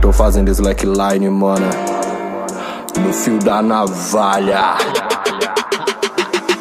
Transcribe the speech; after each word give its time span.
eu 0.00 0.04
tô 0.04 0.12
fazendo 0.12 0.50
slackline, 0.50 1.28
mano. 1.28 1.66
No 2.98 3.12
fio 3.12 3.38
da 3.38 3.60
navalha. 3.60 4.78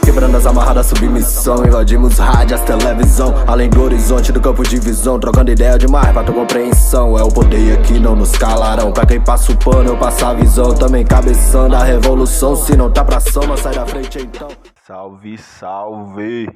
Quebrando 0.03 0.35
as 0.35 0.45
amarradas, 0.45 0.87
submissão. 0.87 1.65
Invadimos 1.65 2.17
rádios, 2.17 2.59
televisão. 2.61 3.33
Além 3.47 3.69
do 3.69 3.81
horizonte 3.81 4.33
do 4.33 4.41
campo 4.41 4.61
de 4.63 4.77
visão. 4.77 5.17
Trocando 5.17 5.51
ideia 5.51 5.77
demais 5.77 6.11
pra 6.11 6.21
tua 6.21 6.35
compreensão. 6.35 7.17
É 7.17 7.23
o 7.23 7.29
poder 7.29 7.79
aqui, 7.79 7.97
não 7.97 8.13
nos 8.13 8.33
calarão. 8.33 8.91
Pra 8.91 9.05
quem 9.05 9.21
passa 9.21 9.53
o 9.53 9.57
pano, 9.57 9.91
eu 9.91 9.97
passo 9.97 10.25
a 10.25 10.33
visão. 10.33 10.75
Também 10.75 11.05
cabeçando 11.05 11.77
a 11.77 11.83
revolução. 11.83 12.57
Se 12.57 12.75
não 12.75 12.91
tá 12.91 13.05
pra 13.05 13.21
soma, 13.21 13.55
sai 13.55 13.73
da 13.73 13.85
frente 13.85 14.19
então. 14.19 14.49
Salve, 14.85 15.37
salve! 15.37 16.49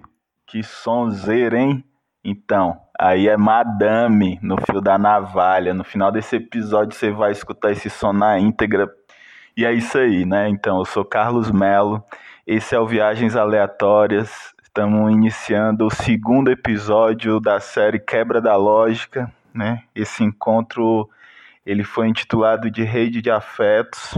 Que 0.47 0.61
sonzeira, 0.61 1.57
hein? 1.57 1.81
Então, 2.25 2.75
aí 3.03 3.27
é 3.27 3.35
Madame 3.35 4.39
no 4.41 4.55
fio 4.61 4.79
da 4.79 4.97
navalha. 4.97 5.73
No 5.73 5.83
final 5.83 6.09
desse 6.09 6.37
episódio 6.37 6.97
você 6.97 7.11
vai 7.11 7.33
escutar 7.33 7.71
esse 7.71 7.89
som 7.89 8.13
na 8.13 8.39
íntegra. 8.39 8.89
E 9.57 9.65
é 9.65 9.73
isso 9.73 9.97
aí, 9.97 10.25
né? 10.25 10.47
Então, 10.47 10.79
eu 10.79 10.85
sou 10.85 11.03
Carlos 11.03 11.51
Melo. 11.51 12.01
Esse 12.47 12.73
é 12.75 12.79
o 12.79 12.87
Viagens 12.87 13.35
Aleatórias. 13.35 14.53
Estamos 14.63 15.11
iniciando 15.11 15.85
o 15.85 15.91
segundo 15.91 16.49
episódio 16.49 17.41
da 17.41 17.59
série 17.59 17.99
Quebra 17.99 18.39
da 18.39 18.55
Lógica, 18.55 19.29
né? 19.53 19.83
Esse 19.93 20.23
encontro 20.23 21.09
ele 21.65 21.83
foi 21.83 22.07
intitulado 22.07 22.71
de 22.71 22.83
Rede 22.83 23.21
de 23.21 23.29
Afetos. 23.29 24.17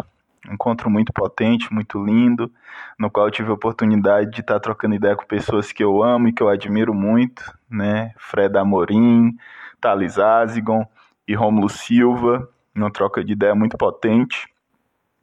Encontro 0.52 0.90
muito 0.90 1.12
potente, 1.12 1.73
muito 1.73 2.04
lindo, 2.04 2.52
no 2.98 3.09
qual 3.09 3.30
tive 3.31 3.49
a 3.49 3.54
oportunidade 3.54 4.31
de 4.31 4.41
estar 4.41 4.59
trocando 4.59 4.95
ideia 4.95 5.16
com 5.16 5.26
pessoas 5.26 5.71
que 5.71 5.84
eu 5.84 6.04
amo 6.04 6.27
e 6.27 6.34
que 6.34 6.41
eu 6.41 6.49
admiro 6.49 6.94
muito, 6.94 7.44
né? 7.70 8.13
Fred 8.18 8.58
Amorim, 8.58 9.35
Thales 9.80 10.18
Azigon 10.18 10.85
e 11.27 11.34
Romulo 11.34 11.70
Silva, 11.70 12.49
uma 12.76 12.91
troca 12.91 13.23
de 13.23 13.34
ideia 13.34 13.55
muito 13.55 13.77
potente, 13.77 14.48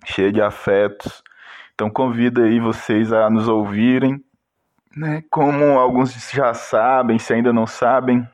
cheia 0.05 0.33
de 0.33 0.41
afetos. 0.41 1.23
Então 1.75 1.89
convido 1.91 2.42
aí 2.42 2.61
vocês 2.61 3.12
a 3.12 3.29
nos 3.31 3.48
ouvirem, 3.48 4.23
né? 4.97 5.25
Como 5.31 5.79
alguns 5.79 6.12
já 6.31 6.53
sabem, 6.53 7.19
se 7.19 7.33
ainda 7.33 7.53
não 7.53 7.67
sabem, 7.67 8.29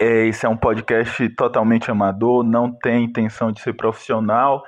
é, 0.00 0.26
esse 0.26 0.46
é 0.46 0.48
um 0.48 0.56
podcast 0.56 1.28
totalmente 1.30 1.90
amador, 1.90 2.44
não 2.44 2.70
tem 2.70 3.04
intenção 3.04 3.50
de 3.50 3.60
ser 3.60 3.72
profissional 3.74 4.64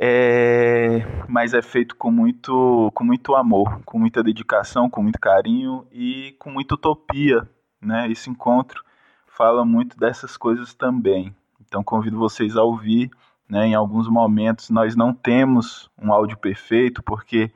é, 0.00 1.00
mas 1.28 1.54
é 1.54 1.60
feito 1.60 1.96
com 1.96 2.10
muito, 2.10 2.90
com 2.94 3.02
muito 3.02 3.34
amor, 3.34 3.80
com 3.84 3.98
muita 3.98 4.22
dedicação, 4.22 4.88
com 4.88 5.02
muito 5.02 5.18
carinho 5.18 5.84
e 5.90 6.36
com 6.38 6.50
muita 6.50 6.74
utopia. 6.74 7.48
Né? 7.82 8.08
Esse 8.10 8.30
encontro 8.30 8.84
fala 9.26 9.64
muito 9.64 9.98
dessas 9.98 10.36
coisas 10.36 10.72
também. 10.72 11.34
Então 11.60 11.82
convido 11.82 12.16
vocês 12.16 12.56
a 12.56 12.62
ouvir. 12.62 13.10
Né? 13.48 13.66
Em 13.66 13.74
alguns 13.74 14.08
momentos 14.08 14.70
nós 14.70 14.94
não 14.94 15.12
temos 15.12 15.90
um 16.00 16.12
áudio 16.12 16.36
perfeito, 16.36 17.02
porque 17.02 17.50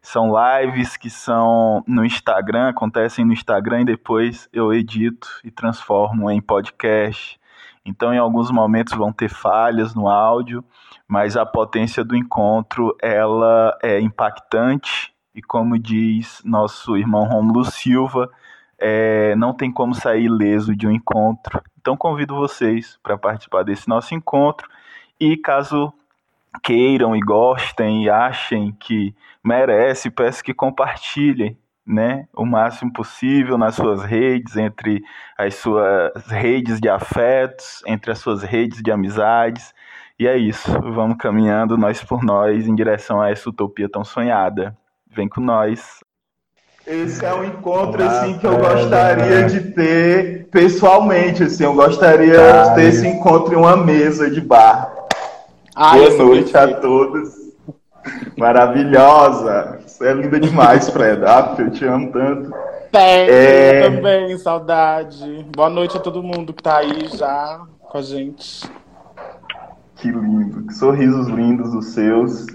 são 0.00 0.32
lives 0.32 0.96
que 0.96 1.10
são 1.10 1.82
no 1.86 2.04
Instagram, 2.04 2.68
acontecem 2.68 3.24
no 3.24 3.32
Instagram 3.32 3.80
e 3.80 3.86
depois 3.86 4.48
eu 4.52 4.72
edito 4.72 5.28
e 5.42 5.50
transformo 5.50 6.30
em 6.30 6.40
podcast. 6.40 7.40
Então, 7.88 8.12
em 8.12 8.18
alguns 8.18 8.50
momentos 8.50 8.92
vão 8.94 9.10
ter 9.10 9.30
falhas 9.30 9.94
no 9.94 10.08
áudio, 10.08 10.62
mas 11.08 11.38
a 11.38 11.46
potência 11.46 12.04
do 12.04 12.14
encontro 12.14 12.94
ela 13.00 13.76
é 13.82 13.98
impactante. 13.98 15.10
E 15.34 15.40
como 15.40 15.78
diz 15.78 16.42
nosso 16.44 16.98
irmão 16.98 17.24
Romulo 17.24 17.64
Silva, 17.64 18.30
é, 18.78 19.34
não 19.36 19.54
tem 19.54 19.72
como 19.72 19.94
sair 19.94 20.24
ileso 20.24 20.76
de 20.76 20.86
um 20.86 20.92
encontro. 20.92 21.62
Então 21.80 21.96
convido 21.96 22.34
vocês 22.34 22.98
para 23.02 23.16
participar 23.16 23.62
desse 23.62 23.88
nosso 23.88 24.14
encontro. 24.14 24.68
E 25.18 25.34
caso 25.38 25.90
queiram 26.62 27.16
e 27.16 27.20
gostem 27.20 28.04
e 28.04 28.10
achem 28.10 28.72
que 28.78 29.14
merece, 29.42 30.10
peço 30.10 30.44
que 30.44 30.52
compartilhem 30.52 31.56
né, 31.88 32.26
o 32.36 32.44
máximo 32.44 32.92
possível 32.92 33.56
nas 33.56 33.74
suas 33.74 34.02
redes, 34.02 34.56
entre 34.56 35.02
as 35.38 35.54
suas 35.54 36.26
redes 36.26 36.78
de 36.78 36.88
afetos, 36.88 37.82
entre 37.86 38.12
as 38.12 38.18
suas 38.18 38.42
redes 38.42 38.82
de 38.82 38.92
amizades. 38.92 39.72
E 40.18 40.26
é 40.26 40.36
isso, 40.36 40.70
vamos 40.82 41.16
caminhando 41.16 41.78
nós 41.78 42.04
por 42.04 42.22
nós 42.22 42.66
em 42.66 42.74
direção 42.74 43.22
a 43.22 43.30
essa 43.30 43.48
utopia 43.48 43.88
tão 43.88 44.04
sonhada. 44.04 44.76
Vem 45.10 45.28
com 45.28 45.40
nós. 45.40 46.00
Esse 46.86 47.24
é 47.24 47.34
um 47.34 47.44
encontro 47.44 48.02
assim 48.02 48.38
que 48.38 48.46
eu 48.46 48.58
gostaria 48.58 49.44
de 49.46 49.60
ter 49.72 50.48
pessoalmente, 50.50 51.42
assim, 51.42 51.64
eu 51.64 51.74
gostaria 51.74 52.64
de 52.64 52.74
ter 52.74 52.84
esse 52.84 53.06
encontro 53.06 53.54
em 53.54 53.56
uma 53.56 53.76
mesa 53.76 54.30
de 54.30 54.40
bar. 54.40 54.90
Ai, 55.74 56.00
Boa 56.10 56.24
noite 56.24 56.56
a 56.56 56.74
todos. 56.80 57.47
Maravilhosa. 58.36 59.80
Você 59.86 60.08
é 60.08 60.12
linda 60.12 60.38
demais, 60.38 60.88
Fred. 60.88 61.24
Ah, 61.24 61.54
eu 61.58 61.70
te 61.70 61.84
amo 61.84 62.12
tanto. 62.12 62.52
É... 62.92 63.90
também, 63.90 64.38
saudade. 64.38 65.44
Boa 65.54 65.68
noite 65.68 65.96
a 65.96 66.00
todo 66.00 66.22
mundo 66.22 66.52
que 66.52 66.62
tá 66.62 66.78
aí 66.78 67.08
já 67.08 67.60
com 67.80 67.98
a 67.98 68.02
gente. 68.02 68.70
Que 69.96 70.10
lindo, 70.10 70.66
que 70.66 70.74
sorrisos 70.74 71.26
lindos 71.28 71.74
os 71.74 71.86
seus. 71.86 72.46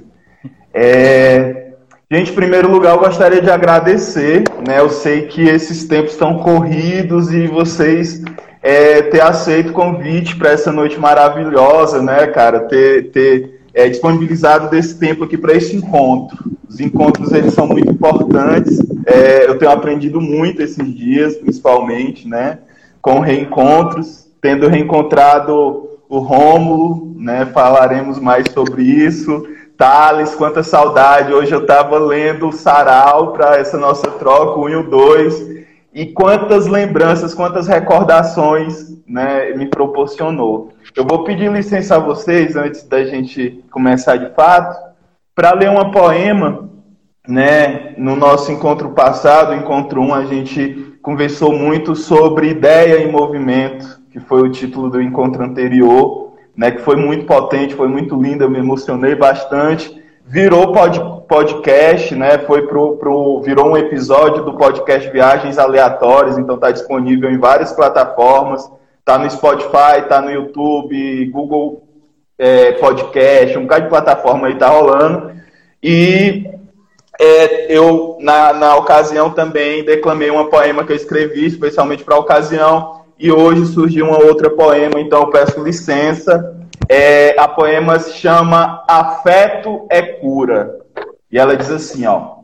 É... 0.74 1.74
Gente, 2.10 2.32
em 2.32 2.36
primeiro 2.36 2.70
lugar, 2.70 2.96
eu 2.96 3.00
gostaria 3.00 3.42
de 3.42 3.50
agradecer, 3.50 4.44
né? 4.68 4.80
Eu 4.80 4.90
sei 4.90 5.28
que 5.28 5.42
esses 5.42 5.86
tempos 5.86 6.14
estão 6.14 6.40
corridos 6.40 7.32
e 7.32 7.48
vocês 7.48 8.22
é, 8.62 9.02
ter 9.02 9.22
aceito 9.22 9.72
o 9.72 9.74
convite 9.74 10.36
para 10.36 10.52
essa 10.52 10.72
noite 10.72 11.00
maravilhosa, 11.00 12.02
né, 12.02 12.28
cara? 12.28 12.62
Ter, 12.62 13.12
ter 13.12 13.63
é, 13.74 13.90
disponibilizado 13.90 14.70
desse 14.70 15.00
tempo 15.00 15.24
aqui 15.24 15.38
para 15.38 15.54
esse 15.54 15.76
encontro. 15.76 16.52
Os 16.68 16.80
encontros 16.80 17.32
eles 17.32 17.54
são 17.54 17.68
muito 17.68 17.90
importantes. 17.92 18.80
É, 19.06 19.48
eu 19.48 19.58
tenho 19.58 19.72
aprendido 19.72 20.22
muito 20.22 20.62
esses 20.62 20.94
dias, 20.94 21.36
principalmente, 21.38 22.28
né, 22.28 22.60
com 23.02 23.20
reencontros, 23.20 24.28
tendo 24.42 24.68
reencontrado 24.68 25.90
o 26.14 26.20
Rômulo, 26.20 27.16
né? 27.18 27.46
Falaremos 27.48 28.20
mais 28.20 28.48
sobre 28.52 28.84
isso. 28.84 29.48
Thales, 29.76 30.36
quanta 30.36 30.62
saudade. 30.62 31.34
Hoje 31.34 31.52
eu 31.52 31.62
estava 31.62 31.98
lendo 31.98 32.50
o 32.50 32.52
Sarau 32.52 33.34
para 33.34 33.58
essa 33.58 33.78
nossa 33.78 34.12
troca, 34.12 34.60
1 34.60 34.70
e 34.70 34.76
o 34.76 34.90
2. 34.90 35.54
E 35.92 36.06
quantas 36.08 36.68
lembranças, 36.68 37.34
quantas 37.34 37.68
recordações 37.68 38.94
né, 39.08 39.54
me 39.56 39.66
proporcionou. 39.66 40.72
Eu 40.96 41.06
vou 41.06 41.24
pedir 41.24 41.52
licença 41.52 41.96
a 41.96 42.00
vocês, 42.00 42.56
antes 42.56 42.84
da 42.84 43.04
gente 43.04 43.64
começar 43.72 44.18
de 44.18 44.34
fato, 44.34 44.94
para 45.34 45.54
ler 45.54 45.70
uma 45.70 45.92
poema. 45.92 46.70
Né? 47.28 47.94
No 47.98 48.16
nosso 48.16 48.52
encontro 48.52 48.90
passado, 48.92 49.54
encontro 49.54 50.02
1, 50.02 50.14
a 50.14 50.26
gente 50.26 50.98
conversou 51.02 51.54
muito 51.54 51.96
sobre 51.96 52.50
ideia 52.50 53.02
em 53.02 53.12
movimento 53.12 54.04
que 54.14 54.20
foi 54.20 54.44
o 54.44 54.52
título 54.52 54.92
do 54.92 55.02
encontro 55.02 55.44
anterior, 55.44 56.34
né, 56.56 56.70
que 56.70 56.84
foi 56.84 56.96
muito 56.96 57.26
potente, 57.26 57.74
foi 57.74 57.88
muito 57.88 58.16
lindo, 58.16 58.44
eu 58.44 58.50
me 58.50 58.60
emocionei 58.60 59.16
bastante. 59.16 60.04
Virou 60.24 60.72
pod, 60.72 61.26
podcast, 61.28 62.16
né, 62.16 62.38
foi 62.38 62.68
pro, 62.68 62.96
pro, 62.98 63.42
virou 63.42 63.72
um 63.72 63.76
episódio 63.76 64.46
do 64.46 64.54
podcast 64.54 65.10
Viagens 65.10 65.58
Aleatórias, 65.58 66.38
então 66.38 66.56
está 66.56 66.70
disponível 66.70 67.32
em 67.32 67.40
várias 67.40 67.74
plataformas, 67.74 68.72
está 69.04 69.18
no 69.18 69.30
Spotify, 69.30 70.00
está 70.00 70.22
no 70.22 70.32
YouTube, 70.32 71.26
Google 71.26 71.84
é, 72.38 72.72
Podcast, 72.74 73.58
um 73.58 73.64
bocado 73.64 73.84
de 73.84 73.90
plataforma 73.90 74.48
aí 74.48 74.54
está 74.54 74.70
rolando. 74.70 75.34
E 75.84 76.50
é, 77.20 77.66
eu, 77.72 78.18
na, 78.22 78.54
na 78.54 78.76
ocasião, 78.78 79.30
também 79.30 79.84
declamei 79.84 80.30
uma 80.30 80.50
poema 80.50 80.86
que 80.86 80.94
eu 80.94 80.96
escrevi, 80.96 81.46
especialmente 81.46 82.04
para 82.04 82.16
a 82.16 82.20
ocasião, 82.20 83.02
e 83.20 83.30
hoje 83.30 83.66
surgiu 83.66 84.08
uma 84.08 84.24
outra 84.24 84.50
poema, 84.50 85.00
então 85.00 85.22
eu 85.22 85.28
peço 85.28 85.62
licença. 85.62 86.58
É, 86.88 87.38
a 87.38 87.48
poema 87.48 88.00
se 88.00 88.14
chama 88.14 88.84
Afeto 88.88 89.86
é 89.90 90.02
Cura. 90.02 90.80
E 91.30 91.38
ela 91.38 91.58
diz 91.58 91.70
assim, 91.70 92.06
ó: 92.06 92.38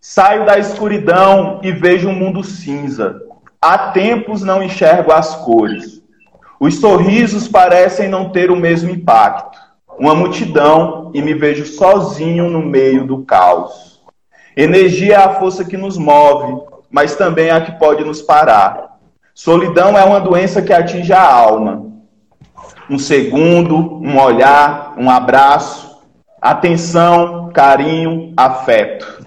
Saio 0.00 0.46
da 0.46 0.58
escuridão 0.58 1.60
e 1.62 1.70
vejo 1.70 2.08
um 2.08 2.14
mundo 2.14 2.42
cinza. 2.42 3.20
Há 3.60 3.90
tempos 3.90 4.42
não 4.42 4.62
enxergo 4.62 5.12
as 5.12 5.34
cores. 5.36 5.97
Os 6.60 6.80
sorrisos 6.80 7.46
parecem 7.46 8.08
não 8.08 8.30
ter 8.30 8.50
o 8.50 8.56
mesmo 8.56 8.90
impacto. 8.90 9.58
Uma 9.98 10.14
multidão 10.14 11.10
e 11.14 11.22
me 11.22 11.34
vejo 11.34 11.64
sozinho 11.64 12.50
no 12.50 12.60
meio 12.60 13.06
do 13.06 13.24
caos. 13.24 14.00
Energia 14.56 15.14
é 15.14 15.16
a 15.16 15.34
força 15.34 15.64
que 15.64 15.76
nos 15.76 15.96
move, 15.96 16.62
mas 16.90 17.14
também 17.14 17.48
é 17.48 17.52
a 17.52 17.60
que 17.60 17.78
pode 17.78 18.04
nos 18.04 18.20
parar. 18.20 18.98
Solidão 19.32 19.96
é 19.96 20.04
uma 20.04 20.18
doença 20.18 20.60
que 20.60 20.72
atinge 20.72 21.12
a 21.12 21.22
alma. 21.22 21.86
Um 22.90 22.98
segundo, 22.98 23.76
um 23.76 24.20
olhar, 24.20 24.94
um 24.98 25.08
abraço, 25.08 26.00
atenção, 26.42 27.50
carinho, 27.54 28.32
afeto. 28.36 29.24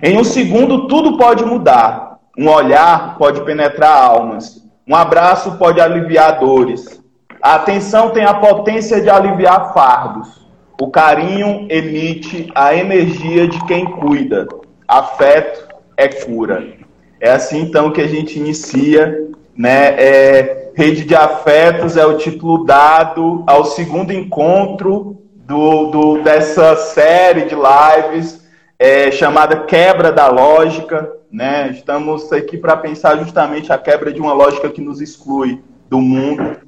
Em 0.00 0.16
um 0.16 0.22
segundo, 0.22 0.86
tudo 0.86 1.16
pode 1.16 1.44
mudar. 1.44 2.18
Um 2.38 2.48
olhar 2.48 3.18
pode 3.18 3.40
penetrar 3.44 3.90
almas. 3.90 4.61
Um 4.86 4.94
abraço 4.94 5.52
pode 5.58 5.80
aliviar 5.80 6.40
dores. 6.40 7.00
A 7.40 7.54
atenção 7.54 8.10
tem 8.10 8.24
a 8.24 8.34
potência 8.34 9.00
de 9.00 9.08
aliviar 9.08 9.72
fardos. 9.72 10.42
O 10.80 10.90
carinho 10.90 11.66
emite 11.70 12.50
a 12.54 12.74
energia 12.74 13.46
de 13.46 13.64
quem 13.66 13.84
cuida. 13.84 14.48
Afeto 14.86 15.68
é 15.96 16.08
cura. 16.08 16.66
É 17.20 17.30
assim 17.30 17.60
então 17.60 17.92
que 17.92 18.00
a 18.00 18.06
gente 18.08 18.38
inicia, 18.38 19.28
né? 19.56 19.94
É, 19.96 20.72
Rede 20.74 21.04
de 21.04 21.14
Afetos 21.14 21.96
é 21.96 22.04
o 22.04 22.16
título 22.16 22.64
dado 22.64 23.44
ao 23.46 23.64
segundo 23.64 24.12
encontro 24.12 25.18
do, 25.34 25.90
do 25.90 26.22
dessa 26.22 26.74
série 26.76 27.42
de 27.44 27.54
lives 27.54 28.42
é, 28.78 29.10
chamada 29.10 29.60
Quebra 29.60 30.10
da 30.10 30.28
Lógica. 30.28 31.10
Né? 31.32 31.70
Estamos 31.70 32.30
aqui 32.30 32.58
para 32.58 32.76
pensar 32.76 33.16
justamente 33.16 33.72
a 33.72 33.78
quebra 33.78 34.12
de 34.12 34.20
uma 34.20 34.34
lógica 34.34 34.68
que 34.68 34.82
nos 34.82 35.00
exclui 35.00 35.62
do 35.88 35.98
mundo. 35.98 36.58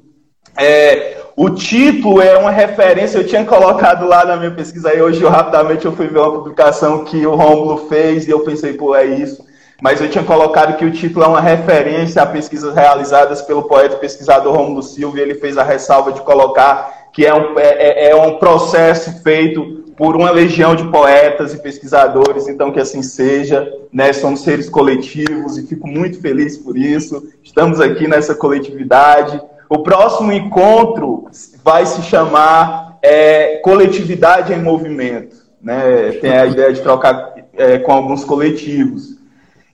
É, 0.57 1.17
o 1.35 1.49
título 1.51 2.21
é 2.21 2.37
uma 2.37 2.49
referência, 2.49 3.19
eu 3.19 3.27
tinha 3.27 3.45
colocado 3.45 4.07
lá 4.07 4.25
na 4.25 4.37
minha 4.37 4.51
pesquisa 4.51 4.89
aí, 4.89 5.01
hoje 5.01 5.21
eu, 5.21 5.29
rapidamente 5.29 5.85
eu 5.85 5.91
fui 5.91 6.07
ver 6.07 6.19
uma 6.19 6.31
publicação 6.31 7.03
que 7.03 7.27
o 7.27 7.35
Rômulo 7.35 7.89
fez 7.89 8.27
e 8.27 8.31
eu 8.31 8.39
pensei, 8.39 8.73
pô, 8.73 8.95
é 8.95 9.05
isso. 9.05 9.45
Mas 9.81 10.01
eu 10.01 10.09
tinha 10.09 10.23
colocado 10.23 10.77
que 10.77 10.85
o 10.85 10.91
título 10.91 11.25
é 11.25 11.27
uma 11.27 11.41
referência 11.41 12.21
a 12.21 12.25
pesquisas 12.25 12.73
realizadas 12.73 13.41
pelo 13.41 13.63
poeta 13.63 13.95
e 13.95 13.99
pesquisador 13.99 14.55
Rômulo 14.55 14.81
Silva 14.81 15.19
e 15.19 15.21
ele 15.21 15.35
fez 15.35 15.57
a 15.57 15.63
ressalva 15.63 16.11
de 16.13 16.21
colocar 16.21 17.09
que 17.11 17.25
é 17.25 17.33
um, 17.33 17.59
é, 17.59 17.67
é, 17.67 18.09
é 18.09 18.15
um 18.15 18.37
processo 18.37 19.21
feito 19.21 19.84
por 19.97 20.15
uma 20.15 20.29
legião 20.29 20.75
de 20.75 20.85
poetas 20.89 21.53
e 21.53 21.61
pesquisadores, 21.61 22.47
então 22.47 22.71
que 22.71 22.79
assim 22.79 23.01
seja, 23.01 23.71
né? 23.91 24.11
Somos 24.11 24.41
seres 24.41 24.69
coletivos 24.69 25.57
e 25.57 25.65
fico 25.65 25.87
muito 25.87 26.19
feliz 26.19 26.57
por 26.57 26.77
isso. 26.77 27.27
Estamos 27.41 27.79
aqui 27.79 28.07
nessa 28.07 28.35
coletividade. 28.35 29.41
O 29.69 29.79
próximo 29.79 30.31
encontro 30.31 31.27
vai 31.63 31.85
se 31.85 32.01
chamar 32.03 32.97
é, 33.01 33.57
Coletividade 33.63 34.53
em 34.53 34.61
Movimento, 34.61 35.37
né? 35.61 36.11
Tem 36.19 36.31
a 36.31 36.45
ideia 36.45 36.73
de 36.73 36.81
trocar 36.81 37.33
é, 37.53 37.79
com 37.79 37.93
alguns 37.93 38.25
coletivos. 38.25 39.15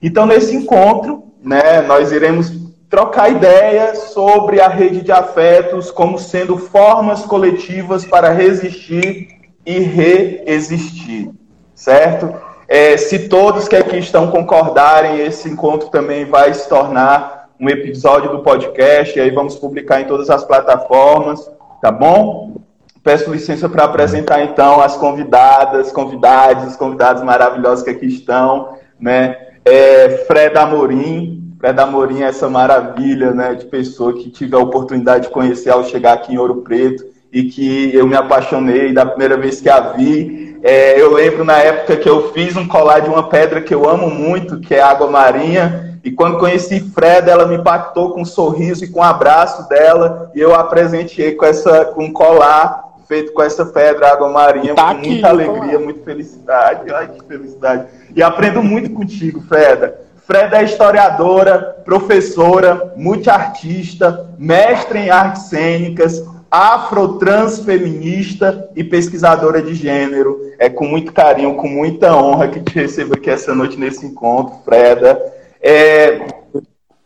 Então, 0.00 0.24
nesse 0.24 0.54
encontro, 0.54 1.24
né, 1.42 1.80
nós 1.82 2.12
iremos 2.12 2.52
trocar 2.88 3.30
ideias 3.30 4.10
sobre 4.12 4.60
a 4.60 4.68
rede 4.68 5.00
de 5.00 5.10
afetos 5.10 5.90
como 5.90 6.18
sendo 6.18 6.58
formas 6.58 7.22
coletivas 7.22 8.04
para 8.04 8.30
resistir 8.30 9.41
e 9.64 9.78
reexistir, 9.78 11.30
certo? 11.74 12.34
É, 12.68 12.96
se 12.96 13.28
todos 13.28 13.68
que 13.68 13.76
aqui 13.76 13.98
estão 13.98 14.30
concordarem, 14.30 15.20
esse 15.20 15.48
encontro 15.48 15.88
também 15.88 16.24
vai 16.24 16.54
se 16.54 16.68
tornar 16.68 17.50
um 17.60 17.68
episódio 17.68 18.30
do 18.30 18.42
podcast, 18.42 19.16
e 19.16 19.22
aí 19.22 19.30
vamos 19.30 19.56
publicar 19.56 20.00
em 20.00 20.06
todas 20.06 20.30
as 20.30 20.44
plataformas, 20.44 21.50
tá 21.80 21.92
bom? 21.92 22.56
Peço 23.04 23.30
licença 23.30 23.68
para 23.68 23.84
apresentar 23.84 24.42
então 24.42 24.80
as 24.80 24.96
convidadas, 24.96 25.92
convidados, 25.92 26.68
os 26.68 26.76
convidados 26.76 27.22
maravilhosos 27.22 27.84
que 27.84 27.90
aqui 27.90 28.06
estão, 28.06 28.76
né? 28.98 29.36
É, 29.64 30.24
Fred 30.26 30.56
Amorim, 30.56 31.52
Fred 31.60 31.80
Amorim 31.80 32.22
é 32.22 32.26
essa 32.26 32.48
maravilha, 32.48 33.30
né, 33.30 33.54
de 33.54 33.66
pessoa 33.66 34.14
que 34.14 34.28
tive 34.30 34.56
a 34.56 34.58
oportunidade 34.58 35.28
de 35.28 35.32
conhecer 35.32 35.70
ao 35.70 35.84
chegar 35.84 36.14
aqui 36.14 36.32
em 36.32 36.38
Ouro 36.38 36.62
Preto, 36.62 37.04
e 37.32 37.44
que 37.44 37.94
eu 37.94 38.06
me 38.06 38.14
apaixonei 38.14 38.92
da 38.92 39.06
primeira 39.06 39.36
vez 39.36 39.60
que 39.60 39.68
a 39.70 39.80
vi. 39.80 40.60
É, 40.62 41.00
eu 41.00 41.12
lembro 41.14 41.44
na 41.44 41.58
época 41.58 41.96
que 41.96 42.08
eu 42.08 42.32
fiz 42.32 42.54
um 42.56 42.68
colar 42.68 43.00
de 43.00 43.08
uma 43.08 43.28
pedra 43.28 43.60
que 43.60 43.74
eu 43.74 43.88
amo 43.88 44.10
muito, 44.10 44.60
que 44.60 44.74
é 44.74 44.82
água 44.82 45.10
marinha. 45.10 45.98
E 46.04 46.10
quando 46.10 46.38
conheci 46.38 46.80
Freda, 46.80 47.30
ela 47.30 47.46
me 47.46 47.56
impactou 47.56 48.10
com 48.10 48.20
um 48.20 48.24
sorriso 48.24 48.84
e 48.84 48.88
com 48.88 49.00
um 49.00 49.04
abraço 49.04 49.68
dela. 49.68 50.30
E 50.34 50.40
eu 50.40 50.54
a 50.54 50.64
presenteei 50.64 51.32
com, 51.32 51.46
essa, 51.46 51.86
com 51.86 52.04
um 52.04 52.12
colar 52.12 52.92
feito 53.08 53.32
com 53.32 53.42
essa 53.42 53.66
pedra, 53.66 54.10
água 54.10 54.30
marinha, 54.30 54.74
tá 54.74 54.84
com 54.84 54.90
aqui, 54.98 55.08
muita 55.10 55.28
alegria, 55.28 55.78
muita 55.78 56.02
felicidade. 56.02 56.92
Ai, 56.92 57.08
que 57.08 57.24
felicidade. 57.26 57.86
E 58.14 58.22
aprendo 58.22 58.62
muito 58.62 58.90
contigo, 58.90 59.42
Freda. 59.42 60.00
Freda 60.26 60.58
é 60.58 60.64
historiadora, 60.64 61.82
professora, 61.84 62.94
multiartista, 62.96 64.30
mestre 64.38 65.00
em 65.00 65.10
artes 65.10 65.42
cênicas, 65.42 66.24
afrotransfeminista 66.52 68.68
e 68.76 68.84
pesquisadora 68.84 69.62
de 69.62 69.72
gênero. 69.72 70.38
É 70.58 70.68
com 70.68 70.84
muito 70.84 71.10
carinho, 71.10 71.54
com 71.54 71.66
muita 71.66 72.14
honra 72.14 72.48
que 72.48 72.60
te 72.60 72.74
recebo 72.74 73.14
aqui 73.14 73.30
essa 73.30 73.54
noite 73.54 73.80
nesse 73.80 74.04
encontro, 74.04 74.56
Freda. 74.62 75.18
É, 75.62 76.26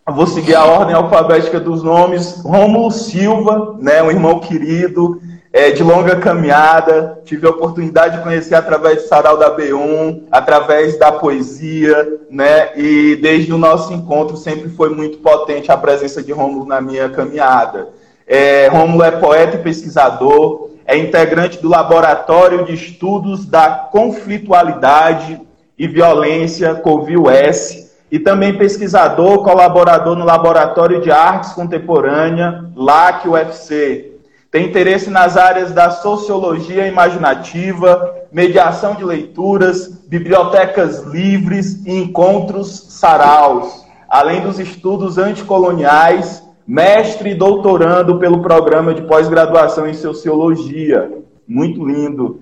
vou 0.04 0.26
seguir 0.26 0.56
a 0.56 0.64
ordem 0.64 0.96
alfabética 0.96 1.60
dos 1.60 1.84
nomes. 1.84 2.42
Rômulo 2.42 2.90
Silva, 2.90 3.76
né, 3.78 4.02
um 4.02 4.10
irmão 4.10 4.40
querido, 4.40 5.22
é, 5.52 5.70
de 5.70 5.80
longa 5.80 6.16
caminhada. 6.16 7.20
Tive 7.24 7.46
a 7.46 7.50
oportunidade 7.50 8.16
de 8.16 8.24
conhecer 8.24 8.56
através 8.56 9.02
do 9.02 9.08
Sarau 9.08 9.38
da 9.38 9.56
B1, 9.56 10.24
através 10.28 10.98
da 10.98 11.12
poesia, 11.12 12.18
né? 12.28 12.76
E 12.76 13.14
desde 13.22 13.52
o 13.52 13.58
nosso 13.58 13.92
encontro 13.92 14.36
sempre 14.36 14.68
foi 14.70 14.88
muito 14.88 15.18
potente 15.18 15.70
a 15.70 15.76
presença 15.76 16.20
de 16.20 16.32
Rômulo 16.32 16.66
na 16.66 16.80
minha 16.80 17.08
caminhada. 17.08 17.94
É, 18.26 18.66
Rômulo 18.68 19.04
é 19.04 19.12
poeta 19.12 19.56
e 19.56 19.62
pesquisador, 19.62 20.70
é 20.84 20.96
integrante 20.96 21.62
do 21.62 21.68
Laboratório 21.68 22.64
de 22.64 22.74
Estudos 22.74 23.46
da 23.46 23.70
Conflitualidade 23.70 25.40
e 25.78 25.86
Violência, 25.86 26.74
Covil-S, 26.74 27.86
e 28.10 28.18
também 28.18 28.56
pesquisador, 28.56 29.42
colaborador 29.42 30.16
no 30.16 30.24
Laboratório 30.24 31.00
de 31.00 31.10
Artes 31.10 31.52
Contemporânea, 31.52 32.64
LAC 32.74 33.26
UFC. 33.26 34.12
Tem 34.50 34.66
interesse 34.66 35.10
nas 35.10 35.36
áreas 35.36 35.72
da 35.72 35.90
sociologia 35.90 36.86
imaginativa, 36.86 38.14
mediação 38.32 38.94
de 38.94 39.04
leituras, 39.04 39.88
bibliotecas 40.08 41.02
livres 41.02 41.84
e 41.84 41.92
encontros 41.92 42.86
saraus, 42.90 43.84
além 44.08 44.40
dos 44.40 44.58
estudos 44.58 45.18
anticoloniais 45.18 46.45
mestre 46.66 47.30
e 47.30 47.34
doutorando 47.34 48.18
pelo 48.18 48.42
programa 48.42 48.92
de 48.92 49.02
pós-graduação 49.02 49.86
em 49.86 49.94
Sociologia. 49.94 51.10
Muito 51.46 51.84
lindo. 51.84 52.40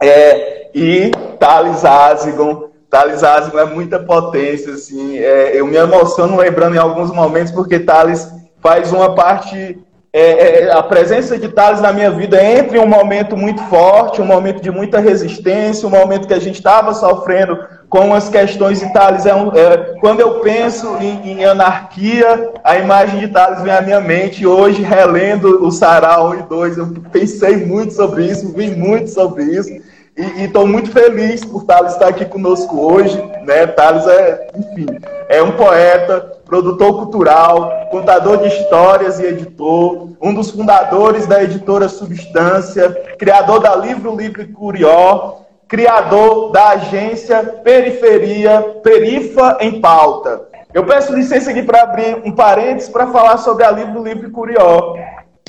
É, 0.00 0.70
e 0.74 1.10
Thales 1.38 1.84
Azigon. 1.84 2.68
Thales 2.88 3.24
Azigon 3.24 3.58
é 3.58 3.64
muita 3.64 3.98
potência, 3.98 4.74
assim. 4.74 5.18
É, 5.18 5.58
eu 5.58 5.66
me 5.66 5.76
emociono 5.76 6.36
lembrando 6.36 6.76
em 6.76 6.78
alguns 6.78 7.10
momentos, 7.10 7.52
porque 7.52 7.80
Thales 7.80 8.30
faz 8.60 8.92
uma 8.92 9.14
parte 9.14 9.78
é, 10.12 10.62
é, 10.62 10.72
a 10.72 10.82
presença 10.82 11.38
de 11.38 11.46
Thales 11.46 11.82
na 11.82 11.92
minha 11.92 12.10
vida 12.10 12.42
entre 12.42 12.78
um 12.78 12.86
momento 12.86 13.36
muito 13.36 13.62
forte, 13.64 14.22
um 14.22 14.24
momento 14.24 14.62
de 14.62 14.70
muita 14.70 14.98
resistência, 14.98 15.86
um 15.86 15.90
momento 15.90 16.26
que 16.26 16.32
a 16.32 16.38
gente 16.38 16.54
estava 16.54 16.94
sofrendo 16.94 17.58
com 17.96 18.12
as 18.12 18.28
questões 18.28 18.80
de 18.80 18.92
Thales. 18.92 19.24
É 19.24 19.34
um, 19.34 19.50
é, 19.56 19.94
quando 20.00 20.20
eu 20.20 20.40
penso 20.40 20.98
em, 20.98 21.30
em, 21.30 21.44
anarquia, 21.46 22.52
a 22.62 22.76
imagem 22.76 23.20
de 23.20 23.28
Thales 23.28 23.62
vem 23.62 23.72
à 23.72 23.80
minha 23.80 24.00
mente. 24.00 24.46
Hoje, 24.46 24.82
relendo 24.82 25.64
o 25.64 25.72
Sarau 25.72 26.32
1 26.32 26.34
e 26.34 26.42
2, 26.42 26.76
eu 26.76 26.86
pensei 27.10 27.56
muito 27.64 27.94
sobre 27.94 28.26
isso, 28.26 28.52
vi 28.52 28.70
muito 28.70 29.08
sobre 29.08 29.44
isso. 29.44 29.70
E 30.14 30.44
estou 30.44 30.66
muito 30.66 30.90
feliz 30.90 31.42
por 31.42 31.64
Thales 31.64 31.92
estar 31.92 32.08
aqui 32.08 32.26
conosco 32.26 32.78
hoje. 32.78 33.16
Né? 33.46 33.66
Thales 33.66 34.06
é, 34.06 34.46
enfim, 34.54 34.86
é 35.30 35.42
um 35.42 35.52
poeta, 35.52 36.20
produtor 36.44 36.98
cultural, 36.98 37.88
contador 37.90 38.38
de 38.38 38.48
histórias 38.48 39.18
e 39.20 39.24
editor, 39.24 40.10
um 40.20 40.34
dos 40.34 40.50
fundadores 40.50 41.26
da 41.26 41.42
editora 41.42 41.88
Substância, 41.88 42.90
criador 43.18 43.60
da 43.60 43.74
Livro 43.74 44.14
Livre 44.14 44.46
Curió, 44.46 45.45
criador 45.68 46.52
da 46.52 46.70
agência 46.70 47.42
Periferia 47.64 48.60
Perifa 48.82 49.58
em 49.60 49.80
Pauta. 49.80 50.42
Eu 50.72 50.84
peço 50.84 51.14
licença 51.14 51.50
aqui 51.50 51.62
para 51.62 51.82
abrir 51.82 52.20
um 52.24 52.32
parênteses 52.32 52.88
para 52.88 53.06
falar 53.08 53.38
sobre 53.38 53.64
a 53.64 53.70
Livro 53.70 54.02
Livre 54.02 54.30
Curió, 54.30 54.94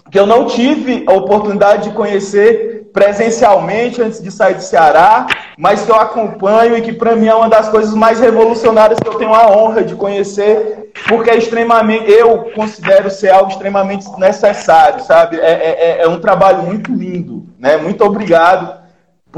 que 0.09 0.17
eu 0.17 0.25
não 0.25 0.45
tive 0.45 1.05
a 1.07 1.13
oportunidade 1.13 1.89
de 1.89 1.95
conhecer 1.95 2.89
presencialmente 2.93 4.01
antes 4.01 4.23
de 4.23 4.31
sair 4.31 4.55
do 4.55 4.61
Ceará, 4.61 5.27
mas 5.55 5.83
que 5.83 5.91
eu 5.91 5.95
acompanho 5.95 6.75
e 6.75 6.81
que 6.81 6.93
para 6.93 7.15
mim 7.15 7.27
é 7.27 7.35
uma 7.35 7.49
das 7.49 7.69
coisas 7.69 7.93
mais 7.93 8.19
revolucionárias 8.19 8.99
que 8.99 9.07
eu 9.07 9.15
tenho 9.15 9.33
a 9.33 9.51
honra 9.51 9.83
de 9.83 9.93
conhecer, 9.93 10.91
porque 11.07 11.29
é 11.29 11.37
extremamente, 11.37 12.09
eu 12.09 12.49
considero 12.55 13.11
ser 13.11 13.29
algo 13.29 13.51
extremamente 13.51 14.07
necessário, 14.17 15.03
sabe? 15.03 15.39
É, 15.39 15.51
é, 15.51 15.99
é, 15.99 16.03
é 16.03 16.07
um 16.07 16.19
trabalho 16.19 16.63
muito 16.63 16.91
lindo, 16.91 17.45
né? 17.59 17.77
Muito 17.77 18.03
obrigado 18.03 18.86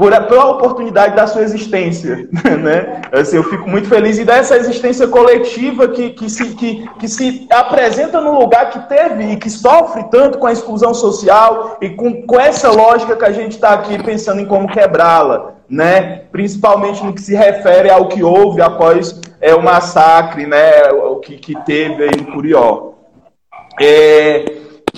por, 0.00 0.18
pela 0.28 0.52
oportunidade 0.52 1.14
da 1.14 1.26
sua 1.26 1.42
existência, 1.42 2.26
né? 2.58 3.02
Assim, 3.12 3.36
eu 3.36 3.44
fico 3.44 3.68
muito 3.68 3.86
feliz 3.86 4.18
e 4.18 4.24
dessa 4.24 4.56
existência 4.56 5.06
coletiva 5.06 5.88
que, 5.88 6.08
que, 6.10 6.30
se, 6.30 6.54
que, 6.54 6.88
que 6.98 7.06
se 7.06 7.46
apresenta 7.50 8.18
num 8.18 8.38
lugar 8.38 8.70
que 8.70 8.78
teve 8.88 9.32
e 9.32 9.36
que 9.36 9.50
sofre 9.50 10.04
tanto 10.04 10.38
com 10.38 10.46
a 10.46 10.52
exclusão 10.52 10.94
social 10.94 11.76
e 11.82 11.90
com, 11.90 12.22
com 12.22 12.40
essa 12.40 12.70
lógica 12.70 13.14
que 13.14 13.26
a 13.26 13.30
gente 13.30 13.52
está 13.52 13.74
aqui 13.74 14.02
pensando 14.02 14.40
em 14.40 14.46
como 14.46 14.72
quebrá-la, 14.72 15.52
né? 15.68 16.22
Principalmente 16.32 17.04
no 17.04 17.12
que 17.12 17.20
se 17.20 17.34
refere 17.34 17.90
ao 17.90 18.08
que 18.08 18.22
houve 18.22 18.62
após 18.62 19.20
é, 19.38 19.54
o 19.54 19.62
massacre, 19.62 20.46
né? 20.46 20.90
O 20.92 21.16
que, 21.16 21.36
que 21.36 21.54
teve 21.66 22.06
no 22.16 22.32
Curió. 22.32 22.94
É, 23.78 24.44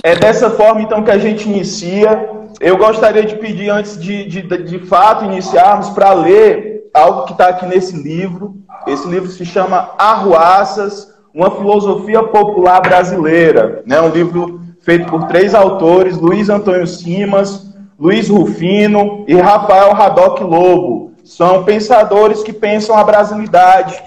é 0.05 0.15
dessa 0.15 0.49
forma 0.49 0.81
então 0.81 1.03
que 1.03 1.11
a 1.11 1.19
gente 1.19 1.49
inicia. 1.49 2.41
Eu 2.63 2.77
gostaria 2.77 3.25
de 3.25 3.35
pedir, 3.35 3.71
antes 3.71 4.01
de, 4.01 4.25
de, 4.25 4.41
de 4.41 4.79
fato 4.87 5.25
iniciarmos, 5.25 5.91
para 5.91 6.13
ler 6.13 6.89
algo 6.95 7.25
que 7.25 7.33
está 7.33 7.49
aqui 7.49 7.67
nesse 7.67 7.97
livro. 7.97 8.55
Esse 8.87 9.09
livro 9.09 9.29
se 9.29 9.45
chama 9.45 9.91
Arruaças, 9.99 11.13
uma 11.35 11.51
filosofia 11.51 12.23
popular 12.23 12.81
brasileira. 12.81 13.83
Né? 13.85 14.01
Um 14.01 14.11
livro 14.11 14.61
feito 14.81 15.11
por 15.11 15.27
três 15.27 15.57
autores, 15.57 16.17
Luiz 16.17 16.49
Antônio 16.49 16.87
Simas, 16.87 17.67
Luiz 17.99 18.29
Rufino 18.29 19.25
e 19.27 19.35
Rafael 19.35 19.93
Radoc 19.93 20.41
Lobo. 20.43 21.15
São 21.25 21.65
pensadores 21.65 22.45
que 22.45 22.53
pensam 22.53 22.97
a 22.97 23.03
brasilidade. 23.03 24.01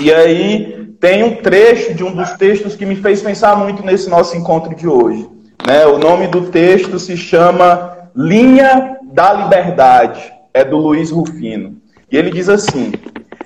E 0.00 0.12
aí 0.12 0.94
tem 0.98 1.22
um 1.22 1.36
trecho 1.36 1.94
de 1.94 2.02
um 2.02 2.12
dos 2.12 2.32
textos 2.32 2.74
que 2.74 2.84
me 2.84 2.96
fez 2.96 3.22
pensar 3.22 3.54
muito 3.56 3.86
nesse 3.86 4.10
nosso 4.10 4.36
encontro 4.36 4.74
de 4.74 4.88
hoje. 4.88 5.37
Né? 5.68 5.84
O 5.86 5.98
nome 5.98 6.26
do 6.28 6.50
texto 6.50 6.98
se 6.98 7.14
chama 7.14 8.08
Linha 8.16 8.96
da 9.12 9.34
Liberdade, 9.34 10.32
é 10.54 10.64
do 10.64 10.78
Luiz 10.78 11.10
Rufino. 11.10 11.76
E 12.10 12.16
ele 12.16 12.30
diz 12.30 12.48
assim: 12.48 12.90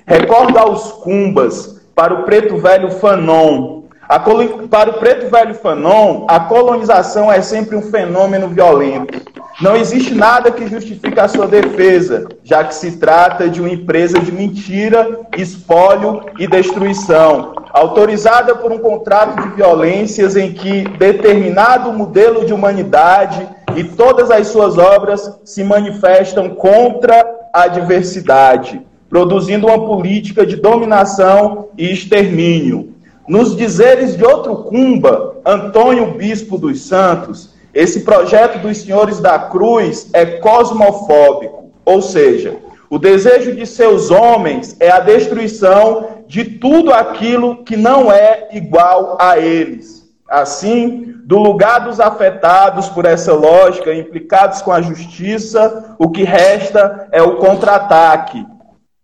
Recorda 0.07 0.61
aos 0.61 0.93
cumbas, 1.03 1.81
para 1.93 2.13
o 2.13 2.23
preto 2.23 2.55
velho 2.55 2.91
Fanon. 2.91 3.82
Para 4.07 4.89
o 4.89 4.93
preto 4.99 5.29
velho 5.29 5.55
Fanon, 5.55 6.25
a 6.27 6.39
colonização 6.41 7.31
é 7.31 7.41
sempre 7.41 7.75
um 7.75 7.81
fenômeno 7.81 8.47
violento. 8.49 9.21
Não 9.61 9.75
existe 9.75 10.13
nada 10.13 10.51
que 10.51 10.67
justifique 10.67 11.19
a 11.19 11.27
sua 11.27 11.47
defesa, 11.47 12.27
já 12.43 12.63
que 12.63 12.75
se 12.75 12.97
trata 12.97 13.47
de 13.47 13.61
uma 13.61 13.69
empresa 13.69 14.19
de 14.19 14.31
mentira, 14.31 15.21
espólio 15.37 16.21
e 16.37 16.47
destruição, 16.47 17.53
autorizada 17.71 18.55
por 18.55 18.71
um 18.71 18.79
contrato 18.79 19.41
de 19.41 19.55
violências 19.55 20.35
em 20.35 20.51
que 20.51 20.83
determinado 20.97 21.93
modelo 21.93 22.45
de 22.45 22.53
humanidade 22.53 23.47
e 23.75 23.83
todas 23.83 24.29
as 24.31 24.47
suas 24.47 24.77
obras 24.77 25.39
se 25.45 25.63
manifestam 25.63 26.49
contra 26.49 27.25
a 27.53 27.67
diversidade 27.67 28.81
produzindo 29.13 29.67
uma 29.67 29.85
política 29.85 30.43
de 30.43 30.55
dominação 30.55 31.67
e 31.77 31.91
extermínio. 31.91 32.92
Nos 33.27 33.55
dizeres 33.55 34.17
de 34.17 34.23
outro 34.23 34.55
Cumba, 34.63 35.37
Antônio 35.45 36.11
Bispo 36.11 36.57
dos 36.57 36.81
Santos, 36.81 37.53
esse 37.73 38.01
projeto 38.01 38.59
dos 38.59 38.77
Senhores 38.77 39.19
da 39.19 39.39
Cruz 39.39 40.09
é 40.13 40.25
cosmofóbico, 40.25 41.71
ou 41.85 42.01
seja, 42.01 42.57
o 42.89 42.99
desejo 42.99 43.55
de 43.55 43.65
seus 43.65 44.11
homens 44.11 44.75
é 44.79 44.91
a 44.91 44.99
destruição 44.99 46.23
de 46.27 46.43
tudo 46.43 46.93
aquilo 46.93 47.63
que 47.63 47.75
não 47.75 48.11
é 48.11 48.49
igual 48.51 49.17
a 49.19 49.39
eles. 49.39 50.03
Assim, 50.29 51.15
do 51.25 51.39
lugar 51.39 51.79
dos 51.79 51.99
afetados 51.99 52.89
por 52.89 53.05
essa 53.05 53.33
lógica, 53.33 53.93
implicados 53.93 54.61
com 54.61 54.71
a 54.71 54.81
justiça, 54.81 55.95
o 55.97 56.09
que 56.09 56.23
resta 56.23 57.07
é 57.11 57.21
o 57.21 57.37
contra-ataque, 57.37 58.45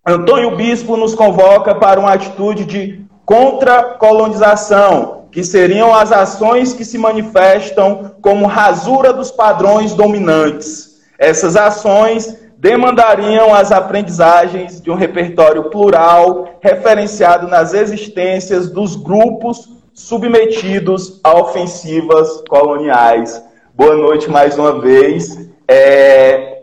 Antônio 0.06 0.56
Bispo 0.56 0.96
nos 0.96 1.14
convoca 1.14 1.74
para 1.74 2.00
uma 2.00 2.12
atitude 2.12 2.64
de 2.64 3.04
contra-colonização, 3.24 5.20
que 5.30 5.44
seriam 5.44 5.94
as 5.94 6.10
ações 6.10 6.72
que 6.72 6.84
se 6.84 6.98
manifestam 6.98 8.12
como 8.20 8.46
rasura 8.46 9.12
dos 9.12 9.30
padrões 9.30 9.94
dominantes. 9.94 11.00
Essas 11.18 11.56
ações 11.56 12.36
demandariam 12.58 13.54
as 13.54 13.72
aprendizagens 13.72 14.80
de 14.80 14.90
um 14.90 14.94
repertório 14.94 15.70
plural, 15.70 16.58
referenciado 16.60 17.48
nas 17.48 17.72
existências 17.72 18.70
dos 18.70 18.96
grupos 18.96 19.68
submetidos 19.94 21.20
a 21.22 21.38
ofensivas 21.38 22.42
coloniais. 22.48 23.42
Boa 23.74 23.96
noite 23.96 24.28
mais 24.28 24.58
uma 24.58 24.80
vez. 24.80 25.48
É... 25.66 26.58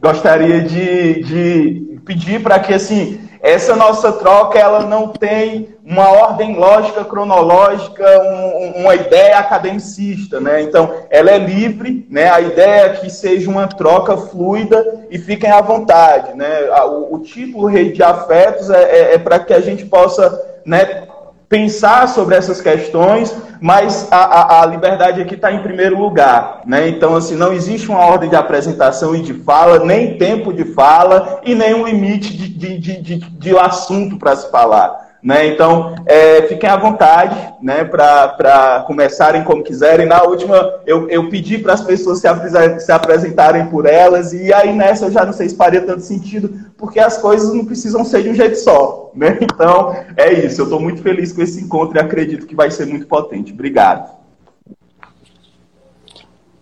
Gostaria 0.00 0.60
de, 0.60 1.22
de 1.22 2.00
pedir 2.04 2.42
para 2.42 2.60
que 2.60 2.72
assim 2.72 3.25
essa 3.40 3.76
nossa 3.76 4.12
troca 4.12 4.58
ela 4.58 4.80
não 4.80 5.08
tem 5.08 5.74
uma 5.84 6.08
ordem 6.08 6.56
lógica 6.56 7.04
cronológica, 7.04 8.04
um, 8.22 8.82
uma 8.82 8.94
ideia 8.94 9.38
academicista, 9.38 10.40
né? 10.40 10.62
Então 10.62 10.92
ela 11.10 11.30
é 11.30 11.38
livre, 11.38 12.06
né? 12.10 12.28
A 12.28 12.40
ideia 12.40 12.86
é 12.86 12.88
que 12.90 13.08
seja 13.08 13.48
uma 13.48 13.68
troca 13.68 14.16
fluida 14.16 15.06
e 15.10 15.18
fiquem 15.18 15.50
à 15.50 15.60
vontade, 15.60 16.34
né? 16.34 16.68
O, 16.86 17.14
o 17.14 17.18
título 17.20 17.66
Rede 17.66 17.92
de 17.92 18.02
Afetos 18.02 18.70
é, 18.70 18.82
é, 18.82 19.14
é 19.14 19.18
para 19.18 19.38
que 19.38 19.52
a 19.52 19.60
gente 19.60 19.84
possa, 19.86 20.40
né? 20.64 21.06
Pensar 21.48 22.08
sobre 22.08 22.34
essas 22.34 22.60
questões, 22.60 23.34
mas 23.60 24.08
a, 24.10 24.16
a, 24.16 24.62
a 24.62 24.66
liberdade 24.66 25.20
aqui 25.20 25.34
está 25.34 25.52
em 25.52 25.62
primeiro 25.62 25.98
lugar. 25.98 26.62
Né? 26.66 26.88
Então, 26.88 27.14
assim, 27.14 27.36
não 27.36 27.52
existe 27.52 27.88
uma 27.88 28.00
ordem 28.00 28.28
de 28.28 28.36
apresentação 28.36 29.14
e 29.14 29.22
de 29.22 29.32
fala, 29.32 29.78
nem 29.84 30.18
tempo 30.18 30.52
de 30.52 30.64
fala 30.64 31.40
e 31.44 31.54
nem 31.54 31.74
um 31.74 31.86
limite 31.86 32.36
de, 32.36 32.48
de, 32.48 32.78
de, 32.78 33.00
de, 33.00 33.18
de 33.18 33.58
assunto 33.58 34.18
para 34.18 34.34
se 34.34 34.50
falar. 34.50 35.05
Né? 35.22 35.48
Então, 35.48 35.94
é, 36.06 36.42
fiquem 36.42 36.68
à 36.68 36.76
vontade 36.76 37.36
né, 37.60 37.84
para 37.84 38.84
começarem 38.86 39.42
como 39.42 39.64
quiserem. 39.64 40.06
Na 40.06 40.22
última, 40.22 40.80
eu, 40.86 41.08
eu 41.08 41.28
pedi 41.28 41.58
para 41.58 41.74
as 41.74 41.80
pessoas 41.80 42.20
se, 42.20 42.80
se, 42.80 42.92
apresentarem 42.92 43.66
por 43.66 43.86
elas, 43.86 44.32
e 44.32 44.52
aí 44.52 44.72
nessa 44.72 45.06
eu 45.06 45.10
já 45.10 45.24
não 45.24 45.32
sei 45.32 45.48
se 45.48 45.56
faria 45.56 45.80
tanto 45.80 46.02
sentido, 46.02 46.70
porque 46.76 47.00
as 47.00 47.18
coisas 47.18 47.52
não 47.52 47.64
precisam 47.64 48.04
ser 48.04 48.22
de 48.22 48.30
um 48.30 48.34
jeito 48.34 48.56
só. 48.56 49.10
Né? 49.14 49.38
Então, 49.56 49.96
é 50.16 50.32
isso. 50.32 50.60
Eu 50.60 50.64
estou 50.64 50.78
muito 50.78 51.02
feliz 51.02 51.32
com 51.32 51.40
esse 51.40 51.62
encontro 51.62 51.96
e 51.96 52.00
acredito 52.00 52.46
que 52.46 52.54
vai 52.54 52.70
ser 52.70 52.86
muito 52.86 53.06
potente. 53.06 53.52
Obrigado. 53.52 54.14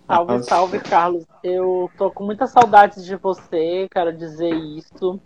Salve, 0.07 0.43
salve, 0.43 0.79
Carlos. 0.79 1.25
Eu 1.43 1.89
tô 1.97 2.11
com 2.11 2.23
muita 2.23 2.47
saudade 2.47 3.03
de 3.03 3.15
você, 3.15 3.87
quero 3.91 4.13
dizer 4.15 4.53
isso. 4.53 5.19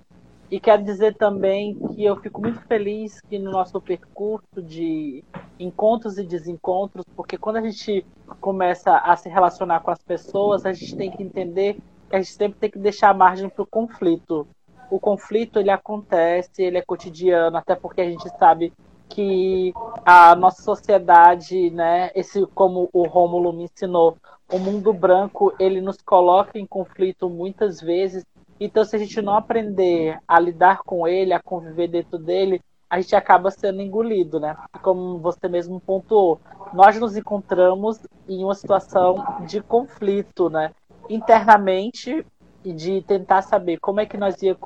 E 0.52 0.60
quero 0.60 0.84
dizer 0.84 1.16
também 1.16 1.76
que 1.76 2.04
eu 2.04 2.16
fico 2.16 2.42
muito 2.42 2.60
feliz 2.62 3.22
que 3.22 3.38
no 3.38 3.52
nosso 3.52 3.80
percurso 3.80 4.62
de 4.64 5.24
encontros 5.60 6.18
e 6.18 6.24
desencontros, 6.24 7.06
porque 7.16 7.38
quando 7.38 7.58
a 7.58 7.62
gente 7.62 8.04
começa 8.42 8.98
a 8.98 9.16
se 9.16 9.30
relacionar 9.30 9.82
com 9.82 9.92
as 9.92 10.02
pessoas, 10.02 10.66
a 10.66 10.74
gente 10.74 10.96
tem 10.96 11.12
que 11.12 11.22
entender 11.22 11.78
que 12.10 12.16
a 12.16 12.20
gente 12.20 12.34
sempre 12.34 12.60
tem 12.60 12.72
que 12.72 12.80
deixar 12.80 13.14
margem 13.14 13.48
para 13.48 13.62
o 13.62 13.68
conflito. 13.68 14.48
O 14.90 15.00
conflito 15.00 15.60
ele 15.60 15.70
acontece, 15.70 16.64
ele 16.64 16.80
é 16.80 16.82
cotidiano, 16.82 17.56
até 17.56 17.76
porque 17.76 18.02
a 18.02 18.10
gente 18.10 18.28
sabe 18.40 18.74
que 19.08 19.72
a 20.04 20.36
nossa 20.36 20.64
sociedade, 20.64 21.70
né, 21.70 22.10
esse 22.16 22.44
como 22.48 22.90
o 22.92 23.04
Rômulo 23.04 23.54
me 23.54 23.66
ensinou, 23.66 24.18
o 24.52 24.58
mundo 24.58 24.92
branco, 24.92 25.54
ele 25.60 25.80
nos 25.80 25.98
coloca 25.98 26.58
em 26.58 26.66
conflito 26.66 27.30
muitas 27.30 27.80
vezes 27.80 28.26
então, 28.60 28.84
se 28.84 28.96
a 28.96 29.00
gente 29.00 29.22
não 29.22 29.36
aprender 29.36 30.20
a 30.28 30.40
lidar 30.40 30.80
com 30.84 31.08
ele, 31.08 31.34
a 31.34 31.40
conviver 31.40 31.88
dentro 31.88 32.18
dele, 32.18 32.62
a 32.90 33.00
gente 33.00 33.16
acaba 33.16 33.52
sendo 33.52 33.82
engolido, 33.82 34.40
né? 34.40 34.58
Como 34.82 35.20
você 35.20 35.48
mesmo 35.48 35.80
pontuou, 35.80 36.42
nós 36.74 37.00
nos 37.00 37.16
encontramos 37.16 38.00
em 38.28 38.44
uma 38.44 38.56
situação 38.56 39.44
de 39.46 39.62
conflito, 39.62 40.50
né? 40.50 40.72
Internamente 41.08 42.26
e 42.66 42.74
de 42.74 43.02
tentar 43.04 43.44
saber 43.44 43.78
como 43.80 44.02
é 44.02 44.06
que 44.06 44.18
nós 44.18 44.42
ia 44.42 44.58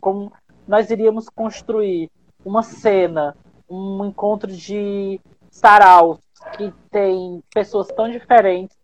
como 0.00 0.32
nós 0.66 0.90
iríamos 0.90 1.28
construir 1.28 2.10
uma 2.44 2.62
cena, 2.62 3.36
um 3.68 4.04
encontro 4.04 4.50
de 4.50 5.20
saraus 5.50 6.18
que 6.56 6.72
tem 6.90 7.42
pessoas 7.52 7.88
tão 7.88 8.10
diferentes 8.10 8.76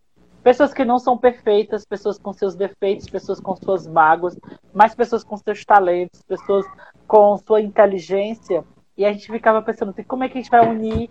Pessoas 0.46 0.72
que 0.72 0.84
não 0.84 1.00
são 1.00 1.18
perfeitas, 1.18 1.84
pessoas 1.84 2.20
com 2.20 2.32
seus 2.32 2.54
defeitos, 2.54 3.10
pessoas 3.10 3.40
com 3.40 3.56
suas 3.56 3.84
mágoas, 3.84 4.38
mas 4.72 4.94
pessoas 4.94 5.24
com 5.24 5.36
seus 5.36 5.64
talentos, 5.64 6.22
pessoas 6.22 6.64
com 7.04 7.36
sua 7.36 7.60
inteligência. 7.60 8.62
E 8.96 9.04
a 9.04 9.12
gente 9.12 9.26
ficava 9.26 9.60
pensando, 9.60 9.92
como 10.06 10.22
é 10.22 10.28
que 10.28 10.38
a 10.38 10.40
gente 10.40 10.50
vai 10.52 10.64
unir 10.64 11.10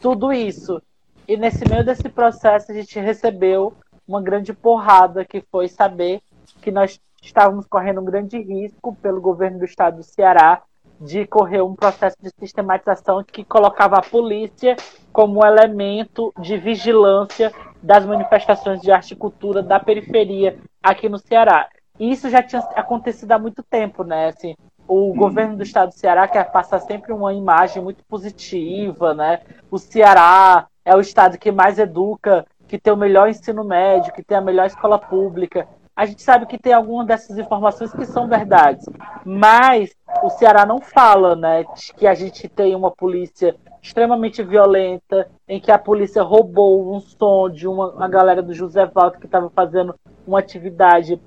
tudo 0.00 0.32
isso? 0.32 0.80
E 1.26 1.36
nesse 1.36 1.68
meio 1.68 1.84
desse 1.84 2.08
processo, 2.08 2.70
a 2.70 2.74
gente 2.76 3.00
recebeu 3.00 3.74
uma 4.06 4.22
grande 4.22 4.52
porrada, 4.52 5.24
que 5.24 5.40
foi 5.50 5.66
saber 5.66 6.22
que 6.62 6.70
nós 6.70 7.00
estávamos 7.20 7.66
correndo 7.66 8.00
um 8.00 8.04
grande 8.04 8.40
risco 8.40 8.94
pelo 9.02 9.20
governo 9.20 9.58
do 9.58 9.64
estado 9.64 9.96
do 9.96 10.04
Ceará 10.04 10.62
de 11.00 11.26
correr 11.26 11.62
um 11.62 11.74
processo 11.74 12.16
de 12.20 12.30
sistematização 12.38 13.22
que 13.22 13.44
colocava 13.44 13.96
a 13.96 14.02
polícia 14.02 14.76
como 15.12 15.44
elemento 15.44 16.32
de 16.38 16.56
vigilância 16.56 17.52
das 17.82 18.04
manifestações 18.04 18.80
de 18.80 18.90
arte 18.90 19.12
e 19.12 19.16
cultura 19.16 19.62
da 19.62 19.78
periferia 19.78 20.58
aqui 20.82 21.08
no 21.08 21.18
Ceará. 21.18 21.68
E 21.98 22.10
isso 22.10 22.28
já 22.28 22.42
tinha 22.42 22.60
acontecido 22.74 23.32
há 23.32 23.38
muito 23.38 23.62
tempo, 23.62 24.04
né? 24.04 24.28
Assim, 24.28 24.54
o 24.88 25.14
governo 25.14 25.56
do 25.56 25.62
estado 25.62 25.88
do 25.88 25.94
Ceará 25.94 26.28
quer 26.28 26.50
passar 26.50 26.80
sempre 26.80 27.12
uma 27.12 27.32
imagem 27.32 27.82
muito 27.82 28.04
positiva, 28.04 29.14
né? 29.14 29.40
O 29.70 29.78
Ceará 29.78 30.66
é 30.84 30.94
o 30.94 31.00
estado 31.00 31.38
que 31.38 31.50
mais 31.50 31.78
educa, 31.78 32.46
que 32.68 32.78
tem 32.78 32.92
o 32.92 32.96
melhor 32.96 33.28
ensino 33.28 33.64
médio, 33.64 34.12
que 34.12 34.22
tem 34.22 34.36
a 34.36 34.40
melhor 34.40 34.66
escola 34.66 34.98
pública. 34.98 35.66
A 35.96 36.04
gente 36.04 36.22
sabe 36.22 36.44
que 36.44 36.58
tem 36.58 36.74
algumas 36.74 37.06
dessas 37.06 37.38
informações 37.38 37.90
que 37.90 38.04
são 38.04 38.28
verdades, 38.28 38.86
mas 39.24 39.96
o 40.22 40.28
Ceará 40.28 40.66
não 40.66 40.78
fala, 40.78 41.34
né, 41.34 41.64
que 41.96 42.06
a 42.06 42.12
gente 42.12 42.46
tem 42.50 42.74
uma 42.74 42.90
polícia 42.90 43.56
extremamente 43.80 44.42
violenta, 44.42 45.26
em 45.48 45.58
que 45.58 45.72
a 45.72 45.78
polícia 45.78 46.22
roubou 46.22 46.94
um 46.94 47.00
som 47.00 47.48
de 47.48 47.66
uma, 47.66 47.92
uma 47.92 48.08
galera 48.08 48.42
do 48.42 48.52
José 48.52 48.84
Valdo 48.84 49.18
que 49.18 49.24
estava 49.24 49.48
fazendo 49.48 49.94
uma 50.26 50.38
atividade 50.38 51.18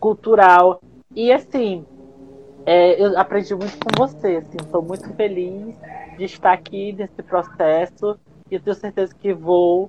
cultural. 0.00 0.80
E 1.14 1.30
assim, 1.30 1.86
é, 2.66 3.00
eu 3.00 3.16
aprendi 3.16 3.54
muito 3.54 3.78
com 3.78 4.04
você, 4.04 4.38
assim, 4.38 4.56
estou 4.60 4.82
muito 4.82 5.14
feliz 5.14 5.76
de 6.16 6.24
estar 6.24 6.52
aqui 6.52 6.92
nesse 6.92 7.22
processo 7.22 8.18
e 8.50 8.58
tenho 8.58 8.74
certeza 8.74 9.14
que 9.14 9.32
vou, 9.32 9.88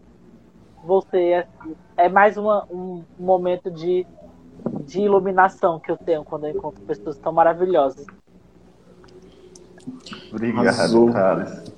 vou 0.83 1.01
ser 1.01 1.47
é 1.99 2.07
mais 2.07 2.37
uma, 2.37 2.65
um 2.71 3.03
momento 3.19 3.69
de, 3.69 4.07
de 4.85 5.01
iluminação 5.01 5.79
que 5.79 5.91
eu 5.91 5.97
tenho 5.97 6.23
quando 6.23 6.45
eu 6.45 6.51
encontro 6.51 6.81
pessoas 6.81 7.17
tão 7.17 7.31
maravilhosas. 7.31 8.05
Obrigado, 10.31 11.11
Thales. 11.11 11.73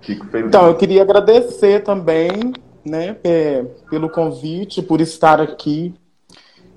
Fico 0.00 0.26
feliz. 0.26 0.48
Então, 0.48 0.66
eu 0.66 0.76
queria 0.76 1.02
agradecer 1.02 1.82
também, 1.82 2.52
né, 2.84 3.16
é, 3.22 3.62
pelo 3.88 4.08
convite, 4.08 4.82
por 4.82 5.00
estar 5.00 5.40
aqui 5.40 5.94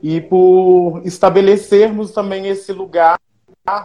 e 0.01 0.19
por 0.19 1.01
estabelecermos 1.05 2.11
também 2.11 2.47
esse 2.47 2.73
lugar, 2.73 3.17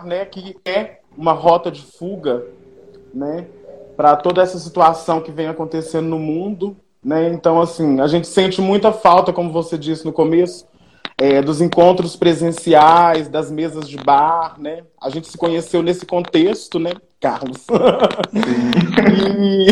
né, 0.04 0.24
que 0.24 0.56
é 0.64 0.98
uma 1.16 1.32
rota 1.32 1.70
de 1.70 1.82
fuga, 1.82 2.44
né, 3.14 3.46
para 3.96 4.16
toda 4.16 4.42
essa 4.42 4.58
situação 4.58 5.20
que 5.20 5.30
vem 5.30 5.48
acontecendo 5.48 6.06
no 6.06 6.18
mundo, 6.18 6.76
né? 7.02 7.28
Então, 7.32 7.60
assim, 7.60 8.00
a 8.00 8.06
gente 8.06 8.28
sente 8.28 8.60
muita 8.60 8.92
falta, 8.92 9.32
como 9.32 9.52
você 9.52 9.76
disse 9.78 10.04
no 10.04 10.12
começo, 10.12 10.66
é, 11.20 11.42
dos 11.42 11.60
encontros 11.60 12.14
presenciais, 12.14 13.28
das 13.28 13.50
mesas 13.50 13.88
de 13.88 13.96
bar, 13.96 14.54
né? 14.58 14.84
A 15.02 15.10
gente 15.10 15.26
se 15.26 15.36
conheceu 15.36 15.82
nesse 15.82 16.06
contexto, 16.06 16.78
né, 16.78 16.92
Carlos? 17.20 17.66
e... 19.36 19.66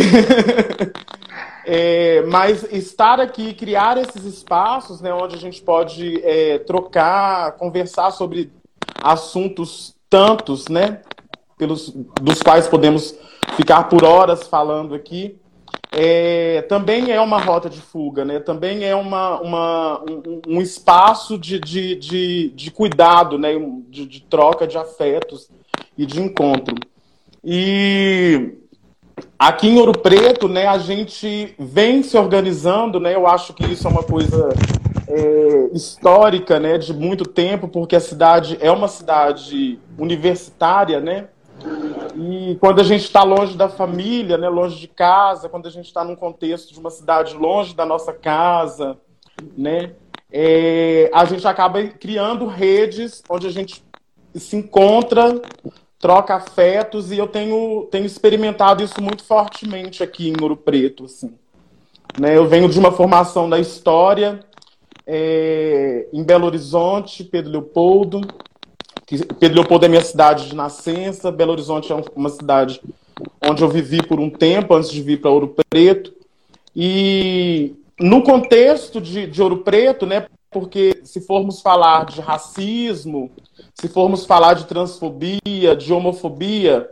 é, 1.65 2.23
mas 2.23 2.65
estar 2.73 3.21
aqui, 3.21 3.55
criar 3.55 3.97
esses 3.97 4.25
espaços, 4.25 5.01
né, 5.01 5.15
onde 5.15 5.37
a 5.37 5.39
gente 5.39 5.63
pode 5.63 6.21
é, 6.25 6.59
trocar, 6.59 7.53
conversar 7.53 8.11
sobre 8.11 8.51
assuntos 9.01 9.95
tantos, 10.11 10.67
né, 10.67 11.01
pelos 11.57 11.91
dos 12.21 12.43
quais 12.43 12.67
podemos 12.67 13.15
ficar 13.57 13.85
por 13.85 14.05
horas 14.05 14.49
falando 14.49 14.95
aqui 14.95 15.39
é, 15.99 16.61
também 16.69 17.11
é 17.11 17.19
uma 17.19 17.41
rota 17.41 17.71
de 17.71 17.81
fuga, 17.81 18.23
né? 18.23 18.39
também 18.39 18.85
é 18.85 18.95
uma, 18.95 19.41
uma 19.41 20.05
um, 20.05 20.43
um, 20.47 20.61
espaço 20.61 21.39
de, 21.39 21.59
de, 21.59 21.95
de, 21.97 22.51
de 22.51 22.71
cuidado, 22.71 23.39
né? 23.39 23.53
De, 23.89 24.05
de, 24.05 24.21
troca 24.21 24.67
de 24.67 24.77
afetos 24.77 25.49
e 25.97 26.05
de 26.05 26.21
encontro. 26.21 26.75
E 27.43 28.59
aqui 29.39 29.69
em 29.69 29.79
Ouro 29.79 29.99
Preto, 29.99 30.49
né, 30.49 30.67
a 30.67 30.77
gente 30.77 31.55
vem 31.59 32.03
se 32.03 32.19
organizando, 32.19 33.01
né? 33.01 33.15
eu 33.15 33.27
acho 33.27 33.55
que 33.55 33.65
isso 33.65 33.89
é 33.89 33.91
uma 33.91 34.03
coisa 34.03 34.51
é, 35.09 35.71
histórica 35.73 36.61
né, 36.61 36.77
de 36.77 36.93
muito 36.93 37.25
tempo, 37.25 37.69
porque 37.69 37.97
a 37.97 38.01
cidade 38.01 38.59
é 38.61 38.71
uma 38.71 38.89
cidade 38.89 39.79
universitária, 39.99 41.01
né? 41.01 41.29
E 42.17 42.57
quando 42.61 42.81
a 42.81 42.85
gente 42.85 43.05
está 43.05 43.23
longe 43.23 43.57
da 43.57 43.69
família, 43.69 44.39
né, 44.39 44.49
longe 44.49 44.79
de 44.79 44.89
casa, 44.89 45.49
quando 45.49 45.67
a 45.67 45.71
gente 45.71 45.87
está 45.87 46.03
num 46.03 46.17
contexto 46.17 46.73
de 46.73 46.81
uma 46.81 46.91
cidade 46.91 47.35
longe 47.35 47.75
da 47.75 47.85
nossa 47.85 48.13
casa, 48.13 48.97
né, 49.57 49.93
é, 50.33 51.11
a 51.13 51.25
gente 51.25 51.47
acaba 51.47 51.83
criando 51.85 52.47
redes 52.47 53.23
onde 53.29 53.47
a 53.47 53.51
gente 53.51 53.85
se 54.35 54.57
encontra, 54.57 55.41
troca 55.99 56.35
afetos, 56.35 57.11
e 57.11 57.19
eu 57.19 57.27
tenho, 57.27 57.87
tenho 57.91 58.07
experimentado 58.07 58.83
isso 58.83 59.01
muito 59.03 59.25
fortemente 59.25 60.03
aqui 60.03 60.29
em 60.31 60.43
Ouro 60.43 60.57
Preto. 60.57 61.05
Assim. 61.05 61.35
Né, 62.19 62.37
eu 62.37 62.47
venho 62.47 62.69
de 62.69 62.79
uma 62.79 62.93
formação 62.93 63.49
da 63.49 63.59
história 63.59 64.41
é, 65.07 66.07
em 66.13 66.25
Belo 66.25 66.47
Horizonte, 66.47 67.25
Pedro 67.25 67.53
Leopoldo, 67.53 68.23
Pedro 69.07 69.61
Leopoldo 69.61 69.87
é 69.87 69.89
minha 69.89 70.05
cidade 70.05 70.49
de 70.49 70.57
nascença, 70.57 71.31
Belo 71.31 71.53
Horizonte 71.53 71.93
é 71.93 72.05
uma 72.15 72.29
cidade 72.29 72.81
onde 73.41 73.63
eu 73.63 73.69
vivi 73.69 74.03
por 74.03 74.19
um 74.19 74.29
tempo 74.29 74.75
antes 74.75 74.91
de 74.91 75.01
vir 75.01 75.21
para 75.21 75.31
Ouro 75.31 75.55
Preto. 75.71 76.13
E 76.75 77.75
no 78.01 78.23
contexto 78.23 79.01
de, 79.01 79.27
de 79.27 79.41
Ouro 79.41 79.59
Preto, 79.59 80.05
né, 80.05 80.27
porque 80.51 81.01
se 81.05 81.21
formos 81.21 81.61
falar 81.61 82.05
de 82.07 82.21
racismo, 82.21 83.31
se 83.75 83.89
formos 83.89 84.27
falar 84.27 84.55
de 84.55 84.67
transfobia, 84.67 85.77
de 85.77 85.93
homofobia, 85.93 86.91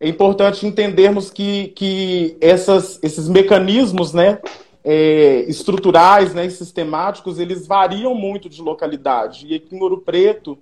é 0.00 0.08
importante 0.08 0.66
entendermos 0.66 1.30
que, 1.30 1.68
que 1.68 2.36
essas, 2.40 2.98
esses 3.02 3.28
mecanismos 3.28 4.12
né, 4.12 4.40
é, 4.84 5.44
estruturais 5.46 6.34
né, 6.34 6.46
e 6.46 6.50
sistemáticos, 6.50 7.38
eles 7.38 7.66
variam 7.66 8.14
muito 8.14 8.48
de 8.48 8.60
localidade. 8.60 9.46
E 9.46 9.54
aqui 9.54 9.76
em 9.76 9.80
Ouro 9.80 9.98
Preto, 9.98 10.58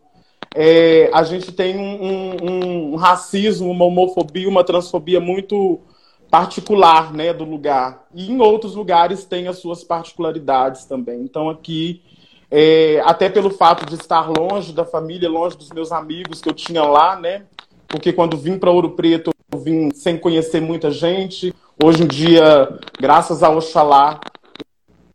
é, 0.55 1.11
a 1.15 1.23
gente 1.23 1.53
tem 1.53 1.77
um, 1.77 2.05
um, 2.05 2.93
um, 2.93 2.97
racismo, 2.97 3.71
uma 3.71 3.85
homofobia, 3.85 4.49
uma 4.49 4.65
transfobia 4.65 5.21
muito 5.21 5.81
particular 6.29 7.13
né, 7.13 7.33
do 7.33 7.45
lugar. 7.45 8.07
E 8.15 8.31
em 8.31 8.41
outros 8.41 8.75
lugares 8.75 9.25
tem 9.25 9.47
as 9.47 9.59
suas 9.59 9.85
particularidades 9.85 10.85
também. 10.85 11.21
Então 11.21 11.49
aqui, 11.49 12.03
é, 12.51 13.01
até 13.05 13.29
pelo 13.29 13.51
fato 13.51 13.87
de 13.87 13.95
estar 13.95 14.29
longe 14.29 14.73
da 14.73 14.85
família, 14.85 15.29
longe 15.29 15.57
dos 15.57 15.71
meus 15.71 15.93
amigos 15.93 16.41
que 16.41 16.49
eu 16.49 16.55
tinha 16.55 16.83
lá, 16.83 17.19
né? 17.19 17.45
Porque 17.87 18.13
quando 18.13 18.37
vim 18.37 18.59
para 18.59 18.71
Ouro 18.71 18.91
Preto, 18.91 19.31
eu 19.53 19.59
vim 19.59 19.91
sem 19.93 20.19
conhecer 20.19 20.61
muita 20.61 20.91
gente. 20.91 21.55
Hoje 21.83 22.03
em 22.03 22.07
dia, 22.07 22.79
graças 23.01 23.43
a 23.43 23.51
Oxalá, 23.51 24.21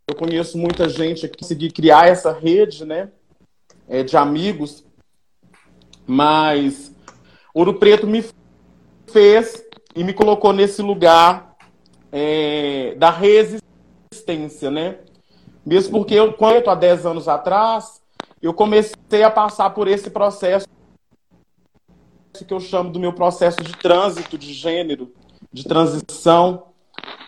eu 0.07 0.15
conheço 0.15 0.57
muita 0.57 0.87
gente 0.87 1.25
aqui, 1.25 1.37
consegui 1.39 1.71
criar 1.71 2.07
essa 2.07 2.31
rede, 2.31 2.85
né? 2.85 3.09
É, 3.87 4.01
de 4.01 4.17
amigos 4.17 4.84
mas 6.07 6.93
Ouro 7.53 7.75
Preto 7.75 8.05
me 8.05 8.23
fez 9.07 9.63
e 9.95 10.03
me 10.03 10.13
colocou 10.13 10.51
nesse 10.51 10.81
lugar 10.81 11.55
é, 12.11 12.95
da 12.95 13.09
resistência, 13.09 14.69
né? 14.69 14.99
Mesmo 15.65 15.99
porque 15.99 16.13
eu, 16.13 16.33
quando 16.33 16.69
há 16.69 16.75
10 16.75 17.05
anos 17.05 17.27
atrás, 17.27 18.01
eu 18.41 18.53
comecei 18.53 19.23
a 19.23 19.31
passar 19.31 19.71
por 19.71 19.87
esse 19.87 20.09
processo 20.09 20.67
que 22.47 22.53
eu 22.53 22.59
chamo 22.59 22.91
do 22.91 22.99
meu 22.99 23.13
processo 23.13 23.63
de 23.63 23.71
trânsito 23.77 24.37
de 24.37 24.53
gênero, 24.53 25.13
de 25.51 25.63
transição. 25.63 26.67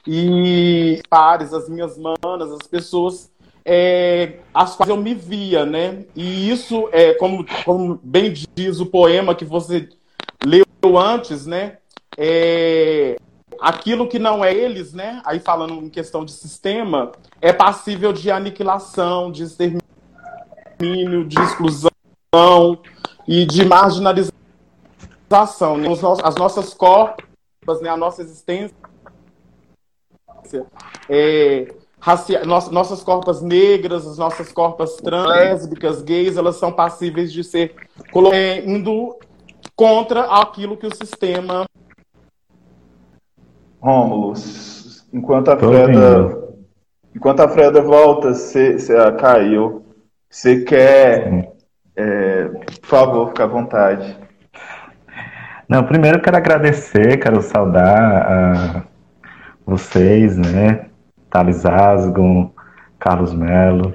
E 0.05 1.01
pares, 1.09 1.53
as 1.53 1.67
minhas 1.67 1.97
manas, 1.97 2.51
as 2.51 2.67
pessoas 2.67 3.31
é, 3.69 4.39
as 4.53 4.77
quais 4.77 4.89
eu 4.89 4.95
me 4.95 5.13
via, 5.13 5.65
né? 5.65 6.05
E 6.15 6.49
isso, 6.49 6.87
é, 6.93 7.13
como, 7.15 7.45
como 7.65 7.99
bem 8.01 8.31
diz 8.55 8.79
o 8.79 8.85
poema 8.85 9.35
que 9.35 9.43
você 9.43 9.89
leu 10.45 10.65
antes, 10.97 11.45
né? 11.45 11.79
É, 12.17 13.17
aquilo 13.59 14.07
que 14.07 14.17
não 14.17 14.43
é 14.43 14.53
eles, 14.53 14.93
né? 14.93 15.21
Aí 15.25 15.41
falando 15.41 15.73
em 15.73 15.89
questão 15.89 16.23
de 16.23 16.31
sistema, 16.31 17.11
é 17.41 17.51
passível 17.51 18.13
de 18.13 18.31
aniquilação, 18.31 19.29
de 19.33 19.43
extermínio, 19.43 19.81
de 21.27 21.37
exclusão 21.41 21.91
e 23.27 23.45
de 23.45 23.65
marginalização. 23.65 24.31
Né? 25.77 25.89
As 26.23 26.35
nossas 26.35 26.73
corpas, 26.73 27.81
né? 27.81 27.89
a 27.89 27.97
nossa 27.97 28.21
existência 28.21 28.73
é, 31.09 31.73
racia... 32.07 32.45
nossas 32.45 33.03
corpas 33.03 33.41
negras, 33.41 34.07
as 34.07 34.17
nossas 34.17 34.51
corpas 34.51 34.95
trans, 34.95 35.27
lésbicas, 35.27 36.01
gays, 36.01 36.37
elas 36.37 36.55
são 36.55 36.71
passíveis 36.71 37.33
de 37.33 37.43
ser 37.43 37.75
é, 38.31 38.65
indo 38.65 39.17
contra 39.75 40.21
aquilo 40.41 40.77
que 40.77 40.87
o 40.87 40.95
sistema. 40.95 41.65
Rômulo, 43.81 44.33
enquanto 45.13 45.49
a 45.49 45.57
Freda, 45.57 46.55
enquanto 47.13 47.41
a 47.41 47.49
Freda 47.49 47.81
volta, 47.81 48.33
você 48.33 48.77
ah, 48.97 49.11
caiu. 49.11 49.85
Você 50.29 50.61
quer, 50.63 51.53
é, 51.95 52.43
por 52.81 52.87
favor, 52.87 53.27
fica 53.29 53.43
à 53.43 53.47
vontade. 53.47 54.17
Não, 55.69 55.83
primeiro 55.83 56.17
eu 56.17 56.21
quero 56.21 56.37
agradecer, 56.37 57.17
quero 57.17 57.41
saudar 57.41 58.31
a 58.31 58.83
vocês, 59.65 60.37
né, 60.37 60.86
Thales 61.37 61.63
Asgon, 61.67 62.51
Carlos 62.97 63.31
Melo, 63.31 63.93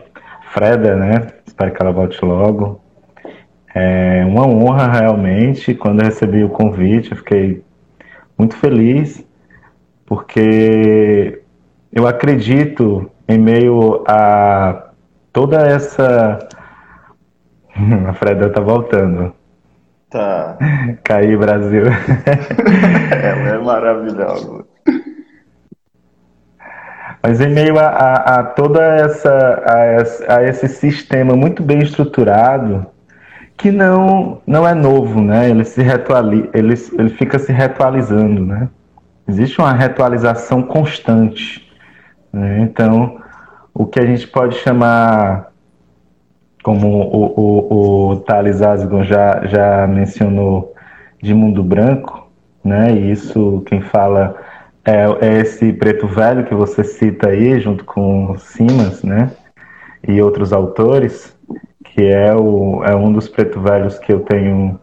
Freda, 0.53 0.95
né? 0.95 1.27
Espero 1.45 1.73
que 1.73 1.83
ela 1.83 1.91
volte 1.91 2.25
logo. 2.25 2.81
É 3.75 4.25
uma 4.25 4.47
honra 4.47 4.87
realmente. 4.87 5.75
Quando 5.75 6.01
eu 6.01 6.05
recebi 6.05 6.45
o 6.45 6.49
convite, 6.49 7.11
eu 7.11 7.17
fiquei 7.17 7.65
muito 8.39 8.57
feliz, 8.57 9.27
porque 10.07 11.43
eu 11.93 12.07
acredito 12.07 13.11
em 13.27 13.39
meio 13.39 14.05
a 14.07 14.91
toda 15.33 15.67
essa. 15.67 16.39
A 18.07 18.13
Freda 18.13 18.51
tá 18.51 18.61
voltando. 18.61 19.35
Tá. 20.11 20.59
Caí, 21.03 21.37
Brasil. 21.37 21.87
Ela 23.11 23.49
é 23.49 23.59
maravilhosa. 23.59 24.62
Mas 27.23 27.41
em 27.41 27.49
meio 27.49 27.79
a, 27.79 27.87
a, 27.87 28.41
a 28.41 28.45
toda 28.45 28.83
essa 28.83 29.63
a, 30.29 30.37
a, 30.37 30.45
esse 30.45 30.67
sistema 30.69 31.37
muito 31.37 31.63
bem 31.63 31.81
estruturado, 31.81 32.87
que 33.57 33.71
não 33.71 34.41
não 34.47 34.67
é 34.67 34.75
novo, 34.75 35.21
né? 35.21 35.49
Ele 35.49 35.65
se 35.65 35.81
ele, 35.81 36.75
ele 36.99 37.11
fica 37.11 37.39
se 37.39 37.53
reatualizando, 37.53 38.45
né? 38.45 38.69
Existe 39.29 39.61
uma 39.61 39.73
reatualização 39.73 40.63
constante. 40.63 41.71
Né? 42.33 42.61
Então, 42.63 43.21
o 43.73 43.87
que 43.87 44.01
a 44.01 44.07
gente 44.07 44.27
pode 44.27 44.57
chamar, 44.57 45.53
como 46.63 46.89
o, 46.89 47.35
o, 47.37 48.11
o 48.11 48.17
Thales 48.21 48.63
Asgon 48.63 49.05
já, 49.05 49.47
já 49.47 49.87
mencionou, 49.87 50.75
de 51.23 51.33
mundo 51.33 51.63
branco, 51.63 52.29
né? 52.65 52.93
E 52.93 53.13
isso 53.13 53.63
quem 53.67 53.81
fala 53.81 54.37
é, 54.85 55.05
é, 55.21 55.41
esse 55.41 55.73
preto 55.73 56.09
velho 56.09 56.45
que 56.45 56.55
você 56.55 56.83
cita 56.83 57.29
aí, 57.29 57.61
junto 57.61 57.85
com 57.85 58.37
Simas, 58.39 59.03
né? 59.03 59.31
E 60.07 60.21
outros 60.21 60.53
autores, 60.53 61.37
que 61.85 62.03
é, 62.05 62.35
o, 62.35 62.83
é 62.85 62.95
um 62.95 63.13
dos 63.13 63.29
preto 63.29 63.61
velhos 63.61 63.99
que 63.99 64.13
eu 64.13 64.21
tenho 64.21 64.81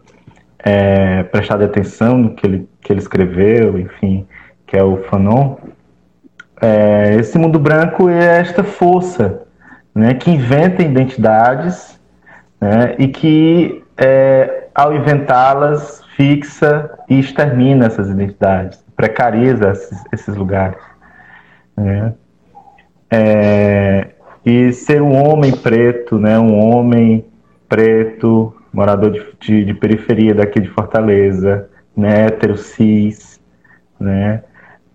é, 0.58 1.22
prestado 1.24 1.64
atenção 1.64 2.16
no 2.16 2.34
que 2.34 2.46
ele, 2.46 2.68
que 2.80 2.92
ele 2.92 3.00
escreveu, 3.00 3.78
enfim, 3.78 4.26
que 4.66 4.76
é 4.76 4.82
o 4.82 4.96
Fanon. 5.04 5.56
É, 6.62 7.16
esse 7.16 7.38
mundo 7.38 7.58
branco 7.58 8.08
é 8.08 8.40
esta 8.40 8.64
força 8.64 9.42
né, 9.94 10.14
que 10.14 10.30
inventa 10.30 10.82
identidades 10.82 12.00
né, 12.58 12.94
e 12.98 13.08
que, 13.08 13.82
é, 13.98 14.68
ao 14.74 14.94
inventá-las, 14.94 16.02
fixa 16.16 16.90
e 17.08 17.18
extermina 17.18 17.86
essas 17.86 18.08
identidades 18.08 18.82
precariza 19.00 19.72
esses, 20.12 20.36
lugares. 20.36 20.76
Né? 21.74 22.12
É, 23.10 24.08
e 24.44 24.72
ser 24.74 25.00
um 25.00 25.16
homem 25.16 25.52
preto, 25.56 26.18
né, 26.18 26.38
um 26.38 26.58
homem 26.58 27.24
preto, 27.66 28.54
morador 28.70 29.10
de, 29.10 29.24
de, 29.40 29.64
de 29.64 29.72
periferia 29.72 30.34
daqui 30.34 30.60
de 30.60 30.68
Fortaleza, 30.68 31.70
né, 31.96 32.26
hétero 32.26 32.58
cis, 32.58 33.40
né, 33.98 34.42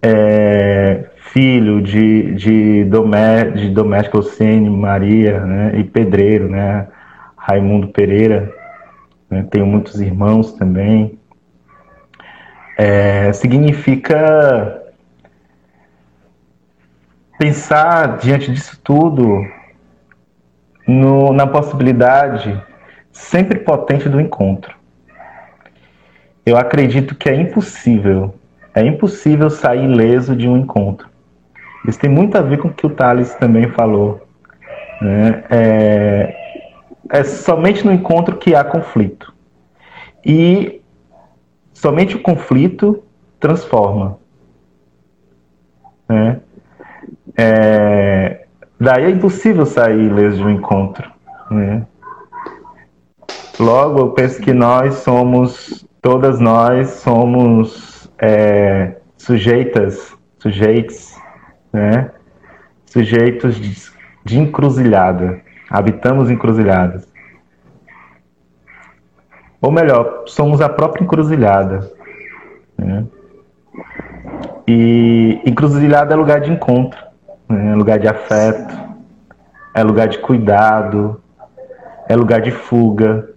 é, 0.04 1.06
filho 1.34 1.82
de, 1.82 2.36
de, 2.36 2.84
domé, 2.84 3.46
de 3.46 3.70
doméstico 3.72 4.20
Ocene 4.20 4.70
Maria 4.70 5.40
né, 5.40 5.80
e 5.80 5.84
pedreiro, 5.84 6.48
né, 6.48 6.88
Raimundo 7.36 7.88
Pereira, 7.88 8.54
né, 9.32 9.48
tenho 9.50 9.66
muitos 9.66 10.00
irmãos 10.00 10.54
também, 10.54 11.18
é, 12.78 13.32
significa 13.34 14.82
pensar 17.38 18.18
diante 18.18 18.52
disso 18.52 18.80
tudo 18.84 19.46
no, 20.88 21.34
na 21.34 21.48
possibilidade 21.48 22.62
sempre 23.12 23.60
potente 23.60 24.10
do 24.10 24.20
encontro. 24.20 24.76
Eu 26.46 26.58
acredito 26.58 27.16
que 27.16 27.30
é 27.30 27.36
impossível, 27.36 28.36
é 28.74 28.82
impossível 28.86 29.50
sair 29.50 29.86
ileso 29.86 30.36
de 30.36 30.48
um 30.48 30.58
encontro. 30.58 31.10
Isso 31.88 32.00
tem 32.00 32.10
muito 32.10 32.38
a 32.38 32.42
ver 32.42 32.58
com 32.58 32.68
o 32.68 32.74
que 32.74 32.86
o 32.86 32.90
Thales 32.90 33.34
também 33.36 33.70
falou. 33.70 34.28
Né? 35.02 35.44
É, 35.50 36.36
é 37.10 37.24
somente 37.24 37.86
no 37.86 37.92
encontro 37.92 38.38
que 38.38 38.56
há 38.56 38.64
conflito. 38.64 39.34
E 40.26 40.82
Somente 41.86 42.16
o 42.16 42.20
conflito 42.20 43.04
transforma. 43.40 44.18
Né? 46.10 46.42
É, 47.38 48.48
daí 48.80 49.04
é 49.04 49.10
impossível 49.12 49.68
sair 49.68 50.06
ileso 50.06 50.38
de 50.38 50.44
um 50.46 50.50
encontro. 50.50 51.08
Né? 51.52 51.86
Logo, 53.60 54.00
eu 54.00 54.10
penso 54.14 54.42
que 54.42 54.52
nós 54.52 54.96
somos, 54.96 55.88
todas 56.02 56.40
nós 56.40 56.90
somos 56.90 58.10
é, 58.18 58.96
sujeitas, 59.16 60.12
sujeitos, 60.40 61.16
né? 61.72 62.10
sujeitos 62.88 63.58
de, 63.58 63.76
de 64.24 64.40
encruzilhada, 64.40 65.40
habitamos 65.70 66.32
encruzilhadas. 66.32 67.08
Ou 69.66 69.72
melhor, 69.72 70.26
somos 70.28 70.62
a 70.62 70.70
própria 70.70 71.04
encruzilhada. 71.04 71.92
Né? 72.78 73.04
E 74.68 75.42
encruzilhada 75.44 76.14
é 76.14 76.16
lugar 76.16 76.40
de 76.40 76.52
encontro, 76.52 77.04
né? 77.50 77.72
é 77.72 77.76
lugar 77.76 77.98
de 77.98 78.08
afeto, 78.08 78.78
é 79.74 79.82
lugar 79.82 80.08
de 80.08 80.20
cuidado, 80.20 81.20
é 82.08 82.16
lugar 82.16 82.42
de 82.42 82.52
fuga, 82.52 83.28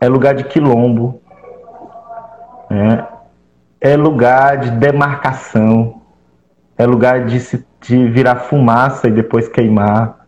é 0.00 0.08
lugar 0.08 0.36
de 0.36 0.44
quilombo, 0.44 1.20
né? 2.70 3.04
é 3.80 3.96
lugar 3.96 4.58
de 4.58 4.70
demarcação, 4.70 6.00
é 6.78 6.86
lugar 6.86 7.24
de, 7.24 7.40
se, 7.40 7.66
de 7.80 8.06
virar 8.06 8.36
fumaça 8.36 9.08
e 9.08 9.10
depois 9.10 9.48
queimar. 9.48 10.26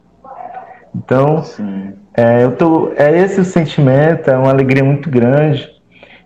Então, 0.93 1.45
Sim. 1.45 1.95
É, 2.15 2.45
eu 2.45 2.57
tô, 2.57 2.93
é 2.97 3.19
esse 3.19 3.41
o 3.41 3.45
sentimento, 3.45 4.31
é 4.31 4.37
uma 4.37 4.51
alegria 4.51 4.85
muito 4.85 5.09
grande. 5.09 5.71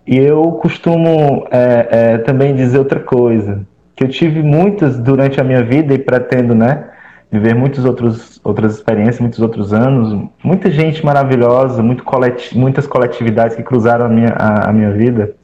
E 0.05 0.17
eu 0.17 0.53
costumo 0.53 1.47
é, 1.51 1.87
é, 1.89 2.17
também 2.19 2.55
dizer 2.55 2.79
outra 2.79 2.99
coisa, 2.99 3.65
que 3.95 4.03
eu 4.03 4.07
tive 4.07 4.41
muitas 4.41 4.97
durante 4.97 5.39
a 5.41 5.43
minha 5.43 5.63
vida 5.63 5.93
e 5.93 5.99
pretendo, 5.99 6.55
né, 6.55 6.85
viver 7.29 7.55
outros, 7.85 8.39
outras 8.43 8.75
experiências, 8.75 9.19
muitos 9.19 9.39
outros 9.39 9.73
anos, 9.73 10.29
muita 10.41 10.71
gente 10.71 11.05
maravilhosa, 11.05 11.83
muito 11.83 12.03
coleti 12.05 12.57
muitas 12.57 12.87
coletividades 12.87 13.57
que 13.57 13.63
cruzaram 13.63 14.05
a 14.05 14.09
minha, 14.09 14.29
a, 14.29 14.69
a 14.69 14.73
minha 14.73 14.91
vida, 14.91 15.35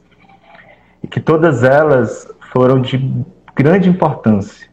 e 1.02 1.06
que 1.06 1.20
todas 1.20 1.62
elas 1.62 2.26
foram 2.50 2.80
de 2.80 2.96
grande 3.54 3.90
importância. 3.90 4.66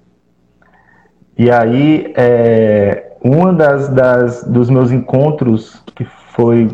E 1.37 1.51
aí, 1.51 2.13
é, 2.15 3.10
uma 3.23 3.53
das, 3.53 3.87
das 3.89 4.43
dos 4.43 4.69
meus 4.69 4.91
encontros 4.91 5.81
que 5.95 6.03
foi 6.03 6.69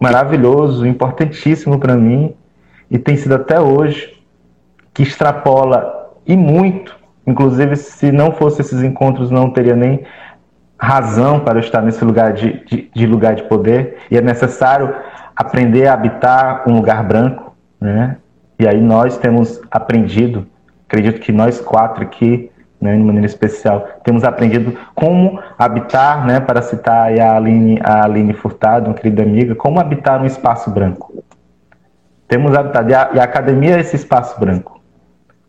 maravilhoso, 0.00 0.86
importantíssimo 0.86 1.78
para 1.78 1.96
mim 1.96 2.34
e 2.90 2.98
tem 2.98 3.16
sido 3.16 3.34
até 3.34 3.60
hoje 3.60 4.22
que 4.94 5.02
extrapola 5.02 6.12
e 6.26 6.36
muito, 6.36 6.96
inclusive 7.26 7.76
se 7.76 8.12
não 8.12 8.32
fosse 8.32 8.60
esses 8.60 8.82
encontros 8.82 9.30
não 9.30 9.50
teria 9.50 9.74
nem 9.74 10.04
razão 10.78 11.40
para 11.40 11.58
estar 11.58 11.82
nesse 11.82 12.04
lugar 12.04 12.32
de, 12.32 12.64
de, 12.64 12.90
de 12.94 13.06
lugar 13.06 13.34
de 13.34 13.42
poder 13.44 13.98
e 14.10 14.16
é 14.16 14.20
necessário 14.20 14.94
aprender 15.34 15.86
a 15.86 15.94
habitar 15.94 16.64
um 16.68 16.76
lugar 16.76 17.02
branco, 17.02 17.56
né? 17.80 18.16
E 18.58 18.66
aí 18.66 18.80
nós 18.80 19.18
temos 19.18 19.60
aprendido, 19.70 20.46
acredito 20.86 21.20
que 21.20 21.30
nós 21.30 21.60
quatro 21.60 22.02
aqui 22.02 22.50
né, 22.86 22.96
de 22.96 23.02
maneira 23.02 23.26
especial. 23.26 23.86
Temos 24.04 24.24
aprendido 24.24 24.76
como 24.94 25.40
habitar, 25.58 26.26
né, 26.26 26.40
para 26.40 26.62
citar 26.62 27.12
a 27.18 27.36
Aline, 27.36 27.78
a 27.82 28.04
Aline 28.04 28.32
Furtado, 28.32 28.86
uma 28.86 28.94
querida 28.94 29.22
amiga, 29.22 29.54
como 29.54 29.80
habitar 29.80 30.22
um 30.22 30.26
espaço 30.26 30.70
branco. 30.70 31.22
Temos 32.28 32.54
habitado, 32.54 32.90
e 32.90 32.94
a, 32.94 33.10
e 33.14 33.20
a 33.20 33.24
academia 33.24 33.76
é 33.76 33.80
esse 33.80 33.96
espaço 33.96 34.38
branco. 34.38 34.80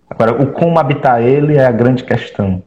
Agora, 0.10 0.42
o 0.42 0.52
como 0.52 0.80
habitar 0.80 1.22
ele 1.22 1.58
é 1.58 1.66
a 1.66 1.72
grande 1.72 2.04
questão. 2.04 2.62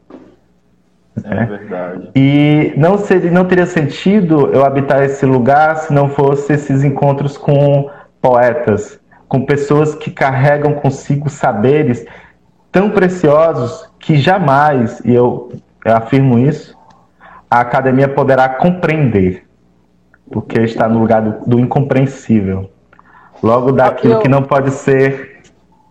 É 1.25 1.35
né? 1.35 1.47
verdade. 1.47 2.11
E 2.15 2.73
não, 2.77 2.99
seria, 2.99 3.31
não 3.31 3.45
teria 3.45 3.67
sentido 3.67 4.51
eu 4.53 4.65
habitar 4.65 5.03
esse 5.03 5.27
lugar 5.27 5.77
se 5.77 5.93
não 5.93 6.09
fosse 6.09 6.53
esses 6.53 6.85
encontros 6.85 7.37
com 7.37 7.91
poetas, 8.21 9.01
com 9.29 9.45
pessoas 9.45 9.95
que 9.95 10.11
carregam 10.11 10.75
consigo 10.75 11.29
saberes 11.29 12.05
tão 12.71 12.91
preciosos 12.91 13.90
que 14.01 14.17
jamais, 14.17 15.01
e 15.05 15.15
eu, 15.15 15.53
eu 15.85 15.97
afirmo 15.97 16.39
isso, 16.39 16.77
a 17.51 17.61
academia 17.61 18.09
poderá 18.09 18.49
compreender, 18.49 19.47
porque 20.31 20.61
está 20.63 20.89
no 20.89 20.99
lugar 20.99 21.23
do, 21.23 21.51
do 21.51 21.61
incompreensível. 21.61 22.71
Logo 23.43 23.73
daquilo 23.73 24.15
eu, 24.15 24.19
que 24.21 24.29
não 24.29 24.43
pode 24.43 24.71
ser, 24.71 25.43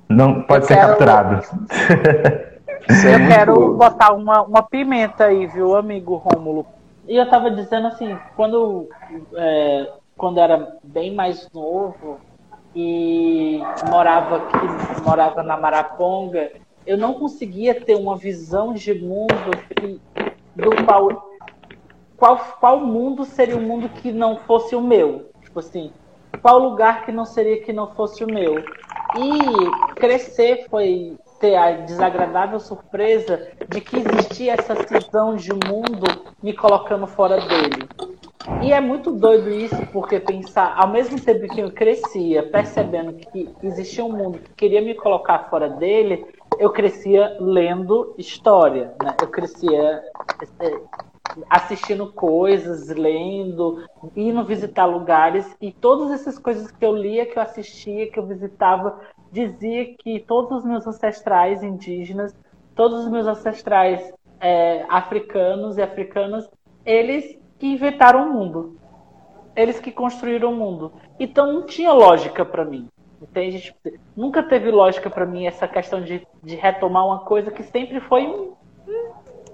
não 0.07 0.41
pode 0.41 0.65
ser 0.65 0.75
quero, 0.75 0.87
capturado. 0.87 1.45
Eu 2.89 3.27
quero 3.27 3.75
botar 3.75 4.13
uma, 4.13 4.41
uma 4.41 4.63
pimenta 4.63 5.25
aí, 5.25 5.45
viu, 5.47 5.75
amigo 5.75 6.15
Rômulo? 6.15 6.65
E 7.07 7.15
eu 7.15 7.29
tava 7.29 7.51
dizendo 7.51 7.87
assim, 7.87 8.17
quando, 8.35 8.87
é, 9.35 9.87
quando 10.17 10.39
era 10.39 10.75
bem 10.83 11.13
mais 11.13 11.47
novo 11.53 12.19
e 12.75 13.61
morava 13.89 14.37
aqui, 14.37 15.03
morava 15.03 15.43
na 15.43 15.57
Maraponga, 15.57 16.51
eu 16.85 16.97
não 16.97 17.13
conseguia 17.13 17.73
ter 17.73 17.95
uma 17.95 18.17
visão 18.17 18.73
de 18.73 18.93
mundo 18.93 19.51
que, 19.75 20.01
do 20.55 20.85
qual, 20.85 21.29
qual 22.17 22.37
qual 22.59 22.79
mundo 22.79 23.25
seria 23.25 23.55
o 23.55 23.59
um 23.59 23.67
mundo 23.67 23.89
que 23.89 24.11
não 24.11 24.37
fosse 24.37 24.75
o 24.75 24.81
meu, 24.81 25.29
tipo 25.41 25.59
assim, 25.59 25.91
qual 26.41 26.59
lugar 26.59 27.05
que 27.05 27.11
não 27.11 27.25
seria 27.25 27.61
que 27.61 27.73
não 27.73 27.87
fosse 27.93 28.23
o 28.23 28.27
meu. 28.27 28.63
E 29.17 29.95
crescer 29.95 30.67
foi 30.69 31.17
ter 31.39 31.55
a 31.55 31.71
desagradável 31.71 32.59
surpresa 32.59 33.49
de 33.67 33.81
que 33.81 33.97
existia 33.97 34.53
essa 34.53 34.75
cisão 34.75 35.35
de 35.35 35.51
mundo 35.53 36.05
me 36.43 36.53
colocando 36.53 37.07
fora 37.07 37.39
dele. 37.39 37.87
E 38.61 38.73
é 38.73 38.79
muito 38.81 39.11
doido 39.11 39.49
isso, 39.49 39.85
porque 39.87 40.19
pensar, 40.19 40.73
ao 40.77 40.89
mesmo 40.89 41.19
tempo 41.19 41.47
que 41.47 41.61
eu 41.61 41.71
crescia 41.71 42.43
percebendo 42.43 43.13
que 43.13 43.49
existia 43.63 44.03
um 44.03 44.11
mundo 44.11 44.39
que 44.39 44.53
queria 44.53 44.81
me 44.81 44.95
colocar 44.95 45.49
fora 45.49 45.69
dele, 45.69 46.25
eu 46.59 46.69
crescia 46.71 47.37
lendo 47.39 48.13
história, 48.17 48.93
né? 49.01 49.15
Eu 49.21 49.29
crescia 49.29 50.03
assistindo 51.49 52.11
coisas, 52.11 52.89
lendo, 52.89 53.85
indo 54.15 54.43
visitar 54.43 54.85
lugares 54.85 55.55
e 55.61 55.71
todas 55.71 56.11
essas 56.11 56.37
coisas 56.37 56.69
que 56.69 56.85
eu 56.85 56.93
lia, 56.95 57.25
que 57.25 57.37
eu 57.37 57.41
assistia, 57.41 58.11
que 58.11 58.19
eu 58.19 58.25
visitava, 58.25 58.99
dizia 59.31 59.95
que 59.97 60.19
todos 60.19 60.59
os 60.59 60.65
meus 60.65 60.85
ancestrais 60.85 61.63
indígenas, 61.63 62.35
todos 62.75 63.05
os 63.05 63.09
meus 63.09 63.25
ancestrais 63.25 64.13
é, 64.41 64.85
africanos 64.89 65.77
e 65.77 65.81
africanas, 65.81 66.49
eles 66.85 67.39
que 67.57 67.67
inventaram 67.67 68.29
o 68.29 68.33
mundo. 68.33 68.77
Eles 69.55 69.79
que 69.79 69.91
construíram 69.91 70.51
o 70.51 70.55
mundo. 70.55 70.91
Então 71.19 71.53
não 71.53 71.65
tinha 71.65 71.93
lógica 71.93 72.43
para 72.43 72.65
mim. 72.65 72.89
Entende? 73.21 73.61
Tipo, 73.61 73.99
nunca 74.15 74.41
teve 74.41 74.71
lógica 74.71 75.09
para 75.09 75.25
mim 75.25 75.45
essa 75.45 75.67
questão 75.67 76.01
de, 76.01 76.25
de 76.41 76.55
retomar 76.55 77.05
uma 77.05 77.19
coisa 77.19 77.51
que 77.51 77.63
sempre 77.63 77.99
foi 77.99 78.51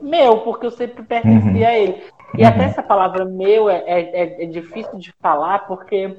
meu, 0.01 0.39
porque 0.39 0.65
eu 0.65 0.71
sempre 0.71 1.04
pertencia 1.04 1.51
uhum. 1.51 1.67
a 1.67 1.78
ele. 1.78 2.04
E 2.38 2.41
uhum. 2.41 2.47
até 2.47 2.65
essa 2.65 2.84
palavra 2.84 3.25
meu 3.25 3.69
é, 3.69 3.84
é, 3.86 4.43
é, 4.43 4.45
difícil 4.45 4.97
de 4.99 5.12
falar, 5.21 5.67
porque 5.67 6.17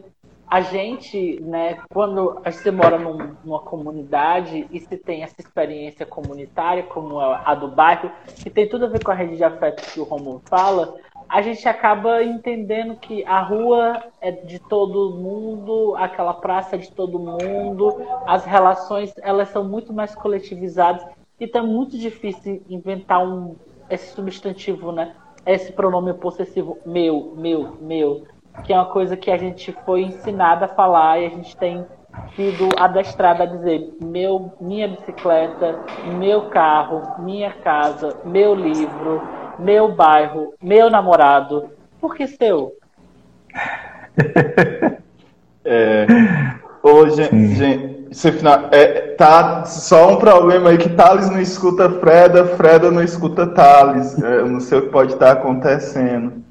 a 0.48 0.60
gente, 0.60 1.40
né, 1.40 1.78
quando 1.90 2.40
você 2.44 2.70
mora 2.70 2.98
num, 2.98 3.34
numa 3.44 3.60
comunidade 3.60 4.66
e 4.70 4.80
se 4.80 4.96
tem 4.96 5.22
essa 5.22 5.40
experiência 5.40 6.06
comunitária, 6.06 6.84
como 6.84 7.18
a 7.20 7.54
do 7.54 7.68
bairro, 7.68 8.10
que 8.42 8.48
tem 8.48 8.68
tudo 8.68 8.86
a 8.86 8.88
ver 8.88 9.02
com 9.02 9.10
a 9.10 9.14
rede 9.14 9.36
de 9.36 9.44
afeto 9.44 9.82
que 9.92 10.00
o 10.00 10.04
Romulo 10.04 10.40
fala, 10.46 10.94
a 11.28 11.42
gente 11.42 11.68
acaba 11.68 12.22
entendendo 12.22 12.96
que 12.96 13.24
a 13.24 13.40
rua 13.40 14.02
é 14.20 14.30
de 14.30 14.58
todo 14.58 15.16
mundo, 15.16 15.94
aquela 15.96 16.34
praça 16.34 16.76
é 16.76 16.78
de 16.78 16.90
todo 16.90 17.18
mundo, 17.18 17.96
as 18.26 18.44
relações 18.44 19.12
elas 19.22 19.48
são 19.48 19.64
muito 19.64 19.92
mais 19.92 20.14
coletivizadas 20.14 21.04
e 21.38 21.44
está 21.44 21.62
muito 21.62 21.98
difícil 21.98 22.62
inventar 22.68 23.26
um 23.26 23.56
esse 23.88 24.14
substantivo, 24.14 24.90
né? 24.92 25.14
Esse 25.44 25.72
pronome 25.72 26.12
possessivo 26.14 26.78
meu, 26.84 27.34
meu, 27.36 27.76
meu, 27.80 28.24
que 28.64 28.72
é 28.72 28.76
uma 28.76 28.86
coisa 28.86 29.16
que 29.16 29.30
a 29.30 29.36
gente 29.36 29.72
foi 29.84 30.02
ensinada 30.02 30.64
a 30.64 30.68
falar 30.68 31.20
e 31.20 31.26
a 31.26 31.30
gente 31.30 31.56
tem 31.56 31.84
sido 32.34 32.68
adestrada 32.78 33.44
a 33.44 33.46
dizer 33.46 33.96
meu, 34.02 34.52
minha 34.60 34.88
bicicleta, 34.88 35.78
meu 36.18 36.48
carro, 36.48 37.22
minha 37.22 37.52
casa, 37.52 38.20
meu 38.24 38.54
livro, 38.54 39.22
meu 39.58 39.92
bairro, 39.92 40.54
meu 40.62 40.90
namorado. 40.90 41.70
Por 42.00 42.14
que 42.14 42.26
seu? 42.26 42.72
é, 45.64 46.06
hoje, 46.82 47.28
gente, 47.54 47.96
é, 48.70 49.14
tá 49.16 49.64
só 49.64 50.12
um 50.12 50.16
problema 50.16 50.70
aí 50.70 50.78
que 50.78 50.90
Thales 50.90 51.28
não 51.30 51.40
escuta 51.40 51.90
Freda, 51.90 52.44
Freda 52.56 52.90
não 52.90 53.02
escuta 53.02 53.46
Thales. 53.46 54.22
É, 54.22 54.38
eu 54.38 54.46
não 54.46 54.60
sei 54.60 54.78
o 54.78 54.82
que 54.82 54.88
pode 54.88 55.14
estar 55.14 55.32
acontecendo. 55.32 56.44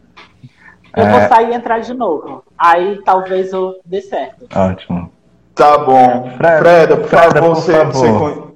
Eu 0.96 1.06
vou 1.08 1.20
é. 1.20 1.28
sair 1.28 1.52
e 1.52 1.54
entrar 1.54 1.80
de 1.80 1.94
novo. 1.94 2.44
Aí 2.58 3.02
talvez 3.04 3.52
eu 3.52 3.76
dê 3.86 4.02
certo. 4.02 4.46
Ótimo. 4.56 5.12
Tá 5.54 5.78
bom. 5.78 6.32
Freda, 6.38 6.60
Freda 6.60 6.98
por 6.98 7.08
Freda, 7.08 7.42
favor, 7.42 7.42
por 7.42 7.56
você, 7.56 7.74
favor. 7.74 8.34
Você... 8.34 8.56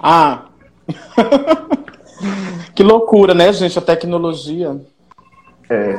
Ah. 0.00 0.42
Que 2.74 2.82
loucura, 2.82 3.34
né, 3.34 3.52
gente? 3.52 3.78
A 3.78 3.82
tecnologia. 3.82 4.80
É. 5.70 5.96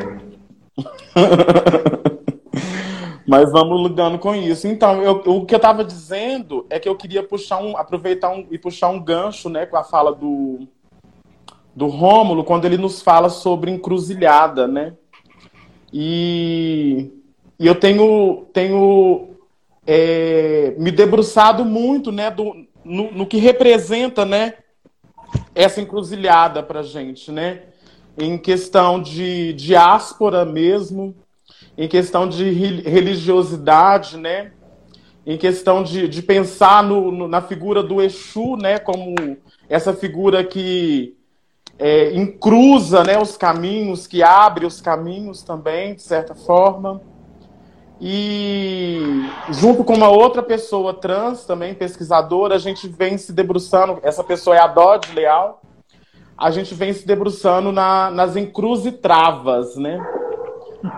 Mas 3.28 3.52
vamos 3.52 3.82
lidando 3.82 4.20
com 4.20 4.36
isso. 4.36 4.68
Então, 4.68 5.02
eu, 5.02 5.24
o 5.26 5.46
que 5.46 5.56
eu 5.56 5.58
estava 5.58 5.84
dizendo 5.84 6.66
é 6.70 6.80
que 6.80 6.88
eu 6.88 6.96
queria 6.96 7.24
puxar 7.24 7.58
um, 7.58 7.76
aproveitar 7.76 8.30
um, 8.30 8.46
e 8.52 8.58
puxar 8.58 8.90
um 8.90 9.00
gancho, 9.00 9.50
né, 9.50 9.66
com 9.66 9.78
a 9.78 9.84
fala 9.84 10.14
do 10.14 10.68
do 11.76 11.88
Rômulo, 11.88 12.46
quando 12.46 12.64
ele 12.64 12.78
nos 12.78 13.02
fala 13.02 13.30
sobre 13.30 13.70
encruzilhada, 13.70 14.66
né? 14.66 14.94
E, 15.92 17.12
e 17.60 17.68
eu 17.68 17.76
tenho 17.76 18.46
tenho 18.54 19.36
é, 19.86 20.74
me 20.78 20.90
debruçado 20.90 21.66
muito, 21.66 22.14
né, 22.14 22.32
do, 22.32 22.66
no, 22.84 23.12
no 23.12 23.26
que 23.26 23.38
representa, 23.38 24.24
né, 24.24 24.54
essa 25.56 25.82
encruzilhada 25.82 26.62
para 26.62 26.84
gente, 26.84 27.32
né? 27.32 27.64
Em 28.18 28.38
questão 28.38 29.02
de 29.02 29.54
diáspora 29.54 30.46
mesmo, 30.46 31.16
em 31.78 31.88
questão 31.88 32.28
de 32.28 32.50
religiosidade, 32.52 34.18
né? 34.18 34.52
Em 35.26 35.38
questão 35.38 35.82
de, 35.82 36.08
de 36.08 36.22
pensar 36.22 36.84
no, 36.84 37.12
no, 37.12 37.28
na 37.28 37.42
figura 37.42 37.82
do 37.82 38.02
Exu, 38.02 38.58
né? 38.58 38.78
Como 38.78 39.16
essa 39.68 39.94
figura 39.94 40.44
que 40.44 41.16
é, 41.80 42.14
encruza 42.14 43.04
né, 43.04 43.18
os 43.18 43.36
caminhos, 43.36 44.08
que 44.08 44.24
abre 44.24 44.66
os 44.66 44.80
caminhos 44.80 45.42
também, 45.42 45.96
de 45.96 46.02
certa 46.02 46.36
forma. 46.36 47.02
E 48.00 49.30
junto 49.52 49.84
com 49.84 49.94
uma 49.94 50.10
outra 50.10 50.44
pessoa 50.44 50.94
trans, 50.94 51.46
também 51.46 51.74
pesquisadora, 51.74 52.56
a 52.56 52.60
gente 52.60 52.88
vem 52.88 53.18
se 53.18 53.32
debruçando. 53.32 54.00
Essa 54.04 54.24
pessoa 54.24 54.56
é 54.56 54.60
a 54.60 54.68
Dodge 54.68 55.14
Leal. 55.14 55.62
A 56.38 56.52
gente 56.52 56.76
vem 56.76 56.92
se 56.92 57.08
debruçando 57.08 57.72
na, 57.72 58.12
nas 58.12 58.36
encruzitravas, 58.36 59.78
né? 59.78 60.06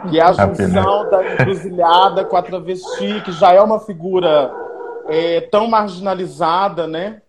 Que 0.09 0.19
é 0.19 0.23
a 0.23 0.31
junção 0.31 1.09
da 1.09 1.33
encruzilhada 1.33 2.25
com 2.25 2.35
a 2.35 2.41
travesti, 2.41 3.21
que 3.23 3.31
já 3.31 3.53
é 3.53 3.61
uma 3.61 3.79
figura 3.79 4.51
é, 5.07 5.41
tão 5.41 5.67
marginalizada, 5.67 6.87
né? 6.87 7.21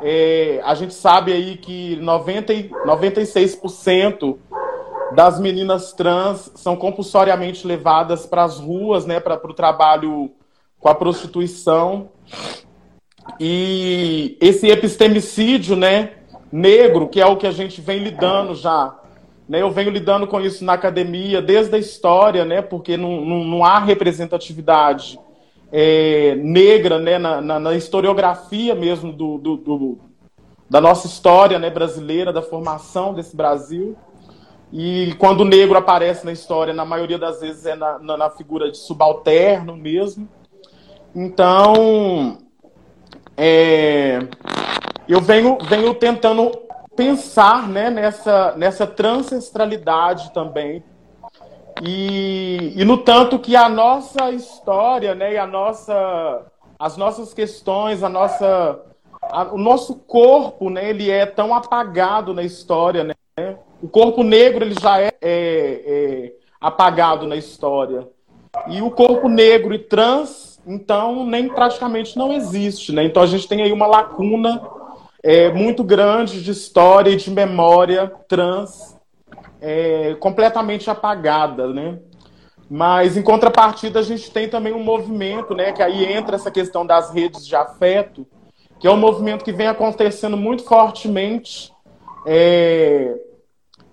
É, 0.00 0.60
a 0.64 0.74
gente 0.74 0.94
sabe 0.94 1.32
aí 1.32 1.56
que 1.56 1.96
90, 1.96 2.52
96% 2.86 4.38
das 5.14 5.38
meninas 5.38 5.92
trans 5.92 6.50
são 6.56 6.76
compulsoriamente 6.76 7.66
levadas 7.66 8.26
para 8.26 8.42
as 8.42 8.58
ruas, 8.58 9.06
né, 9.06 9.20
para 9.20 9.34
o 9.34 9.54
trabalho 9.54 10.30
com 10.78 10.88
a 10.88 10.94
prostituição. 10.94 12.10
E 13.40 14.36
esse 14.40 14.68
epistemicídio, 14.68 15.76
né, 15.76 16.12
negro, 16.52 17.08
que 17.08 17.20
é 17.20 17.26
o 17.26 17.36
que 17.36 17.46
a 17.46 17.52
gente 17.52 17.80
vem 17.80 18.00
lidando 18.00 18.54
já, 18.54 18.94
né, 19.48 19.62
eu 19.62 19.70
venho 19.70 19.90
lidando 19.90 20.26
com 20.26 20.40
isso 20.40 20.64
na 20.64 20.74
academia 20.74 21.40
desde 21.40 21.74
a 21.74 21.78
história, 21.78 22.44
né, 22.44 22.60
porque 22.60 22.96
não, 22.96 23.24
não, 23.24 23.44
não 23.44 23.64
há 23.64 23.78
representatividade 23.78 25.18
é, 25.72 26.34
negra, 26.36 26.98
né, 26.98 27.18
na, 27.18 27.40
na, 27.40 27.58
na, 27.58 27.74
historiografia 27.74 28.74
mesmo 28.74 29.12
do, 29.12 29.38
do, 29.38 29.56
do, 29.56 29.98
da 30.68 30.80
nossa 30.80 31.06
história, 31.06 31.58
né, 31.58 31.70
brasileira, 31.70 32.32
da 32.32 32.42
formação 32.42 33.12
desse 33.12 33.34
Brasil. 33.36 33.96
E 34.76 35.14
quando 35.20 35.42
o 35.42 35.44
negro 35.44 35.78
aparece 35.78 36.26
na 36.26 36.32
história, 36.32 36.74
na 36.74 36.84
maioria 36.84 37.16
das 37.16 37.40
vezes 37.40 37.64
é 37.64 37.76
na, 37.76 37.96
na, 38.00 38.16
na 38.16 38.30
figura 38.30 38.68
de 38.72 38.76
subalterno 38.76 39.76
mesmo. 39.76 40.28
Então, 41.14 42.38
é, 43.36 44.18
eu 45.08 45.20
venho, 45.20 45.58
venho 45.68 45.94
tentando 45.94 46.50
pensar 46.96 47.68
né, 47.68 47.88
nessa, 47.88 48.54
nessa 48.56 48.84
transancestralidade 48.84 50.32
também. 50.32 50.82
E, 51.80 52.72
e 52.74 52.84
no 52.84 52.98
tanto 52.98 53.38
que 53.38 53.54
a 53.54 53.68
nossa 53.68 54.32
história, 54.32 55.14
né, 55.14 55.34
e 55.34 55.38
a 55.38 55.46
nossa, 55.46 56.46
as 56.76 56.96
nossas 56.96 57.32
questões, 57.32 58.02
a 58.02 58.08
nossa, 58.08 58.80
a, 59.22 59.44
o 59.54 59.56
nosso 59.58 59.94
corpo, 59.94 60.68
né, 60.68 60.90
ele 60.90 61.08
é 61.12 61.26
tão 61.26 61.54
apagado 61.54 62.34
na 62.34 62.42
história, 62.42 63.04
né? 63.04 63.14
O 63.84 63.88
corpo 63.88 64.22
negro 64.22 64.64
ele 64.64 64.74
já 64.80 64.98
é, 64.98 65.12
é, 65.20 65.82
é 65.86 66.32
apagado 66.58 67.26
na 67.26 67.36
história. 67.36 68.08
E 68.66 68.80
o 68.80 68.90
corpo 68.90 69.28
negro 69.28 69.74
e 69.74 69.78
trans, 69.78 70.58
então, 70.66 71.26
nem 71.26 71.50
praticamente 71.50 72.16
não 72.16 72.32
existe. 72.32 72.92
Né? 72.92 73.04
Então 73.04 73.22
a 73.22 73.26
gente 73.26 73.46
tem 73.46 73.60
aí 73.60 73.70
uma 73.70 73.86
lacuna 73.86 74.58
é, 75.22 75.52
muito 75.52 75.84
grande 75.84 76.42
de 76.42 76.50
história 76.50 77.10
e 77.10 77.16
de 77.16 77.30
memória 77.30 78.10
trans 78.26 78.96
é, 79.60 80.14
completamente 80.14 80.88
apagada. 80.88 81.66
Né? 81.66 81.98
Mas, 82.70 83.18
em 83.18 83.22
contrapartida, 83.22 83.98
a 83.98 84.02
gente 84.02 84.30
tem 84.30 84.48
também 84.48 84.72
um 84.72 84.82
movimento, 84.82 85.54
né, 85.54 85.72
que 85.72 85.82
aí 85.82 86.10
entra 86.10 86.36
essa 86.36 86.50
questão 86.50 86.86
das 86.86 87.10
redes 87.12 87.46
de 87.46 87.54
afeto, 87.54 88.26
que 88.80 88.86
é 88.86 88.90
um 88.90 88.96
movimento 88.96 89.44
que 89.44 89.52
vem 89.52 89.66
acontecendo 89.66 90.38
muito 90.38 90.64
fortemente 90.64 91.70
é, 92.26 93.14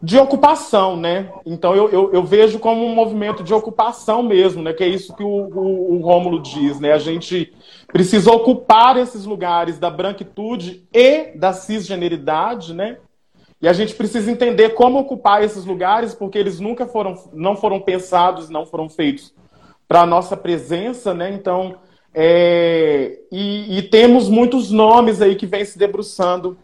de 0.01 0.17
ocupação, 0.17 0.97
né? 0.97 1.31
Então 1.45 1.75
eu, 1.75 1.89
eu, 1.89 2.13
eu, 2.13 2.23
vejo 2.23 2.57
como 2.57 2.83
um 2.83 2.95
movimento 2.95 3.43
de 3.43 3.53
ocupação 3.53 4.23
mesmo, 4.23 4.63
né? 4.63 4.73
Que 4.73 4.83
é 4.83 4.87
isso 4.87 5.15
que 5.15 5.23
o, 5.23 5.27
o, 5.27 5.93
o 5.93 6.01
Rômulo 6.01 6.41
diz, 6.41 6.79
né? 6.79 6.91
A 6.91 6.97
gente 6.97 7.53
precisa 7.87 8.31
ocupar 8.31 8.97
esses 8.97 9.25
lugares 9.25 9.77
da 9.77 9.91
branquitude 9.91 10.87
e 10.91 11.37
da 11.37 11.53
cisgeneridade, 11.53 12.73
né? 12.73 12.97
E 13.61 13.67
a 13.67 13.73
gente 13.73 13.93
precisa 13.93 14.31
entender 14.31 14.69
como 14.69 14.97
ocupar 14.97 15.43
esses 15.43 15.65
lugares, 15.65 16.15
porque 16.15 16.37
eles 16.39 16.59
nunca 16.59 16.87
foram, 16.87 17.13
não 17.31 17.55
foram 17.55 17.79
pensados, 17.79 18.49
não 18.49 18.65
foram 18.65 18.89
feitos 18.89 19.31
para 19.87 20.01
a 20.01 20.05
nossa 20.05 20.35
presença, 20.35 21.13
né? 21.13 21.31
Então, 21.31 21.75
é, 22.11 23.19
e, 23.31 23.77
e, 23.77 23.81
temos 23.83 24.27
muitos 24.29 24.71
nomes 24.71 25.21
aí 25.21 25.35
que 25.35 25.45
vêm 25.45 25.63
se 25.63 25.77
debruçando 25.77 26.57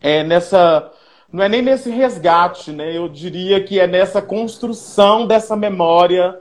é, 0.00 0.24
nessa 0.24 0.90
não 1.36 1.44
é 1.44 1.50
nem 1.50 1.60
nesse 1.60 1.90
resgate, 1.90 2.72
né? 2.72 2.96
Eu 2.96 3.10
diria 3.10 3.62
que 3.62 3.78
é 3.78 3.86
nessa 3.86 4.22
construção 4.22 5.26
dessa 5.26 5.54
memória 5.54 6.40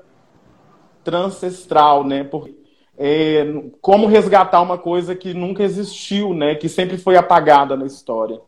transcestral, 1.04 2.06
né? 2.06 2.24
Por, 2.24 2.50
é, 2.98 3.46
como 3.82 4.08
resgatar 4.08 4.62
uma 4.62 4.78
coisa 4.78 5.14
que 5.14 5.34
nunca 5.34 5.64
existiu, 5.64 6.34
né? 6.34 6.56
Que 6.56 6.70
sempre 6.70 6.98
foi 6.98 7.18
apagada 7.18 7.76
na 7.76 7.86
história. 7.86 8.40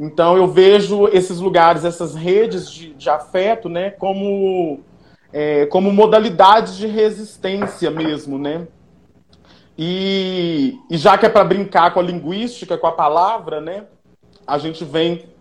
Então 0.00 0.36
eu 0.36 0.48
vejo 0.48 1.06
esses 1.12 1.38
lugares, 1.38 1.84
essas 1.84 2.12
redes 2.12 2.68
de, 2.72 2.92
de 2.94 3.08
afeto, 3.08 3.68
né? 3.68 3.92
Como 3.92 4.80
é, 5.32 5.64
como 5.66 5.92
modalidades 5.92 6.76
de 6.76 6.88
resistência 6.88 7.88
mesmo, 7.88 8.36
né? 8.36 8.66
E, 9.78 10.76
e 10.90 10.96
já 10.96 11.16
que 11.16 11.24
é 11.24 11.28
para 11.28 11.44
brincar 11.44 11.94
com 11.94 12.00
a 12.00 12.02
linguística, 12.02 12.76
com 12.76 12.88
a 12.88 12.92
palavra, 12.92 13.60
né? 13.60 13.84
A 14.44 14.58
gente 14.58 14.84
vem 14.84 15.37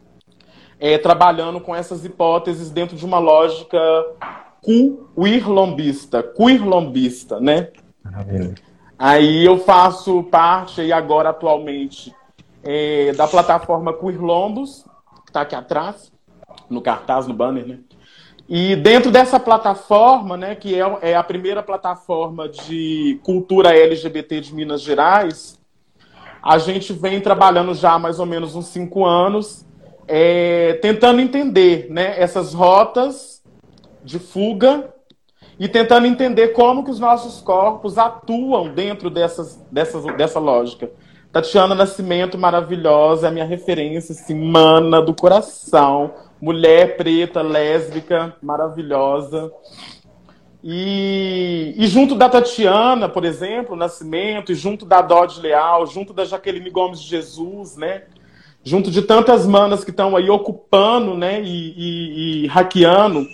é, 0.80 0.98
trabalhando 0.98 1.60
com 1.60 1.76
essas 1.76 2.06
hipóteses 2.06 2.70
dentro 2.70 2.96
de 2.96 3.06
uma 3.06 3.20
lógica 3.20 3.80
queer-lombista, 4.64 6.24
queer-lombista, 6.24 7.40
né? 7.40 7.70
Aí 8.98 9.46
eu 9.46 9.60
faço 9.60 10.24
parte, 10.24 10.82
e 10.82 10.92
agora 10.92 11.30
atualmente, 11.30 12.14
é, 12.64 13.12
da 13.14 13.28
plataforma 13.28 13.94
Queer 13.94 14.22
Lombos, 14.22 14.86
que 15.24 15.30
está 15.30 15.42
aqui 15.42 15.56
atrás, 15.56 16.12
no 16.70 16.82
cartaz, 16.82 17.28
no 17.28 17.34
banner, 17.34 17.68
né? 17.68 17.80
E 18.50 18.76
dentro 18.78 19.12
dessa 19.12 19.40
plataforma, 19.40 20.38
né, 20.38 20.56
que 20.56 20.74
é, 20.74 20.98
é 21.02 21.16
a 21.16 21.24
primeira 21.24 21.62
plataforma 21.62 22.48
de 22.48 23.20
cultura 23.22 23.76
LGBT 23.76 24.40
de 24.40 24.56
Minas 24.56 24.82
Gerais, 24.82 25.60
a 26.42 26.58
gente 26.58 26.94
vem 26.94 27.20
trabalhando 27.20 27.74
já 27.74 27.94
há 27.94 28.00
mais 28.00 28.20
ou 28.20 28.26
menos 28.26 28.56
uns 28.56 28.68
cinco 28.68 29.06
anos 29.06 29.67
é, 30.08 30.74
tentando 30.82 31.20
entender 31.20 31.88
né, 31.90 32.16
essas 32.18 32.54
rotas 32.54 33.44
de 34.04 34.20
fuga 34.20 34.94
e 35.60 35.68
tentando 35.68 36.08
entender 36.08 36.50
como 36.50 36.84
que 36.84 36.92
os 36.92 37.00
nossos 37.00 37.42
corpos 37.42 37.98
atuam 37.98 38.70
dentro 38.70 39.10
dessas, 39.10 39.56
dessas, 39.72 40.04
dessa 40.16 40.40
lógica. 40.40 40.90
Tatiana 41.32 41.76
Nascimento, 41.76 42.38
maravilhosa, 42.38 43.28
é 43.28 43.30
a 43.30 43.34
minha 43.34 43.46
referência, 43.46 44.14
assim, 44.14 44.34
mana 44.34 45.02
do 45.02 45.14
coração, 45.14 46.14
mulher 46.42 46.96
preta, 46.96 47.42
lésbica, 47.42 48.36
maravilhosa. 48.42 49.52
E, 50.64 51.76
e, 51.78 51.88
junto 51.88 52.16
da 52.16 52.30
Tatiana, 52.30 53.08
por 53.08 53.24
exemplo, 53.26 53.76
Nascimento, 53.76 54.52
e 54.52 54.56
junto 54.56 54.86
da 54.86 55.02
Dodge 55.02 55.42
Leal, 55.42 55.86
junto 55.86 56.14
da 56.14 56.26
Jaqueline 56.26 56.70
Gomes 56.70 57.00
de 57.00 57.08
Jesus, 57.08 57.78
né? 57.78 58.04
Junto 58.68 58.92
de 58.92 59.02
tantas 59.02 59.48
manas 59.48 59.86
que 59.86 59.92
estão 59.92 60.14
aí 60.14 60.30
ocupando, 60.30 61.16
né, 61.16 61.42
e, 61.42 61.74
e, 61.78 62.44
e, 62.44 62.48
hackeando. 62.48 63.26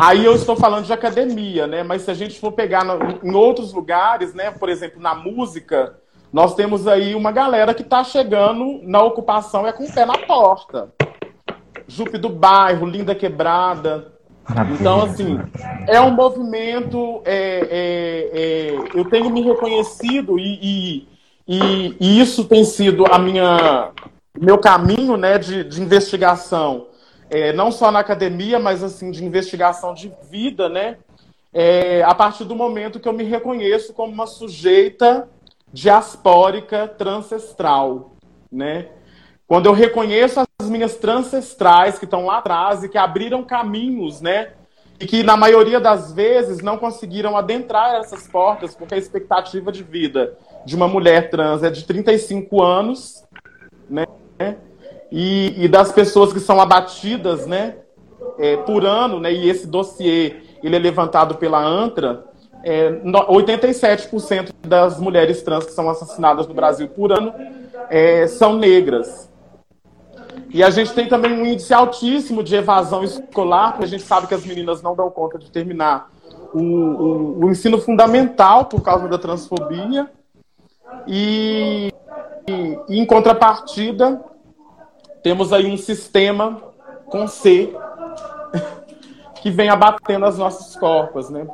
Aí 0.00 0.24
eu 0.24 0.34
estou 0.34 0.56
falando 0.56 0.86
de 0.86 0.92
academia, 0.92 1.66
né, 1.66 1.82
mas 1.82 2.02
se 2.02 2.10
a 2.10 2.14
gente 2.14 2.40
for 2.40 2.52
pegar 2.52 2.82
no, 2.82 2.98
em 3.22 3.34
outros 3.34 3.74
lugares, 3.74 4.32
né, 4.32 4.50
por 4.50 4.70
exemplo, 4.70 4.98
na 4.98 5.14
música, 5.14 5.98
nós 6.32 6.54
temos 6.54 6.88
aí 6.88 7.14
uma 7.14 7.30
galera 7.30 7.74
que 7.74 7.82
está 7.82 8.02
chegando 8.02 8.80
na 8.82 9.02
ocupação 9.02 9.66
é 9.66 9.72
com 9.72 9.84
o 9.84 9.92
pé 9.92 10.06
na 10.06 10.16
porta. 10.16 10.90
Jupe 11.86 12.16
do 12.16 12.30
Bairro, 12.30 12.86
Linda 12.86 13.14
Quebrada. 13.14 14.12
Então, 14.72 15.02
assim, 15.02 15.38
é 15.86 16.00
um 16.00 16.12
movimento. 16.12 17.20
É, 17.24 17.68
é, 17.70 18.30
é, 18.32 18.98
eu 18.98 19.04
tenho 19.04 19.28
me 19.28 19.42
reconhecido 19.42 20.38
e, 20.38 21.06
e, 21.46 21.96
e, 22.00 22.20
isso 22.20 22.44
tem 22.44 22.64
sido 22.64 23.04
a 23.06 23.18
minha, 23.18 23.90
meu 24.38 24.58
caminho 24.58 25.16
né, 25.16 25.38
de, 25.38 25.64
de 25.64 25.82
investigação, 25.82 26.88
é, 27.28 27.52
não 27.52 27.70
só 27.70 27.90
na 27.90 28.00
academia, 28.00 28.58
mas 28.58 28.82
assim 28.82 29.10
de 29.10 29.24
investigação 29.24 29.94
de 29.94 30.12
vida, 30.30 30.68
né, 30.68 30.98
é, 31.52 32.02
a 32.02 32.14
partir 32.14 32.44
do 32.44 32.54
momento 32.54 33.00
que 33.00 33.08
eu 33.08 33.12
me 33.12 33.24
reconheço 33.24 33.92
como 33.92 34.12
uma 34.12 34.26
sujeita 34.26 35.28
diaspórica 35.72 36.88
transcestral, 36.88 38.12
né? 38.50 38.88
Quando 39.46 39.66
eu 39.66 39.72
reconheço 39.72 40.40
as 40.60 40.70
minhas 40.70 40.96
transcestrais 40.96 41.98
que 41.98 42.04
estão 42.04 42.26
lá 42.26 42.38
atrás 42.38 42.84
e 42.84 42.88
que 42.88 42.98
abriram 42.98 43.42
caminhos, 43.42 44.20
né? 44.20 44.52
E 45.00 45.06
que 45.06 45.22
na 45.22 45.36
maioria 45.36 45.80
das 45.80 46.12
vezes 46.12 46.60
não 46.60 46.76
conseguiram 46.78 47.36
adentrar 47.36 47.96
essas 47.96 48.28
portas 48.28 48.74
porque 48.74 48.94
a 48.94 48.98
expectativa 48.98 49.72
de 49.72 49.82
vida 49.82 50.36
de 50.64 50.76
uma 50.76 50.86
mulher 50.86 51.30
trans 51.30 51.62
é 51.62 51.70
de 51.70 51.84
35 51.84 52.62
anos, 52.62 53.24
né? 53.88 54.04
E, 55.12 55.64
e, 55.64 55.68
das 55.68 55.90
pessoas 55.90 56.32
que 56.32 56.38
são 56.38 56.60
abatidas, 56.60 57.46
né, 57.46 57.76
é, 58.38 58.56
por 58.58 58.84
ano, 58.84 59.18
né, 59.18 59.32
e 59.32 59.48
esse 59.50 59.66
dossiê 59.66 60.36
ele 60.62 60.76
é 60.76 60.78
levantado 60.78 61.34
pela 61.34 61.60
ANTRA, 61.60 62.24
é, 62.62 62.90
87% 62.90 64.50
das 64.66 65.00
mulheres 65.00 65.42
trans 65.42 65.64
que 65.64 65.72
são 65.72 65.88
assassinadas 65.88 66.46
no 66.46 66.54
Brasil 66.54 66.88
por 66.88 67.10
ano 67.10 67.34
é, 67.88 68.26
são 68.26 68.54
negras. 68.54 69.30
E 70.52 70.62
a 70.62 70.70
gente 70.70 70.92
tem 70.92 71.08
também 71.08 71.32
um 71.32 71.46
índice 71.46 71.72
altíssimo 71.72 72.42
de 72.42 72.56
evasão 72.56 73.04
escolar, 73.04 73.72
porque 73.72 73.84
a 73.84 73.88
gente 73.88 74.02
sabe 74.02 74.26
que 74.26 74.34
as 74.34 74.44
meninas 74.44 74.82
não 74.82 74.96
dão 74.96 75.10
conta 75.10 75.38
de 75.38 75.50
terminar 75.50 76.10
o, 76.52 76.60
o, 76.60 77.44
o 77.44 77.50
ensino 77.50 77.78
fundamental 77.78 78.64
por 78.64 78.82
causa 78.82 79.08
da 79.08 79.16
transfobia. 79.16 80.10
E, 81.06 81.92
e, 82.48 82.78
em 82.88 83.06
contrapartida, 83.06 84.20
temos 85.22 85.52
aí 85.52 85.70
um 85.70 85.76
sistema 85.76 86.60
com 87.06 87.26
C 87.26 87.72
que 89.42 89.50
vem 89.50 89.68
abatendo 89.68 90.24
as 90.24 90.38
nossas 90.38 90.76
corpos, 90.76 91.30
né? 91.30 91.46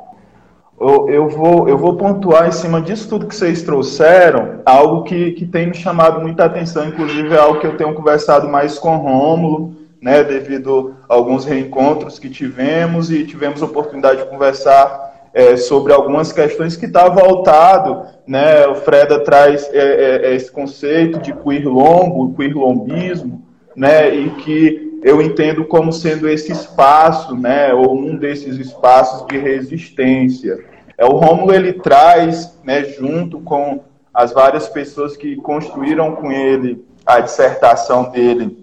Eu, 0.79 1.27
vou, 1.27 1.67
eu 1.67 1.75
vou 1.75 1.95
pontuar 1.95 2.47
em 2.47 2.51
cima 2.51 2.79
disso 2.79 3.09
tudo 3.09 3.25
que 3.25 3.35
vocês 3.35 3.63
trouxeram, 3.63 4.61
algo 4.63 5.03
que, 5.03 5.31
que 5.31 5.43
tem 5.43 5.67
me 5.67 5.73
chamado 5.73 6.21
muita 6.21 6.45
atenção, 6.45 6.87
inclusive 6.87 7.33
é 7.33 7.39
algo 7.39 7.59
que 7.59 7.65
eu 7.65 7.75
tenho 7.75 7.95
conversado 7.95 8.47
mais 8.47 8.77
com 8.77 8.95
Rômulo, 8.95 9.75
né, 9.99 10.23
devido 10.23 10.95
a 11.09 11.15
alguns 11.15 11.45
reencontros 11.45 12.19
que 12.19 12.29
tivemos 12.29 13.09
e 13.09 13.25
tivemos 13.25 13.63
oportunidade 13.63 14.21
de 14.21 14.29
conversar 14.29 15.29
é, 15.33 15.57
sobre 15.57 15.93
algumas 15.93 16.31
questões 16.31 16.75
que 16.75 16.85
está 16.85 17.09
voltado, 17.09 18.05
né? 18.25 18.67
O 18.67 18.75
Freda 18.75 19.19
traz 19.19 19.67
é, 19.73 19.77
é, 19.77 20.27
é 20.27 20.35
esse 20.35 20.51
conceito 20.51 21.19
de 21.19 21.33
queerlombo, 21.33 22.35
queerlombismo, 22.35 23.46
né? 23.77 24.13
E 24.13 24.29
que 24.31 24.99
eu 25.03 25.21
entendo 25.21 25.63
como 25.63 25.93
sendo 25.93 26.27
esse 26.27 26.51
espaço, 26.51 27.35
né? 27.35 27.73
Ou 27.73 27.97
um 27.97 28.17
desses 28.17 28.57
espaços 28.57 29.25
de 29.27 29.37
resistência. 29.37 30.57
É 30.97 31.05
o 31.05 31.15
Rômulo 31.15 31.53
ele 31.53 31.73
traz, 31.73 32.59
né? 32.63 32.83
Junto 32.83 33.39
com 33.39 33.83
as 34.13 34.33
várias 34.33 34.67
pessoas 34.67 35.15
que 35.15 35.35
construíram 35.35 36.15
com 36.15 36.31
ele 36.31 36.83
a 37.05 37.19
dissertação 37.19 38.09
dele, 38.09 38.57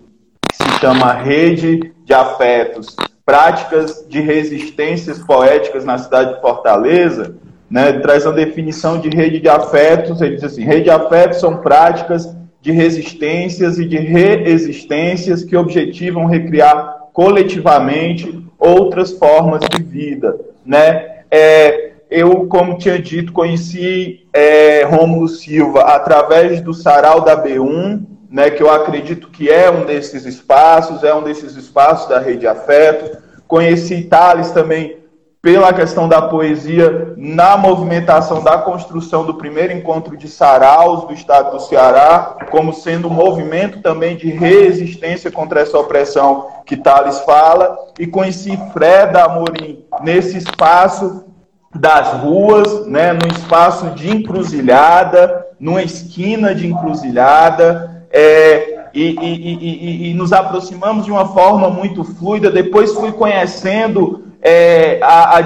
que 0.50 0.56
se 0.56 0.78
chama 0.80 1.12
Rede 1.12 1.94
de 2.04 2.12
Afetos 2.12 2.96
práticas 3.24 4.04
de 4.08 4.20
resistências 4.20 5.18
poéticas 5.18 5.84
na 5.84 5.96
cidade 5.96 6.34
de 6.34 6.40
Fortaleza, 6.40 7.36
né, 7.70 7.92
traz 8.00 8.26
uma 8.26 8.34
definição 8.34 9.00
de 9.00 9.08
rede 9.08 9.40
de 9.40 9.48
afetos, 9.48 10.20
ele 10.20 10.34
diz 10.34 10.44
assim, 10.44 10.62
rede 10.62 10.84
de 10.84 10.90
afetos 10.90 11.40
são 11.40 11.58
práticas 11.58 12.36
de 12.64 12.72
resistências 12.72 13.78
e 13.78 13.84
de 13.84 13.98
reexistências 13.98 15.44
que 15.44 15.54
objetivam 15.54 16.24
recriar 16.24 17.10
coletivamente 17.12 18.42
outras 18.58 19.12
formas 19.12 19.60
de 19.68 19.82
vida, 19.82 20.34
né? 20.64 21.18
É, 21.30 21.90
eu, 22.10 22.46
como 22.46 22.78
tinha 22.78 22.98
dito, 22.98 23.34
conheci 23.34 24.26
é, 24.32 24.82
Rômulo 24.84 25.28
Silva 25.28 25.82
através 25.82 26.62
do 26.62 26.72
Sarau 26.72 27.20
da 27.20 27.36
B1, 27.36 28.02
né, 28.30 28.48
que 28.48 28.62
eu 28.62 28.70
acredito 28.70 29.28
que 29.28 29.50
é 29.50 29.70
um 29.70 29.84
desses 29.84 30.24
espaços, 30.24 31.04
é 31.04 31.14
um 31.14 31.22
desses 31.22 31.56
espaços 31.56 32.08
da 32.08 32.18
rede 32.18 32.46
afeto. 32.46 33.18
Conheci 33.46 34.04
Thales 34.04 34.52
também 34.52 35.03
pela 35.44 35.74
questão 35.74 36.08
da 36.08 36.22
poesia 36.22 37.12
na 37.18 37.54
movimentação 37.54 38.42
da 38.42 38.56
construção 38.56 39.26
do 39.26 39.34
primeiro 39.34 39.74
encontro 39.74 40.16
de 40.16 40.26
saraus 40.26 41.06
do 41.06 41.12
estado 41.12 41.50
do 41.50 41.60
Ceará, 41.60 42.38
como 42.50 42.72
sendo 42.72 43.08
um 43.08 43.12
movimento 43.12 43.82
também 43.82 44.16
de 44.16 44.30
resistência 44.30 45.30
contra 45.30 45.60
essa 45.60 45.78
opressão 45.78 46.46
que 46.64 46.78
Thales 46.78 47.18
fala, 47.26 47.76
e 48.00 48.06
conheci 48.06 48.58
Freda 48.72 49.24
Amorim 49.24 49.84
nesse 50.00 50.38
espaço 50.38 51.26
das 51.74 52.08
ruas, 52.22 52.86
né, 52.86 53.12
num 53.12 53.28
espaço 53.28 53.90
de 53.90 54.16
encruzilhada, 54.16 55.46
numa 55.60 55.82
esquina 55.82 56.54
de 56.54 56.66
encruzilhada, 56.66 58.06
é, 58.10 58.86
e, 58.94 59.10
e, 59.10 59.54
e, 59.60 60.10
e, 60.10 60.14
nos 60.14 60.32
aproximamos 60.32 61.04
de 61.04 61.10
uma 61.10 61.26
forma 61.34 61.68
muito 61.68 62.02
fluida. 62.02 62.50
Depois 62.50 62.92
fui 62.94 63.12
conhecendo 63.12 64.24
é, 64.44 64.98
a, 65.02 65.38
a 65.38 65.40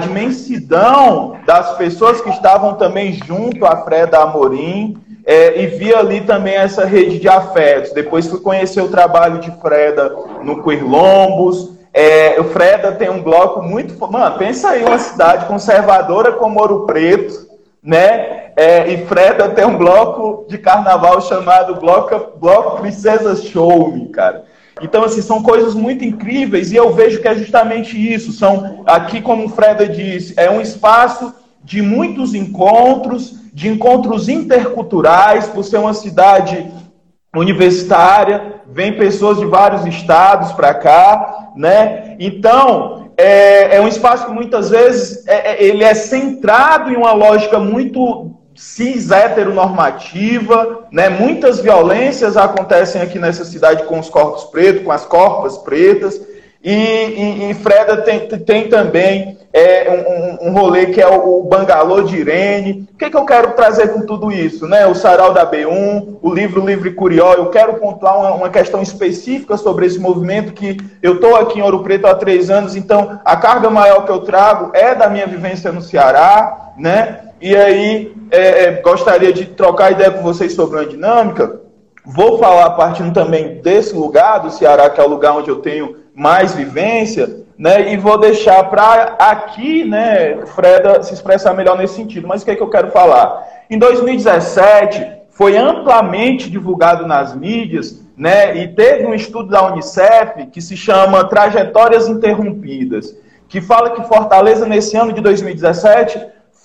das 1.45 1.77
pessoas 1.77 2.19
que 2.19 2.29
estavam 2.29 2.73
também 2.73 3.13
junto 3.13 3.65
à 3.65 3.77
Freda 3.77 4.19
Amorim 4.19 4.97
é, 5.25 5.61
e 5.61 5.67
vi 5.67 5.95
ali 5.95 6.21
também 6.21 6.55
essa 6.55 6.83
rede 6.83 7.17
de 7.17 7.29
afetos. 7.29 7.93
Depois 7.93 8.27
fui 8.27 8.41
conhecer 8.41 8.81
o 8.81 8.89
trabalho 8.89 9.39
de 9.39 9.51
Freda 9.61 10.13
no 10.43 10.61
Quirlombos. 10.61 11.71
É, 11.93 12.35
o 12.41 12.43
Freda 12.45 12.91
tem 12.91 13.09
um 13.09 13.23
bloco 13.23 13.61
muito. 13.61 13.97
Mano, 14.11 14.37
pensa 14.37 14.71
aí, 14.71 14.83
uma 14.83 14.99
cidade 14.99 15.45
conservadora 15.45 16.33
como 16.33 16.59
Ouro 16.59 16.85
Preto, 16.85 17.47
né? 17.81 18.51
É, 18.57 18.91
e 18.91 19.05
Freda 19.05 19.47
tem 19.49 19.65
um 19.65 19.77
bloco 19.77 20.45
de 20.49 20.57
carnaval 20.57 21.21
chamado 21.21 21.75
Bloco, 21.75 22.37
bloco 22.37 22.81
Princesa 22.81 23.33
Show 23.37 24.09
cara. 24.11 24.43
Então, 24.81 25.03
assim, 25.03 25.21
são 25.21 25.43
coisas 25.43 25.73
muito 25.73 26.03
incríveis 26.03 26.71
e 26.71 26.75
eu 26.75 26.93
vejo 26.93 27.21
que 27.21 27.27
é 27.27 27.35
justamente 27.35 27.97
isso. 27.97 28.31
São, 28.31 28.83
aqui, 28.85 29.21
como 29.21 29.45
o 29.45 29.49
Freda 29.49 29.87
disse, 29.87 30.33
é 30.37 30.49
um 30.49 30.61
espaço 30.61 31.33
de 31.63 31.81
muitos 31.81 32.33
encontros, 32.33 33.35
de 33.53 33.67
encontros 33.67 34.29
interculturais, 34.29 35.47
por 35.47 35.63
ser 35.63 35.77
uma 35.77 35.93
cidade 35.93 36.65
universitária, 37.35 38.61
vem 38.67 38.97
pessoas 38.97 39.37
de 39.37 39.45
vários 39.45 39.85
estados 39.85 40.51
para 40.53 40.73
cá, 40.73 41.51
né? 41.55 42.15
Então, 42.19 43.11
é, 43.17 43.75
é, 43.75 43.81
um 43.81 43.87
espaço 43.87 44.25
que 44.25 44.31
muitas 44.31 44.69
vezes 44.69 45.27
é, 45.27 45.51
é 45.51 45.63
ele 45.63 45.83
é 45.83 45.93
centrado 45.93 46.89
em 46.89 46.95
uma 46.95 47.11
lógica 47.11 47.59
muito 47.59 48.31
cis 48.59 49.09
heteronormativa, 49.09 50.83
né? 50.91 51.07
Muitas 51.07 51.61
violências 51.61 52.35
acontecem 52.35 53.01
aqui 53.01 53.17
nessa 53.17 53.45
cidade 53.45 53.83
com 53.83 53.97
os 53.97 54.09
corpos 54.09 54.43
pretos, 54.43 54.83
com 54.83 54.91
as 54.91 55.05
corpas 55.05 55.57
pretas. 55.59 56.19
E, 56.61 56.73
e, 56.73 57.51
e 57.51 57.53
Freda 57.53 58.01
tem, 58.01 58.27
tem 58.27 58.67
também 58.67 59.37
é, 59.53 60.37
um, 60.41 60.49
um, 60.49 60.51
rolê 60.51 60.87
que 60.87 61.01
é 61.01 61.07
o, 61.07 61.39
o 61.39 61.43
Bangalô 61.45 62.01
de 62.01 62.17
Irene. 62.17 62.85
O 62.93 62.97
que, 62.97 63.09
que 63.09 63.15
eu 63.15 63.23
quero 63.23 63.53
trazer 63.53 63.93
com 63.93 64.01
tudo 64.01 64.29
isso? 64.29 64.67
Né? 64.67 64.85
O 64.85 64.93
Sarau 64.93 65.33
da 65.33 65.49
B1, 65.49 66.17
o 66.21 66.33
livro 66.33 66.65
Livre 66.65 66.91
Curió. 66.91 67.35
Eu 67.35 67.49
quero 67.51 67.75
pontuar 67.75 68.19
uma, 68.19 68.33
uma 68.33 68.49
questão 68.49 68.81
específica 68.81 69.55
sobre 69.55 69.85
esse 69.85 69.97
movimento 69.97 70.51
que 70.51 70.75
eu 71.01 71.13
estou 71.15 71.37
aqui 71.37 71.59
em 71.59 71.61
Ouro 71.61 71.81
Preto 71.81 72.07
há 72.07 72.15
três 72.15 72.49
anos, 72.49 72.75
então 72.75 73.21
a 73.23 73.37
carga 73.37 73.69
maior 73.69 74.03
que 74.03 74.11
eu 74.11 74.19
trago 74.19 74.71
é 74.73 74.93
da 74.93 75.09
minha 75.09 75.27
vivência 75.27 75.71
no 75.71 75.81
Ceará, 75.81 76.73
né? 76.77 77.28
E 77.41 77.55
aí, 77.55 78.13
é, 78.31 78.63
é, 78.65 78.71
gostaria 78.81 79.31
de 79.31 79.45
trocar 79.45 79.91
ideia 79.91 80.11
com 80.11 80.21
vocês 80.21 80.53
sobre 80.53 80.77
uma 80.77 80.85
dinâmica. 80.85 81.61
Vou 82.05 82.37
falar 82.37 82.71
partindo 82.71 83.13
também 83.13 83.61
desse 83.61 83.95
lugar, 83.95 84.39
do 84.39 84.51
Ceará, 84.51 84.89
que 84.89 84.99
é 84.99 85.03
o 85.03 85.09
lugar 85.09 85.37
onde 85.37 85.49
eu 85.49 85.57
tenho 85.57 85.95
mais 86.13 86.53
vivência, 86.53 87.45
né? 87.57 87.93
E 87.93 87.97
vou 87.97 88.17
deixar 88.17 88.63
para 88.69 89.15
aqui, 89.19 89.85
né, 89.85 90.45
Freda 90.47 91.01
se 91.01 91.13
expressar 91.13 91.53
melhor 91.53 91.77
nesse 91.77 91.95
sentido. 91.95 92.27
Mas 92.27 92.41
o 92.41 92.45
que 92.45 92.51
é 92.51 92.55
que 92.55 92.63
eu 92.63 92.69
quero 92.69 92.91
falar? 92.91 93.47
Em 93.69 93.77
2017, 93.77 95.05
foi 95.29 95.55
amplamente 95.55 96.49
divulgado 96.49 97.07
nas 97.07 97.33
mídias, 97.33 98.03
né? 98.17 98.57
E 98.57 98.67
teve 98.67 99.05
um 99.05 99.13
estudo 99.13 99.49
da 99.49 99.65
Unicef 99.71 100.45
que 100.47 100.61
se 100.61 100.75
chama 100.75 101.23
Trajetórias 101.23 102.09
Interrompidas, 102.09 103.15
que 103.47 103.61
fala 103.61 103.91
que 103.91 104.03
Fortaleza, 104.03 104.65
nesse 104.65 104.97
ano 104.97 105.13
de 105.13 105.21
2017, 105.21 106.19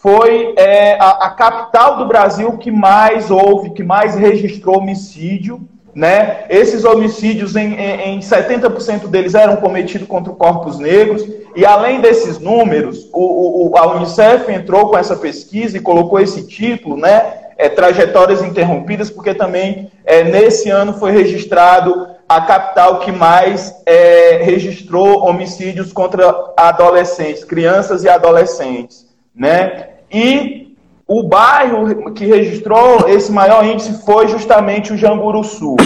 foi 0.05 0.53
é, 0.59 0.99
a, 1.01 1.29
a, 1.29 1.31
capital 1.31 1.97
do 1.97 2.05
Brasil 2.05 2.59
que 2.59 2.71
mais 2.71 3.31
houve, 3.31 3.71
que 3.71 3.83
mais 3.83 4.15
registrou 4.15 4.77
homicídio. 4.77 5.67
Né? 5.95 6.45
Esses 6.51 6.85
homicídios, 6.85 7.57
em, 7.57 7.73
em, 7.73 8.17
em 8.17 8.21
70% 8.21 9.07
deles, 9.09 9.35
eram 9.35 9.57
cometidos 9.57 10.07
contra 10.07 10.31
corpos 10.35 10.79
negros. 10.79 11.27
E 11.57 11.65
além 11.65 12.03
desses 12.03 12.39
números, 12.39 13.09
o, 13.15 13.71
o, 13.71 13.79
a 13.79 13.97
Unicef 13.97 14.53
entrou 14.53 14.91
com 14.91 14.99
essa 14.99 15.17
pesquisa 15.17 15.79
e 15.79 15.81
colocou 15.81 16.21
esse 16.21 16.47
título, 16.47 16.99
né? 16.99 17.39
É, 17.57 17.71
trajetórias 17.71 18.43
interrompidas, 18.43 19.09
porque 19.09 19.33
também 19.33 19.91
é, 20.05 20.23
nesse 20.23 20.69
ano 20.69 20.93
foi 20.93 21.13
registrado 21.13 22.09
a 22.29 22.43
capital 22.43 22.99
que 22.99 23.13
mais 23.13 23.75
é, 23.87 24.43
registrou 24.43 25.25
homicídios 25.25 25.95
contra 25.95 26.53
adolescentes, 26.59 27.43
crianças 27.43 28.05
e 28.05 28.09
adolescentes. 28.09 29.07
Né? 29.35 29.94
E 30.15 30.77
o 31.09 31.25
bairro 31.25 32.13
que 32.13 32.25
registrou 32.25 33.09
esse 33.09 33.33
maior 33.33 33.67
índice 33.67 34.05
foi 34.05 34.29
justamente 34.29 34.93
o 34.93 34.97
Jamburu 34.97 35.43
Sul, 35.43 35.77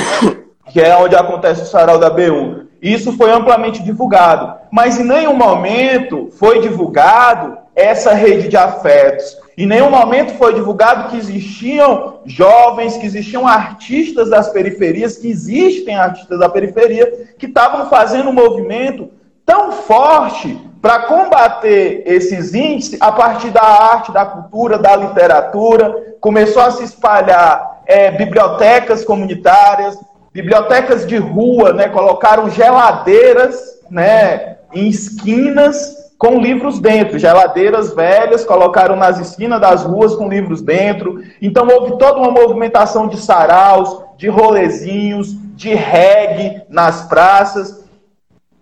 que 0.69 0.79
é 0.83 0.95
onde 0.99 1.17
acontece 1.17 1.63
o 1.63 1.67
sarau 1.67 1.99
da 1.99 2.15
B1. 2.15 2.67
Isso 2.83 3.11
foi 3.15 3.31
amplamente 3.31 3.83
divulgado, 3.83 4.53
mas 4.71 5.01
em 5.01 5.05
nenhum 5.05 5.35
momento 5.35 6.29
foi 6.39 6.61
divulgado 6.61 7.57
essa 7.75 8.13
rede 8.13 8.49
de 8.49 8.57
afetos. 8.59 9.35
Em 9.57 9.67
nenhum 9.67 9.91
momento 9.91 10.35
foi 10.35 10.53
divulgado 10.53 11.09
que 11.09 11.17
existiam 11.17 12.19
jovens, 12.27 12.99
que 12.99 13.07
existiam 13.07 13.49
artistas 13.49 14.29
das 14.29 14.51
periferias, 14.51 15.17
que 15.17 15.29
existem 15.29 15.97
artistas 15.97 16.39
da 16.39 16.51
periferia, 16.51 17.29
que 17.39 17.47
estavam 17.47 17.89
fazendo 17.89 18.29
um 18.29 18.35
movimento 18.35 19.09
tão 19.47 19.73
forte 19.73 20.68
para 20.81 21.01
combater 21.01 22.03
esses 22.07 22.55
índices 22.55 23.01
a 23.01 23.11
partir 23.11 23.51
da 23.51 23.63
arte, 23.63 24.13
da 24.13 24.25
cultura, 24.25 24.79
da 24.79 24.95
literatura. 24.95 26.15
Começou 26.21 26.63
a 26.63 26.71
se 26.71 26.85
espalhar 26.85 27.83
é, 27.87 28.11
bibliotecas 28.11 29.05
comunitárias, 29.05 29.99
bibliotecas 30.33 31.07
de 31.07 31.17
rua, 31.17 31.73
né? 31.73 31.89
Colocaram 31.89 32.49
geladeiras, 32.51 33.81
né? 33.91 34.57
Em 34.73 34.89
esquinas 34.89 35.99
com 36.19 36.41
livros 36.41 36.81
dentro, 36.81 37.17
geladeiras 37.17 37.95
velhas, 37.95 38.45
colocaram 38.45 38.97
nas 38.97 39.21
esquinas 39.21 39.61
das 39.61 39.85
ruas 39.85 40.17
com 40.17 40.29
livros 40.29 40.61
dentro. 40.61 41.23
Então 41.41 41.69
houve 41.69 41.97
toda 41.97 42.19
uma 42.19 42.31
movimentação 42.31 43.07
de 43.07 43.17
saraus, 43.19 44.03
de 44.17 44.29
rolezinhos, 44.29 45.29
de 45.55 45.73
reggae 45.75 46.63
nas 46.69 47.03
praças. 47.03 47.78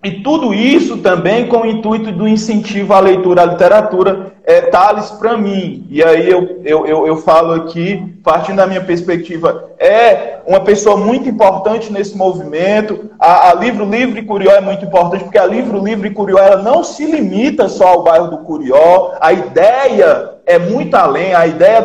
E 0.04 0.22
tudo 0.22 0.54
isso 0.54 0.98
também 0.98 1.48
com 1.48 1.62
o 1.62 1.66
intuito 1.66 2.12
do 2.12 2.28
incentivo 2.28 2.92
à 2.92 3.00
leitura, 3.00 3.42
à 3.42 3.44
literatura, 3.46 4.32
é 4.44 4.60
Tales 4.60 5.10
para 5.10 5.36
mim. 5.36 5.84
E 5.90 6.02
aí 6.02 6.30
eu, 6.30 6.60
eu, 6.64 6.86
eu, 6.86 7.06
eu, 7.08 7.16
falo 7.16 7.52
aqui, 7.54 8.14
partindo 8.22 8.56
da 8.56 8.66
minha 8.66 8.80
perspectiva, 8.80 9.70
é 9.78 10.38
uma 10.46 10.60
pessoa 10.60 10.96
muito 10.96 11.28
importante 11.28 11.92
nesse 11.92 12.16
movimento. 12.16 13.10
A, 13.18 13.50
a 13.50 13.54
Livro 13.54 13.84
Livre 13.84 14.22
Curió 14.22 14.52
é 14.52 14.60
muito 14.60 14.84
importante, 14.84 15.24
porque 15.24 15.38
a 15.38 15.46
Livro 15.46 15.82
Livre 15.82 16.10
Curió 16.10 16.38
ela 16.38 16.62
não 16.62 16.84
se 16.84 17.04
limita 17.04 17.68
só 17.68 17.88
ao 17.88 18.04
bairro 18.04 18.30
do 18.30 18.38
Curió. 18.38 19.14
A 19.20 19.32
ideia 19.32 20.34
é 20.46 20.58
muito 20.58 20.94
além, 20.94 21.34
a 21.34 21.46
ideia 21.46 21.82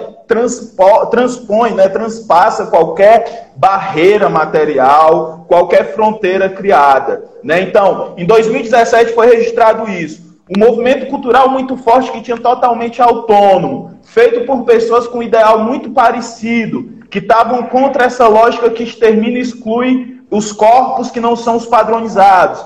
transpõe, 1.09 1.71
né, 1.71 1.89
transpassa 1.89 2.67
qualquer 2.67 3.51
barreira 3.55 4.29
material, 4.29 5.45
qualquer 5.47 5.93
fronteira 5.93 6.49
criada. 6.49 7.23
Né? 7.43 7.61
Então, 7.61 8.13
em 8.17 8.25
2017 8.25 9.13
foi 9.13 9.27
registrado 9.27 9.89
isso. 9.89 10.31
Um 10.49 10.59
movimento 10.59 11.07
cultural 11.07 11.49
muito 11.49 11.77
forte 11.77 12.11
que 12.11 12.21
tinha 12.21 12.37
totalmente 12.37 13.01
autônomo, 13.01 13.99
feito 14.03 14.45
por 14.45 14.63
pessoas 14.63 15.07
com 15.07 15.23
ideal 15.23 15.63
muito 15.63 15.91
parecido, 15.91 17.01
que 17.09 17.19
estavam 17.19 17.63
contra 17.63 18.05
essa 18.05 18.27
lógica 18.27 18.69
que 18.69 18.83
extermina 18.83 19.37
e 19.37 19.41
exclui 19.41 20.21
os 20.29 20.51
corpos 20.51 21.11
que 21.11 21.19
não 21.19 21.35
são 21.35 21.57
os 21.57 21.65
padronizados. 21.65 22.65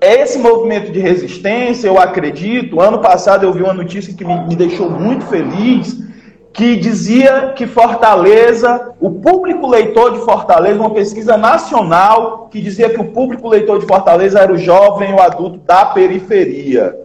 Esse 0.00 0.38
movimento 0.38 0.90
de 0.90 1.00
resistência, 1.00 1.86
eu 1.86 1.98
acredito, 1.98 2.80
ano 2.80 3.00
passado 3.00 3.44
eu 3.44 3.52
vi 3.52 3.62
uma 3.62 3.74
notícia 3.74 4.14
que 4.14 4.24
me, 4.24 4.46
me 4.46 4.56
deixou 4.56 4.88
muito 4.88 5.26
feliz, 5.26 5.98
que 6.52 6.76
dizia 6.76 7.52
que 7.56 7.66
Fortaleza, 7.66 8.92
o 9.00 9.10
público 9.10 9.66
leitor 9.68 10.12
de 10.12 10.18
Fortaleza, 10.24 10.80
uma 10.80 10.90
pesquisa 10.90 11.36
nacional 11.36 12.48
que 12.50 12.60
dizia 12.60 12.90
que 12.90 13.00
o 13.00 13.12
público 13.12 13.48
leitor 13.48 13.78
de 13.78 13.86
Fortaleza 13.86 14.40
era 14.40 14.52
o 14.52 14.58
jovem, 14.58 15.14
o 15.14 15.20
adulto 15.20 15.58
da 15.58 15.84
periferia, 15.86 16.98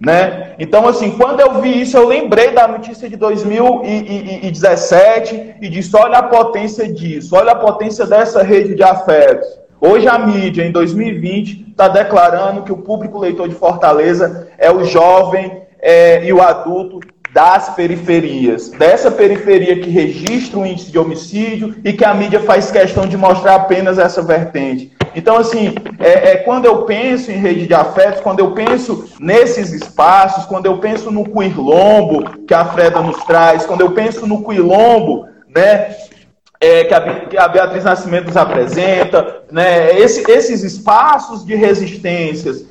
né? 0.00 0.54
Então, 0.58 0.88
assim, 0.88 1.10
quando 1.10 1.40
eu 1.40 1.60
vi 1.60 1.82
isso, 1.82 1.94
eu 1.96 2.08
lembrei 2.08 2.52
da 2.52 2.66
notícia 2.66 3.08
de 3.08 3.16
2017 3.16 5.56
e 5.60 5.68
disse: 5.68 5.94
olha 5.96 6.18
a 6.18 6.22
potência 6.22 6.92
disso, 6.92 7.36
olha 7.36 7.52
a 7.52 7.56
potência 7.56 8.06
dessa 8.06 8.42
rede 8.42 8.74
de 8.74 8.82
afetos. 8.82 9.46
Hoje 9.78 10.08
a 10.08 10.18
mídia, 10.18 10.64
em 10.64 10.72
2020, 10.72 11.66
está 11.70 11.88
declarando 11.88 12.62
que 12.62 12.72
o 12.72 12.78
público 12.78 13.18
leitor 13.18 13.46
de 13.46 13.54
Fortaleza 13.54 14.48
é 14.56 14.70
o 14.70 14.84
jovem 14.84 15.66
é, 15.80 16.24
e 16.24 16.32
o 16.32 16.40
adulto 16.40 17.00
das 17.36 17.68
periferias, 17.74 18.70
dessa 18.70 19.10
periferia 19.10 19.78
que 19.78 19.90
registra 19.90 20.58
o 20.58 20.64
índice 20.64 20.90
de 20.90 20.98
homicídio 20.98 21.76
e 21.84 21.92
que 21.92 22.02
a 22.02 22.14
mídia 22.14 22.40
faz 22.40 22.70
questão 22.70 23.06
de 23.06 23.14
mostrar 23.14 23.56
apenas 23.56 23.98
essa 23.98 24.22
vertente. 24.22 24.90
Então, 25.14 25.36
assim, 25.36 25.74
é, 25.98 26.30
é, 26.30 26.36
quando 26.36 26.64
eu 26.64 26.84
penso 26.84 27.30
em 27.30 27.36
rede 27.36 27.66
de 27.66 27.74
afetos, 27.74 28.22
quando 28.22 28.40
eu 28.40 28.52
penso 28.52 29.10
nesses 29.20 29.70
espaços, 29.70 30.46
quando 30.46 30.64
eu 30.64 30.78
penso 30.78 31.10
no 31.10 31.24
Quilombo 31.24 32.24
que 32.46 32.54
a 32.54 32.64
Freda 32.64 33.02
nos 33.02 33.22
traz, 33.24 33.66
quando 33.66 33.82
eu 33.82 33.90
penso 33.90 34.26
no 34.26 34.42
Quilombo, 34.42 35.28
né, 35.54 35.94
é, 36.58 36.84
que, 36.84 36.94
a, 36.94 37.26
que, 37.26 37.36
a, 37.36 37.48
Beatriz 37.48 37.84
Nascimento 37.84 38.28
nos 38.28 38.36
apresenta, 38.38 39.42
né, 39.52 39.98
esse, 39.98 40.22
esses 40.30 40.62
espaços 40.62 41.44
de 41.44 41.54
resistências, 41.54 42.64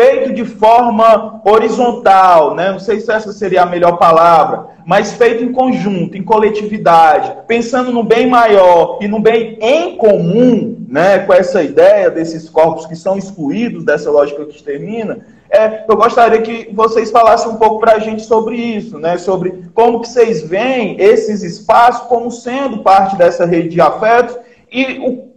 feito 0.00 0.32
de 0.32 0.46
forma 0.46 1.42
horizontal, 1.44 2.54
né? 2.54 2.72
não 2.72 2.78
sei 2.78 3.00
se 3.00 3.12
essa 3.12 3.34
seria 3.34 3.64
a 3.64 3.66
melhor 3.66 3.98
palavra, 3.98 4.68
mas 4.86 5.12
feito 5.12 5.44
em 5.44 5.52
conjunto, 5.52 6.16
em 6.16 6.22
coletividade, 6.22 7.30
pensando 7.46 7.92
no 7.92 8.02
bem 8.02 8.26
maior 8.26 8.96
e 9.02 9.06
no 9.06 9.20
bem 9.20 9.58
em 9.60 9.98
comum, 9.98 10.86
né? 10.88 11.18
com 11.18 11.34
essa 11.34 11.62
ideia 11.62 12.10
desses 12.10 12.48
corpos 12.48 12.86
que 12.86 12.96
são 12.96 13.18
excluídos 13.18 13.84
dessa 13.84 14.10
lógica 14.10 14.46
que 14.46 14.56
extermina, 14.56 15.18
é, 15.50 15.84
eu 15.86 15.96
gostaria 15.96 16.40
que 16.40 16.70
vocês 16.72 17.10
falassem 17.10 17.50
um 17.50 17.56
pouco 17.56 17.80
para 17.80 17.96
a 17.96 17.98
gente 17.98 18.22
sobre 18.22 18.56
isso, 18.56 18.98
né? 18.98 19.18
sobre 19.18 19.64
como 19.74 20.00
que 20.00 20.08
vocês 20.08 20.40
veem 20.40 20.96
esses 20.98 21.42
espaços 21.42 22.06
como 22.08 22.30
sendo 22.30 22.78
parte 22.78 23.16
dessa 23.16 23.44
rede 23.44 23.68
de 23.68 23.82
afetos 23.82 24.34
e 24.72 24.98
o, 24.98 25.28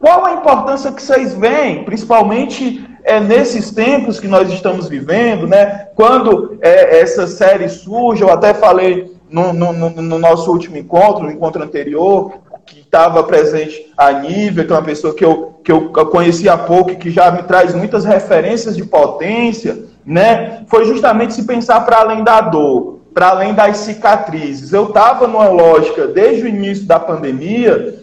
qual 0.00 0.24
a 0.24 0.32
importância 0.32 0.90
que 0.90 1.00
vocês 1.00 1.32
veem, 1.34 1.84
principalmente 1.84 2.89
é 3.04 3.20
nesses 3.20 3.70
tempos 3.70 4.20
que 4.20 4.28
nós 4.28 4.50
estamos 4.50 4.88
vivendo, 4.88 5.46
né? 5.46 5.88
Quando 5.94 6.58
é, 6.60 7.00
essa 7.00 7.26
série 7.26 7.68
surge, 7.68 8.22
eu 8.22 8.30
até 8.30 8.54
falei 8.54 9.12
no, 9.30 9.52
no, 9.52 9.72
no 9.72 10.18
nosso 10.18 10.50
último 10.50 10.76
encontro, 10.76 11.24
no 11.24 11.30
encontro 11.30 11.62
anterior, 11.62 12.32
que 12.66 12.80
estava 12.80 13.22
presente 13.22 13.92
a 13.96 14.12
Nívia, 14.12 14.64
que 14.64 14.72
é 14.72 14.76
uma 14.76 14.82
pessoa 14.82 15.14
que 15.14 15.24
eu, 15.24 15.60
que 15.64 15.72
eu 15.72 15.90
conheci 15.90 16.48
há 16.48 16.56
pouco 16.56 16.90
e 16.90 16.96
que 16.96 17.10
já 17.10 17.30
me 17.30 17.42
traz 17.42 17.74
muitas 17.74 18.04
referências 18.04 18.76
de 18.76 18.84
potência, 18.84 19.84
né? 20.04 20.64
Foi 20.68 20.84
justamente 20.84 21.34
se 21.34 21.44
pensar 21.44 21.80
para 21.80 21.98
além 21.98 22.22
da 22.22 22.40
dor, 22.40 23.00
para 23.12 23.28
além 23.28 23.54
das 23.54 23.78
cicatrizes. 23.78 24.72
Eu 24.72 24.84
estava 24.84 25.26
numa 25.26 25.48
lógica, 25.48 26.06
desde 26.06 26.44
o 26.44 26.48
início 26.48 26.86
da 26.86 26.98
pandemia, 26.98 27.99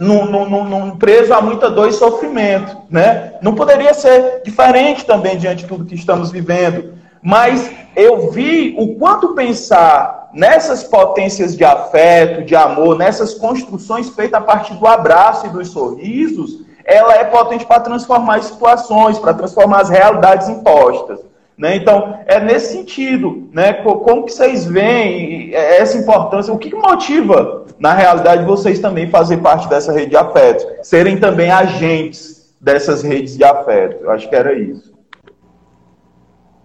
num, 0.00 0.96
preso 0.96 1.34
a 1.34 1.42
muita 1.42 1.70
dor 1.70 1.88
e 1.88 1.92
sofrimento, 1.92 2.74
né? 2.88 3.34
Não 3.42 3.54
poderia 3.54 3.92
ser 3.92 4.40
diferente 4.42 5.04
também 5.04 5.36
diante 5.36 5.62
de 5.62 5.68
tudo 5.68 5.84
que 5.84 5.94
estamos 5.94 6.30
vivendo. 6.30 6.94
Mas 7.22 7.70
eu 7.94 8.30
vi 8.30 8.74
o 8.78 8.94
quanto 8.96 9.34
pensar 9.34 10.30
nessas 10.32 10.82
potências 10.82 11.54
de 11.54 11.64
afeto, 11.64 12.44
de 12.44 12.56
amor, 12.56 12.96
nessas 12.96 13.34
construções 13.34 14.08
feitas 14.08 14.40
a 14.40 14.44
partir 14.44 14.72
do 14.74 14.86
abraço 14.86 15.46
e 15.46 15.50
dos 15.50 15.68
sorrisos, 15.68 16.60
ela 16.82 17.14
é 17.16 17.24
potente 17.24 17.66
para 17.66 17.80
transformar 17.80 18.42
situações, 18.42 19.18
para 19.18 19.34
transformar 19.34 19.82
as 19.82 19.90
realidades 19.90 20.48
impostas. 20.48 21.20
Né? 21.56 21.76
Então, 21.76 22.18
é 22.26 22.40
nesse 22.40 22.72
sentido, 22.72 23.48
né? 23.52 23.74
como 23.74 24.24
que 24.24 24.32
vocês 24.32 24.64
veem 24.64 25.54
essa 25.54 25.98
importância, 25.98 26.52
o 26.52 26.58
que 26.58 26.74
motiva, 26.74 27.66
na 27.78 27.92
realidade, 27.92 28.44
vocês 28.44 28.78
também 28.78 29.10
fazer 29.10 29.38
parte 29.38 29.68
dessa 29.68 29.92
rede 29.92 30.10
de 30.10 30.16
afetos, 30.16 30.66
serem 30.82 31.18
também 31.18 31.50
agentes 31.50 32.54
dessas 32.60 33.02
redes 33.02 33.36
de 33.36 33.44
afeto. 33.44 34.04
Eu 34.04 34.10
acho 34.10 34.28
que 34.28 34.34
era 34.34 34.52
isso. 34.52 34.92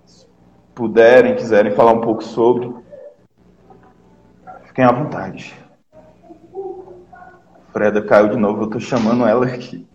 Se 0.05 0.25
puderem, 0.73 1.35
quiserem 1.35 1.71
falar 1.73 1.93
um 1.93 2.01
pouco 2.01 2.23
sobre, 2.23 2.73
fiquem 4.65 4.85
à 4.85 4.91
vontade. 4.91 5.53
Freda 7.71 8.01
caiu 8.01 8.29
de 8.29 8.37
novo, 8.37 8.61
eu 8.61 8.65
estou 8.65 8.79
chamando 8.79 9.27
ela 9.27 9.45
aqui. 9.45 9.85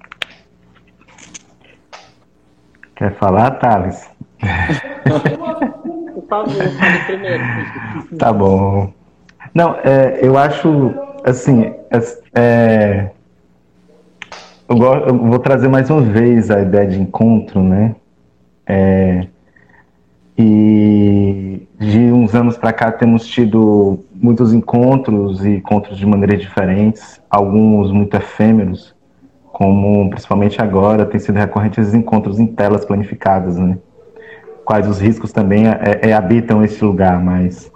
Quer 2.94 3.14
falar, 3.16 3.52
Thales? 3.52 4.09
Tá 8.18 8.32
bom. 8.32 8.92
Não, 9.54 9.76
é, 9.82 10.20
eu 10.22 10.38
acho, 10.38 10.94
assim, 11.24 11.74
é, 12.34 13.10
eu, 14.68 14.76
eu, 14.78 15.18
vou 15.18 15.38
trazer 15.38 15.68
mais 15.68 15.90
uma 15.90 16.00
vez 16.00 16.50
a 16.50 16.60
ideia 16.60 16.86
de 16.86 17.00
encontro, 17.00 17.62
né? 17.62 17.96
É, 18.66 19.26
e 20.38 21.66
de 21.78 21.98
uns 22.12 22.34
anos 22.34 22.56
para 22.56 22.72
cá 22.72 22.92
temos 22.92 23.26
tido 23.26 23.98
muitos 24.14 24.54
encontros 24.54 25.44
e 25.44 25.56
encontros 25.56 25.98
de 25.98 26.06
maneiras 26.06 26.40
diferentes, 26.40 27.20
alguns 27.28 27.90
muito 27.90 28.16
efêmeros, 28.16 28.94
como 29.52 30.08
principalmente 30.10 30.62
agora 30.62 31.04
tem 31.04 31.18
sido 31.18 31.36
recorrentes 31.36 31.78
esses 31.78 31.94
encontros 31.94 32.38
em 32.38 32.46
telas 32.46 32.84
planificadas, 32.84 33.56
né? 33.58 33.76
Quais 34.70 34.86
os 34.86 35.00
riscos 35.00 35.32
também 35.32 35.66
é, 35.66 35.98
é, 36.00 36.12
habitam 36.12 36.62
esse 36.62 36.84
lugar, 36.84 37.20
mas 37.20 37.68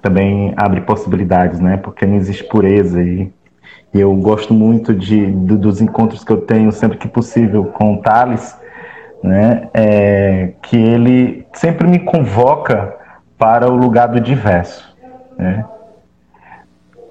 também 0.00 0.54
abre 0.56 0.80
possibilidades, 0.80 1.60
né? 1.60 1.76
Porque 1.76 2.06
não 2.06 2.16
existe 2.16 2.44
pureza 2.44 3.02
e, 3.02 3.30
e 3.92 4.00
eu 4.00 4.10
gosto 4.14 4.54
muito 4.54 4.94
de, 4.94 5.26
do, 5.26 5.58
dos 5.58 5.82
encontros 5.82 6.24
que 6.24 6.32
eu 6.32 6.40
tenho 6.40 6.72
sempre 6.72 6.96
que 6.96 7.06
possível 7.06 7.66
com 7.66 7.92
o 7.92 7.98
Thales, 7.98 8.58
né? 9.22 9.68
É, 9.74 10.52
que 10.62 10.78
ele 10.78 11.46
sempre 11.52 11.86
me 11.86 11.98
convoca 11.98 12.96
para 13.36 13.70
o 13.70 13.76
lugar 13.76 14.08
do 14.08 14.18
diverso, 14.18 14.96
né? 15.36 15.66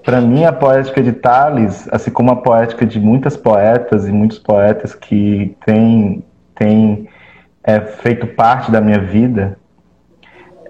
Para 0.03 0.21
mim, 0.21 0.43
a 0.43 0.51
poética 0.51 1.03
de 1.03 1.11
Thales, 1.11 1.87
assim 1.91 2.09
como 2.09 2.31
a 2.31 2.37
poética 2.37 2.83
de 2.83 2.99
muitas 2.99 3.37
poetas 3.37 4.07
e 4.07 4.11
muitos 4.11 4.39
poetas 4.39 4.95
que 4.95 5.55
têm, 5.63 6.23
têm 6.55 7.07
é 7.63 7.79
feito 7.79 8.27
parte 8.27 8.71
da 8.71 8.81
minha 8.81 8.99
vida 8.99 9.57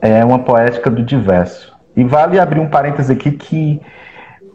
é 0.01 0.23
uma 0.23 0.39
poética 0.39 0.89
do 0.89 1.03
diverso. 1.03 1.77
E 1.95 2.03
vale 2.03 2.39
abrir 2.39 2.59
um 2.59 2.69
parêntese 2.69 3.11
aqui 3.11 3.31
que 3.31 3.81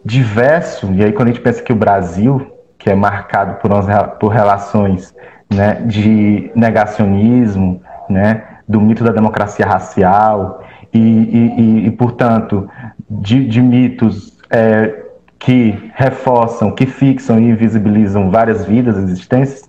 diverso, 0.04 0.92
e 0.92 1.02
aí 1.02 1.12
quando 1.12 1.28
a 1.28 1.32
gente 1.32 1.42
pensa 1.42 1.62
que 1.62 1.72
o 1.72 1.76
Brasil, 1.76 2.54
que 2.78 2.90
é 2.90 2.94
marcado 2.94 3.54
por, 3.54 3.72
umas, 3.72 3.86
por 4.18 4.28
relações 4.28 5.14
né, 5.52 5.82
de 5.86 6.50
negacionismo, 6.54 7.82
né, 8.08 8.44
do 8.68 8.80
mito 8.80 9.04
da 9.04 9.12
democracia 9.12 9.66
racial, 9.66 10.62
e, 10.92 10.98
e, 10.98 11.60
e, 11.60 11.86
e 11.86 11.90
portanto, 11.90 12.68
de, 13.10 13.46
de 13.46 13.60
mitos 13.60 14.38
é, 14.50 15.04
que 15.38 15.90
reforçam, 15.94 16.70
que 16.70 16.86
fixam 16.86 17.38
e 17.38 17.50
invisibilizam 17.50 18.30
várias 18.30 18.64
vidas, 18.64 18.96
existências, 18.96 19.68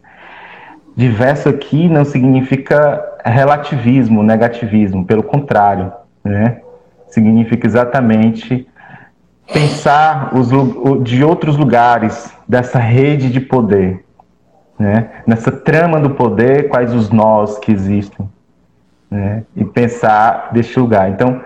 Diverso 0.96 1.50
aqui 1.50 1.90
não 1.90 2.06
significa 2.06 3.04
relativismo, 3.26 4.24
negativismo, 4.24 5.04
pelo 5.04 5.24
contrário, 5.24 5.92
né? 6.24 6.62
Significa 7.08 7.68
exatamente 7.68 8.66
pensar 9.52 10.32
os, 10.34 10.50
de 11.04 11.24
outros 11.24 11.58
lugares 11.58 12.34
dessa 12.48 12.80
rede 12.80 13.30
de 13.30 13.42
poder, 13.42 14.06
né? 14.80 15.10
Nessa 15.28 15.52
trama 15.52 16.00
do 16.00 16.12
poder, 16.12 16.70
quais 16.70 16.94
os 16.94 17.10
nós 17.10 17.60
que 17.60 17.74
existem, 17.74 18.30
né? 19.12 19.44
E 19.54 19.66
pensar 19.66 20.50
deste 20.54 20.80
lugar. 20.80 21.10
Então, 21.10 21.42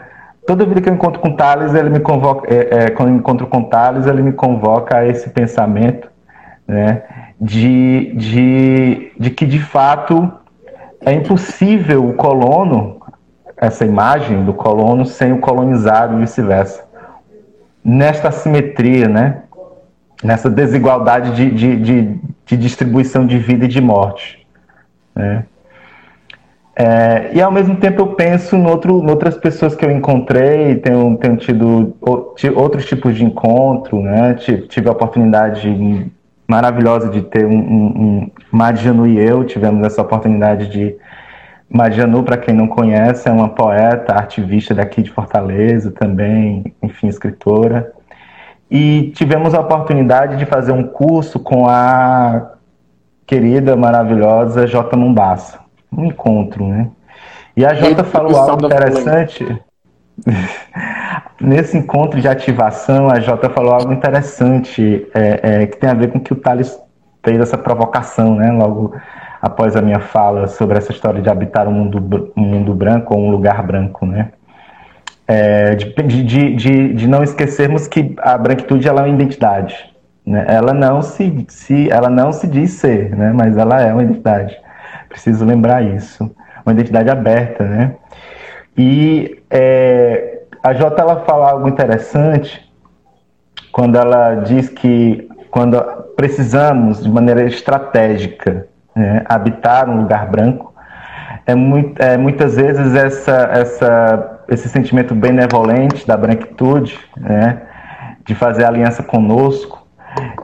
toda 0.46 0.66
vida 0.66 0.80
que 0.80 0.90
eu 0.90 0.94
encontro 0.94 1.20
com 1.20 1.36
Thales, 1.36 1.74
ele 1.74 1.90
me 1.90 2.00
convoca, 2.00 2.54
é, 2.54 2.84
é, 2.84 2.90
quando 2.92 3.10
eu 3.10 3.16
encontro 3.16 3.48
com 3.48 3.64
Thales, 3.64 4.06
ele 4.06 4.22
me 4.22 4.32
convoca 4.32 4.98
a 4.98 5.08
esse 5.08 5.28
pensamento, 5.32 6.08
né? 6.68 7.02
De, 7.40 8.14
de, 8.16 9.12
de 9.18 9.30
que 9.30 9.46
de 9.46 9.60
fato 9.60 10.32
é 11.02 11.14
impossível 11.14 12.06
o 12.06 12.14
colono, 12.14 13.00
essa 13.56 13.86
imagem 13.86 14.44
do 14.44 14.54
colono, 14.54 15.06
sem 15.06 15.32
o 15.32 15.40
colonizado 15.40 16.18
e 16.18 16.20
vice-versa. 16.20 16.84
Nesta 17.84 18.28
assimetria, 18.28 19.08
né? 19.08 19.44
nessa 20.24 20.50
desigualdade 20.50 21.34
de, 21.36 21.52
de, 21.52 21.76
de, 21.78 22.20
de, 22.46 22.58
distribuição 22.58 23.26
de 23.26 23.38
vida 23.38 23.66
e 23.66 23.68
de 23.68 23.80
morte. 23.80 24.46
Né? 25.16 25.46
É, 26.76 27.32
e 27.34 27.42
ao 27.42 27.52
mesmo 27.52 27.78
tempo 27.78 28.02
eu 28.02 28.08
penso 28.08 28.56
em 28.56 28.66
outro, 28.66 28.96
outras 29.06 29.38
pessoas 29.38 29.76
que 29.76 29.86
eu 29.86 29.92
encontrei, 29.92 30.76
tenho, 30.76 31.18
tenho 31.18 31.38
tido 31.38 31.96
outros 32.56 32.86
tipos 32.86 33.16
de 33.16 33.24
encontro, 33.24 34.02
né? 34.02 34.34
tive 34.34 34.88
a 34.88 34.92
oportunidade 34.92 36.12
maravilhosa 36.50 37.10
de 37.10 37.22
ter 37.22 37.46
um, 37.46 37.60
um, 37.60 37.86
um 38.02 38.32
Madjanu 38.52 39.06
e 39.06 39.20
eu 39.20 39.46
tivemos 39.46 39.86
essa 39.86 40.02
oportunidade 40.02 40.68
de 40.68 40.98
Madjanu, 41.70 42.24
para 42.24 42.36
quem 42.36 42.56
não 42.56 42.68
conhece, 42.68 43.30
é 43.30 43.32
uma 43.32 43.50
poeta, 43.50 44.16
ativista 44.16 44.74
daqui 44.74 45.04
de 45.04 45.12
Fortaleza 45.12 45.92
também, 45.92 46.74
enfim, 46.82 47.08
escritora. 47.08 47.94
E 48.72 49.12
tivemos 49.16 49.54
a 49.54 49.60
oportunidade 49.60 50.38
de 50.38 50.48
fazer 50.48 50.72
um 50.72 50.84
curso 50.84 51.40
com 51.40 51.68
a 51.68 52.54
querida, 53.28 53.76
maravilhosa 53.76 54.66
J. 54.66 54.98
Mombassa. 54.98 55.60
Um 55.96 56.06
encontro, 56.06 56.68
né? 56.68 56.90
E 57.56 57.64
a 57.64 57.76
Jota 57.76 58.04
falou 58.04 58.36
algo 58.36 58.66
interessante. 58.66 59.60
Nesse 61.40 61.78
encontro 61.78 62.20
de 62.20 62.28
ativação, 62.28 63.10
a 63.10 63.20
Jota 63.20 63.50
falou 63.50 63.74
algo 63.74 63.94
interessante 63.94 65.08
é, 65.14 65.40
é, 65.64 65.68
que 65.68 65.78
tem 65.78 65.90
a 65.90 65.94
ver 65.94 66.12
com 66.12 66.20
que 66.20 66.34
o 66.34 66.36
Thales 66.36 66.78
fez 67.24 67.40
essa 67.40 67.58
provocação, 67.58 68.36
né? 68.36 68.52
Logo 68.52 68.94
após 69.42 69.76
a 69.76 69.82
minha 69.82 70.00
fala 70.00 70.48
sobre 70.48 70.78
essa 70.78 70.92
história 70.92 71.22
de 71.22 71.30
habitar 71.30 71.68
um 71.68 71.72
mundo, 71.72 72.32
um 72.36 72.42
mundo 72.42 72.74
branco 72.74 73.16
ou 73.16 73.22
um 73.22 73.32
lugar 73.32 73.64
branco, 73.64 74.06
né? 74.06 74.32
É, 75.28 75.76
de, 75.76 75.94
de, 76.04 76.56
de, 76.56 76.94
de, 76.94 77.08
não 77.08 77.22
esquecermos 77.22 77.88
que 77.88 78.16
a 78.18 78.36
branquitude 78.36 78.88
ela 78.88 79.02
é 79.02 79.04
uma 79.06 79.14
identidade. 79.14 79.76
Né? 80.26 80.44
Ela, 80.48 80.74
não 80.74 81.04
se, 81.04 81.46
se, 81.48 81.90
ela 81.92 82.10
não 82.10 82.32
se 82.32 82.48
diz 82.48 82.72
ser, 82.72 83.16
né? 83.16 83.32
mas 83.32 83.56
ela 83.56 83.80
é 83.80 83.94
uma 83.94 84.02
identidade. 84.02 84.58
Preciso 85.08 85.46
lembrar 85.46 85.84
isso. 85.84 86.36
Uma 86.66 86.74
identidade 86.74 87.12
aberta. 87.12 87.64
Né? 87.64 87.96
E 88.76 89.39
é, 89.50 90.44
a 90.64 90.74
Jota 90.74 91.02
ela 91.02 91.22
fala 91.26 91.52
algo 91.52 91.68
interessante 91.68 92.70
quando 93.72 93.98
ela 93.98 94.36
diz 94.36 94.70
que 94.70 95.28
quando 95.50 95.82
precisamos, 96.16 97.02
de 97.02 97.10
maneira 97.10 97.44
estratégica, 97.44 98.68
né, 98.96 99.24
habitar 99.26 99.90
um 99.90 100.02
lugar 100.02 100.28
branco, 100.28 100.74
é, 101.46 101.56
muito, 101.56 102.02
é 102.02 102.18
muitas 102.18 102.56
vezes 102.56 102.94
essa, 102.94 103.50
essa, 103.52 104.42
esse 104.48 104.70
sentimento 104.70 105.16
benevolente 105.16 106.06
da 106.06 106.16
branquitude, 106.16 107.00
né, 107.18 107.62
de 108.26 108.36
fazer 108.36 108.66
aliança 108.66 109.02
conosco, 109.02 109.88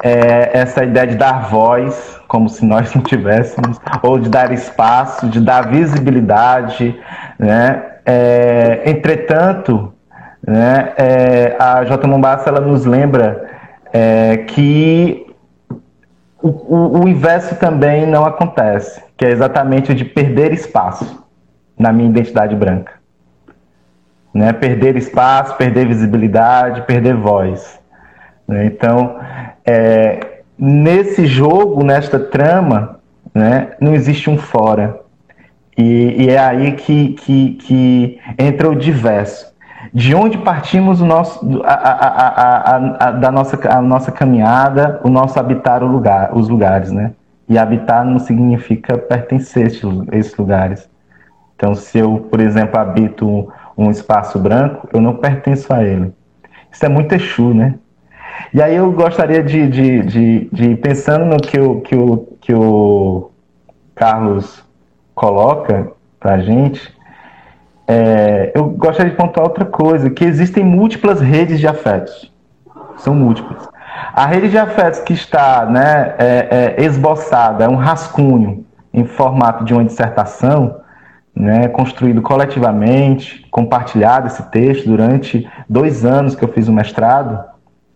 é, 0.02 0.58
essa 0.58 0.84
ideia 0.84 1.08
de 1.08 1.16
dar 1.16 1.50
voz, 1.50 2.20
como 2.28 2.50
se 2.50 2.66
nós 2.66 2.94
não 2.94 3.02
tivéssemos, 3.02 3.80
ou 4.02 4.20
de 4.20 4.30
dar 4.30 4.52
espaço, 4.52 5.28
de 5.28 5.40
dar 5.40 5.68
visibilidade. 5.68 7.00
Né? 7.38 7.84
É, 8.06 8.84
entretanto, 8.86 9.94
né, 10.46 10.94
é, 10.98 11.56
a 11.60 11.84
J. 11.84 12.08
Mombassa 12.08 12.50
ela 12.50 12.62
nos 12.62 12.86
lembra 12.86 13.50
é, 13.92 14.38
que 14.38 15.26
o, 16.42 16.50
o, 16.50 17.04
o 17.04 17.08
inverso 17.10 17.56
também 17.56 18.06
não 18.06 18.24
acontece, 18.24 19.02
que 19.18 19.26
é 19.26 19.32
exatamente 19.32 19.92
o 19.92 19.96
de 19.96 20.06
perder 20.06 20.54
espaço 20.54 21.26
na 21.78 21.92
minha 21.92 22.10
identidade 22.10 22.56
branca. 22.56 22.94
Né? 24.34 24.54
Perder 24.54 24.96
espaço, 24.96 25.56
perder 25.56 25.88
visibilidade, 25.88 26.82
perder 26.84 27.16
voz. 27.16 27.80
Né? 28.48 28.66
Então, 28.66 29.20
é, 29.66 30.42
nesse 30.58 31.26
jogo, 31.26 31.84
nesta 31.84 32.20
trama, 32.20 33.00
né, 33.34 33.72
não 33.80 33.96
existe 33.96 34.30
um 34.30 34.38
fora. 34.38 35.02
E, 35.78 36.24
e 36.24 36.30
é 36.30 36.40
aí 36.40 36.72
que, 36.74 37.10
que, 37.14 37.50
que, 37.54 38.20
entra 38.38 38.70
o 38.70 38.76
diverso. 38.76 39.54
De 39.94 40.16
onde 40.16 40.38
partimos 40.38 41.02
o 41.02 41.06
nosso, 41.06 41.62
a, 41.64 41.74
a, 41.74 42.76
a, 43.08 43.12
da 43.12 43.32
nossa, 43.32 43.60
a 43.70 43.82
nossa 43.82 44.12
caminhada, 44.12 45.00
o 45.04 45.10
nosso 45.10 45.40
habitar 45.40 45.84
o 45.84 45.88
lugar, 45.88 46.36
os 46.36 46.50
lugares, 46.50 46.92
né? 46.92 47.12
E 47.48 47.58
habitar 47.58 48.04
não 48.04 48.20
significa 48.20 48.98
pertencer 48.98 49.66
a 49.66 50.18
esses 50.18 50.36
lugares. 50.38 50.90
Então, 51.56 51.76
se 51.76 52.00
eu, 52.00 52.28
por 52.30 52.42
exemplo, 52.42 52.80
habito 52.80 53.52
um 53.78 53.90
espaço 53.92 54.40
branco, 54.40 54.90
eu 54.92 55.00
não 55.00 55.16
pertenço 55.16 55.72
a 55.74 55.84
ele. 55.84 56.14
Isso 56.72 56.86
é 56.86 56.90
muito 56.90 57.14
Exu, 57.14 57.54
né? 57.54 57.76
E 58.54 58.62
aí 58.62 58.76
eu 58.76 58.92
gostaria 58.92 59.42
de, 59.42 59.68
de, 59.68 60.02
de, 60.04 60.50
de, 60.52 60.76
pensando 60.76 61.26
no 61.26 61.38
que 61.38 61.60
o, 61.60 61.82
que 61.82 61.96
o, 61.96 62.38
que 62.42 62.54
o 62.54 63.32
Carlos 63.94 64.65
coloca 65.16 65.94
para 66.20 66.34
a 66.34 66.40
gente, 66.40 66.94
é, 67.88 68.52
eu 68.54 68.66
gostaria 68.66 69.12
de 69.12 69.18
pontuar 69.18 69.48
outra 69.48 69.66
coisa, 69.66 70.10
que 70.10 70.26
existem 70.26 70.64
múltiplas 70.64 71.22
redes 71.22 71.60
de 71.60 71.68
afetos. 71.68 72.32
São 72.98 73.16
múltiplas. 73.16 73.68
A 74.14 74.26
rede 74.26 74.50
de 74.50 74.58
afetos 74.58 75.00
que 75.00 75.14
está 75.14 75.66
né, 75.66 76.16
é, 76.18 76.76
é 76.78 76.84
esboçada, 76.84 77.64
é 77.64 77.70
um 77.70 77.76
rascunho 77.76 78.66
em 78.94 79.06
formato 79.06 79.64
de 79.64 79.74
uma 79.74 79.86
dissertação, 79.86 80.82
né, 81.36 81.68
construído 81.68 82.22
coletivamente, 82.22 83.46
compartilhado 83.52 84.28
esse 84.28 84.44
texto 84.50 84.88
durante 84.88 85.50
dois 85.68 86.06
anos 86.06 86.34
que 86.34 86.44
eu 86.44 86.48
fiz 86.50 86.68
o 86.68 86.74
mestrado, 86.74 87.44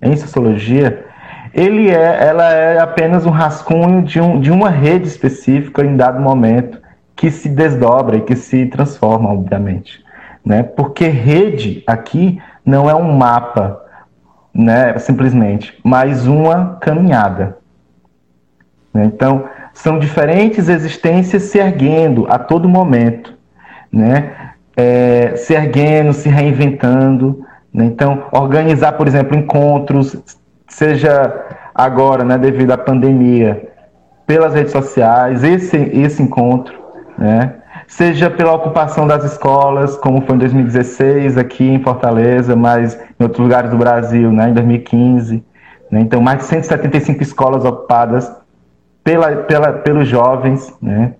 em 0.01 0.15
sociologia, 0.15 1.05
ele 1.53 1.89
é, 1.89 2.27
ela 2.27 2.53
é 2.53 2.79
apenas 2.79 3.25
um 3.25 3.31
rascunho 3.31 4.03
de, 4.03 4.21
um, 4.21 4.39
de 4.39 4.51
uma 4.51 4.69
rede 4.69 5.07
específica 5.07 5.83
em 5.83 5.97
dado 5.97 6.21
momento 6.21 6.79
que 7.19 7.29
se 7.29 7.49
desdobra 7.49 8.15
e 8.15 8.21
que 8.21 8.33
se 8.33 8.65
transforma, 8.67 9.29
obviamente. 9.29 10.01
Né? 10.43 10.63
Porque 10.63 11.05
rede 11.05 11.83
aqui 11.85 12.41
não 12.65 12.89
é 12.89 12.95
um 12.95 13.11
mapa, 13.17 13.83
né, 14.53 14.97
simplesmente, 14.97 15.77
mas 15.83 16.25
uma 16.25 16.77
caminhada. 16.79 17.57
Né? 18.93 19.03
Então, 19.03 19.43
são 19.73 19.99
diferentes 19.99 20.69
existências 20.69 21.43
se 21.43 21.57
erguendo 21.59 22.25
a 22.29 22.39
todo 22.39 22.69
momento, 22.69 23.33
né? 23.91 24.51
É, 24.77 25.35
se 25.35 25.53
erguendo, 25.53 26.13
se 26.13 26.29
reinventando, 26.29 27.45
né? 27.73 27.83
Então, 27.83 28.27
organizar, 28.31 28.93
por 28.93 29.07
exemplo, 29.07 29.37
encontros, 29.37 30.15
seja 30.67 31.47
agora, 31.75 32.23
né, 32.23 32.37
devido 32.37 32.71
à 32.71 32.77
pandemia, 32.77 33.69
pelas 34.25 34.53
redes 34.53 34.71
sociais, 34.71 35.43
esse, 35.43 35.75
esse 35.75 36.23
encontro, 36.23 36.78
né? 37.19 37.55
seja 37.85 38.29
pela 38.29 38.53
ocupação 38.53 39.05
das 39.05 39.23
escolas, 39.23 39.97
como 39.97 40.21
foi 40.21 40.35
em 40.35 40.39
2016 40.39 41.37
aqui 41.37 41.67
em 41.67 41.83
Fortaleza, 41.83 42.55
mas 42.55 42.97
em 43.19 43.23
outros 43.23 43.43
lugares 43.43 43.69
do 43.69 43.77
Brasil, 43.77 44.31
né, 44.31 44.49
em 44.49 44.53
2015. 44.53 45.43
Né? 45.91 45.99
Então, 45.99 46.21
mais 46.21 46.39
de 46.39 46.45
175 46.45 47.21
escolas 47.21 47.65
ocupadas 47.65 48.31
pela, 49.03 49.35
pela, 49.37 49.73
pelos 49.73 50.07
jovens. 50.07 50.73
Né? 50.81 51.15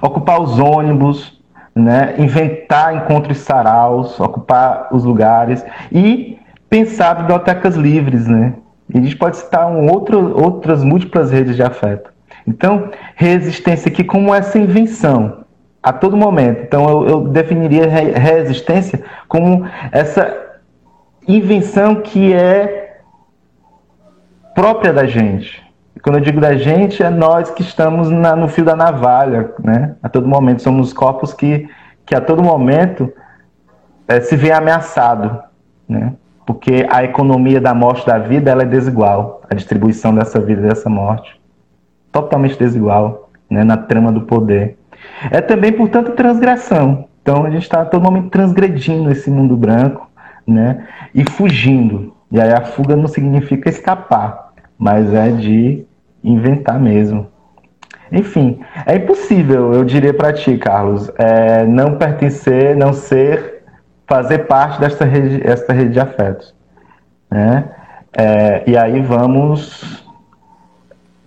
Ocupar 0.00 0.40
os 0.40 0.58
ônibus, 0.58 1.38
né, 1.74 2.14
inventar 2.18 2.94
encontros 2.94 3.38
saraus, 3.38 4.18
ocupar 4.18 4.88
os 4.92 5.04
lugares 5.04 5.64
e 5.92 6.38
pensar 6.68 7.14
bibliotecas 7.14 7.74
livres, 7.74 8.26
né? 8.26 8.54
E 8.92 8.98
a 8.98 9.00
gente 9.00 9.16
pode 9.16 9.36
citar 9.36 9.68
um 9.68 9.88
outro, 9.88 10.36
outras 10.40 10.82
múltiplas 10.82 11.30
redes 11.30 11.54
de 11.54 11.62
afeto. 11.62 12.10
Então, 12.46 12.90
resistência 13.14 13.90
aqui 13.90 14.04
como 14.04 14.34
essa 14.34 14.58
invenção 14.58 15.44
a 15.82 15.92
todo 15.92 16.16
momento. 16.16 16.62
Então, 16.62 16.88
eu, 16.88 17.08
eu 17.08 17.20
definiria 17.28 17.86
resistência 17.86 19.02
como 19.28 19.66
essa 19.92 20.36
invenção 21.26 21.96
que 21.96 22.32
é 22.32 23.00
própria 24.54 24.92
da 24.92 25.06
gente, 25.06 25.62
quando 26.02 26.16
eu 26.16 26.22
digo 26.22 26.40
da 26.40 26.56
gente, 26.56 27.02
é 27.02 27.10
nós 27.10 27.50
que 27.50 27.62
estamos 27.62 28.10
na, 28.10 28.34
no 28.34 28.48
fio 28.48 28.64
da 28.64 28.74
navalha, 28.74 29.52
né? 29.62 29.96
A 30.02 30.08
todo 30.08 30.26
momento. 30.26 30.62
Somos 30.62 30.92
corpos 30.92 31.32
que, 31.34 31.68
que 32.06 32.14
a 32.14 32.20
todo 32.20 32.42
momento 32.42 33.12
é, 34.08 34.20
se 34.20 34.36
vê 34.36 34.50
ameaçado, 34.50 35.42
né? 35.88 36.14
Porque 36.46 36.86
a 36.90 37.04
economia 37.04 37.60
da 37.60 37.74
morte 37.74 38.06
da 38.06 38.18
vida 38.18 38.50
ela 38.50 38.62
é 38.62 38.66
desigual. 38.66 39.42
A 39.48 39.54
distribuição 39.54 40.14
dessa 40.14 40.40
vida 40.40 40.62
e 40.62 40.68
dessa 40.68 40.88
morte. 40.88 41.39
Totalmente 42.12 42.58
desigual, 42.58 43.30
né? 43.48 43.64
Na 43.64 43.76
trama 43.76 44.12
do 44.12 44.22
poder. 44.22 44.76
É 45.30 45.40
também, 45.40 45.72
portanto, 45.72 46.12
transgressão. 46.12 47.08
Então 47.22 47.44
a 47.44 47.50
gente 47.50 47.62
está 47.62 47.84
todo 47.84 48.02
momento 48.02 48.30
transgredindo 48.30 49.10
esse 49.10 49.30
mundo 49.30 49.56
branco, 49.56 50.10
né? 50.46 50.86
E 51.14 51.28
fugindo. 51.30 52.14
E 52.30 52.40
aí 52.40 52.52
a 52.52 52.62
fuga 52.62 52.96
não 52.96 53.08
significa 53.08 53.68
escapar, 53.68 54.52
mas 54.78 55.12
é 55.12 55.30
de 55.30 55.84
inventar 56.22 56.78
mesmo. 56.78 57.28
Enfim, 58.12 58.60
é 58.86 58.96
impossível, 58.96 59.72
eu 59.72 59.84
diria 59.84 60.12
para 60.12 60.32
ti, 60.32 60.56
Carlos, 60.58 61.10
é, 61.16 61.64
não 61.64 61.96
pertencer, 61.96 62.76
não 62.76 62.92
ser, 62.92 63.62
fazer 64.06 64.46
parte 64.46 64.80
desta 64.80 65.04
rede, 65.04 65.40
esta 65.44 65.72
rede 65.72 65.92
de 65.92 66.00
afetos. 66.00 66.54
Né? 67.30 67.64
É, 68.12 68.64
e 68.66 68.76
aí 68.76 69.00
vamos, 69.00 69.99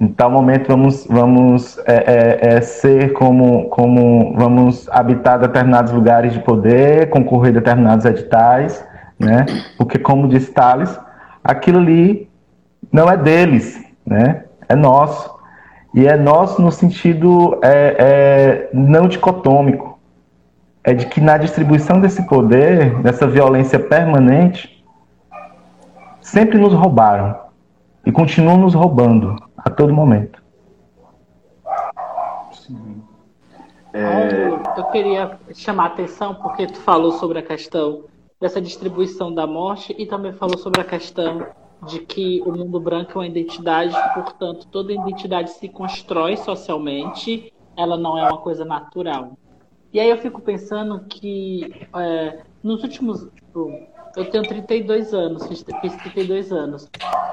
em 0.04 0.08
tal 0.10 0.30
momento, 0.30 0.68
vamos, 0.68 1.08
vamos 1.10 1.80
é, 1.86 1.94
é, 1.94 2.56
é, 2.56 2.62
ser 2.62 3.14
como, 3.14 3.70
como, 3.70 4.34
vamos 4.36 4.90
habitar 4.90 5.40
determinados 5.40 5.94
lugares 5.94 6.34
de 6.34 6.40
poder, 6.40 7.10
concorrer 7.10 7.52
a 7.52 7.60
determinados 7.60 8.06
editais, 8.06 8.86
né? 9.18 9.46
porque, 9.78 9.98
como 9.98 10.28
disse 10.28 10.52
Thales, 10.52 11.00
aquilo 11.42 11.80
ali 11.80 12.30
não 12.92 13.10
é 13.10 13.16
deles, 13.16 13.82
né? 14.06 14.44
é 14.68 14.76
nosso. 14.76 15.34
E 15.94 16.06
é 16.06 16.18
nosso 16.18 16.62
no 16.62 16.72
sentido 16.72 17.60
é, 17.64 17.96
é, 17.98 18.70
não 18.74 19.08
dicotômico. 19.08 19.98
É 20.84 20.94
de 20.94 21.06
que 21.06 21.22
na 21.22 21.38
distribuição 21.38 22.02
desse 22.02 22.28
poder, 22.28 23.00
dessa 23.02 23.26
violência 23.26 23.80
permanente, 23.80 24.84
sempre 26.20 26.58
nos 26.58 26.74
roubaram. 26.74 27.43
E 28.06 28.12
continuam 28.12 28.58
nos 28.58 28.74
roubando 28.74 29.36
a 29.58 29.70
todo 29.70 29.94
momento. 29.94 30.42
Sim. 32.52 33.02
É... 33.94 34.50
Eu 34.78 34.86
queria 34.86 35.40
chamar 35.54 35.84
a 35.84 35.88
atenção 35.88 36.36
porque 36.36 36.68
tu 36.68 36.80
falou 36.80 37.12
sobre 37.14 37.40
a 37.40 37.44
questão 37.44 38.06
dessa 38.42 38.60
distribuição 38.60 39.34
da 39.34 39.48
morte 39.48 39.96
e 39.98 40.06
também 40.06 40.34
falou 40.34 40.58
sobre 40.58 40.82
a 40.82 40.84
questão 40.84 41.46
de 41.86 42.00
que 42.00 42.42
o 42.46 42.52
mundo 42.52 42.80
branco 42.80 43.14
é 43.14 43.16
uma 43.16 43.28
identidade, 43.28 43.96
portanto, 44.14 44.68
toda 44.68 44.94
identidade 44.94 45.52
se 45.52 45.70
constrói 45.70 46.38
socialmente, 46.38 47.54
ela 47.78 47.98
não 47.98 48.18
é 48.18 48.24
uma 48.24 48.38
coisa 48.38 48.66
natural. 48.66 49.38
E 49.92 50.00
aí 50.00 50.10
eu 50.10 50.18
fico 50.18 50.42
pensando 50.42 51.06
que 51.08 51.88
é, 51.96 52.40
nos 52.64 52.82
últimos. 52.82 53.30
Tipo, 53.36 53.72
eu 54.16 54.30
tenho 54.30 54.44
32 54.44 55.14
anos, 55.14 55.48
fiz, 55.48 55.66
fiz 55.82 55.96
32 55.98 56.52
anos. 56.52 56.90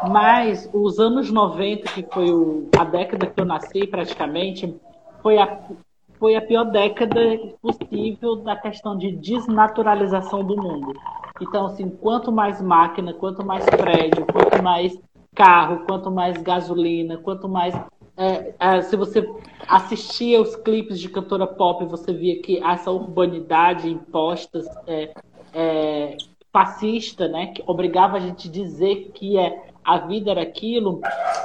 Mas 0.08 0.68
os 0.72 0.98
anos 0.98 1.30
90, 1.30 1.92
que 1.92 2.06
foi 2.12 2.30
o, 2.30 2.68
a 2.78 2.84
década 2.84 3.26
que 3.26 3.40
eu 3.40 3.44
nasci 3.44 3.86
praticamente, 3.86 4.74
foi 5.22 5.38
a, 5.38 5.60
foi 6.18 6.36
a 6.36 6.42
pior 6.42 6.64
década 6.64 7.20
possível 7.60 8.36
da 8.36 8.56
questão 8.56 8.96
de 8.96 9.12
desnaturalização 9.12 10.42
do 10.42 10.56
mundo. 10.56 10.92
Então, 11.40 11.66
assim, 11.66 11.88
quanto 11.88 12.32
mais 12.32 12.60
máquina, 12.60 13.12
quanto 13.12 13.44
mais 13.44 13.64
prédio, 13.64 14.26
quanto 14.26 14.62
mais 14.62 14.98
carro, 15.34 15.84
quanto 15.86 16.10
mais 16.10 16.36
gasolina, 16.42 17.18
quanto 17.18 17.48
mais. 17.48 17.74
É, 18.16 18.54
é, 18.58 18.82
se 18.82 18.96
você 18.96 19.26
assistia 19.66 20.40
os 20.40 20.54
clipes 20.56 21.00
de 21.00 21.08
cantora 21.08 21.46
pop, 21.46 21.84
você 21.86 22.12
via 22.12 22.40
que 22.42 22.62
essa 22.62 22.90
urbanidade 22.90 23.88
imposta, 23.88 24.60
é, 24.86 25.14
é, 25.54 26.16
fascista, 26.52 27.28
né, 27.28 27.48
que 27.48 27.62
obrigava 27.66 28.16
a 28.16 28.20
gente 28.20 28.48
a 28.48 28.50
dizer 28.50 29.10
que 29.14 29.38
é, 29.38 29.66
a 29.84 29.98
vida 29.98 30.30
era 30.30 30.42
aquilo, 30.42 31.00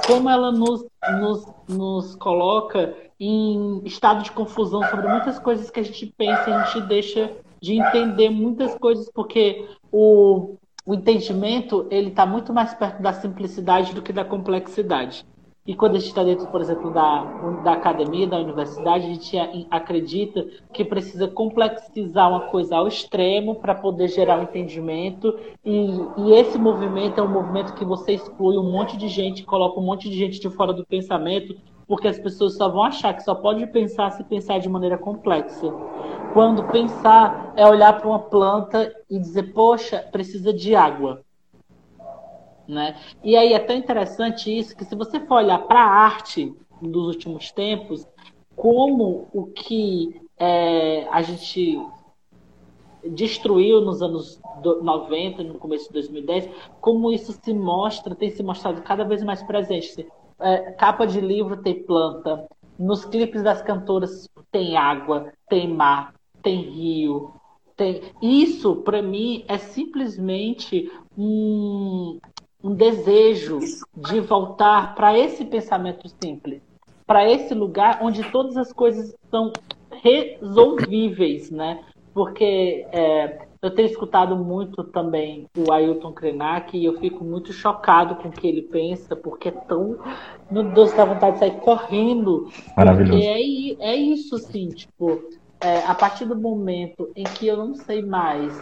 como 0.06 0.28
ela 0.28 0.52
nos, 0.52 0.84
nos, 1.20 1.46
nos 1.68 2.14
coloca 2.16 2.94
em 3.18 3.80
estado 3.84 4.22
de 4.22 4.32
confusão 4.32 4.82
sobre 4.84 5.08
muitas 5.08 5.38
coisas 5.38 5.70
que 5.70 5.80
a 5.80 5.82
gente 5.82 6.06
pensa 6.06 6.50
e 6.50 6.52
a 6.52 6.64
gente 6.64 6.86
deixa 6.86 7.32
de 7.60 7.74
entender 7.74 8.30
muitas 8.30 8.74
coisas, 8.76 9.10
porque 9.12 9.68
o, 9.90 10.56
o 10.84 10.94
entendimento 10.94 11.86
ele 11.90 12.08
está 12.08 12.26
muito 12.26 12.52
mais 12.52 12.74
perto 12.74 13.02
da 13.02 13.12
simplicidade 13.12 13.94
do 13.94 14.02
que 14.02 14.12
da 14.12 14.24
complexidade. 14.24 15.24
E 15.66 15.74
quando 15.74 15.96
a 15.96 15.98
gente 15.98 16.08
está 16.08 16.22
dentro, 16.22 16.46
por 16.46 16.60
exemplo, 16.60 16.92
da, 16.92 17.24
da 17.64 17.72
academia, 17.72 18.26
da 18.26 18.38
universidade, 18.38 19.04
a 19.04 19.08
gente 19.08 19.66
acredita 19.68 20.46
que 20.72 20.84
precisa 20.84 21.26
complexizar 21.26 22.30
uma 22.30 22.42
coisa 22.42 22.76
ao 22.76 22.86
extremo 22.86 23.56
para 23.56 23.74
poder 23.74 24.06
gerar 24.08 24.38
um 24.38 24.44
entendimento. 24.44 25.36
E, 25.64 25.88
e, 26.18 26.32
esse 26.34 26.56
movimento 26.56 27.18
é 27.18 27.22
um 27.22 27.28
movimento 27.28 27.74
que 27.74 27.84
você 27.84 28.12
exclui 28.12 28.56
um 28.56 28.70
monte 28.70 28.96
de 28.96 29.08
gente, 29.08 29.42
coloca 29.42 29.80
um 29.80 29.84
monte 29.84 30.08
de 30.08 30.16
gente 30.16 30.38
de 30.38 30.48
fora 30.48 30.72
do 30.72 30.86
pensamento, 30.86 31.56
porque 31.88 32.06
as 32.06 32.18
pessoas 32.18 32.56
só 32.56 32.68
vão 32.68 32.84
achar 32.84 33.12
que 33.14 33.24
só 33.24 33.34
pode 33.34 33.66
pensar 33.66 34.12
se 34.12 34.22
pensar 34.22 34.58
de 34.58 34.68
maneira 34.68 34.96
complexa. 34.96 35.72
Quando 36.32 36.62
pensar 36.64 37.52
é 37.56 37.66
olhar 37.66 37.92
para 37.98 38.06
uma 38.06 38.20
planta 38.20 38.92
e 39.10 39.18
dizer, 39.18 39.52
poxa, 39.52 39.98
precisa 40.12 40.52
de 40.52 40.76
água. 40.76 41.25
Né? 42.68 42.96
E 43.22 43.36
aí 43.36 43.52
é 43.52 43.58
tão 43.58 43.76
interessante 43.76 44.56
isso 44.56 44.76
que 44.76 44.84
se 44.84 44.94
você 44.94 45.20
for 45.20 45.36
olhar 45.36 45.58
para 45.60 45.80
a 45.80 45.88
arte 45.88 46.52
dos 46.82 47.06
últimos 47.06 47.52
tempos, 47.52 48.06
como 48.54 49.28
o 49.32 49.46
que 49.46 50.20
é, 50.38 51.06
a 51.10 51.22
gente 51.22 51.78
destruiu 53.04 53.80
nos 53.80 54.02
anos 54.02 54.40
90, 54.62 55.44
no 55.44 55.58
começo 55.58 55.86
de 55.86 55.92
2010, 55.92 56.48
como 56.80 57.12
isso 57.12 57.32
se 57.32 57.54
mostra, 57.54 58.14
tem 58.14 58.30
se 58.30 58.42
mostrado 58.42 58.82
cada 58.82 59.04
vez 59.04 59.22
mais 59.22 59.42
presente. 59.42 60.06
É, 60.40 60.72
capa 60.72 61.06
de 61.06 61.20
livro 61.20 61.62
tem 61.62 61.82
planta, 61.82 62.48
nos 62.78 63.04
clipes 63.04 63.42
das 63.42 63.62
cantoras 63.62 64.28
tem 64.50 64.76
água, 64.76 65.32
tem 65.48 65.68
mar, 65.68 66.14
tem 66.42 66.60
rio, 66.60 67.32
tem. 67.76 68.02
Isso, 68.20 68.76
para 68.76 69.02
mim, 69.02 69.44
é 69.48 69.58
simplesmente 69.58 70.90
um, 71.16 72.18
um 72.66 72.74
desejo 72.74 73.60
de 73.96 74.18
voltar 74.18 74.96
para 74.96 75.16
esse 75.16 75.44
pensamento 75.44 76.08
simples, 76.20 76.60
para 77.06 77.30
esse 77.30 77.54
lugar 77.54 78.00
onde 78.02 78.24
todas 78.32 78.56
as 78.56 78.72
coisas 78.72 79.14
são 79.30 79.52
resolvíveis, 80.02 81.48
né? 81.48 81.84
Porque 82.12 82.84
é, 82.90 83.46
eu 83.62 83.70
tenho 83.72 83.86
escutado 83.86 84.34
muito 84.34 84.82
também 84.82 85.46
o 85.56 85.70
Ailton 85.70 86.12
Krenak 86.12 86.76
e 86.76 86.84
eu 86.84 86.98
fico 86.98 87.22
muito 87.22 87.52
chocado 87.52 88.16
com 88.16 88.28
o 88.28 88.32
que 88.32 88.48
ele 88.48 88.62
pensa, 88.62 89.14
porque 89.14 89.48
é 89.48 89.52
tão. 89.52 89.96
Meu 90.50 90.64
Deus, 90.64 90.92
dá 90.92 91.04
vontade 91.04 91.34
de 91.34 91.38
sair 91.38 91.60
correndo. 91.60 92.50
Maravilhoso. 92.76 93.12
Porque 93.12 93.78
é, 93.80 93.90
é 93.92 93.94
isso, 93.94 94.34
assim, 94.34 94.70
tipo, 94.70 95.22
é, 95.60 95.84
a 95.86 95.94
partir 95.94 96.24
do 96.24 96.34
momento 96.34 97.12
em 97.14 97.22
que 97.22 97.46
eu 97.46 97.56
não 97.56 97.76
sei 97.76 98.02
mais 98.02 98.52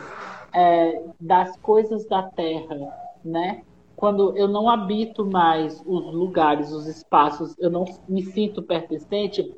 é, 0.53 1.03
das 1.19 1.57
coisas 1.57 2.07
da 2.07 2.23
Terra, 2.23 2.77
né? 3.25 3.63
Quando 4.05 4.37
eu 4.37 4.47
não 4.47 4.69
habito 4.69 5.25
mais 5.25 5.83
os 5.87 6.13
lugares, 6.13 6.71
os 6.73 6.87
espaços, 6.87 7.57
eu 7.59 7.71
não 7.71 7.87
me 8.07 8.23
sinto 8.23 8.63
pertencente, 8.63 9.51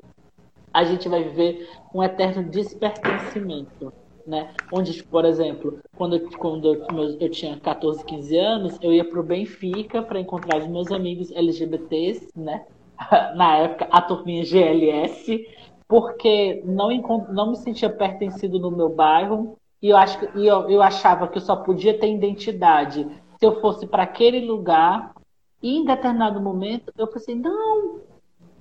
a 0.72 0.84
gente 0.84 1.08
vai 1.08 1.24
viver 1.24 1.68
um 1.92 2.00
eterno 2.00 2.48
despertencimento. 2.48 3.92
Né? 4.24 4.54
Onde, 4.72 5.02
por 5.02 5.24
exemplo, 5.24 5.80
quando, 5.96 6.14
eu, 6.14 6.30
quando 6.38 6.74
eu, 6.74 7.18
eu 7.18 7.28
tinha 7.28 7.58
14, 7.58 8.04
15 8.04 8.36
anos, 8.36 8.78
eu 8.80 8.92
ia 8.92 9.04
para 9.04 9.18
o 9.18 9.24
Benfica 9.24 10.00
para 10.00 10.20
encontrar 10.20 10.58
os 10.58 10.68
meus 10.68 10.92
amigos 10.92 11.32
LGBTs, 11.32 12.28
né? 12.36 12.66
na 13.34 13.56
época 13.56 13.88
a 13.90 14.00
turminha 14.00 14.44
GLS, 14.44 15.44
porque 15.88 16.62
não, 16.64 16.88
não 17.30 17.50
me 17.50 17.56
sentia 17.56 17.90
pertencido 17.90 18.60
no 18.60 18.70
meu 18.70 18.90
bairro 18.90 19.58
e 19.82 19.88
eu, 19.88 19.96
acho, 19.96 20.18
e 20.36 20.46
eu, 20.46 20.70
eu 20.70 20.80
achava 20.80 21.28
que 21.28 21.36
eu 21.36 21.42
só 21.42 21.56
podia 21.56 21.98
ter 21.98 22.12
identidade 22.12 23.06
se 23.38 23.46
eu 23.46 23.60
fosse 23.60 23.86
para 23.86 24.02
aquele 24.02 24.40
lugar, 24.40 25.14
em 25.62 25.84
determinado 25.84 26.40
momento 26.40 26.92
eu 26.96 27.06
pensei: 27.06 27.34
não, 27.34 28.00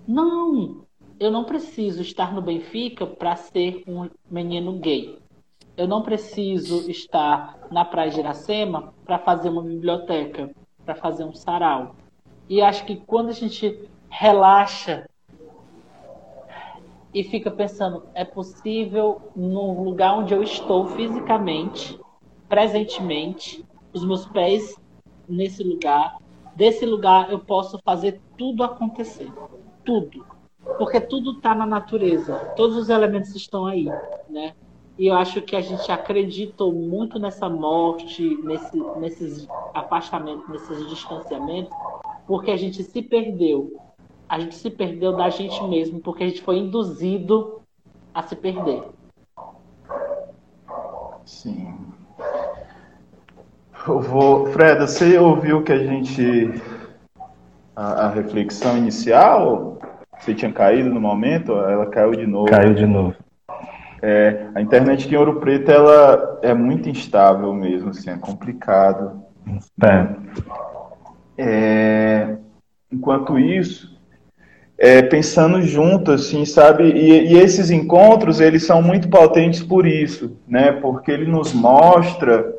não, 0.08 0.86
eu 1.20 1.32
não 1.32 1.44
preciso 1.44 2.02
estar 2.02 2.34
no 2.34 2.42
Benfica 2.42 3.06
para 3.06 3.36
ser 3.36 3.84
um 3.88 4.10
menino 4.30 4.74
gay. 4.80 5.20
Eu 5.78 5.88
não 5.88 6.02
preciso 6.02 6.90
estar 6.90 7.68
na 7.70 7.84
Praia 7.84 8.10
de 8.10 8.20
Iracema 8.20 8.94
para 9.04 9.20
fazer 9.20 9.50
uma 9.50 9.62
biblioteca, 9.62 10.50
para 10.86 10.96
fazer 10.96 11.26
um 11.26 11.34
sarau. 11.34 11.96
E 12.48 12.62
acho 12.62 12.86
que 12.86 12.96
quando 12.96 13.30
a 13.30 13.34
gente 13.34 13.90
relaxa 14.10 15.06
e 17.14 17.24
fica 17.24 17.50
pensando, 17.50 18.04
é 18.14 18.24
possível 18.24 19.22
no 19.36 19.84
lugar 19.84 20.18
onde 20.18 20.34
eu 20.34 20.44
estou 20.44 20.88
fisicamente, 20.88 22.00
presentemente, 22.48 23.65
os 23.96 24.04
meus 24.06 24.26
pés 24.26 24.76
nesse 25.28 25.64
lugar. 25.64 26.18
Desse 26.56 26.86
lugar 26.86 27.32
eu 27.32 27.40
posso 27.40 27.80
fazer 27.84 28.22
tudo 28.38 28.64
acontecer. 28.64 29.32
Tudo. 29.84 30.26
Porque 30.78 31.00
tudo 31.00 31.32
está 31.32 31.56
na 31.56 31.66
natureza. 31.66 32.54
Todos 32.56 32.76
os 32.76 32.90
elementos 32.90 33.34
estão 33.36 33.66
aí, 33.66 33.86
né? 34.30 34.54
E 34.98 35.08
eu 35.08 35.16
acho 35.16 35.42
que 35.42 35.56
a 35.56 35.62
gente 35.62 35.92
acreditou 35.92 36.74
muito 36.74 37.20
nessa 37.20 37.50
morte, 37.50 38.38
nesse, 38.44 38.78
nesses 38.98 39.48
afastamentos, 39.74 40.48
nesses 40.48 40.90
distanciamentos, 40.90 41.74
porque 42.26 42.52
a 42.52 42.58
gente 42.58 42.82
se 42.84 43.02
perdeu. 43.02 43.78
A 44.28 44.40
gente 44.40 44.56
se 44.56 44.70
perdeu 44.70 45.16
da 45.16 45.30
gente 45.30 45.62
mesmo, 45.66 46.00
porque 46.00 46.24
a 46.24 46.28
gente 46.28 46.42
foi 46.42 46.58
induzido 46.58 47.62
a 48.14 48.24
se 48.24 48.36
perder. 48.36 48.84
Sim. 51.26 51.85
Eu 53.88 54.00
vou. 54.00 54.48
Fred, 54.48 54.82
você 54.82 55.18
ouviu 55.18 55.62
que 55.62 55.72
a 55.72 55.78
gente. 55.78 56.52
A, 57.76 58.06
a, 58.06 58.10
reflexão 58.10 58.78
inicial? 58.78 59.78
Você 60.20 60.34
tinha 60.34 60.52
caído 60.52 60.90
no 60.90 61.00
momento? 61.00 61.54
Ela 61.54 61.86
caiu 61.86 62.12
de 62.12 62.26
novo. 62.26 62.50
Caiu 62.50 62.74
de 62.74 62.86
novo. 62.86 63.16
É, 64.02 64.48
a 64.56 64.62
internet 64.62 65.08
em 65.08 65.16
Ouro 65.16 65.40
Preto 65.40 65.72
ela 65.72 66.40
é 66.42 66.54
muito 66.54 66.90
instável 66.90 67.54
mesmo, 67.54 67.90
assim, 67.90 68.10
é 68.10 68.18
complicado. 68.18 69.22
É. 69.84 70.08
É, 71.38 72.38
enquanto 72.92 73.38
isso, 73.38 74.00
é, 74.78 75.02
pensando 75.02 75.62
junto, 75.62 76.12
assim, 76.12 76.46
sabe? 76.46 76.86
E, 76.86 77.34
e, 77.34 77.38
esses 77.38 77.70
encontros 77.70 78.40
eles 78.40 78.66
são 78.66 78.82
muito 78.82 79.10
potentes 79.10 79.62
por 79.62 79.86
isso, 79.86 80.38
né? 80.48 80.72
Porque 80.72 81.12
ele 81.12 81.30
nos 81.30 81.54
mostra 81.54 82.54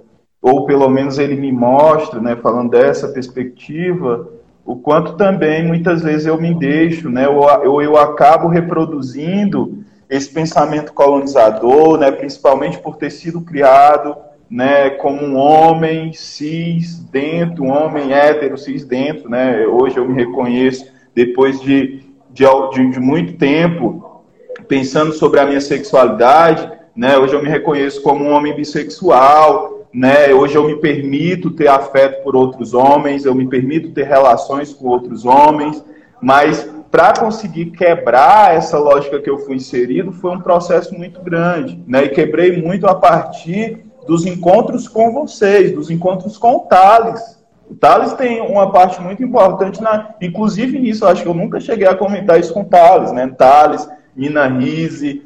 ou 0.48 0.64
pelo 0.64 0.88
menos 0.88 1.18
ele 1.18 1.34
me 1.34 1.50
mostra, 1.50 2.20
né, 2.20 2.36
falando 2.36 2.70
dessa 2.70 3.08
perspectiva, 3.08 4.28
o 4.64 4.76
quanto 4.76 5.14
também 5.14 5.66
muitas 5.66 6.02
vezes 6.02 6.24
eu 6.24 6.40
me 6.40 6.54
deixo, 6.54 7.10
né, 7.10 7.26
ou 7.28 7.82
eu, 7.82 7.96
acabo 7.96 8.46
reproduzindo 8.46 9.82
esse 10.08 10.32
pensamento 10.32 10.92
colonizador, 10.92 11.98
né, 11.98 12.12
principalmente 12.12 12.78
por 12.78 12.94
ter 12.94 13.10
sido 13.10 13.40
criado 13.40 14.14
né, 14.48 14.90
como 14.90 15.20
um 15.20 15.36
homem 15.36 16.12
cis 16.12 16.96
dentro, 17.10 17.64
um 17.64 17.72
homem 17.72 18.12
hétero 18.12 18.56
cis 18.56 18.84
dentro, 18.84 19.28
né, 19.28 19.66
hoje 19.66 19.96
eu 19.96 20.08
me 20.08 20.14
reconheço 20.14 20.86
depois 21.12 21.60
de, 21.60 22.04
de, 22.30 22.44
de, 22.72 22.90
de 22.92 23.00
muito 23.00 23.32
tempo 23.32 24.22
pensando 24.68 25.12
sobre 25.12 25.40
a 25.40 25.46
minha 25.46 25.60
sexualidade, 25.60 26.70
né? 26.94 27.18
Hoje 27.18 27.34
eu 27.34 27.42
me 27.42 27.48
reconheço 27.48 28.02
como 28.02 28.24
um 28.24 28.32
homem 28.32 28.54
bissexual, 28.54 29.75
né? 29.96 30.34
Hoje 30.34 30.56
eu 30.56 30.64
me 30.64 30.76
permito 30.76 31.50
ter 31.50 31.68
afeto 31.68 32.22
por 32.22 32.36
outros 32.36 32.74
homens, 32.74 33.24
eu 33.24 33.34
me 33.34 33.48
permito 33.48 33.92
ter 33.92 34.04
relações 34.04 34.70
com 34.74 34.88
outros 34.88 35.24
homens, 35.24 35.82
mas 36.20 36.68
para 36.90 37.14
conseguir 37.18 37.70
quebrar 37.70 38.54
essa 38.54 38.78
lógica 38.78 39.22
que 39.22 39.30
eu 39.30 39.38
fui 39.38 39.56
inserido 39.56 40.12
foi 40.12 40.32
um 40.32 40.40
processo 40.40 40.94
muito 40.94 41.22
grande, 41.22 41.82
né? 41.86 42.04
E 42.04 42.08
quebrei 42.10 42.60
muito 42.60 42.86
a 42.86 42.94
partir 42.94 43.86
dos 44.06 44.26
encontros 44.26 44.86
com 44.86 45.14
vocês, 45.14 45.72
dos 45.72 45.88
encontros 45.88 46.36
com 46.36 46.56
o 46.56 46.60
Thales. 46.60 47.42
O 47.66 47.74
Thales 47.74 48.12
tem 48.12 48.42
uma 48.42 48.70
parte 48.70 49.00
muito 49.00 49.24
importante, 49.24 49.82
na, 49.82 50.14
inclusive 50.20 50.78
nisso, 50.78 51.06
acho 51.06 51.22
que 51.22 51.28
eu 51.28 51.34
nunca 51.34 51.58
cheguei 51.58 51.86
a 51.86 51.96
comentar 51.96 52.38
isso 52.38 52.52
com 52.52 52.60
o 52.60 52.66
Thales, 52.66 53.12
né? 53.12 53.26
Thales, 53.28 53.88
Nina 54.14 54.46
Rise, 54.46 55.22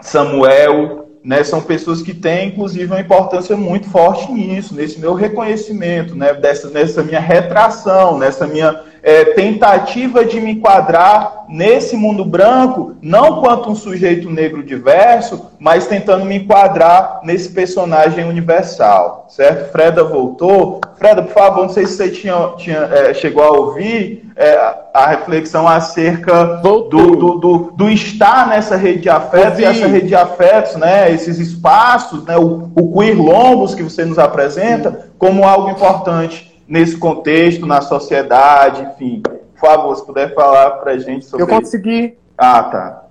Samuel, 0.00 0.99
né? 1.22 1.44
São 1.44 1.60
pessoas 1.60 2.02
que 2.02 2.14
têm, 2.14 2.48
inclusive, 2.48 2.86
uma 2.86 3.00
importância 3.00 3.56
muito 3.56 3.88
forte 3.88 4.30
nisso, 4.32 4.74
nesse 4.74 4.98
meu 4.98 5.14
reconhecimento, 5.14 6.14
né? 6.14 6.32
Dessa, 6.34 6.70
nessa 6.70 7.02
minha 7.02 7.20
retração, 7.20 8.18
nessa 8.18 8.46
minha 8.46 8.89
é, 9.02 9.24
tentativa 9.26 10.24
de 10.24 10.40
me 10.40 10.52
enquadrar 10.52 11.44
nesse 11.48 11.96
mundo 11.96 12.24
branco, 12.24 12.94
não 13.02 13.40
quanto 13.40 13.70
um 13.70 13.74
sujeito 13.74 14.30
negro 14.30 14.62
diverso, 14.62 15.50
mas 15.58 15.86
tentando 15.86 16.24
me 16.24 16.36
enquadrar 16.36 17.20
nesse 17.24 17.48
personagem 17.48 18.24
universal, 18.24 19.26
certo? 19.28 19.72
Freda 19.72 20.04
voltou. 20.04 20.80
Freda, 20.96 21.22
por 21.22 21.32
favor, 21.32 21.62
não 21.62 21.68
sei 21.68 21.86
se 21.86 21.96
você 21.96 22.10
tinha, 22.10 22.52
tinha 22.56 22.78
é, 22.78 23.14
chegou 23.14 23.42
a 23.42 23.50
ouvir 23.50 24.30
é, 24.36 24.74
a 24.94 25.06
reflexão 25.06 25.66
acerca 25.66 26.44
do, 26.56 26.82
do, 26.82 27.16
do, 27.16 27.72
do, 27.76 27.90
estar 27.90 28.48
nessa 28.48 28.76
rede 28.76 29.00
de 29.00 29.10
afetos 29.10 29.58
Ouvi. 29.58 29.62
e 29.62 29.64
essa 29.66 29.86
rede 29.86 30.08
de 30.08 30.14
afetos, 30.14 30.76
né, 30.76 31.12
esses 31.12 31.38
espaços, 31.38 32.24
né, 32.24 32.36
o, 32.36 32.70
o 32.74 32.92
queer 32.92 33.20
lombos 33.20 33.74
que 33.74 33.82
você 33.82 34.04
nos 34.04 34.18
apresenta 34.18 35.10
como 35.18 35.44
algo 35.44 35.70
importante 35.70 36.49
nesse 36.70 36.96
contexto, 36.96 37.66
na 37.66 37.82
sociedade, 37.82 38.82
enfim. 38.82 39.20
Por 39.22 39.58
favor, 39.58 39.96
se 39.96 40.06
puder 40.06 40.32
falar 40.32 40.70
para 40.78 40.92
a 40.92 40.98
gente 40.98 41.24
sobre 41.24 41.42
Eu 41.42 41.48
consegui. 41.48 42.04
Isso. 42.04 42.16
Ah, 42.38 42.62
tá. 42.62 43.04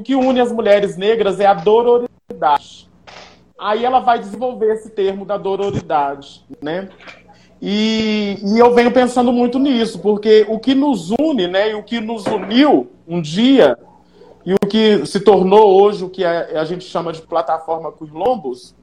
O 0.00 0.02
que 0.02 0.16
une 0.16 0.40
as 0.40 0.50
mulheres 0.50 0.96
negras 0.96 1.38
é 1.38 1.46
a 1.46 1.54
dororidade. 1.54 2.90
Aí 3.58 3.84
ela 3.84 4.00
vai 4.00 4.18
desenvolver 4.18 4.74
esse 4.74 4.90
termo 4.90 5.24
da 5.24 5.38
dororidade, 5.38 6.44
né? 6.60 6.88
E, 7.62 8.38
e, 8.42 8.58
eu 8.58 8.74
venho 8.74 8.92
pensando 8.92 9.32
muito 9.32 9.58
nisso, 9.58 9.98
porque 10.00 10.44
o 10.46 10.58
que 10.58 10.74
nos 10.74 11.10
une, 11.18 11.48
né, 11.48 11.70
e 11.70 11.74
o 11.74 11.82
que 11.82 12.00
nos 12.00 12.26
uniu 12.26 12.90
um 13.08 13.22
dia, 13.22 13.78
e 14.44 14.52
o 14.52 14.58
que 14.58 15.06
se 15.06 15.20
tornou 15.20 15.80
hoje 15.80 16.04
o 16.04 16.10
que 16.10 16.22
a, 16.22 16.60
a 16.60 16.64
gente 16.66 16.84
chama 16.84 17.14
de 17.14 17.22
plataforma 17.22 17.90
Curlombos, 17.90 18.74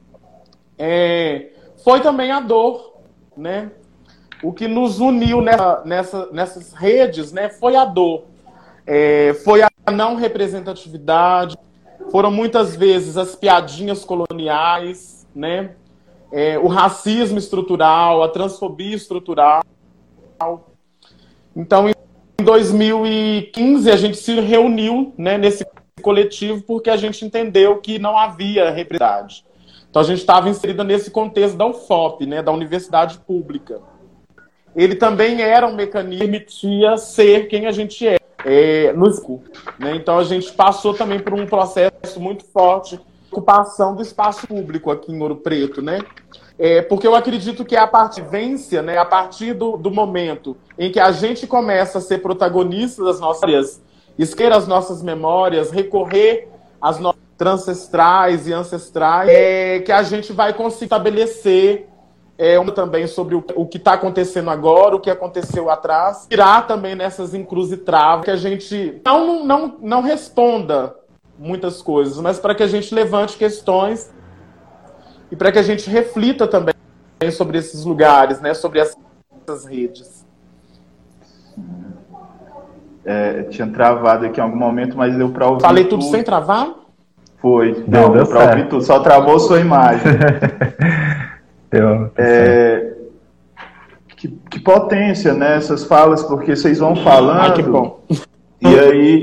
é, 0.76 1.50
foi 1.84 2.00
também 2.00 2.32
a 2.32 2.40
dor, 2.40 2.94
né? 3.36 3.70
O 4.44 4.52
que 4.52 4.68
nos 4.68 5.00
uniu 5.00 5.40
nessa, 5.40 5.82
nessa, 5.84 6.26
nessas 6.30 6.72
redes 6.74 7.32
né, 7.32 7.48
foi 7.48 7.76
a 7.76 7.84
dor, 7.86 8.24
é, 8.86 9.32
foi 9.42 9.62
a 9.62 9.70
não 9.90 10.16
representatividade, 10.16 11.56
foram 12.10 12.30
muitas 12.30 12.76
vezes 12.76 13.16
as 13.16 13.34
piadinhas 13.34 14.04
coloniais, 14.04 15.26
né, 15.34 15.70
é, 16.30 16.58
o 16.58 16.66
racismo 16.66 17.38
estrutural, 17.38 18.22
a 18.22 18.28
transfobia 18.28 18.94
estrutural. 18.94 19.62
Então, 21.56 21.88
em 21.88 22.44
2015, 22.44 23.90
a 23.90 23.96
gente 23.96 24.18
se 24.18 24.38
reuniu 24.40 25.14
né, 25.16 25.38
nesse 25.38 25.66
coletivo 26.02 26.62
porque 26.66 26.90
a 26.90 26.96
gente 26.98 27.24
entendeu 27.24 27.80
que 27.80 27.98
não 27.98 28.18
havia 28.18 28.70
representatividade. 28.70 29.44
Então, 29.88 30.02
a 30.02 30.04
gente 30.04 30.18
estava 30.18 30.48
inserida 30.50 30.84
nesse 30.84 31.10
contexto 31.10 31.56
da 31.56 31.66
UFOP, 31.66 32.26
né, 32.26 32.42
da 32.42 32.52
Universidade 32.52 33.18
Pública 33.20 33.80
ele 34.74 34.94
também 34.94 35.40
era 35.42 35.66
um 35.66 35.74
mecanismo 35.74 36.18
que 36.18 36.30
permitia 36.30 36.96
ser 36.96 37.48
quem 37.48 37.66
a 37.66 37.72
gente 37.72 38.06
é, 38.06 38.18
é 38.44 38.92
no 38.92 39.08
escuro. 39.08 39.42
Né? 39.78 39.96
Então 39.96 40.18
a 40.18 40.24
gente 40.24 40.52
passou 40.52 40.94
também 40.94 41.18
por 41.18 41.34
um 41.34 41.46
processo 41.46 42.20
muito 42.20 42.44
forte 42.44 42.98
ocupação 43.34 43.96
do 43.96 44.02
espaço 44.02 44.46
público 44.46 44.90
aqui 44.92 45.10
em 45.10 45.20
Ouro 45.20 45.36
Preto, 45.36 45.82
né? 45.82 45.98
É, 46.56 46.80
porque 46.82 47.04
eu 47.04 47.16
acredito 47.16 47.64
que 47.64 47.74
a 47.74 47.84
partivência, 47.84 48.80
né, 48.80 48.96
a 48.96 49.04
partir 49.04 49.54
do, 49.54 49.76
do 49.76 49.90
momento 49.90 50.56
em 50.78 50.90
que 50.90 51.00
a 51.00 51.10
gente 51.10 51.48
começa 51.48 51.98
a 51.98 52.00
ser 52.00 52.18
protagonista 52.18 53.02
das 53.02 53.18
nossas 53.18 53.80
esquecer 54.16 54.52
as 54.52 54.68
nossas 54.68 55.02
memórias, 55.02 55.72
recorrer 55.72 56.48
às 56.80 57.00
nossas 57.00 57.20
ancestrais 57.44 58.46
e 58.46 58.52
ancestrais, 58.52 59.28
é, 59.28 59.80
que 59.80 59.90
a 59.90 60.04
gente 60.04 60.32
vai 60.32 60.54
conseguir 60.54 60.84
estabelecer 60.84 61.88
é 62.36 62.58
um 62.58 62.66
também 62.66 63.06
sobre 63.06 63.34
o, 63.34 63.44
o 63.54 63.66
que 63.66 63.76
está 63.76 63.92
acontecendo 63.92 64.50
agora, 64.50 64.96
o 64.96 65.00
que 65.00 65.10
aconteceu 65.10 65.70
atrás, 65.70 66.26
irá 66.30 66.60
também 66.62 66.94
nessas 66.94 67.34
encruzitravas 67.34 68.24
que 68.24 68.30
a 68.30 68.36
gente 68.36 69.00
não, 69.04 69.44
não, 69.44 69.76
não 69.80 70.02
responda 70.02 70.94
muitas 71.38 71.80
coisas, 71.80 72.20
mas 72.20 72.38
para 72.38 72.54
que 72.54 72.62
a 72.62 72.66
gente 72.66 72.94
levante 72.94 73.36
questões 73.36 74.12
e 75.30 75.36
para 75.36 75.52
que 75.52 75.58
a 75.58 75.62
gente 75.62 75.88
reflita 75.88 76.46
também 76.46 76.74
sobre 77.32 77.58
esses 77.58 77.84
lugares, 77.84 78.40
né, 78.40 78.52
sobre 78.52 78.80
essas 78.80 79.64
redes. 79.64 80.24
É, 83.04 83.42
tinha 83.44 83.68
travado 83.68 84.26
aqui 84.26 84.40
em 84.40 84.42
algum 84.42 84.56
momento, 84.56 84.96
mas 84.96 85.16
deu 85.16 85.30
para 85.30 85.46
ouvir. 85.46 85.62
Falei 85.62 85.84
tudo, 85.84 86.00
tudo 86.00 86.10
sem 86.10 86.22
travar? 86.22 86.74
Foi. 87.36 87.84
Não, 87.86 88.10
deu 88.10 88.26
para 88.26 88.50
ouvir 88.50 88.68
tudo. 88.68 88.82
Só 88.82 89.00
travou 89.00 89.38
sua 89.38 89.60
imagem. 89.60 90.02
É, 92.16 92.94
que, 94.16 94.28
que, 94.50 94.60
potência, 94.60 95.34
né? 95.34 95.56
Essas 95.56 95.84
falas, 95.84 96.22
porque 96.22 96.54
vocês 96.54 96.78
vão 96.78 96.96
falando. 96.96 97.40
Ah, 97.40 97.52
que 97.52 97.62
bom. 97.62 98.00
E 98.60 98.78
aí 98.78 99.20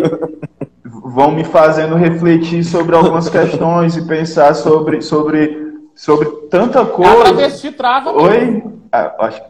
vão 0.84 1.32
me 1.32 1.43
fazendo 1.43 1.95
refletir 1.95 2.64
sobre 2.64 2.95
algumas 2.95 3.30
questões 3.30 3.97
e 3.97 4.06
pensar 4.06 4.54
sobre, 4.54 5.02
sobre, 5.02 5.76
sobre 5.95 6.30
tanta 6.49 6.86
coisa. 6.86 7.22
A 7.22 7.24
travesti 7.24 7.72
trava. 7.72 8.12
Oi? 8.12 8.64
Ah, 8.91 9.16
acho, 9.20 9.41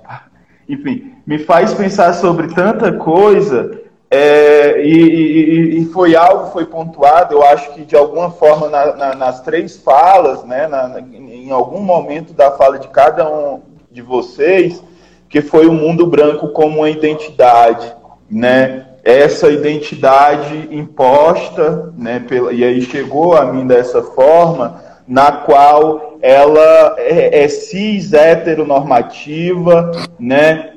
enfim, 0.69 1.13
me 1.25 1.39
faz 1.39 1.73
pensar 1.73 2.13
sobre 2.13 2.47
tanta 2.53 2.93
coisa. 2.93 3.80
É, 4.13 4.81
e, 4.83 4.93
e, 4.93 5.79
e, 5.79 5.85
foi 5.85 6.17
algo, 6.17 6.51
foi 6.51 6.65
pontuado, 6.65 7.33
eu 7.33 7.43
acho 7.43 7.73
que 7.73 7.85
de 7.85 7.95
alguma 7.95 8.29
forma 8.29 8.67
na, 8.67 8.93
na, 8.93 9.15
nas 9.15 9.39
três 9.39 9.77
falas, 9.77 10.43
né, 10.43 10.67
na, 10.67 10.99
em 10.99 11.49
algum 11.49 11.79
momento 11.79 12.33
da 12.33 12.51
fala 12.51 12.77
de 12.77 12.89
cada 12.89 13.29
um 13.29 13.61
de 13.89 14.01
vocês, 14.01 14.83
que 15.29 15.41
foi 15.41 15.65
o 15.65 15.71
mundo 15.71 16.05
branco 16.05 16.49
como 16.49 16.79
uma 16.79 16.89
identidade, 16.89 17.95
né? 18.29 18.85
Essa 19.01 19.49
identidade 19.49 20.67
imposta, 20.69 21.93
né? 21.97 22.19
Pela, 22.19 22.51
e 22.51 22.65
aí 22.65 22.81
chegou 22.81 23.35
a 23.35 23.45
mim 23.45 23.65
dessa 23.65 24.03
forma, 24.03 24.81
na 25.07 25.31
qual 25.31 26.17
ela 26.21 26.95
é, 26.97 27.43
é 27.43 27.47
cis 27.47 28.13
heteronormativa, 28.13 29.91
né? 30.19 30.70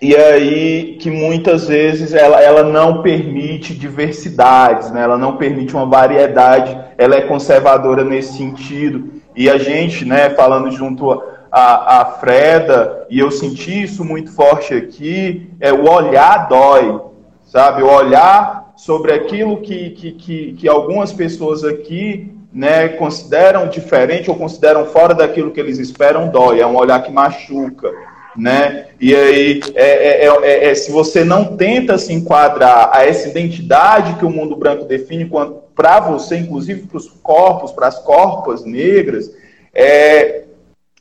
E 0.00 0.16
aí 0.16 0.96
que 0.98 1.10
muitas 1.10 1.68
vezes 1.68 2.14
ela, 2.14 2.40
ela 2.40 2.62
não 2.62 3.02
permite 3.02 3.74
diversidades, 3.74 4.90
né? 4.90 5.02
ela 5.02 5.18
não 5.18 5.36
permite 5.36 5.74
uma 5.74 5.84
variedade, 5.84 6.78
ela 6.96 7.16
é 7.16 7.20
conservadora 7.20 8.02
nesse 8.02 8.38
sentido. 8.38 9.10
E 9.36 9.50
a 9.50 9.58
gente, 9.58 10.06
né, 10.06 10.30
falando 10.30 10.70
junto 10.70 11.12
a, 11.52 12.00
a 12.00 12.04
Freda, 12.06 13.06
e 13.10 13.18
eu 13.18 13.30
senti 13.30 13.82
isso 13.82 14.02
muito 14.02 14.32
forte 14.32 14.72
aqui, 14.72 15.50
é 15.60 15.70
o 15.70 15.90
olhar 15.90 16.48
dói, 16.48 16.98
sabe? 17.44 17.82
O 17.82 17.92
olhar 17.92 18.72
sobre 18.76 19.12
aquilo 19.12 19.58
que, 19.58 19.90
que, 19.90 20.12
que, 20.12 20.52
que 20.54 20.68
algumas 20.68 21.12
pessoas 21.12 21.62
aqui 21.62 22.34
né, 22.50 22.88
consideram 22.88 23.68
diferente 23.68 24.30
ou 24.30 24.36
consideram 24.36 24.86
fora 24.86 25.14
daquilo 25.14 25.50
que 25.50 25.60
eles 25.60 25.78
esperam 25.78 26.28
dói, 26.28 26.60
é 26.60 26.66
um 26.66 26.76
olhar 26.76 27.02
que 27.02 27.12
machuca 27.12 27.92
né? 28.36 28.86
E 29.00 29.14
aí, 29.14 29.60
é, 29.74 30.26
é, 30.26 30.26
é, 30.26 30.70
é, 30.70 30.74
se 30.74 30.90
você 30.90 31.24
não 31.24 31.56
tenta 31.56 31.98
se 31.98 32.12
enquadrar 32.12 32.90
a 32.92 33.04
essa 33.04 33.28
identidade 33.28 34.14
que 34.18 34.24
o 34.24 34.30
mundo 34.30 34.56
branco 34.56 34.84
define 34.84 35.30
para 35.74 36.00
você, 36.00 36.36
inclusive 36.36 36.82
para 36.82 36.98
os 36.98 37.08
corpos, 37.08 37.72
para 37.72 37.88
as 37.88 37.98
corpas 37.98 38.64
negras, 38.64 39.30
é, 39.74 40.44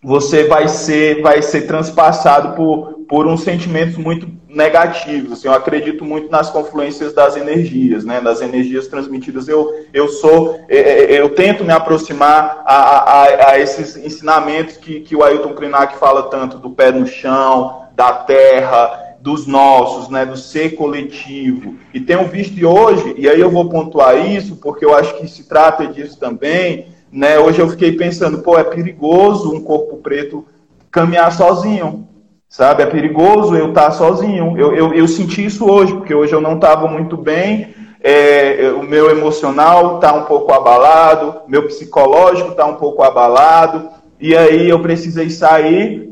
você 0.01 0.45
vai 0.45 0.67
ser, 0.67 1.21
vai 1.21 1.41
ser 1.41 1.61
transpassado 1.61 2.55
por, 2.55 2.98
por 3.09 3.25
uns 3.25 3.41
sentimentos 3.41 3.97
muito 3.97 4.29
negativos. 4.47 5.31
Assim, 5.33 5.47
eu 5.47 5.53
acredito 5.53 6.05
muito 6.05 6.29
nas 6.29 6.51
confluências 6.51 7.11
das 7.11 7.35
energias, 7.35 8.05
né? 8.05 8.21
Das 8.21 8.39
energias 8.39 8.87
transmitidas. 8.87 9.47
Eu, 9.47 9.67
eu 9.91 10.07
sou, 10.07 10.59
é, 10.69 10.77
é, 10.77 11.19
eu 11.19 11.29
tento 11.29 11.65
me 11.65 11.73
aproximar 11.73 12.61
a, 12.63 12.75
a, 12.75 13.49
a 13.49 13.59
esses 13.59 13.97
ensinamentos 13.97 14.77
que, 14.77 14.99
que 14.99 15.15
o 15.15 15.23
Ailton 15.23 15.55
Krenak 15.55 15.97
fala 15.97 16.29
tanto 16.29 16.59
do 16.59 16.69
pé 16.69 16.91
no 16.91 17.07
chão, 17.07 17.87
da 17.95 18.13
terra, 18.13 19.15
dos 19.19 19.47
nossos, 19.47 20.07
né, 20.07 20.23
do 20.23 20.37
ser 20.37 20.75
coletivo. 20.75 21.77
E 21.91 21.99
tenho 21.99 22.27
visto 22.27 22.63
hoje, 22.63 23.15
e 23.17 23.27
aí 23.27 23.39
eu 23.39 23.49
vou 23.49 23.67
pontuar 23.69 24.23
isso, 24.25 24.55
porque 24.57 24.85
eu 24.85 24.95
acho 24.95 25.17
que 25.17 25.27
se 25.27 25.43
trata 25.43 25.87
disso 25.87 26.17
também, 26.17 26.87
né, 27.11 27.39
hoje 27.39 27.59
eu 27.59 27.69
fiquei 27.69 27.91
pensando, 27.91 28.39
pô, 28.39 28.57
é 28.57 28.63
perigoso 28.63 29.51
um 29.51 29.61
corpo 29.61 29.97
preto 29.97 30.45
caminhar 30.89 31.31
sozinho, 31.33 32.07
sabe? 32.49 32.81
É 32.81 32.85
perigoso 32.87 33.55
eu 33.55 33.69
estar 33.69 33.91
sozinho. 33.91 34.57
Eu, 34.57 34.75
eu, 34.75 34.93
eu 34.93 35.07
senti 35.07 35.45
isso 35.45 35.69
hoje, 35.69 35.93
porque 35.93 36.13
hoje 36.13 36.33
eu 36.33 36.41
não 36.41 36.55
estava 36.55 36.87
muito 36.87 37.15
bem, 37.15 37.75
é, 38.01 38.73
o 38.75 38.83
meu 38.83 39.11
emocional 39.11 39.95
está 39.95 40.13
um 40.13 40.23
pouco 40.23 40.51
abalado, 40.51 41.41
meu 41.47 41.67
psicológico 41.67 42.51
está 42.51 42.65
um 42.65 42.75
pouco 42.75 43.03
abalado, 43.03 43.89
e 44.19 44.35
aí 44.35 44.67
eu 44.67 44.81
precisei 44.81 45.29
sair 45.29 46.09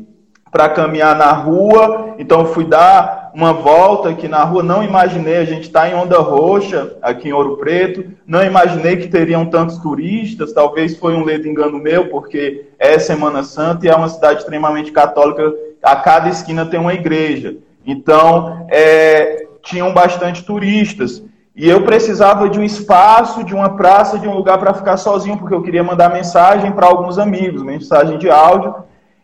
para 0.50 0.68
caminhar 0.68 1.16
na 1.16 1.32
rua, 1.32 2.14
então 2.18 2.46
fui 2.46 2.64
dar 2.64 3.30
uma 3.34 3.52
volta 3.52 4.08
aqui 4.08 4.26
na 4.26 4.42
rua, 4.44 4.62
não 4.62 4.82
imaginei, 4.82 5.36
a 5.36 5.44
gente 5.44 5.64
está 5.64 5.88
em 5.88 5.94
Onda 5.94 6.18
Roxa, 6.18 6.96
aqui 7.02 7.28
em 7.28 7.32
Ouro 7.32 7.58
Preto, 7.58 8.04
não 8.26 8.42
imaginei 8.42 8.96
que 8.96 9.08
teriam 9.08 9.46
tantos 9.46 9.78
turistas, 9.78 10.52
talvez 10.52 10.96
foi 10.96 11.14
um 11.14 11.24
ledo 11.24 11.46
engano 11.46 11.78
meu, 11.78 12.08
porque 12.08 12.68
é 12.78 12.98
Semana 12.98 13.42
Santa 13.42 13.86
e 13.86 13.88
é 13.88 13.94
uma 13.94 14.08
cidade 14.08 14.40
extremamente 14.40 14.90
católica, 14.90 15.54
a 15.82 15.96
cada 15.96 16.28
esquina 16.28 16.66
tem 16.66 16.78
uma 16.78 16.94
igreja, 16.94 17.56
então 17.86 18.66
é, 18.70 19.46
tinham 19.62 19.92
bastante 19.92 20.44
turistas, 20.44 21.22
e 21.58 21.68
eu 21.68 21.82
precisava 21.82 22.48
de 22.48 22.56
um 22.56 22.62
espaço, 22.62 23.42
de 23.42 23.52
uma 23.52 23.70
praça, 23.70 24.16
de 24.16 24.28
um 24.28 24.34
lugar 24.34 24.58
para 24.58 24.72
ficar 24.72 24.96
sozinho, 24.96 25.36
porque 25.36 25.52
eu 25.52 25.60
queria 25.60 25.82
mandar 25.82 26.08
mensagem 26.08 26.70
para 26.70 26.86
alguns 26.86 27.18
amigos, 27.18 27.64
mensagem 27.64 28.16
de 28.16 28.30
áudio. 28.30 28.72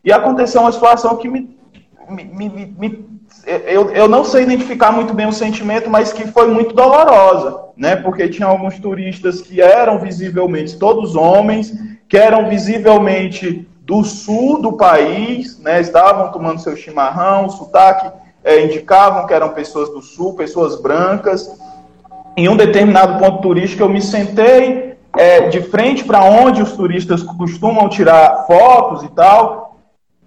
E 0.04 0.12
aconteceu 0.12 0.60
uma 0.60 0.72
situação 0.72 1.16
que 1.16 1.28
me. 1.28 1.56
me, 2.08 2.24
me, 2.24 2.74
me 2.76 3.08
eu, 3.46 3.88
eu 3.90 4.08
não 4.08 4.24
sei 4.24 4.42
identificar 4.42 4.90
muito 4.90 5.14
bem 5.14 5.28
o 5.28 5.32
sentimento, 5.32 5.88
mas 5.88 6.12
que 6.12 6.26
foi 6.26 6.48
muito 6.48 6.74
dolorosa, 6.74 7.56
né? 7.76 7.94
Porque 7.94 8.28
tinha 8.28 8.48
alguns 8.48 8.80
turistas 8.80 9.40
que 9.40 9.60
eram 9.60 10.00
visivelmente 10.00 10.76
todos 10.76 11.14
homens, 11.14 11.72
que 12.08 12.16
eram 12.16 12.48
visivelmente 12.48 13.68
do 13.84 14.02
sul 14.02 14.60
do 14.60 14.72
país, 14.72 15.58
né? 15.58 15.80
Estavam 15.80 16.32
tomando 16.32 16.60
seu 16.60 16.76
chimarrão, 16.76 17.48
sotaque 17.48 18.10
é, 18.42 18.64
indicavam 18.64 19.26
que 19.26 19.32
eram 19.32 19.50
pessoas 19.50 19.88
do 19.90 20.02
sul, 20.02 20.34
pessoas 20.34 20.80
brancas 20.80 21.58
em 22.36 22.48
um 22.48 22.56
determinado 22.56 23.18
ponto 23.18 23.40
turístico, 23.40 23.82
eu 23.82 23.88
me 23.88 24.00
sentei 24.00 24.96
é, 25.16 25.48
de 25.48 25.62
frente 25.62 26.04
para 26.04 26.24
onde 26.24 26.60
os 26.60 26.72
turistas 26.72 27.22
costumam 27.22 27.88
tirar 27.88 28.44
fotos 28.46 29.04
e 29.04 29.08
tal. 29.08 29.78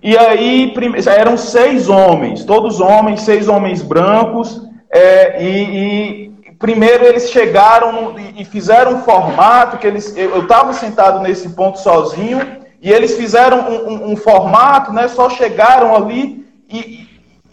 E 0.02 0.18
aí 0.18 0.74
eram 1.06 1.36
seis 1.36 1.90
homens, 1.90 2.46
todos 2.46 2.80
homens, 2.80 3.22
seis 3.22 3.50
homens 3.50 3.82
brancos. 3.82 4.62
É, 4.90 5.44
e, 5.44 5.50
e, 5.50 6.54
primeiro 6.58 7.04
eles 7.04 7.30
chegaram 7.30 8.16
e 8.38 8.46
fizeram 8.46 8.94
um 8.94 9.02
formato 9.02 9.78
que 9.78 9.86
eles. 9.86 10.16
Eu 10.16 10.44
estava 10.44 10.72
sentado 10.72 11.20
nesse 11.20 11.50
ponto 11.50 11.78
sozinho 11.80 12.40
e 12.82 12.92
eles 12.92 13.16
fizeram 13.16 13.60
um, 13.70 13.90
um, 13.90 14.12
um 14.12 14.16
formato, 14.16 14.94
né? 14.94 15.08
Só 15.08 15.30
chegaram 15.30 15.96
ali 15.96 16.46
e, 16.70 17.08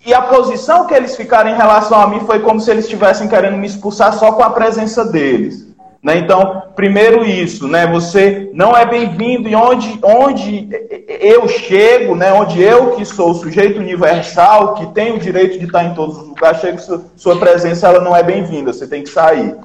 e 0.06 0.12
a 0.12 0.22
posição 0.22 0.86
que 0.86 0.94
eles 0.94 1.16
ficaram 1.16 1.50
em 1.50 1.56
relação 1.56 2.00
a 2.00 2.06
mim 2.06 2.20
foi 2.20 2.40
como 2.40 2.60
se 2.60 2.70
eles 2.70 2.84
estivessem 2.84 3.28
querendo 3.28 3.56
me 3.56 3.66
expulsar 3.66 4.12
só 4.12 4.32
com 4.32 4.42
a 4.42 4.50
presença 4.50 5.04
deles. 5.04 5.64
Né? 6.02 6.18
Então, 6.18 6.64
primeiro 6.76 7.24
isso, 7.24 7.66
né? 7.66 7.86
Você 7.86 8.50
não 8.52 8.76
é 8.76 8.84
bem-vindo 8.84 9.48
e 9.48 9.56
onde, 9.56 9.98
onde 10.02 10.68
eu 11.08 11.48
chego, 11.48 12.14
né? 12.14 12.30
Onde 12.30 12.62
eu 12.62 12.90
que 12.90 13.06
sou 13.06 13.30
o 13.30 13.34
sujeito 13.34 13.80
universal, 13.80 14.74
que 14.74 14.86
tem 14.88 15.14
o 15.14 15.18
direito 15.18 15.58
de 15.58 15.64
estar 15.64 15.82
em 15.82 15.94
todos 15.94 16.18
os 16.18 16.28
lugares, 16.28 16.60
chego, 16.60 16.78
sua 17.16 17.38
presença 17.38 17.88
ela 17.88 18.00
não 18.00 18.14
é 18.14 18.22
bem-vinda, 18.22 18.70
você 18.70 18.86
tem 18.86 19.02
que 19.02 19.08
sair. 19.08 19.56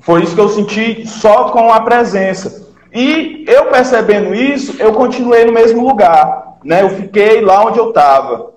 Foi 0.00 0.24
isso 0.24 0.34
que 0.34 0.40
eu 0.40 0.48
senti 0.48 1.06
só 1.06 1.50
com 1.50 1.72
a 1.72 1.80
presença. 1.80 2.63
E 2.94 3.44
eu 3.48 3.66
percebendo 3.66 4.32
isso, 4.32 4.80
eu 4.80 4.92
continuei 4.92 5.44
no 5.44 5.52
mesmo 5.52 5.84
lugar, 5.84 6.58
né? 6.64 6.82
Eu 6.82 6.90
fiquei 6.90 7.40
lá 7.40 7.64
onde 7.64 7.78
eu 7.78 7.88
estava. 7.88 8.52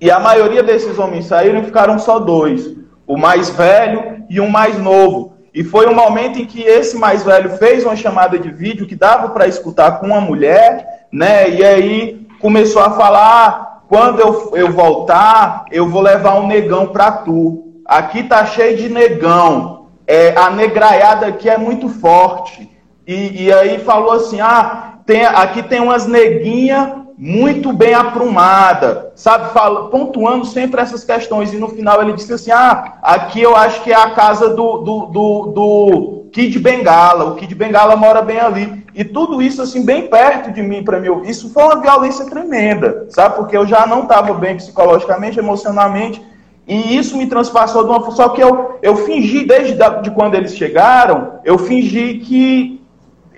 E 0.00 0.10
a 0.10 0.18
maioria 0.18 0.64
desses 0.64 0.98
homens 0.98 1.26
saíram 1.26 1.60
e 1.60 1.64
ficaram 1.64 1.96
só 1.96 2.18
dois: 2.18 2.74
o 3.06 3.16
mais 3.16 3.48
velho 3.50 4.24
e 4.28 4.40
um 4.40 4.50
mais 4.50 4.76
novo. 4.78 5.34
E 5.54 5.62
foi 5.62 5.86
um 5.86 5.94
momento 5.94 6.40
em 6.40 6.44
que 6.44 6.60
esse 6.60 6.96
mais 6.96 7.22
velho 7.22 7.50
fez 7.50 7.84
uma 7.84 7.94
chamada 7.94 8.36
de 8.36 8.50
vídeo 8.50 8.86
que 8.86 8.96
dava 8.96 9.28
para 9.28 9.46
escutar 9.46 10.00
com 10.00 10.06
uma 10.06 10.20
mulher, 10.20 11.06
né? 11.12 11.48
E 11.48 11.64
aí 11.64 12.26
começou 12.40 12.82
a 12.82 12.90
falar: 12.90 13.84
quando 13.88 14.18
eu, 14.18 14.56
eu 14.56 14.72
voltar, 14.72 15.66
eu 15.70 15.88
vou 15.88 16.02
levar 16.02 16.34
um 16.34 16.48
negão 16.48 16.88
para 16.88 17.12
tu. 17.12 17.82
Aqui 17.86 18.24
tá 18.24 18.44
cheio 18.44 18.76
de 18.76 18.88
negão. 18.88 19.86
É, 20.04 20.36
a 20.36 20.50
negraiada 20.50 21.26
aqui 21.26 21.48
é 21.48 21.56
muito 21.56 21.88
forte. 21.88 22.68
E, 23.08 23.44
e 23.44 23.52
aí 23.52 23.78
falou 23.78 24.12
assim: 24.12 24.38
ah, 24.38 24.98
tem, 25.06 25.24
aqui 25.24 25.62
tem 25.62 25.80
umas 25.80 26.06
neguinhas 26.06 26.90
muito 27.16 27.72
bem 27.72 27.94
aprumada, 27.94 29.12
sabe? 29.16 29.50
Fala, 29.54 29.88
pontuando 29.88 30.44
sempre 30.44 30.82
essas 30.82 31.02
questões. 31.04 31.54
E 31.54 31.56
no 31.56 31.68
final 31.68 32.02
ele 32.02 32.12
disse 32.12 32.34
assim: 32.34 32.50
ah, 32.50 32.98
aqui 33.02 33.40
eu 33.40 33.56
acho 33.56 33.82
que 33.82 33.90
é 33.90 33.96
a 33.96 34.10
casa 34.10 34.50
do, 34.50 34.78
do, 34.78 35.06
do, 35.06 35.46
do 35.46 36.28
Kid 36.30 36.58
Bengala. 36.58 37.24
O 37.24 37.36
Kid 37.36 37.54
Bengala 37.54 37.96
mora 37.96 38.20
bem 38.20 38.38
ali. 38.38 38.84
E 38.94 39.02
tudo 39.02 39.40
isso, 39.40 39.62
assim, 39.62 39.86
bem 39.86 40.08
perto 40.08 40.52
de 40.52 40.60
mim 40.60 40.84
para 40.84 40.98
ouvir. 41.10 41.30
Isso 41.30 41.48
foi 41.50 41.62
uma 41.62 41.80
violência 41.80 42.26
tremenda, 42.26 43.06
sabe? 43.08 43.36
Porque 43.36 43.56
eu 43.56 43.66
já 43.66 43.86
não 43.86 44.02
estava 44.02 44.34
bem 44.34 44.56
psicologicamente, 44.56 45.38
emocionalmente. 45.38 46.20
E 46.68 46.98
isso 46.98 47.16
me 47.16 47.26
transpassou 47.26 47.84
de 47.84 47.90
uma. 47.90 48.10
Só 48.10 48.28
que 48.28 48.42
eu, 48.42 48.78
eu 48.82 48.96
fingi, 48.96 49.46
desde 49.46 49.74
da, 49.74 49.88
de 50.00 50.10
quando 50.10 50.34
eles 50.34 50.54
chegaram, 50.54 51.40
eu 51.42 51.56
fingi 51.58 52.18
que, 52.18 52.77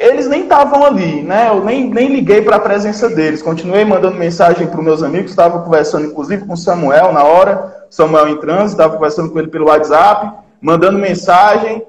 eles 0.01 0.27
nem 0.27 0.45
estavam 0.45 0.83
ali, 0.83 1.23
né? 1.23 1.51
Eu 1.51 1.63
nem, 1.63 1.89
nem 1.91 2.09
liguei 2.09 2.41
para 2.41 2.57
a 2.57 2.61
presença 2.61 3.11
deles. 3.11 3.43
Continuei 3.43 3.85
mandando 3.85 4.17
mensagem 4.17 4.67
para 4.67 4.79
os 4.79 4.85
meus 4.85 5.03
amigos, 5.03 5.31
estava 5.31 5.61
conversando 5.61 6.07
inclusive 6.07 6.47
com 6.47 6.55
o 6.55 6.57
Samuel 6.57 7.13
na 7.13 7.23
hora, 7.23 7.85
Samuel 7.91 8.29
em 8.29 8.39
trânsito, 8.39 8.81
estava 8.81 8.95
conversando 8.95 9.31
com 9.31 9.39
ele 9.39 9.49
pelo 9.49 9.67
WhatsApp, 9.67 10.33
mandando 10.59 10.99
mensagem, 10.99 11.83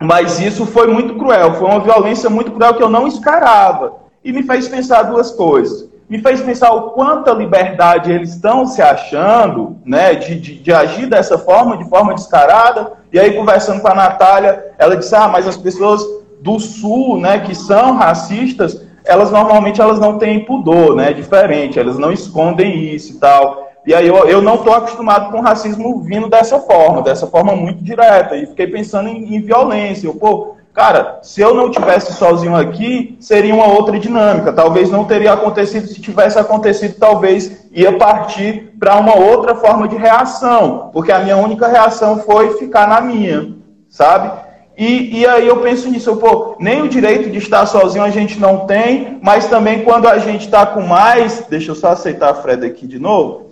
mas 0.00 0.40
isso 0.40 0.64
foi 0.64 0.86
muito 0.86 1.16
cruel, 1.16 1.54
foi 1.54 1.66
uma 1.68 1.80
violência 1.80 2.30
muito 2.30 2.52
cruel 2.52 2.74
que 2.74 2.82
eu 2.82 2.88
não 2.88 3.08
esperava. 3.08 3.94
E 4.24 4.32
me 4.32 4.44
fez 4.44 4.68
pensar 4.68 5.02
duas 5.02 5.32
coisas. 5.32 5.90
Me 6.08 6.20
fez 6.20 6.40
pensar 6.40 6.72
o 6.72 6.90
quanta 6.90 7.32
liberdade 7.32 8.12
eles 8.12 8.34
estão 8.34 8.64
se 8.66 8.80
achando, 8.80 9.76
né, 9.84 10.14
de, 10.14 10.38
de, 10.38 10.58
de 10.58 10.72
agir 10.72 11.06
dessa 11.06 11.36
forma, 11.38 11.76
de 11.76 11.88
forma 11.88 12.14
descarada. 12.14 12.92
E 13.12 13.18
aí, 13.18 13.32
conversando 13.34 13.80
com 13.80 13.88
a 13.88 13.94
Natália, 13.94 14.72
ela 14.78 14.96
disse: 14.96 15.14
Ah, 15.14 15.28
mas 15.28 15.46
as 15.46 15.56
pessoas 15.56 16.04
do 16.40 16.58
sul, 16.58 17.18
né, 17.18 17.38
que 17.40 17.54
são 17.54 17.94
racistas, 17.94 18.86
elas 19.04 19.30
normalmente 19.30 19.80
elas 19.80 19.98
não 19.98 20.18
têm 20.18 20.44
pudor, 20.44 20.94
né, 20.94 21.10
é 21.10 21.12
diferente, 21.12 21.78
elas 21.78 21.98
não 21.98 22.12
escondem 22.12 22.94
isso 22.94 23.12
e 23.12 23.16
tal. 23.16 23.68
E 23.86 23.94
aí 23.94 24.06
eu, 24.06 24.16
eu 24.28 24.42
não 24.42 24.56
estou 24.56 24.74
acostumado 24.74 25.30
com 25.30 25.40
racismo 25.40 26.00
vindo 26.02 26.28
dessa 26.28 26.58
forma, 26.60 27.02
dessa 27.02 27.26
forma 27.26 27.56
muito 27.56 27.82
direta, 27.82 28.36
e 28.36 28.46
fiquei 28.46 28.66
pensando 28.66 29.08
em, 29.08 29.34
em 29.34 29.40
violência. 29.40 30.06
Eu, 30.06 30.14
pô, 30.14 30.54
cara, 30.72 31.18
se 31.22 31.40
eu 31.40 31.54
não 31.54 31.70
tivesse 31.70 32.12
sozinho 32.12 32.54
aqui, 32.54 33.16
seria 33.20 33.54
uma 33.54 33.66
outra 33.66 33.98
dinâmica. 33.98 34.52
Talvez 34.52 34.90
não 34.90 35.04
teria 35.04 35.32
acontecido, 35.32 35.86
se 35.86 36.00
tivesse 36.00 36.38
acontecido, 36.38 36.96
talvez 36.98 37.66
ia 37.72 37.96
partir 37.96 38.74
para 38.78 38.96
uma 38.96 39.16
outra 39.16 39.54
forma 39.54 39.88
de 39.88 39.96
reação, 39.96 40.90
porque 40.92 41.10
a 41.10 41.20
minha 41.20 41.38
única 41.38 41.66
reação 41.66 42.18
foi 42.18 42.58
ficar 42.58 42.86
na 42.86 43.00
minha, 43.00 43.54
sabe? 43.88 44.49
E, 44.76 45.20
e 45.20 45.26
aí 45.26 45.46
eu 45.46 45.58
penso 45.58 45.90
nisso, 45.90 46.16
pô, 46.16 46.56
nem 46.58 46.82
o 46.82 46.88
direito 46.88 47.30
de 47.30 47.38
estar 47.38 47.66
sozinho 47.66 48.04
a 48.04 48.10
gente 48.10 48.38
não 48.40 48.66
tem, 48.66 49.18
mas 49.22 49.46
também 49.46 49.82
quando 49.82 50.08
a 50.08 50.18
gente 50.18 50.46
está 50.46 50.64
com 50.64 50.80
mais, 50.80 51.44
deixa 51.50 51.72
eu 51.72 51.74
só 51.74 51.88
aceitar 51.88 52.30
a 52.30 52.34
Fred 52.34 52.64
aqui 52.64 52.86
de 52.86 52.98
novo, 52.98 53.50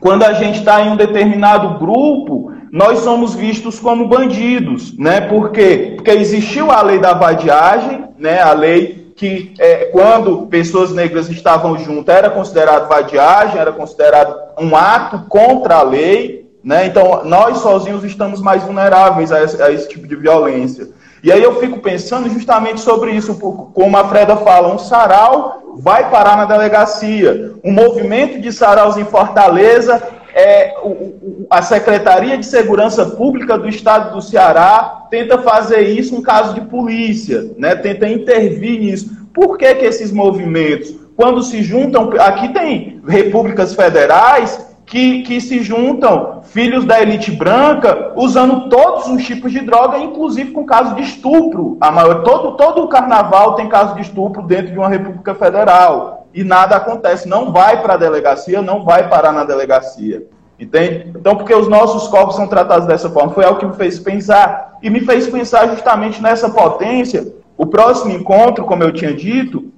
quando 0.00 0.22
a 0.22 0.32
gente 0.32 0.60
está 0.60 0.80
em 0.80 0.90
um 0.90 0.96
determinado 0.96 1.78
grupo, 1.78 2.52
nós 2.70 3.00
somos 3.00 3.34
vistos 3.34 3.78
como 3.80 4.06
bandidos, 4.06 4.96
né? 4.96 5.20
Por 5.22 5.50
quê? 5.50 5.94
Porque 5.96 6.10
existiu 6.10 6.70
a 6.70 6.82
lei 6.82 6.98
da 6.98 7.14
vadiagem, 7.14 8.04
né? 8.18 8.40
A 8.40 8.52
lei 8.52 9.12
que 9.16 9.52
é, 9.58 9.86
quando 9.86 10.46
pessoas 10.46 10.92
negras 10.92 11.28
estavam 11.28 11.76
juntas 11.76 12.14
era 12.14 12.30
considerado 12.30 12.88
vadiagem, 12.88 13.58
era 13.58 13.72
considerado 13.72 14.34
um 14.58 14.76
ato 14.76 15.24
contra 15.28 15.76
a 15.76 15.82
lei, 15.82 16.47
né? 16.68 16.84
Então, 16.84 17.22
nós 17.24 17.60
sozinhos 17.60 18.04
estamos 18.04 18.42
mais 18.42 18.62
vulneráveis 18.62 19.32
a 19.32 19.42
esse, 19.42 19.62
a 19.62 19.72
esse, 19.72 19.88
tipo 19.88 20.06
de 20.06 20.14
violência. 20.14 20.90
E 21.24 21.32
aí 21.32 21.42
eu 21.42 21.58
fico 21.58 21.78
pensando 21.78 22.28
justamente 22.28 22.82
sobre 22.82 23.10
isso, 23.12 23.36
como 23.36 23.96
a 23.96 24.06
Freda 24.06 24.36
fala, 24.36 24.74
um 24.74 24.78
sarau 24.78 25.78
vai 25.78 26.10
parar 26.10 26.36
na 26.36 26.44
delegacia. 26.44 27.54
Um 27.64 27.72
movimento 27.72 28.38
de 28.38 28.52
saraus 28.52 28.98
em 28.98 29.04
Fortaleza, 29.06 30.02
é, 30.34 30.74
o, 30.82 31.46
a 31.48 31.62
Secretaria 31.62 32.36
de 32.36 32.44
Segurança 32.44 33.06
Pública 33.06 33.56
do 33.56 33.66
Estado 33.66 34.14
do 34.14 34.20
Ceará 34.20 35.06
tenta 35.10 35.38
fazer 35.38 35.88
isso 35.88 36.14
em 36.14 36.20
caso 36.20 36.52
de 36.52 36.60
polícia, 36.60 37.50
né? 37.56 37.76
tenta 37.76 38.06
intervir 38.06 38.78
nisso. 38.78 39.08
Por 39.32 39.56
que, 39.56 39.74
que 39.74 39.86
esses 39.86 40.12
movimentos, 40.12 40.94
quando 41.16 41.42
se 41.42 41.62
juntam, 41.62 42.10
aqui 42.20 42.52
tem 42.52 43.00
repúblicas 43.06 43.74
federais 43.74 44.67
que, 44.88 45.22
que 45.22 45.40
se 45.40 45.62
juntam 45.62 46.40
filhos 46.44 46.84
da 46.84 47.00
elite 47.00 47.30
branca 47.30 48.12
usando 48.16 48.70
todos 48.70 49.06
os 49.06 49.24
tipos 49.24 49.52
de 49.52 49.60
droga, 49.60 49.98
inclusive 49.98 50.50
com 50.50 50.64
caso 50.64 50.94
de 50.94 51.02
estupro. 51.02 51.76
A 51.80 51.90
maior, 51.90 52.22
todo, 52.22 52.56
todo 52.56 52.82
o 52.82 52.88
carnaval 52.88 53.54
tem 53.54 53.68
caso 53.68 53.94
de 53.94 54.00
estupro 54.00 54.42
dentro 54.42 54.72
de 54.72 54.78
uma 54.78 54.88
república 54.88 55.34
federal. 55.34 56.26
E 56.32 56.42
nada 56.42 56.76
acontece, 56.76 57.28
não 57.28 57.52
vai 57.52 57.82
para 57.82 57.94
a 57.94 57.98
delegacia, 57.98 58.62
não 58.62 58.82
vai 58.82 59.08
parar 59.08 59.32
na 59.32 59.44
delegacia. 59.44 60.26
Entende? 60.58 61.12
Então, 61.14 61.36
porque 61.36 61.54
os 61.54 61.68
nossos 61.68 62.08
corpos 62.08 62.36
são 62.36 62.48
tratados 62.48 62.86
dessa 62.86 63.10
forma, 63.10 63.32
foi 63.32 63.44
algo 63.44 63.60
que 63.60 63.66
me 63.66 63.74
fez 63.74 63.98
pensar. 63.98 64.78
E 64.82 64.88
me 64.88 65.00
fez 65.00 65.28
pensar 65.28 65.68
justamente 65.68 66.22
nessa 66.22 66.48
potência. 66.48 67.26
O 67.58 67.66
próximo 67.66 68.12
encontro, 68.12 68.64
como 68.64 68.82
eu 68.82 68.92
tinha 68.92 69.12
dito, 69.12 69.70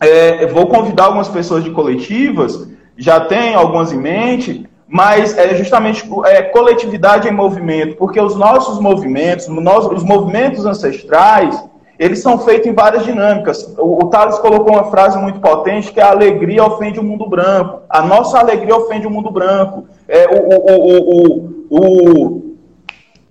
é, 0.00 0.46
vou 0.46 0.66
convidar 0.66 1.04
algumas 1.04 1.28
pessoas 1.28 1.62
de 1.62 1.70
coletivas, 1.70 2.68
já 2.98 3.20
tenho 3.20 3.58
algumas 3.58 3.92
em 3.92 3.98
mente, 3.98 4.68
mas 4.88 5.38
é 5.38 5.54
justamente 5.54 6.08
é, 6.24 6.42
coletividade 6.42 7.28
em 7.28 7.32
movimento, 7.32 7.96
porque 7.96 8.20
os 8.20 8.34
nossos 8.34 8.80
movimentos, 8.80 9.46
os 9.46 10.02
movimentos 10.02 10.66
ancestrais, 10.66 11.62
eles 11.98 12.20
são 12.20 12.38
feitos 12.38 12.66
em 12.66 12.74
várias 12.74 13.04
dinâmicas. 13.04 13.74
O, 13.78 14.04
o 14.04 14.06
Thales 14.08 14.38
colocou 14.38 14.72
uma 14.72 14.90
frase 14.90 15.18
muito 15.18 15.40
potente 15.40 15.92
que 15.92 16.00
é 16.00 16.02
a 16.02 16.10
alegria 16.10 16.64
ofende 16.64 16.98
o 16.98 17.02
mundo 17.02 17.28
branco. 17.28 17.82
A 17.88 18.02
nossa 18.02 18.38
alegria 18.38 18.76
ofende 18.76 19.06
o 19.06 19.10
mundo 19.10 19.30
branco. 19.30 19.86
É, 20.06 20.26
o, 20.26 20.48
o, 20.48 21.48
o, 21.70 21.78
o, 21.78 22.56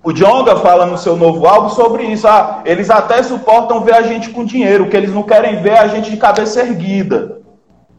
o 0.03 0.13
Jonga 0.13 0.57
fala 0.57 0.85
no 0.85 0.97
seu 0.97 1.15
novo 1.15 1.47
álbum 1.47 1.69
sobre 1.69 2.03
isso. 2.03 2.27
Ah, 2.27 2.61
eles 2.65 2.89
até 2.89 3.23
suportam 3.23 3.81
ver 3.81 3.95
a 3.95 4.01
gente 4.01 4.29
com 4.29 4.45
dinheiro, 4.45 4.83
o 4.83 4.89
que 4.89 4.97
eles 4.97 5.13
não 5.13 5.23
querem 5.23 5.61
ver 5.61 5.71
é 5.71 5.79
a 5.79 5.87
gente 5.87 6.11
de 6.11 6.17
cabeça 6.17 6.59
erguida. 6.59 7.37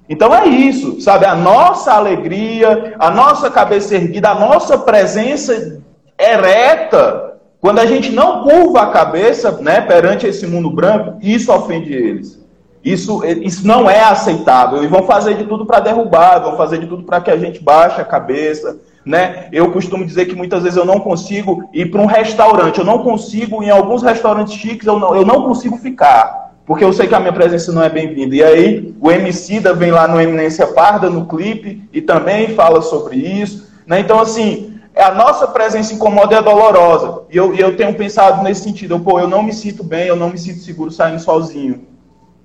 Então 0.09 0.35
é 0.35 0.47
isso, 0.47 1.01
sabe? 1.01 1.27
A 1.27 1.35
nossa 1.35 1.93
alegria, 1.93 2.95
a 2.99 3.11
nossa 3.11 3.51
cabeça 3.51 3.95
erguida, 3.95 4.31
a 4.31 4.35
nossa 4.35 4.79
presença 4.79 5.83
ereta, 6.19 7.35
quando 7.61 7.81
a 7.81 7.87
gente 7.87 8.11
não 8.11 8.43
curva 8.43 8.83
a 8.83 8.91
cabeça 8.91 9.53
né, 9.61 9.81
perante 9.81 10.27
esse 10.27 10.47
mundo 10.47 10.71
branco, 10.71 11.19
isso 11.21 11.53
ofende 11.53 11.93
eles. 11.93 12.39
Isso, 12.83 13.23
isso 13.25 13.67
não 13.67 13.91
é 13.91 14.01
aceitável. 14.01 14.83
E 14.83 14.87
vão 14.87 15.03
fazer 15.03 15.35
de 15.35 15.45
tudo 15.45 15.67
para 15.67 15.81
derrubar, 15.81 16.39
vão 16.39 16.57
fazer 16.57 16.79
de 16.79 16.87
tudo 16.87 17.03
para 17.03 17.21
que 17.21 17.31
a 17.31 17.37
gente 17.37 17.63
baixe 17.63 18.01
a 18.01 18.05
cabeça. 18.05 18.79
Né? 19.05 19.49
Eu 19.53 19.73
costumo 19.73 20.07
dizer 20.07 20.27
que 20.27 20.37
muitas 20.37 20.63
vezes 20.63 20.79
eu 20.79 20.85
não 20.85 21.01
consigo 21.01 21.69
ir 21.73 21.91
para 21.91 22.01
um 22.01 22.07
restaurante, 22.07 22.79
eu 22.79 22.85
não 22.85 23.01
consigo, 23.01 23.63
em 23.63 23.71
alguns 23.71 24.03
restaurantes 24.03 24.55
chiques, 24.55 24.87
eu 24.87 24.99
não, 24.99 25.15
eu 25.15 25.25
não 25.25 25.43
consigo 25.43 25.77
ficar 25.79 26.48
porque 26.69 26.85
eu 26.85 26.93
sei 26.93 27.07
que 27.07 27.15
a 27.15 27.19
minha 27.19 27.33
presença 27.33 27.73
não 27.73 27.83
é 27.83 27.89
bem-vinda. 27.89 28.37
E 28.37 28.43
aí 28.43 28.95
o 29.01 29.11
Emicida 29.11 29.73
vem 29.73 29.91
lá 29.91 30.07
no 30.07 30.21
Eminência 30.21 30.67
Parda, 30.67 31.09
no 31.09 31.25
clipe, 31.25 31.89
e 31.91 32.03
também 32.03 32.55
fala 32.55 32.83
sobre 32.83 33.17
isso. 33.17 33.67
Né? 33.87 34.01
Então, 34.01 34.21
assim, 34.21 34.79
a 34.95 35.11
nossa 35.13 35.47
presença 35.49 35.95
incomoda 35.95 36.35
e 36.35 36.37
é 36.37 36.43
dolorosa. 36.43 37.23
E 37.31 37.39
eu, 37.39 37.55
eu 37.55 37.75
tenho 37.75 37.95
pensado 37.95 38.45
nesse 38.45 38.65
sentido. 38.65 38.97
Eu, 38.97 39.01
pô, 39.01 39.19
eu 39.19 39.27
não 39.27 39.43
me 39.43 39.55
sinto 39.55 39.83
bem, 39.83 40.09
eu 40.09 40.17
não 40.17 40.29
me 40.29 40.37
sinto 40.37 40.61
seguro 40.61 40.91
saindo 40.91 41.21
sozinho. 41.21 41.87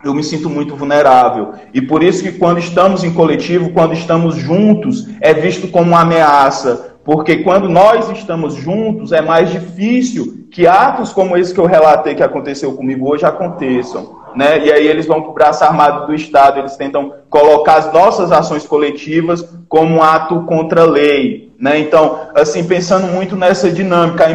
Eu 0.02 0.14
me 0.14 0.24
sinto 0.24 0.50
muito 0.50 0.74
vulnerável. 0.74 1.56
E 1.74 1.82
por 1.82 2.02
isso 2.02 2.24
que 2.24 2.32
quando 2.32 2.60
estamos 2.60 3.04
em 3.04 3.14
coletivo, 3.14 3.72
quando 3.72 3.94
estamos 3.94 4.36
juntos, 4.36 5.06
é 5.20 5.34
visto 5.34 5.68
como 5.68 5.90
uma 5.90 6.00
ameaça. 6.00 6.93
Porque 7.04 7.38
quando 7.38 7.68
nós 7.68 8.10
estamos 8.10 8.54
juntos, 8.54 9.12
é 9.12 9.22
mais 9.22 9.50
difícil 9.50 10.48
que 10.50 10.68
atos 10.68 11.12
como 11.12 11.36
esse 11.36 11.54
que 11.54 11.60
eu 11.60 11.66
relatei 11.66 12.16
que 12.16 12.24
aconteceu 12.24 12.74
comigo 12.74 13.12
hoje 13.12 13.26
aconteçam. 13.26 14.22
Né? 14.36 14.66
E 14.66 14.72
aí 14.72 14.88
eles 14.88 15.06
vão 15.06 15.22
para 15.22 15.32
o 15.32 15.34
braço 15.34 15.64
armado 15.64 16.08
do 16.08 16.16
Estado, 16.16 16.60
eles 16.60 16.76
tentam 16.76 17.14
colocar 17.30 17.76
as 17.76 17.94
nossas 17.94 18.32
ações 18.32 18.66
coletivas 18.66 19.48
como 19.68 19.96
um 19.96 20.04
ato 20.04 20.42
contra 20.44 20.82
a 20.82 20.86
lei. 20.86 21.52
Né? 21.60 21.80
Então, 21.80 22.20
assim, 22.36 22.64
pensando 22.64 23.08
muito 23.08 23.36
nessa 23.36 23.70
dinâmica. 23.70 24.26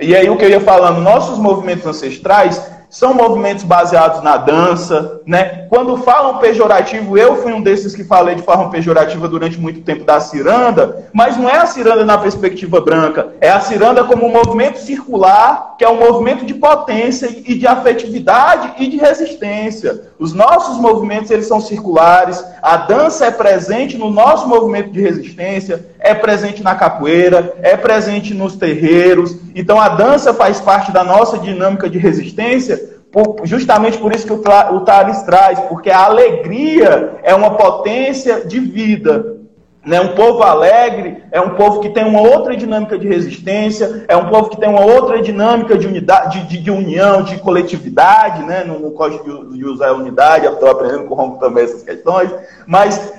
E 0.00 0.14
aí 0.14 0.28
o 0.28 0.36
que 0.36 0.44
eu 0.44 0.50
ia 0.50 0.60
falando, 0.60 1.00
nossos 1.00 1.38
movimentos 1.38 1.86
ancestrais 1.86 2.73
são 2.94 3.12
movimentos 3.12 3.64
baseados 3.64 4.22
na 4.22 4.36
dança, 4.36 5.20
né? 5.26 5.66
Quando 5.68 5.96
falam 5.96 6.38
pejorativo, 6.38 7.18
eu 7.18 7.42
fui 7.42 7.52
um 7.52 7.60
desses 7.60 7.92
que 7.92 8.04
falei 8.04 8.36
de 8.36 8.42
forma 8.42 8.70
pejorativa 8.70 9.26
durante 9.26 9.58
muito 9.58 9.80
tempo 9.80 10.04
da 10.04 10.20
ciranda, 10.20 11.08
mas 11.12 11.36
não 11.36 11.50
é 11.50 11.56
a 11.56 11.66
ciranda 11.66 12.04
na 12.04 12.16
perspectiva 12.16 12.80
branca, 12.80 13.32
é 13.40 13.50
a 13.50 13.58
ciranda 13.58 14.04
como 14.04 14.24
um 14.24 14.32
movimento 14.32 14.78
circular, 14.78 15.74
que 15.76 15.84
é 15.84 15.88
um 15.88 15.98
movimento 15.98 16.44
de 16.46 16.54
potência 16.54 17.28
e 17.28 17.56
de 17.56 17.66
afetividade 17.66 18.74
e 18.78 18.86
de 18.86 18.96
resistência. 18.96 20.02
Os 20.16 20.32
nossos 20.32 20.78
movimentos, 20.78 21.32
eles 21.32 21.48
são 21.48 21.60
circulares, 21.60 22.44
a 22.62 22.76
dança 22.76 23.26
é 23.26 23.32
presente 23.32 23.98
no 23.98 24.08
nosso 24.08 24.46
movimento 24.46 24.92
de 24.92 25.00
resistência, 25.00 25.84
é 25.98 26.14
presente 26.14 26.62
na 26.62 26.76
capoeira, 26.76 27.56
é 27.60 27.76
presente 27.76 28.32
nos 28.34 28.54
terreiros. 28.54 29.34
Então 29.54 29.80
a 29.80 29.90
dança 29.90 30.34
faz 30.34 30.60
parte 30.60 30.90
da 30.90 31.04
nossa 31.04 31.38
dinâmica 31.38 31.88
de 31.88 31.98
resistência 31.98 32.94
por, 33.14 33.36
justamente 33.44 33.96
por 33.98 34.12
isso 34.12 34.26
que 34.26 34.32
o, 34.32 34.42
o 34.42 34.80
traz, 34.80 35.60
porque 35.68 35.88
a 35.88 36.04
alegria 36.04 37.20
é 37.22 37.32
uma 37.32 37.56
potência 37.56 38.44
de 38.44 38.58
vida. 38.58 39.34
Né? 39.86 40.00
Um 40.00 40.14
povo 40.14 40.42
alegre 40.42 41.22
é 41.30 41.40
um 41.40 41.50
povo 41.50 41.78
que 41.78 41.90
tem 41.90 42.04
uma 42.04 42.20
outra 42.20 42.56
dinâmica 42.56 42.98
de 42.98 43.06
resistência, 43.06 44.04
é 44.08 44.16
um 44.16 44.28
povo 44.28 44.48
que 44.48 44.58
tem 44.58 44.68
uma 44.68 44.84
outra 44.84 45.22
dinâmica 45.22 45.78
de, 45.78 45.86
unidade, 45.86 46.48
de, 46.48 46.58
de, 46.58 46.70
união, 46.70 47.22
de 47.22 47.38
coletividade. 47.38 48.42
Né? 48.42 48.64
No, 48.64 48.90
código 48.90 49.54
de 49.54 49.64
usar 49.64 49.90
a 49.90 49.94
unidade, 49.94 50.46
estou 50.46 50.70
aprendendo 50.70 51.04
com 51.04 51.28
o 51.28 51.38
também 51.38 51.64
essas 51.64 51.82
questões, 51.84 52.34
mas 52.66 53.12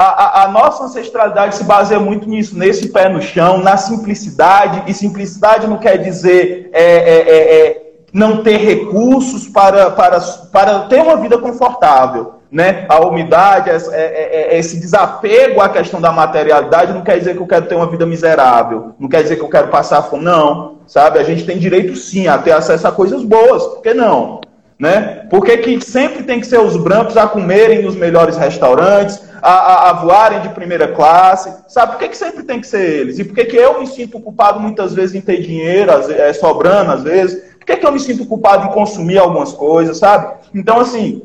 a, 0.00 0.44
a, 0.44 0.48
nossa 0.48 0.84
ancestralidade 0.84 1.56
se 1.56 1.64
baseia 1.64 1.98
muito 1.98 2.28
nisso, 2.28 2.56
nesse 2.56 2.88
pé 2.90 3.08
no 3.08 3.20
chão, 3.20 3.58
na 3.58 3.76
simplicidade, 3.76 4.84
e 4.86 4.94
simplicidade 4.94 5.66
não 5.66 5.76
quer 5.76 5.98
dizer 5.98 6.70
é, 6.72 6.82
é, 6.82 7.18
é, 7.28 7.66
é 7.66 7.82
não 8.12 8.42
ter 8.44 8.58
recursos 8.58 9.48
para, 9.48 9.90
para, 9.90 10.20
para 10.52 10.80
ter 10.80 11.02
uma 11.02 11.16
vida 11.16 11.36
confortável. 11.36 12.34
Né? 12.50 12.86
A 12.88 13.04
umidade, 13.04 13.68
é, 13.70 13.76
é, 13.92 14.58
esse 14.58 14.78
desapego 14.78 15.60
à 15.60 15.68
questão 15.68 16.00
da 16.00 16.12
materialidade 16.12 16.92
não 16.92 17.02
quer 17.02 17.18
dizer 17.18 17.34
que 17.34 17.42
eu 17.42 17.46
quero 17.46 17.66
ter 17.66 17.74
uma 17.74 17.90
vida 17.90 18.06
miserável, 18.06 18.94
não 18.98 19.08
quer 19.08 19.22
dizer 19.22 19.36
que 19.36 19.42
eu 19.42 19.50
quero 19.50 19.68
passar 19.68 20.02
fome, 20.02 20.24
não. 20.24 20.78
Sabe? 20.86 21.18
A 21.18 21.24
gente 21.24 21.44
tem 21.44 21.58
direito 21.58 21.94
sim 21.96 22.28
a 22.28 22.38
ter 22.38 22.52
acesso 22.52 22.86
a 22.86 22.92
coisas 22.92 23.22
boas, 23.22 23.62
por 23.64 23.82
que 23.82 23.92
não? 23.92 24.40
Né? 24.78 25.26
Por 25.28 25.44
que, 25.44 25.56
que 25.58 25.80
sempre 25.84 26.22
tem 26.22 26.40
que 26.40 26.46
ser 26.46 26.60
os 26.60 26.76
brancos 26.76 27.16
a 27.16 27.26
comerem 27.26 27.82
nos 27.82 27.96
melhores 27.96 28.36
restaurantes, 28.36 29.27
a, 29.42 29.50
a, 29.50 29.90
a 29.90 29.92
voarem 29.94 30.40
de 30.40 30.48
primeira 30.50 30.88
classe? 30.88 31.54
Sabe 31.68 31.92
por 31.92 31.98
que, 31.98 32.08
que 32.08 32.16
sempre 32.16 32.42
tem 32.42 32.60
que 32.60 32.66
ser 32.66 32.82
eles? 32.82 33.18
E 33.18 33.24
por 33.24 33.34
que, 33.34 33.44
que 33.44 33.56
eu 33.56 33.80
me 33.80 33.86
sinto 33.86 34.20
culpado 34.20 34.60
muitas 34.60 34.94
vezes 34.94 35.14
em 35.14 35.20
ter 35.20 35.40
dinheiro, 35.40 35.90
é, 36.12 36.32
sobrando 36.32 36.92
às 36.92 37.02
vezes? 37.02 37.48
que, 37.68 37.76
que 37.76 37.86
eu 37.86 37.92
me 37.92 38.00
sinto 38.00 38.24
culpado 38.24 38.66
em 38.66 38.72
consumir 38.72 39.18
algumas 39.18 39.52
coisas, 39.52 39.98
sabe? 39.98 40.34
Então, 40.54 40.80
assim, 40.80 41.22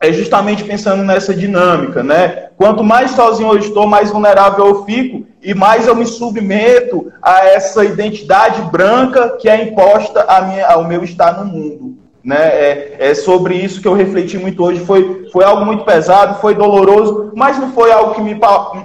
é 0.00 0.10
justamente 0.10 0.64
pensando 0.64 1.02
nessa 1.02 1.34
dinâmica, 1.34 2.02
né? 2.02 2.48
Quanto 2.56 2.82
mais 2.82 3.10
sozinho 3.10 3.52
eu 3.52 3.58
estou, 3.58 3.86
mais 3.86 4.10
vulnerável 4.10 4.66
eu 4.66 4.84
fico 4.84 5.26
e 5.42 5.52
mais 5.52 5.86
eu 5.86 5.94
me 5.94 6.06
submeto 6.06 7.12
a 7.20 7.44
essa 7.44 7.84
identidade 7.84 8.62
branca 8.70 9.36
que 9.38 9.48
é 9.48 9.62
imposta 9.62 10.26
minha, 10.46 10.66
ao 10.66 10.88
meu 10.88 11.04
estar 11.04 11.38
no 11.38 11.44
mundo. 11.44 11.98
Né? 12.24 12.36
É, 12.36 12.96
é, 12.98 13.14
sobre 13.14 13.54
isso 13.56 13.80
que 13.80 13.88
eu 13.88 13.94
refleti 13.94 14.38
muito 14.38 14.62
hoje. 14.62 14.84
Foi, 14.84 15.28
foi 15.32 15.44
algo 15.44 15.64
muito 15.64 15.84
pesado, 15.84 16.40
foi 16.40 16.54
doloroso, 16.54 17.32
mas 17.34 17.58
não 17.58 17.72
foi 17.72 17.90
algo 17.90 18.14
que 18.14 18.20
me, 18.20 18.38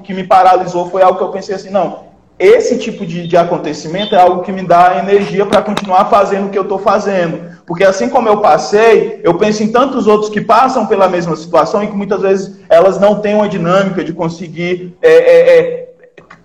que 0.04 0.14
me 0.14 0.24
paralisou, 0.24 0.90
foi 0.90 1.04
algo 1.04 1.18
que 1.18 1.24
eu 1.24 1.30
pensei 1.30 1.54
assim, 1.54 1.70
não, 1.70 2.08
esse 2.40 2.78
tipo 2.78 3.06
de, 3.06 3.28
de 3.28 3.36
acontecimento 3.36 4.14
é 4.14 4.22
algo 4.22 4.44
que 4.44 4.52
me 4.52 4.62
dá 4.62 5.00
energia 5.00 5.46
para 5.46 5.62
continuar 5.62 6.06
fazendo 6.06 6.48
o 6.48 6.50
que 6.50 6.58
eu 6.58 6.64
estou 6.64 6.78
fazendo. 6.78 7.58
Porque 7.66 7.84
assim 7.84 8.10
como 8.10 8.30
eu 8.30 8.40
passei, 8.40 9.20
eu 9.24 9.34
penso 9.34 9.64
em 9.64 9.72
tantos 9.72 10.08
outros 10.08 10.30
que 10.30 10.40
passam 10.40 10.86
pela 10.86 11.10
mesma 11.10 11.36
situação 11.36 11.84
e 11.84 11.88
que 11.88 11.96
muitas 11.96 12.22
vezes 12.22 12.60
elas 12.70 13.00
não 13.00 13.20
têm 13.20 13.36
uma 13.36 13.50
dinâmica 13.50 14.04
de 14.04 14.14
conseguir 14.14 14.96
é, 15.02 15.12
é, 15.12 15.60
é 15.60 15.87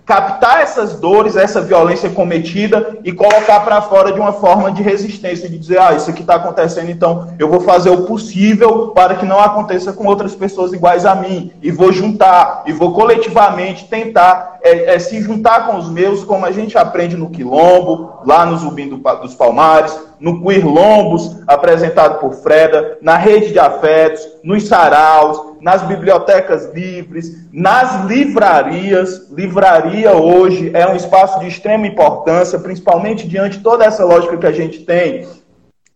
captar 0.05 0.61
essas 0.61 0.99
dores, 0.99 1.35
essa 1.35 1.61
violência 1.61 2.09
cometida 2.09 2.97
e 3.03 3.11
colocar 3.11 3.61
para 3.61 3.81
fora 3.81 4.11
de 4.11 4.19
uma 4.19 4.33
forma 4.33 4.71
de 4.71 4.83
resistência, 4.83 5.49
de 5.49 5.57
dizer, 5.57 5.79
ah, 5.79 5.93
isso 5.93 6.09
aqui 6.09 6.21
está 6.21 6.35
acontecendo, 6.35 6.91
então 6.91 7.33
eu 7.39 7.47
vou 7.47 7.61
fazer 7.61 7.89
o 7.89 8.03
possível 8.03 8.89
para 8.89 9.15
que 9.15 9.25
não 9.25 9.39
aconteça 9.39 9.93
com 9.93 10.05
outras 10.05 10.35
pessoas 10.35 10.73
iguais 10.73 11.05
a 11.05 11.15
mim, 11.15 11.51
e 11.61 11.71
vou 11.71 11.91
juntar, 11.91 12.63
e 12.65 12.73
vou 12.73 12.93
coletivamente 12.93 13.85
tentar 13.85 14.59
é, 14.61 14.95
é, 14.95 14.99
se 14.99 15.21
juntar 15.21 15.67
com 15.67 15.77
os 15.77 15.89
meus, 15.89 16.23
como 16.23 16.45
a 16.45 16.51
gente 16.51 16.77
aprende 16.77 17.15
no 17.15 17.29
Quilombo, 17.29 18.19
lá 18.25 18.45
no 18.45 18.57
Zubim 18.57 18.89
do, 18.89 18.97
dos 18.97 19.35
Palmares, 19.35 19.97
no 20.19 20.41
Queer 20.41 20.65
Lombos, 20.65 21.37
apresentado 21.47 22.19
por 22.19 22.33
Freda, 22.33 22.97
na 23.01 23.17
rede 23.17 23.51
de 23.51 23.59
afetos, 23.59 24.21
nos 24.41 24.67
saraus, 24.67 25.52
nas 25.63 25.81
bibliotecas 25.81 26.71
livres, 26.73 27.47
nas 27.53 28.05
livrarias. 28.05 29.31
Livraria 29.31 30.11
hoje 30.11 30.69
é 30.73 30.85
um 30.85 30.95
espaço 30.95 31.39
de 31.39 31.47
extrema 31.47 31.87
importância, 31.87 32.59
principalmente 32.59 33.27
diante 33.27 33.57
de 33.57 33.63
toda 33.63 33.85
essa 33.85 34.03
lógica 34.03 34.37
que 34.37 34.45
a 34.45 34.51
gente 34.51 34.79
tem 34.79 35.25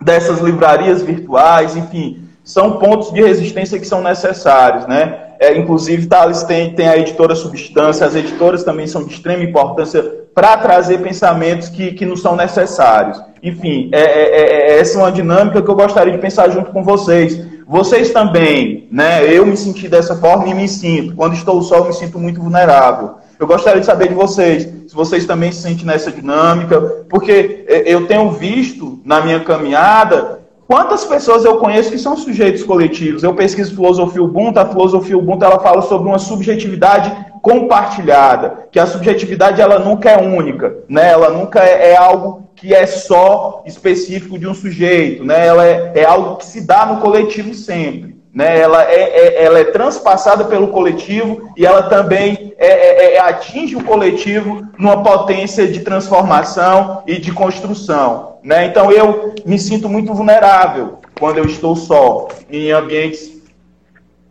dessas 0.02 0.40
livrarias 0.40 1.02
virtuais, 1.02 1.76
enfim, 1.76 2.24
são 2.44 2.78
pontos 2.78 3.12
de 3.12 3.22
resistência 3.22 3.78
que 3.78 3.86
são 3.86 4.02
necessários, 4.02 4.88
né? 4.88 5.24
É, 5.40 5.56
inclusive, 5.56 6.08
Thales 6.08 6.44
tem, 6.44 6.74
tem 6.74 6.88
a 6.88 6.98
editora 6.98 7.36
Substância, 7.36 8.06
as 8.06 8.16
editoras 8.16 8.64
também 8.64 8.88
são 8.88 9.04
de 9.04 9.14
extrema 9.14 9.44
importância 9.44 10.02
para 10.34 10.56
trazer 10.58 11.00
pensamentos 11.00 11.68
que, 11.68 11.92
que 11.92 12.06
não 12.06 12.16
são 12.16 12.36
necessários. 12.36 13.22
Enfim, 13.44 13.90
é, 13.92 14.00
é, 14.00 14.22
é, 14.22 14.72
é, 14.76 14.80
essa 14.80 14.98
é 14.98 15.02
uma 15.02 15.12
dinâmica 15.12 15.62
que 15.62 15.70
eu 15.70 15.76
gostaria 15.76 16.14
de 16.14 16.20
pensar 16.20 16.50
junto 16.50 16.72
com 16.72 16.84
vocês. 16.84 17.57
Vocês 17.68 18.12
também, 18.12 18.88
né? 18.90 19.30
Eu 19.30 19.46
me 19.46 19.58
senti 19.58 19.90
dessa 19.90 20.16
forma 20.16 20.48
e 20.48 20.54
me 20.54 20.70
sinto. 20.70 21.14
Quando 21.16 21.34
estou 21.34 21.62
só, 21.62 21.80
eu 21.80 21.86
me 21.86 21.94
sinto 21.94 22.18
muito 22.18 22.42
vulnerável. 22.42 23.16
Eu 23.38 23.46
gostaria 23.46 23.82
de 23.82 23.86
saber 23.86 24.08
de 24.08 24.14
vocês, 24.14 24.64
se 24.88 24.96
vocês 24.96 25.26
também 25.26 25.52
se 25.52 25.62
sentem 25.64 25.86
nessa 25.86 26.10
dinâmica, 26.10 26.80
porque 27.10 27.66
é, 27.68 27.84
eu 27.94 28.08
tenho 28.08 28.32
visto 28.32 29.00
na 29.04 29.20
minha 29.20 29.42
caminhada 29.42 30.40
quantas 30.66 31.04
pessoas 31.04 31.44
eu 31.44 31.58
conheço 31.58 31.92
que 31.92 32.00
são 32.00 32.16
sujeitos 32.16 32.64
coletivos. 32.64 33.22
Eu 33.22 33.34
pesquiso 33.34 33.76
filosofia 33.76 34.24
Ubuntu, 34.24 34.60
a 34.60 34.66
filosofia 34.66 35.18
Ubuntu 35.18 35.44
ela 35.44 35.60
fala 35.60 35.82
sobre 35.82 36.08
uma 36.08 36.20
subjetividade 36.20 37.14
compartilhada, 37.48 38.68
que 38.70 38.78
a 38.78 38.86
subjetividade 38.86 39.62
ela 39.62 39.80
nunca 39.80 40.10
é 40.10 40.18
única, 40.18 40.80
né? 40.90 41.12
Ela 41.12 41.30
nunca 41.30 41.64
é, 41.64 41.92
é 41.92 41.96
algo 41.96 42.50
que 42.54 42.74
é 42.74 42.86
só 42.86 43.64
específico 43.66 44.38
de 44.38 44.46
um 44.46 44.54
sujeito, 44.54 45.24
né? 45.24 45.48
Ela 45.48 45.66
é, 45.66 45.92
é 45.96 46.06
algo 46.06 46.36
que 46.36 46.46
se 46.46 46.68
dá 46.68 46.86
no 46.86 47.00
coletivo 47.00 47.54
sempre 47.54 48.18
né? 48.38 48.60
ela, 48.60 48.84
é, 48.84 49.02
é, 49.02 49.44
ela 49.46 49.58
é 49.58 49.64
transpassada 49.64 50.46
pelo 50.46 50.68
coletivo 50.68 51.50
e 51.58 51.66
ela 51.66 51.90
também 51.90 52.54
é, 52.60 52.68
é, 52.68 53.14
é, 53.16 53.20
atinge 53.20 53.76
o 53.76 53.84
coletivo 53.84 54.62
numa 54.78 55.02
potência 55.02 55.68
de 55.68 55.80
transformação 55.80 57.02
e 57.08 57.18
de 57.18 57.32
construção. 57.32 58.38
Né? 58.44 58.68
Então 58.68 58.92
eu 58.92 59.34
me 59.44 59.58
sinto 59.58 59.90
muito 59.90 60.14
vulnerável 60.14 61.00
quando 61.20 61.40
eu 61.40 61.46
estou 61.46 61.76
só, 61.76 62.28
em 62.48 62.72
ambientes. 62.72 63.37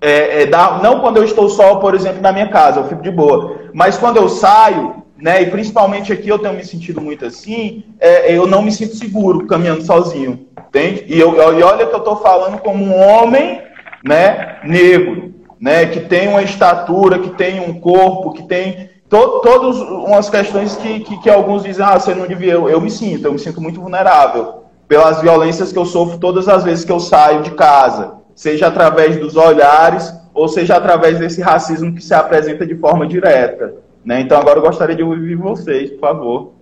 É, 0.00 0.42
é, 0.42 0.46
da, 0.46 0.78
não 0.82 1.00
quando 1.00 1.16
eu 1.16 1.24
estou 1.24 1.48
só, 1.48 1.76
por 1.76 1.94
exemplo, 1.94 2.20
na 2.20 2.32
minha 2.32 2.48
casa, 2.48 2.80
eu 2.80 2.88
fico 2.88 3.02
de 3.02 3.10
boa. 3.10 3.56
Mas 3.72 3.96
quando 3.96 4.18
eu 4.18 4.28
saio, 4.28 5.02
né, 5.16 5.42
e 5.42 5.50
principalmente 5.50 6.12
aqui 6.12 6.28
eu 6.28 6.38
tenho 6.38 6.54
me 6.54 6.64
sentido 6.64 7.00
muito 7.00 7.24
assim, 7.24 7.84
eu 8.26 8.46
não 8.46 8.60
me 8.60 8.70
sinto 8.70 8.94
seguro 8.96 9.46
caminhando 9.46 9.82
sozinho. 9.82 10.46
Entende? 10.68 11.04
E, 11.08 11.18
eu, 11.18 11.34
e 11.58 11.62
olha 11.62 11.86
que 11.86 11.94
eu 11.94 11.98
estou 11.98 12.16
falando 12.16 12.58
como 12.58 12.84
um 12.84 12.94
homem 12.94 13.62
né, 14.04 14.58
negro, 14.62 15.34
né, 15.60 15.86
que 15.86 16.00
tem 16.00 16.28
uma 16.28 16.42
estatura, 16.42 17.18
que 17.18 17.30
tem 17.30 17.60
um 17.60 17.80
corpo, 17.80 18.32
que 18.32 18.42
tem 18.42 18.90
to, 19.08 19.40
todas 19.42 19.78
umas 19.78 20.28
questões 20.28 20.76
que, 20.76 21.00
que, 21.00 21.18
que, 21.20 21.30
alguns 21.30 21.64
dizem, 21.64 21.84
ah, 21.84 21.98
você 21.98 22.14
não 22.14 22.26
devia, 22.26 22.52
eu, 22.52 22.68
eu 22.68 22.80
me 22.80 22.90
sinto, 22.90 23.24
eu 23.24 23.32
me 23.32 23.38
sinto 23.38 23.60
muito 23.60 23.80
vulnerável 23.80 24.64
pelas 24.86 25.20
violências 25.20 25.72
que 25.72 25.78
eu 25.78 25.84
sofro 25.84 26.18
todas 26.18 26.48
as 26.48 26.62
vezes 26.62 26.84
que 26.84 26.92
eu 26.92 27.00
saio 27.00 27.42
de 27.42 27.50
casa, 27.52 28.14
seja 28.36 28.68
através 28.68 29.18
dos 29.18 29.34
olhares 29.34 30.14
ou 30.32 30.46
seja 30.46 30.76
através 30.76 31.18
desse 31.18 31.40
racismo 31.40 31.94
que 31.94 32.02
se 32.02 32.14
apresenta 32.14 32.64
de 32.66 32.76
forma 32.76 33.06
direta. 33.06 33.74
Né? 34.04 34.20
Então 34.20 34.38
agora 34.38 34.58
eu 34.58 34.62
gostaria 34.62 34.94
de 34.94 35.02
ouvir 35.02 35.34
vocês, 35.34 35.90
por 35.92 36.00
favor. 36.00 36.52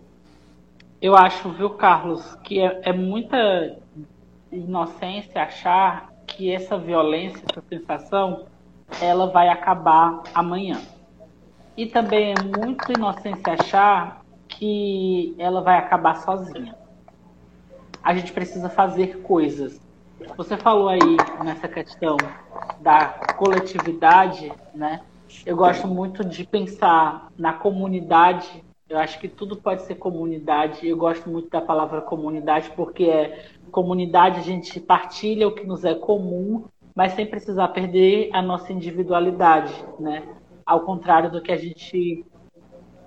Eu 1.03 1.15
acho, 1.15 1.51
viu, 1.51 1.71
Carlos, 1.71 2.39
que 2.45 2.61
é, 2.61 2.81
é 2.85 2.93
muita 2.93 3.77
inocência 4.51 5.43
achar 5.43 6.11
que 6.27 6.51
essa 6.51 6.79
violência, 6.79 7.43
essa 7.51 7.63
sensação, 7.69 8.47
ela 9.03 9.27
vai 9.27 9.49
acabar 9.49 10.23
amanhã. 10.35 10.81
E 11.77 11.87
também 11.87 12.33
é 12.33 12.43
muito 12.43 12.93
inocência 12.93 13.53
achar 13.53 14.23
que 14.49 15.35
ela 15.37 15.61
vai 15.61 15.77
acabar 15.77 16.15
sozinha. 16.17 16.77
A 18.03 18.15
gente 18.15 18.33
precisa 18.33 18.69
fazer 18.69 19.21
coisas. 19.23 19.81
Você 20.37 20.57
falou 20.57 20.89
aí 20.89 21.17
nessa 21.45 21.69
questão 21.69 22.17
da 22.81 23.07
coletividade, 23.37 24.53
né? 24.75 25.01
Eu 25.45 25.57
gosto 25.57 25.89
muito 25.89 26.25
de 26.25 26.45
pensar 26.45 27.29
na 27.37 27.53
comunidade. 27.53 28.65
Eu 28.89 28.99
acho 28.99 29.19
que 29.19 29.29
tudo 29.29 29.57
pode 29.57 29.83
ser 29.83 29.97
comunidade. 29.97 30.87
Eu 30.87 30.97
gosto 30.97 31.29
muito 31.29 31.49
da 31.51 31.61
palavra 31.61 32.01
comunidade 32.01 32.71
porque 32.77 33.05
é 33.05 33.47
comunidade 33.71 34.39
a 34.39 34.43
gente 34.43 34.79
partilha 34.79 35.49
o 35.49 35.55
que 35.55 35.67
nos 35.67 35.85
é 35.85 35.95
comum, 35.95 36.65
mas 36.95 37.13
sem 37.15 37.27
precisar 37.27 37.69
perder 37.69 38.31
a 38.33 38.41
nossa 38.41 38.73
individualidade, 38.73 39.75
né? 39.99 40.23
Ao 40.65 40.81
contrário 40.81 41.31
do 41.31 41.43
que 41.43 41.51
a 41.51 41.57
gente 41.57 42.25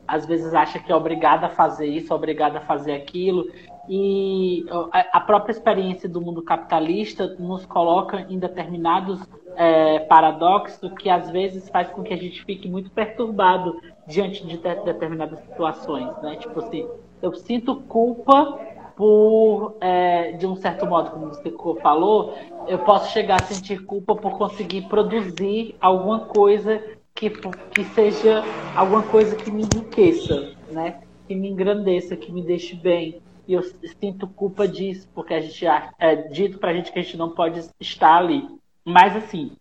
às 0.08 0.26
vezes 0.26 0.54
acha 0.54 0.80
que 0.80 0.92
é 0.92 0.96
obrigada 0.96 1.48
a 1.48 1.50
fazer 1.50 1.86
isso, 1.86 2.14
obrigada 2.14 2.60
a 2.60 2.62
fazer 2.62 2.94
aquilo, 2.94 3.50
e 3.89 4.65
a 4.91 5.19
própria 5.19 5.51
experiência 5.51 6.09
do 6.09 6.19
mundo 6.19 6.41
capitalista 6.41 7.35
nos 7.39 7.65
coloca 7.65 8.26
em 8.30 8.38
determinados 8.38 9.22
é, 9.55 9.99
paradoxos 9.99 10.91
que 10.99 11.09
às 11.09 11.30
vezes 11.30 11.69
faz 11.69 11.89
com 11.89 12.03
que 12.03 12.14
a 12.14 12.18
gente 12.18 12.43
fique 12.43 12.69
muito 12.69 12.91
perturbado 12.91 13.80
diante 14.05 14.45
de 14.45 14.57
determinadas 14.57 15.39
situações, 15.39 16.09
né? 16.22 16.35
Tipo 16.35 16.59
assim, 16.59 16.88
eu 17.22 17.34
sinto 17.34 17.76
culpa 17.76 18.59
por, 18.95 19.77
é, 19.80 20.34
de 20.34 20.45
um 20.45 20.55
certo 20.55 20.85
modo, 20.85 21.11
como 21.11 21.27
você 21.27 21.53
falou, 21.81 22.34
eu 22.68 22.80
posso 22.80 23.11
chegar 23.11 23.41
a 23.41 23.45
sentir 23.45 23.85
culpa 23.85 24.15
por 24.15 24.38
conseguir 24.38 24.81
produzir 24.84 25.76
alguma 25.80 26.22
coisa 26.22 26.81
que, 27.14 27.30
que 27.30 27.84
seja 27.84 28.43
alguma 28.76 29.03
coisa 29.03 29.35
que 29.35 29.51
me 29.51 29.64
enriqueça, 29.64 30.51
né? 30.72 30.99
que 31.27 31.35
me 31.35 31.49
engrandeça, 31.49 32.15
que 32.15 32.31
me 32.31 32.41
deixe 32.41 32.76
bem. 32.76 33.22
E 33.48 33.53
eu 33.53 33.64
sinto 33.64 34.28
culpa 34.28 34.68
disso, 34.68 35.07
porque 35.15 35.34
a 35.34 35.40
gente 35.40 35.65
é 35.65 36.15
dito 36.15 36.57
pra 36.57 36.74
gente 36.74 36.91
que 36.91 36.99
a 36.99 37.02
gente 37.02 37.18
não 37.18 37.30
pode 37.30 37.65
estar 37.80 38.18
ali. 38.18 38.45
Mas 38.84 39.15
assim, 39.15 39.53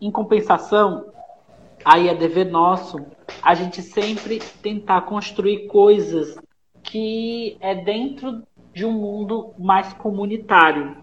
em 0.00 0.10
compensação, 0.10 1.12
aí 1.84 2.08
é 2.08 2.14
dever 2.14 2.46
nosso 2.46 3.04
a 3.42 3.54
gente 3.54 3.82
sempre 3.82 4.40
tentar 4.62 5.02
construir 5.02 5.66
coisas 5.66 6.36
que 6.82 7.56
é 7.60 7.74
dentro 7.74 8.42
de 8.72 8.84
um 8.84 8.92
mundo 8.92 9.52
mais 9.58 9.92
comunitário. 9.94 10.96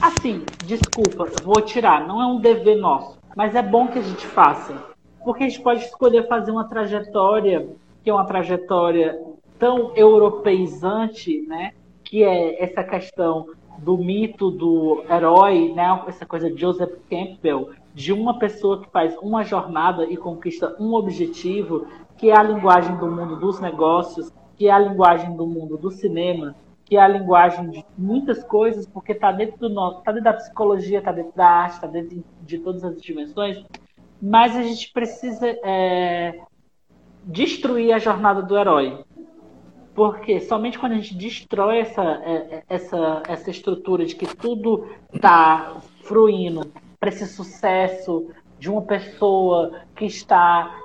Assim, 0.00 0.44
desculpa, 0.64 1.26
vou 1.42 1.60
tirar, 1.60 2.06
não 2.06 2.22
é 2.22 2.26
um 2.26 2.40
dever 2.40 2.76
nosso, 2.76 3.18
mas 3.36 3.54
é 3.54 3.62
bom 3.62 3.88
que 3.88 3.98
a 3.98 4.02
gente 4.02 4.26
faça, 4.26 4.74
porque 5.24 5.44
a 5.44 5.48
gente 5.48 5.60
pode 5.60 5.84
escolher 5.84 6.28
fazer 6.28 6.52
uma 6.52 6.68
trajetória 6.68 7.68
que 8.02 8.10
é 8.10 8.12
uma 8.12 8.24
trajetória 8.24 9.20
tão 9.62 9.94
europeizante, 9.94 11.40
né? 11.42 11.70
Que 12.02 12.24
é 12.24 12.60
essa 12.60 12.82
questão 12.82 13.50
do 13.78 13.96
mito 13.96 14.50
do 14.50 15.04
herói, 15.08 15.72
né? 15.72 16.02
Essa 16.08 16.26
coisa 16.26 16.50
de 16.50 16.60
Joseph 16.60 16.90
Campbell, 17.08 17.70
de 17.94 18.12
uma 18.12 18.40
pessoa 18.40 18.82
que 18.82 18.90
faz 18.90 19.16
uma 19.18 19.44
jornada 19.44 20.04
e 20.04 20.16
conquista 20.16 20.74
um 20.80 20.94
objetivo, 20.94 21.86
que 22.16 22.28
é 22.28 22.36
a 22.36 22.42
linguagem 22.42 22.96
do 22.96 23.06
mundo 23.08 23.36
dos 23.36 23.60
negócios, 23.60 24.32
que 24.56 24.66
é 24.66 24.72
a 24.72 24.80
linguagem 24.80 25.36
do 25.36 25.46
mundo 25.46 25.78
do 25.78 25.92
cinema, 25.92 26.56
que 26.84 26.96
é 26.96 27.00
a 27.00 27.06
linguagem 27.06 27.70
de 27.70 27.84
muitas 27.96 28.42
coisas, 28.42 28.84
porque 28.84 29.12
está 29.12 29.30
dentro 29.30 29.58
do 29.58 29.68
nosso, 29.68 30.00
está 30.00 30.10
dentro 30.10 30.24
da 30.24 30.32
psicologia, 30.32 30.98
está 30.98 31.12
dentro 31.12 31.36
da 31.36 31.46
arte, 31.46 31.74
está 31.74 31.86
dentro 31.86 32.24
de 32.40 32.58
todas 32.58 32.82
as 32.82 33.00
dimensões, 33.00 33.64
mas 34.20 34.56
a 34.56 34.62
gente 34.64 34.92
precisa 34.92 35.46
é, 35.62 36.40
destruir 37.24 37.92
a 37.92 38.00
jornada 38.00 38.42
do 38.42 38.58
herói. 38.58 39.04
Porque 39.94 40.40
somente 40.40 40.78
quando 40.78 40.92
a 40.92 40.96
gente 40.96 41.14
destrói 41.14 41.80
essa, 41.80 42.02
é, 42.02 42.32
é, 42.32 42.62
essa, 42.68 43.22
essa 43.28 43.50
estrutura 43.50 44.06
de 44.06 44.14
que 44.14 44.26
tudo 44.36 44.88
está 45.12 45.76
fruindo 46.02 46.72
para 46.98 47.10
esse 47.10 47.26
sucesso 47.26 48.30
de 48.58 48.70
uma 48.70 48.82
pessoa 48.82 49.80
que 49.94 50.06
está 50.06 50.78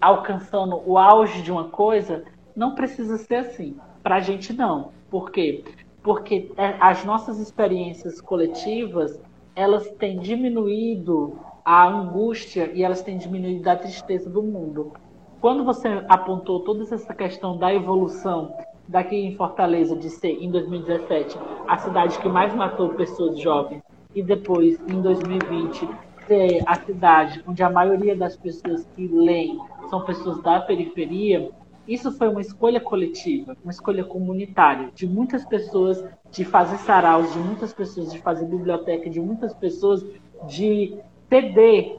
alcançando 0.00 0.80
o 0.86 0.96
auge 0.96 1.42
de 1.42 1.52
uma 1.52 1.64
coisa, 1.64 2.24
não 2.56 2.74
precisa 2.74 3.18
ser 3.18 3.36
assim. 3.36 3.76
Para 4.02 4.16
a 4.16 4.20
gente, 4.20 4.52
não. 4.52 4.92
Por 5.10 5.30
quê? 5.30 5.62
Porque 6.02 6.50
é, 6.56 6.76
as 6.80 7.04
nossas 7.04 7.38
experiências 7.38 8.20
coletivas, 8.20 9.20
elas 9.54 9.90
têm 9.98 10.18
diminuído 10.18 11.38
a 11.64 11.86
angústia 11.86 12.70
e 12.72 12.82
elas 12.82 13.02
têm 13.02 13.18
diminuído 13.18 13.68
a 13.68 13.76
tristeza 13.76 14.30
do 14.30 14.42
mundo. 14.42 14.92
Quando 15.40 15.64
você 15.64 16.04
apontou 16.06 16.60
toda 16.60 16.82
essa 16.82 17.14
questão 17.14 17.56
da 17.56 17.72
evolução 17.72 18.54
daqui 18.86 19.16
em 19.16 19.34
Fortaleza 19.36 19.96
de 19.96 20.10
ser, 20.10 20.32
em 20.32 20.50
2017, 20.50 21.38
a 21.66 21.78
cidade 21.78 22.18
que 22.18 22.28
mais 22.28 22.54
matou 22.54 22.90
pessoas 22.90 23.40
jovens, 23.40 23.82
e 24.14 24.22
depois, 24.22 24.78
em 24.86 25.00
2020, 25.00 25.88
ser 26.26 26.62
a 26.66 26.74
cidade 26.74 27.42
onde 27.46 27.62
a 27.62 27.70
maioria 27.70 28.14
das 28.14 28.36
pessoas 28.36 28.86
que 28.94 29.08
leem 29.08 29.58
são 29.88 30.04
pessoas 30.04 30.42
da 30.42 30.60
periferia, 30.60 31.50
isso 31.88 32.12
foi 32.12 32.28
uma 32.28 32.42
escolha 32.42 32.80
coletiva, 32.80 33.56
uma 33.64 33.72
escolha 33.72 34.04
comunitária, 34.04 34.90
de 34.94 35.06
muitas 35.06 35.44
pessoas 35.46 36.04
de 36.30 36.44
fazer 36.44 36.76
saraus, 36.78 37.32
de 37.32 37.38
muitas 37.38 37.72
pessoas 37.72 38.12
de 38.12 38.18
fazer 38.18 38.44
biblioteca, 38.44 39.08
de 39.08 39.20
muitas 39.20 39.54
pessoas 39.54 40.04
de 40.46 40.98
ceder 41.30 41.98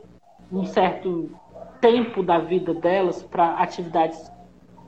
um 0.51 0.65
certo 0.65 1.31
tempo 1.81 2.23
da 2.23 2.37
vida 2.37 2.73
delas 2.73 3.23
para 3.23 3.55
atividades 3.55 4.31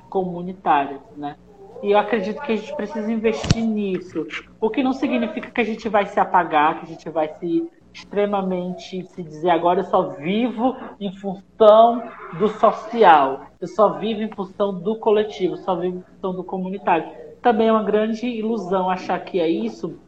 comunitárias, 0.10 1.02
né? 1.18 1.36
E 1.82 1.92
eu 1.92 1.98
acredito 1.98 2.42
que 2.42 2.54
a 2.54 2.56
gente 2.56 2.74
precisa 2.76 3.12
investir 3.12 3.62
nisso, 3.66 4.26
o 4.62 4.70
que 4.70 4.82
não 4.82 4.94
significa 4.94 5.52
que 5.52 5.60
a 5.60 5.66
gente 5.66 5.90
vai 5.90 6.06
se 6.06 6.18
apagar, 6.20 6.80
que 6.80 6.86
a 6.86 6.88
gente 6.88 7.10
vai 7.10 7.28
se 7.40 7.70
extremamente 7.94 9.06
se 9.06 9.22
dizer 9.22 9.52
agora 9.52 9.82
eu 9.82 9.84
só 9.84 10.10
vivo 10.10 10.76
em 11.00 11.12
função 11.16 12.04
do 12.40 12.48
social, 12.48 13.48
eu 13.62 13.68
só 13.68 14.00
vivo 14.00 14.22
em 14.22 14.30
função 14.30 14.74
do 14.80 14.96
coletivo, 14.98 15.58
só 15.58 15.76
vivo 15.76 15.98
em 15.98 16.02
função 16.02 16.34
do 16.34 16.44
comunitário. 16.44 17.06
Também 17.42 17.68
é 17.68 17.72
uma 17.72 17.84
grande 17.84 18.26
ilusão 18.26 18.90
achar 18.90 19.20
que 19.20 19.40
é 19.40 19.48
isso, 19.48 20.00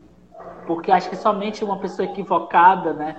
porque 0.65 0.91
acho 0.91 1.09
que 1.09 1.15
somente 1.15 1.63
uma 1.63 1.77
pessoa 1.77 2.07
equivocada, 2.07 2.93
né? 2.93 3.17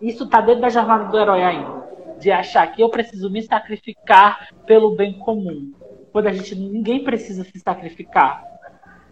Isso 0.00 0.24
está 0.24 0.40
dentro 0.40 0.62
da 0.62 0.68
jornada 0.68 1.04
do 1.04 1.18
herói 1.18 1.42
ainda, 1.42 1.77
de 2.18 2.30
achar 2.30 2.66
que 2.72 2.82
eu 2.82 2.88
preciso 2.88 3.30
me 3.30 3.42
sacrificar 3.42 4.48
pelo 4.66 4.94
bem 4.94 5.18
comum. 5.18 5.72
Quando 6.12 6.26
a 6.26 6.32
gente 6.32 6.54
ninguém 6.54 7.04
precisa 7.04 7.44
se 7.44 7.58
sacrificar, 7.58 8.42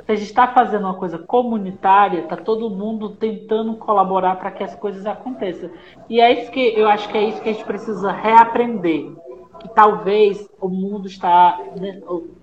se 0.07 0.13
a 0.13 0.15
gente 0.15 0.29
está 0.29 0.47
fazendo 0.47 0.85
uma 0.85 0.95
coisa 0.95 1.19
comunitária, 1.19 2.21
está 2.21 2.37
todo 2.37 2.71
mundo 2.71 3.17
tentando 3.17 3.77
colaborar 3.77 4.37
para 4.37 4.53
que 4.53 4.63
as 4.63 4.75
coisas 4.77 5.05
aconteçam. 5.05 5.69
E 6.09 6.21
é 6.21 6.43
isso 6.43 6.51
que 6.53 6.61
eu 6.61 6.89
acho 6.89 7.09
que 7.09 7.19
é 7.19 7.29
isso 7.29 7.43
que 7.43 7.49
a 7.49 7.53
gente 7.53 7.65
precisa 7.65 8.13
reaprender. 8.13 9.13
Que 9.59 9.69
talvez 9.75 10.49
o 10.61 10.69
mundo 10.69 11.09
está. 11.09 11.59
Né, 11.81 12.01
o 12.07 12.37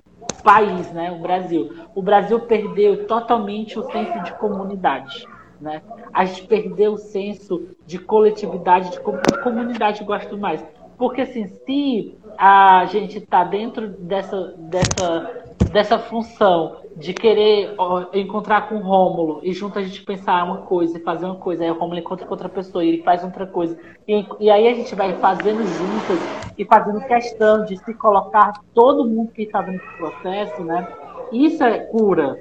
país, 0.43 0.91
né, 0.91 1.11
o 1.11 1.19
Brasil. 1.19 1.87
O 1.95 2.01
Brasil 2.01 2.39
perdeu 2.41 3.07
totalmente 3.07 3.79
o 3.79 3.83
senso 3.91 4.21
de 4.23 4.33
comunidade. 4.33 5.25
Né? 5.63 5.81
A 6.13 6.25
gente 6.25 6.45
perdeu 6.45 6.91
o 6.91 6.97
senso 6.97 7.69
de 7.85 7.97
coletividade, 7.97 8.91
de 8.91 8.99
comunidade, 8.99 10.03
gosto 10.03 10.37
mais. 10.37 10.61
Porque 10.97 11.21
assim, 11.21 11.47
se 11.47 12.17
a 12.37 12.85
gente 12.85 13.19
está 13.19 13.45
dentro 13.45 13.87
dessa, 13.87 14.55
dessa, 14.57 15.43
dessa 15.71 15.97
função 15.97 16.81
de 16.97 17.13
querer 17.13 17.75
encontrar 18.13 18.67
com 18.67 18.75
o 18.75 18.81
Rômulo 18.81 19.39
e 19.41 19.53
junto 19.53 19.79
a 19.79 19.81
gente 19.81 20.03
pensar 20.03 20.43
uma 20.43 20.57
coisa 20.57 20.97
e 20.97 21.01
fazer 21.01 21.25
uma 21.25 21.37
coisa, 21.37 21.63
aí 21.63 21.71
o 21.71 21.79
Rômulo 21.79 21.97
encontra 21.97 22.25
com 22.25 22.33
outra 22.33 22.49
pessoa 22.49 22.83
e 22.83 22.89
ele 22.89 23.03
faz 23.03 23.23
outra 23.23 23.47
coisa. 23.47 23.77
E, 24.05 24.25
e 24.41 24.49
aí 24.49 24.67
a 24.67 24.73
gente 24.73 24.93
vai 24.93 25.13
fazendo 25.13 25.63
juntas 25.63 26.19
e 26.57 26.65
fazendo 26.65 26.99
questão 27.07 27.63
de 27.63 27.77
se 27.77 27.93
colocar 27.93 28.51
todo 28.73 29.07
mundo 29.07 29.31
que 29.31 29.43
está 29.43 29.61
nesse 29.61 29.87
processo, 29.97 30.61
né? 30.61 30.87
Isso 31.31 31.63
é 31.63 31.79
cura, 31.79 32.37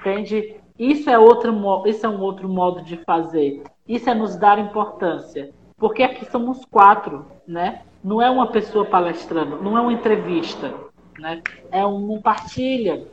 entende? 0.00 0.57
Isso 0.78 1.10
é, 1.10 1.18
outro, 1.18 1.52
isso 1.86 2.06
é 2.06 2.08
um 2.08 2.20
outro 2.20 2.48
modo 2.48 2.82
de 2.82 2.96
fazer. 2.98 3.62
Isso 3.86 4.08
é 4.08 4.14
nos 4.14 4.36
dar 4.36 4.58
importância. 4.58 5.50
Porque 5.76 6.02
aqui 6.02 6.24
somos 6.30 6.64
quatro, 6.64 7.26
né? 7.46 7.82
Não 8.02 8.22
é 8.22 8.30
uma 8.30 8.46
pessoa 8.46 8.84
palestrando, 8.84 9.60
não 9.62 9.76
é 9.76 9.80
uma 9.80 9.92
entrevista, 9.92 10.72
né? 11.18 11.42
É 11.70 11.84
um 11.84 12.20
partilha 12.20 13.06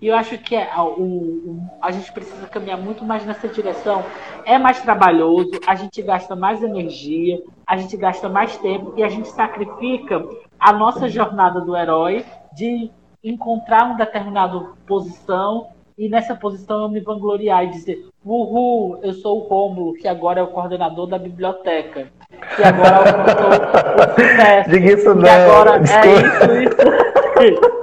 e 0.00 0.08
eu 0.08 0.14
acho 0.14 0.36
que 0.38 0.54
é, 0.54 0.70
o, 0.78 0.90
o, 0.90 1.70
a 1.80 1.90
gente 1.90 2.12
precisa 2.12 2.46
caminhar 2.46 2.78
muito 2.78 3.04
mais 3.04 3.24
nessa 3.24 3.48
direção. 3.48 4.04
É 4.44 4.58
mais 4.58 4.80
trabalhoso, 4.80 5.52
a 5.66 5.74
gente 5.74 6.02
gasta 6.02 6.36
mais 6.36 6.62
energia, 6.62 7.42
a 7.66 7.76
gente 7.76 7.96
gasta 7.96 8.28
mais 8.28 8.56
tempo 8.58 8.92
e 8.96 9.02
a 9.02 9.08
gente 9.08 9.28
sacrifica 9.28 10.22
a 10.60 10.72
nossa 10.72 11.08
jornada 11.08 11.60
do 11.60 11.74
herói 11.74 12.24
de 12.52 12.90
encontrar 13.24 13.86
uma 13.86 13.96
determinada 13.96 14.72
posição 14.86 15.68
e 15.98 16.08
nessa 16.08 16.34
posição 16.34 16.82
eu 16.82 16.88
me 16.88 17.00
vangloriar 17.00 17.64
e 17.64 17.70
dizer: 17.70 18.06
Uhul, 18.24 18.98
eu 19.02 19.14
sou 19.14 19.38
o 19.38 19.48
Rômulo, 19.48 19.94
que 19.94 20.06
agora 20.06 20.40
é 20.40 20.42
o 20.42 20.48
coordenador 20.48 21.06
da 21.06 21.18
biblioteca. 21.18 22.08
Que 22.54 22.62
agora 22.62 23.14
sou 23.38 23.48
o 23.48 24.30
sucesso. 24.30 24.70
Diga 24.70 24.92
isso 24.92 25.14
não. 25.14 25.28
Agora 25.28 25.76
é 25.78 26.60
isso, 26.62 27.50
isso. 27.52 27.76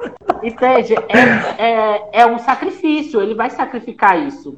Entende? 0.43 0.93
É, 1.57 1.65
é, 1.65 2.09
é 2.21 2.25
um 2.25 2.37
sacrifício, 2.37 3.21
ele 3.21 3.33
vai 3.33 3.49
sacrificar 3.49 4.19
isso 4.27 4.57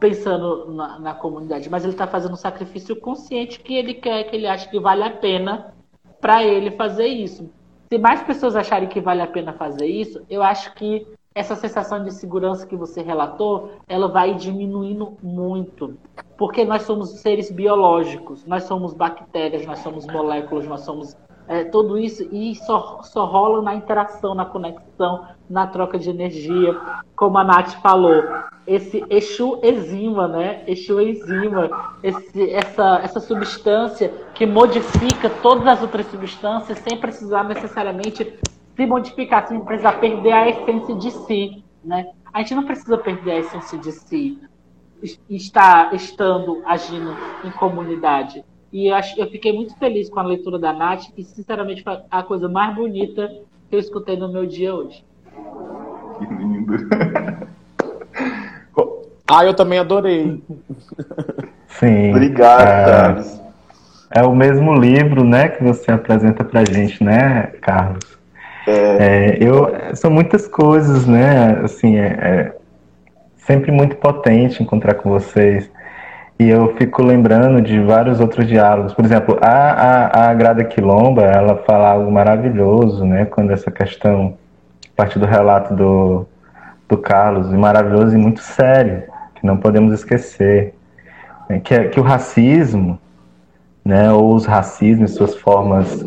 pensando 0.00 0.72
na, 0.72 0.98
na, 0.98 1.14
comunidade, 1.14 1.70
mas 1.70 1.84
ele 1.84 1.92
está 1.92 2.06
fazendo 2.06 2.32
um 2.32 2.36
sacrifício 2.36 2.96
consciente 2.96 3.60
que 3.60 3.74
ele 3.74 3.94
quer, 3.94 4.24
que 4.24 4.34
ele 4.34 4.46
acha 4.46 4.68
que 4.68 4.80
vale 4.80 5.04
a 5.04 5.10
pena 5.10 5.72
para 6.20 6.42
ele 6.42 6.72
fazer 6.72 7.06
isso. 7.06 7.48
Se 7.88 7.98
mais 7.98 8.22
pessoas 8.22 8.56
acharem 8.56 8.88
que 8.88 9.00
vale 9.00 9.22
a 9.22 9.26
pena 9.26 9.52
fazer 9.52 9.86
isso, 9.86 10.24
eu 10.28 10.42
acho 10.42 10.74
que 10.74 11.06
essa 11.34 11.56
sensação 11.56 12.04
de 12.04 12.12
segurança 12.12 12.66
que 12.66 12.76
você 12.76 13.02
relatou, 13.02 13.72
ela 13.88 14.08
vai 14.08 14.34
diminuindo 14.34 15.16
muito. 15.22 15.96
Porque 16.36 16.64
nós 16.64 16.82
somos 16.82 17.20
seres 17.20 17.50
biológicos, 17.50 18.44
nós 18.46 18.64
somos 18.64 18.92
bactérias, 18.92 19.66
nós 19.66 19.78
somos 19.78 20.06
moléculas, 20.06 20.66
nós 20.66 20.80
somos 20.80 21.16
é, 21.48 21.64
tudo 21.64 21.98
isso 21.98 22.26
e 22.30 22.54
só, 22.54 23.00
só 23.02 23.24
rola 23.24 23.62
na 23.62 23.74
interação, 23.74 24.34
na 24.34 24.44
conexão, 24.44 25.26
na 25.48 25.66
troca 25.66 25.98
de 25.98 26.08
energia, 26.08 26.78
como 27.16 27.36
a 27.38 27.44
Nath 27.44 27.80
falou. 27.82 28.22
Esse 28.66 29.04
Exu 29.10 29.58
enzima, 29.62 30.28
né? 30.28 30.62
Exu 30.66 31.00
enzima, 31.00 31.96
esse, 32.02 32.50
essa, 32.52 33.00
essa 33.02 33.20
substância 33.20 34.12
que 34.34 34.46
modifica 34.46 35.28
todas 35.42 35.66
as 35.66 35.82
outras 35.82 36.06
substâncias 36.06 36.78
sem 36.78 36.96
precisar 36.96 37.44
necessariamente 37.44 38.38
se 38.76 38.86
modificar, 38.86 39.46
sem 39.46 39.60
precisar 39.60 39.92
perder 39.92 40.32
a 40.32 40.48
essência 40.48 40.94
de 40.94 41.10
si, 41.10 41.64
né? 41.84 42.06
A 42.32 42.38
gente 42.40 42.54
não 42.54 42.64
precisa 42.64 42.96
perder 42.96 43.32
a 43.32 43.38
essência 43.40 43.78
de 43.78 43.92
si, 43.92 44.38
está 45.28 45.90
estando 45.92 46.62
agindo 46.64 47.14
em 47.44 47.50
comunidade. 47.50 48.44
E 48.72 48.86
eu, 48.86 48.94
acho, 48.94 49.20
eu 49.20 49.28
fiquei 49.30 49.52
muito 49.52 49.76
feliz 49.78 50.08
com 50.08 50.18
a 50.18 50.22
leitura 50.22 50.58
da 50.58 50.72
Nath, 50.72 51.12
que 51.14 51.22
sinceramente 51.24 51.82
foi 51.82 51.98
a 52.10 52.22
coisa 52.22 52.48
mais 52.48 52.74
bonita 52.74 53.28
que 53.68 53.76
eu 53.76 53.80
escutei 53.80 54.16
no 54.16 54.32
meu 54.32 54.46
dia 54.46 54.74
hoje. 54.74 55.04
Que 56.18 56.24
lindo. 56.34 56.74
ah, 59.30 59.44
eu 59.44 59.54
também 59.54 59.78
adorei. 59.78 60.42
Sim. 61.66 62.10
Obrigado, 62.10 62.62
é, 62.62 62.84
Carlos. 62.84 63.42
É 64.10 64.22
o 64.22 64.34
mesmo 64.34 64.74
livro, 64.74 65.24
né, 65.24 65.48
que 65.48 65.62
você 65.62 65.90
apresenta 65.90 66.44
pra 66.44 66.64
gente, 66.64 67.02
né, 67.02 67.48
Carlos? 67.60 68.11
É. 68.66 69.38
Eu, 69.40 69.94
são 69.94 70.10
muitas 70.10 70.46
coisas, 70.46 71.06
né, 71.06 71.60
assim, 71.64 71.96
é, 71.98 72.06
é 72.06 72.52
sempre 73.38 73.72
muito 73.72 73.96
potente 73.96 74.62
encontrar 74.62 74.94
com 74.94 75.10
vocês. 75.10 75.70
E 76.38 76.48
eu 76.48 76.74
fico 76.76 77.02
lembrando 77.02 77.60
de 77.60 77.80
vários 77.80 78.18
outros 78.18 78.46
diálogos. 78.46 78.94
Por 78.94 79.04
exemplo, 79.04 79.38
a, 79.40 79.48
a, 79.48 80.30
a 80.30 80.34
Grada 80.34 80.64
Quilomba, 80.64 81.22
ela 81.22 81.56
fala 81.58 81.90
algo 81.90 82.10
maravilhoso, 82.10 83.04
né? 83.04 83.26
Quando 83.26 83.52
essa 83.52 83.70
questão, 83.70 84.34
a 84.92 84.96
partir 84.96 85.18
do 85.18 85.26
relato 85.26 85.74
do, 85.74 86.26
do 86.88 86.98
Carlos, 86.98 87.52
e 87.52 87.56
maravilhoso 87.56 88.16
e 88.16 88.18
muito 88.18 88.40
sério, 88.40 89.04
que 89.36 89.46
não 89.46 89.56
podemos 89.56 89.92
esquecer. 89.92 90.74
Né? 91.48 91.60
Que, 91.60 91.74
é, 91.74 91.84
que 91.88 92.00
o 92.00 92.02
racismo, 92.02 92.98
né, 93.84 94.10
ou 94.12 94.34
os 94.34 94.46
racismos, 94.46 95.14
suas 95.14 95.36
formas 95.36 96.04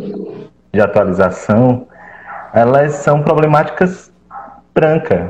de 0.74 0.82
atualização, 0.82 1.88
elas 2.56 2.94
são 2.94 3.22
problemáticas 3.22 4.12
brancas. 4.74 5.30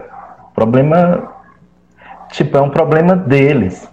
Problema, 0.54 1.34
tipo, 2.32 2.58
é 2.58 2.62
um 2.62 2.70
problema 2.70 3.16
deles 3.16 3.90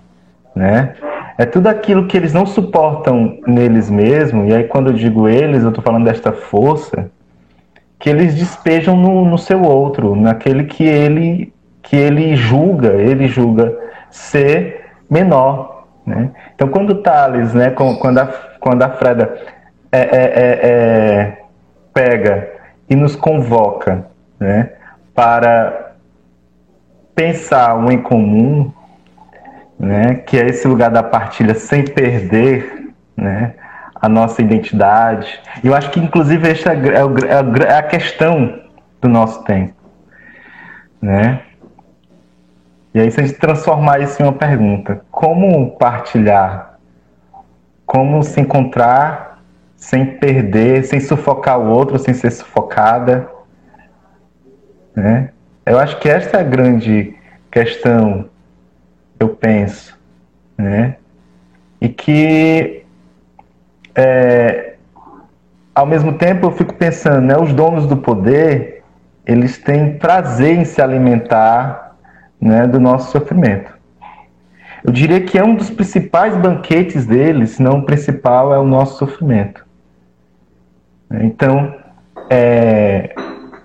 né? 0.54 0.94
É 1.38 1.46
tudo 1.46 1.66
aquilo 1.68 2.06
que 2.06 2.16
eles 2.16 2.32
não 2.32 2.44
suportam 2.44 3.38
neles 3.46 3.88
mesmos, 3.90 4.48
e 4.48 4.54
aí 4.54 4.64
quando 4.64 4.90
eu 4.90 4.92
digo 4.92 5.28
eles, 5.28 5.62
eu 5.62 5.70
estou 5.70 5.82
falando 5.82 6.04
desta 6.04 6.32
força, 6.32 7.10
que 7.98 8.10
eles 8.10 8.34
despejam 8.34 8.96
no, 8.96 9.24
no 9.24 9.38
seu 9.38 9.62
outro, 9.62 10.14
naquele 10.14 10.64
que 10.64 10.84
ele, 10.84 11.52
que 11.82 11.96
ele 11.96 12.36
julga, 12.36 12.94
ele 12.94 13.28
julga 13.28 13.76
ser 14.10 14.90
menor. 15.08 15.86
Né? 16.04 16.30
Então 16.54 16.68
quando 16.68 16.90
o 16.90 17.02
Thales, 17.02 17.54
né, 17.54 17.70
quando, 17.70 18.18
a, 18.18 18.26
quando 18.60 18.82
a 18.82 18.90
Freda 18.90 19.34
é, 19.90 20.00
é, 20.00 20.02
é, 20.02 20.60
é, 20.62 21.38
pega 21.94 22.51
e 22.92 22.94
nos 22.94 23.16
convoca 23.16 24.04
né, 24.38 24.72
para 25.14 25.94
pensar 27.14 27.74
um 27.74 27.90
em 27.90 28.02
comum, 28.02 28.70
né, 29.78 30.16
que 30.16 30.36
é 30.36 30.46
esse 30.46 30.68
lugar 30.68 30.90
da 30.90 31.02
partilha 31.02 31.54
sem 31.54 31.84
perder 31.84 32.92
né, 33.16 33.54
a 33.94 34.10
nossa 34.10 34.42
identidade. 34.42 35.40
E 35.64 35.68
eu 35.68 35.74
acho 35.74 35.90
que, 35.90 36.00
inclusive, 36.00 36.50
esta 36.50 36.74
é, 36.74 36.76
é, 36.76 37.72
é 37.72 37.78
a 37.78 37.82
questão 37.82 38.60
do 39.00 39.08
nosso 39.08 39.42
tempo. 39.44 39.72
Né? 41.00 41.40
E 42.92 43.00
aí, 43.00 43.10
se 43.10 43.20
a 43.20 43.26
gente 43.26 43.38
transformar 43.38 44.02
isso 44.02 44.20
em 44.20 44.26
uma 44.26 44.34
pergunta, 44.34 45.02
como 45.10 45.78
partilhar? 45.78 46.78
Como 47.86 48.22
se 48.22 48.38
encontrar 48.38 49.31
sem 49.82 50.06
perder, 50.06 50.84
sem 50.84 51.00
sufocar 51.00 51.58
o 51.58 51.68
outro, 51.68 51.98
sem 51.98 52.14
ser 52.14 52.30
sufocada? 52.30 53.28
Né? 54.94 55.30
Eu 55.66 55.76
acho 55.76 55.98
que 55.98 56.08
essa 56.08 56.36
é 56.36 56.40
a 56.40 56.44
grande 56.44 57.16
questão 57.50 58.30
eu 59.18 59.30
penso, 59.30 59.98
né? 60.56 60.96
E 61.80 61.88
que 61.88 62.84
é, 63.96 64.74
ao 65.74 65.84
mesmo 65.84 66.12
tempo 66.12 66.46
eu 66.46 66.52
fico 66.52 66.74
pensando, 66.74 67.20
né? 67.20 67.36
Os 67.36 67.52
donos 67.52 67.88
do 67.88 67.96
poder 67.96 68.84
eles 69.26 69.58
têm 69.58 69.98
prazer 69.98 70.58
em 70.58 70.64
se 70.64 70.80
alimentar, 70.80 71.96
né? 72.40 72.68
Do 72.68 72.78
nosso 72.78 73.10
sofrimento. 73.10 73.72
Eu 74.84 74.92
diria 74.92 75.20
que 75.20 75.36
é 75.36 75.44
um 75.44 75.56
dos 75.56 75.70
principais 75.70 76.36
banquetes 76.36 77.04
deles, 77.04 77.50
se 77.50 77.62
não 77.62 77.80
o 77.80 77.84
principal, 77.84 78.54
é 78.54 78.58
o 78.58 78.64
nosso 78.64 78.98
sofrimento. 78.98 79.61
Então, 81.20 81.74
é, 82.30 83.14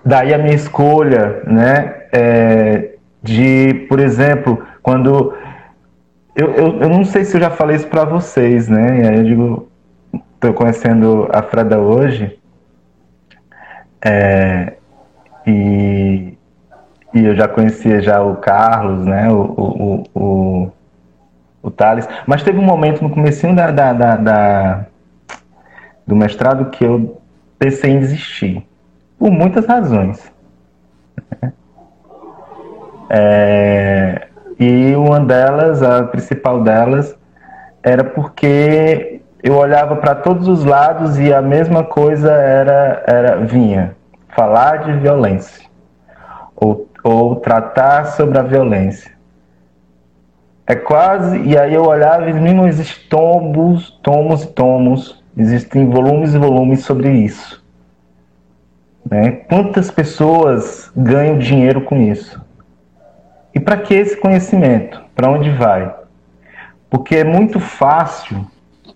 daí 0.04 0.34
a 0.34 0.38
minha 0.38 0.54
escolha, 0.54 1.42
né, 1.46 2.02
é, 2.12 2.94
de, 3.22 3.86
por 3.88 4.00
exemplo, 4.00 4.62
quando 4.82 5.34
eu, 6.34 6.52
eu, 6.52 6.82
eu, 6.82 6.88
não 6.88 7.04
sei 7.04 7.24
se 7.24 7.36
eu 7.36 7.40
já 7.40 7.50
falei 7.50 7.76
isso 7.76 7.88
para 7.88 8.04
vocês, 8.04 8.68
né? 8.68 9.00
E 9.00 9.08
aí 9.08 9.16
eu 9.16 9.24
digo, 9.24 9.68
estou 10.34 10.54
conhecendo 10.54 11.28
a 11.32 11.42
Freda 11.42 11.80
hoje, 11.80 12.38
é, 14.00 14.74
e, 15.44 16.38
e 17.12 17.24
eu 17.24 17.34
já 17.34 17.48
conhecia 17.48 18.00
já 18.00 18.22
o 18.22 18.36
Carlos, 18.36 19.04
né? 19.04 19.28
O, 19.30 19.40
o, 19.40 20.04
o, 20.14 20.72
o 21.60 21.70
Thales. 21.72 22.08
Mas 22.24 22.44
teve 22.44 22.58
um 22.58 22.64
momento 22.64 23.02
no 23.02 23.10
comecinho 23.10 23.56
da, 23.56 23.72
da, 23.72 23.92
da, 23.92 24.16
da 24.16 24.86
do 26.06 26.14
mestrado 26.14 26.70
que 26.70 26.84
eu 26.84 27.17
pensei 27.58 27.92
em 27.92 28.00
desistir. 28.00 28.66
Por 29.18 29.30
muitas 29.30 29.66
razões. 29.66 30.32
É, 33.10 34.28
e 34.60 34.94
uma 34.94 35.18
delas, 35.18 35.82
a 35.82 36.02
principal 36.02 36.62
delas, 36.62 37.16
era 37.82 38.04
porque 38.04 39.22
eu 39.42 39.56
olhava 39.56 39.96
para 39.96 40.14
todos 40.14 40.46
os 40.46 40.62
lados 40.62 41.18
e 41.18 41.32
a 41.32 41.40
mesma 41.40 41.82
coisa 41.82 42.30
era, 42.30 43.02
era 43.06 43.36
vinha 43.36 43.96
falar 44.38 44.84
de 44.84 44.92
violência 44.92 45.66
ou, 46.54 46.88
ou 47.02 47.36
tratar 47.36 48.06
sobre 48.06 48.38
a 48.38 48.42
violência. 48.42 49.12
É 50.66 50.74
quase, 50.74 51.40
e 51.40 51.56
aí 51.56 51.74
eu 51.74 51.84
olhava 51.84 52.28
e 52.28 52.32
não 52.32 52.68
existem 52.68 53.08
tomos, 53.08 53.90
tomos 54.02 54.44
e 54.44 54.48
tomos, 54.48 55.17
existem 55.38 55.88
volumes 55.88 56.34
e 56.34 56.38
volumes 56.38 56.80
sobre 56.80 57.10
isso. 57.10 57.64
Né? 59.08 59.30
Quantas 59.48 59.90
pessoas 59.90 60.90
ganham 60.96 61.38
dinheiro 61.38 61.82
com 61.82 61.96
isso? 61.96 62.44
E 63.54 63.60
para 63.60 63.76
que 63.76 63.94
esse 63.94 64.16
conhecimento? 64.16 65.00
Para 65.14 65.30
onde 65.30 65.50
vai? 65.50 65.94
Porque 66.90 67.16
é 67.16 67.24
muito 67.24 67.60
fácil 67.60 68.46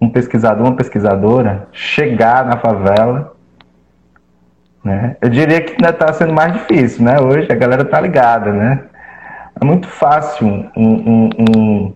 um 0.00 0.08
pesquisador, 0.08 0.66
uma 0.66 0.76
pesquisadora 0.76 1.68
chegar 1.72 2.44
na 2.44 2.56
favela. 2.58 3.34
Né? 4.84 5.16
Eu 5.20 5.30
diria 5.30 5.60
que 5.60 5.72
ainda 5.72 5.90
está 5.90 6.12
sendo 6.12 6.32
mais 6.32 6.52
difícil, 6.52 7.04
né? 7.04 7.20
Hoje 7.20 7.46
a 7.50 7.54
galera 7.54 7.84
tá 7.84 8.00
ligada, 8.00 8.52
né? 8.52 8.84
É 9.60 9.64
muito 9.64 9.86
fácil 9.86 10.46
um, 10.46 10.70
um, 10.76 11.30
um, 11.38 11.94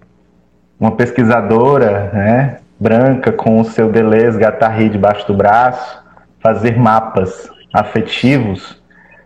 uma 0.79 0.93
pesquisadora, 0.93 2.11
né, 2.13 2.59
branca 2.79 3.33
com 3.33 3.61
o 3.61 3.65
seu 3.65 3.91
Deleuze 3.91 4.39
Guattari 4.39 4.89
debaixo 4.89 5.27
do 5.27 5.35
braço, 5.35 6.05
fazer 6.41 6.79
mapas 6.79 7.51
afetivos 7.73 8.83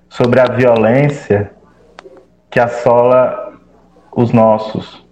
sobre 0.08 0.40
a 0.40 0.46
violência 0.46 1.50
que 2.50 2.58
assola 2.58 3.52
os 4.12 4.32
nossos. 4.32 5.06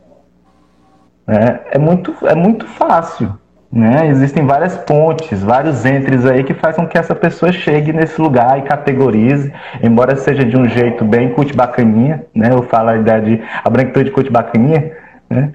É, 1.26 1.76
é, 1.76 1.78
muito, 1.78 2.14
é 2.26 2.34
muito 2.34 2.66
fácil. 2.66 3.38
Né? 3.70 4.08
Existem 4.08 4.46
várias 4.46 4.78
pontes, 4.78 5.42
vários 5.42 5.84
entres 5.84 6.24
aí 6.24 6.42
que 6.42 6.54
fazem 6.54 6.84
com 6.84 6.90
que 6.90 6.96
essa 6.96 7.14
pessoa 7.14 7.52
chegue 7.52 7.92
nesse 7.92 8.18
lugar 8.18 8.58
e 8.58 8.62
categorize, 8.62 9.52
embora 9.82 10.16
seja 10.16 10.42
de 10.42 10.56
um 10.56 10.66
jeito 10.66 11.04
bem 11.04 11.34
bacaninha, 11.54 12.24
né? 12.34 12.48
Eu 12.50 12.62
falo 12.62 12.88
a 12.88 12.96
ideia 12.96 13.20
de 13.20 13.42
a 13.62 13.68
branquitude 13.68 14.30
bacaninha, 14.30 14.90
né? 15.28 15.52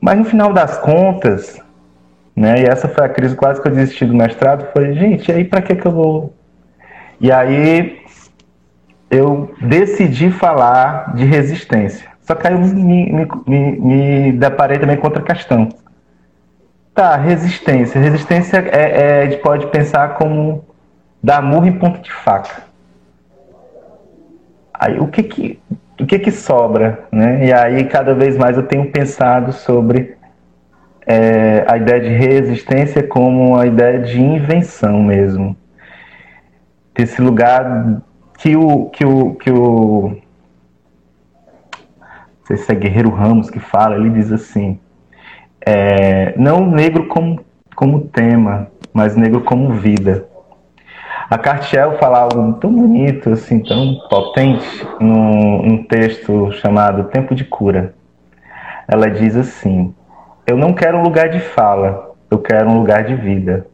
Mas 0.00 0.18
no 0.18 0.24
final 0.24 0.52
das 0.52 0.78
contas, 0.78 1.60
né? 2.34 2.62
E 2.62 2.64
essa 2.64 2.88
foi 2.88 3.04
a 3.04 3.08
crise 3.08 3.34
quase 3.34 3.60
que 3.60 3.68
eu 3.68 3.72
desisti 3.72 4.04
do 4.04 4.14
mestrado, 4.14 4.68
foi, 4.72 4.94
gente, 4.94 5.30
aí 5.32 5.44
para 5.44 5.60
que 5.60 5.74
que 5.74 5.86
eu 5.86 5.92
vou? 5.92 6.34
E 7.20 7.32
aí 7.32 8.00
eu 9.10 9.54
decidi 9.60 10.30
falar 10.30 11.14
de 11.14 11.24
resistência. 11.24 12.08
Só 12.20 12.34
que 12.34 12.46
aí 12.46 12.52
eu 12.52 12.60
me, 12.60 13.10
me, 13.10 13.26
me, 13.46 13.80
me 13.80 14.32
deparei 14.32 14.78
também 14.78 14.96
com 14.96 15.06
outra 15.06 15.22
questão. 15.22 15.68
Tá, 16.94 17.16
resistência. 17.16 18.00
Resistência 18.00 18.58
é, 18.58 19.00
é, 19.00 19.22
a 19.22 19.30
gente 19.30 19.42
pode 19.42 19.66
pensar 19.68 20.14
como 20.14 20.64
dar 21.22 21.42
murro 21.42 21.66
em 21.66 21.78
ponto 21.78 22.00
de 22.00 22.12
faca. 22.12 22.62
Aí 24.72 24.98
o 25.00 25.08
que 25.08 25.22
que, 25.22 25.60
o 26.00 26.06
que 26.06 26.18
que 26.18 26.30
sobra, 26.30 27.06
né? 27.10 27.46
E 27.46 27.52
aí 27.52 27.84
cada 27.84 28.14
vez 28.14 28.36
mais 28.36 28.56
eu 28.56 28.62
tenho 28.62 28.90
pensado 28.90 29.52
sobre 29.52 30.16
é, 31.06 31.64
a 31.66 31.76
ideia 31.76 32.00
de 32.00 32.08
resistência 32.08 33.02
como 33.02 33.56
a 33.56 33.66
ideia 33.66 33.98
de 33.98 34.20
invenção 34.20 35.02
mesmo. 35.02 35.56
Desse 36.94 37.20
lugar 37.20 38.02
que 38.38 38.56
o 38.56 38.86
que 38.90 39.04
o 39.04 39.34
que 39.34 39.50
o 39.50 40.16
não 42.38 42.46
sei 42.46 42.56
se 42.56 42.72
é 42.72 42.74
Guerreiro 42.74 43.10
Ramos 43.10 43.50
que 43.50 43.58
fala, 43.58 43.96
ele 43.96 44.10
diz 44.10 44.30
assim: 44.32 44.78
é, 45.60 46.34
não 46.36 46.70
negro 46.70 47.06
como 47.08 47.44
como 47.74 48.00
tema, 48.00 48.68
mas 48.92 49.16
negro 49.16 49.40
como 49.42 49.74
vida. 49.74 50.26
A 51.30 51.36
Cartiel 51.36 51.98
fala 51.98 52.20
algo 52.20 52.54
tão 52.54 52.72
bonito, 52.72 53.30
assim, 53.30 53.60
tão 53.60 53.96
potente, 54.08 54.86
num, 54.98 55.62
num 55.62 55.84
texto 55.84 56.50
chamado 56.52 57.04
Tempo 57.04 57.34
de 57.34 57.44
Cura. 57.44 57.94
Ela 58.86 59.10
diz 59.10 59.36
assim: 59.36 59.94
Eu 60.46 60.56
não 60.56 60.72
quero 60.72 60.96
um 60.96 61.02
lugar 61.02 61.28
de 61.28 61.38
fala, 61.38 62.14
eu 62.30 62.38
quero 62.38 62.70
um 62.70 62.78
lugar 62.78 63.04
de 63.04 63.14
vida. 63.14 63.66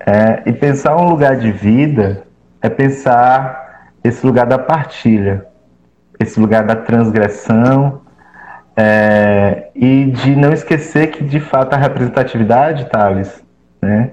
É, 0.00 0.42
e 0.44 0.52
pensar 0.52 0.96
um 0.96 1.08
lugar 1.08 1.36
de 1.36 1.50
vida 1.50 2.24
é 2.60 2.68
pensar 2.68 3.90
esse 4.04 4.24
lugar 4.26 4.46
da 4.46 4.58
partilha, 4.58 5.46
esse 6.20 6.38
lugar 6.38 6.64
da 6.64 6.76
transgressão, 6.76 8.02
é, 8.76 9.70
e 9.74 10.04
de 10.10 10.36
não 10.36 10.52
esquecer 10.52 11.06
que, 11.08 11.24
de 11.24 11.40
fato, 11.40 11.72
a 11.72 11.78
representatividade, 11.78 12.88
Thales, 12.90 13.42
né? 13.80 14.10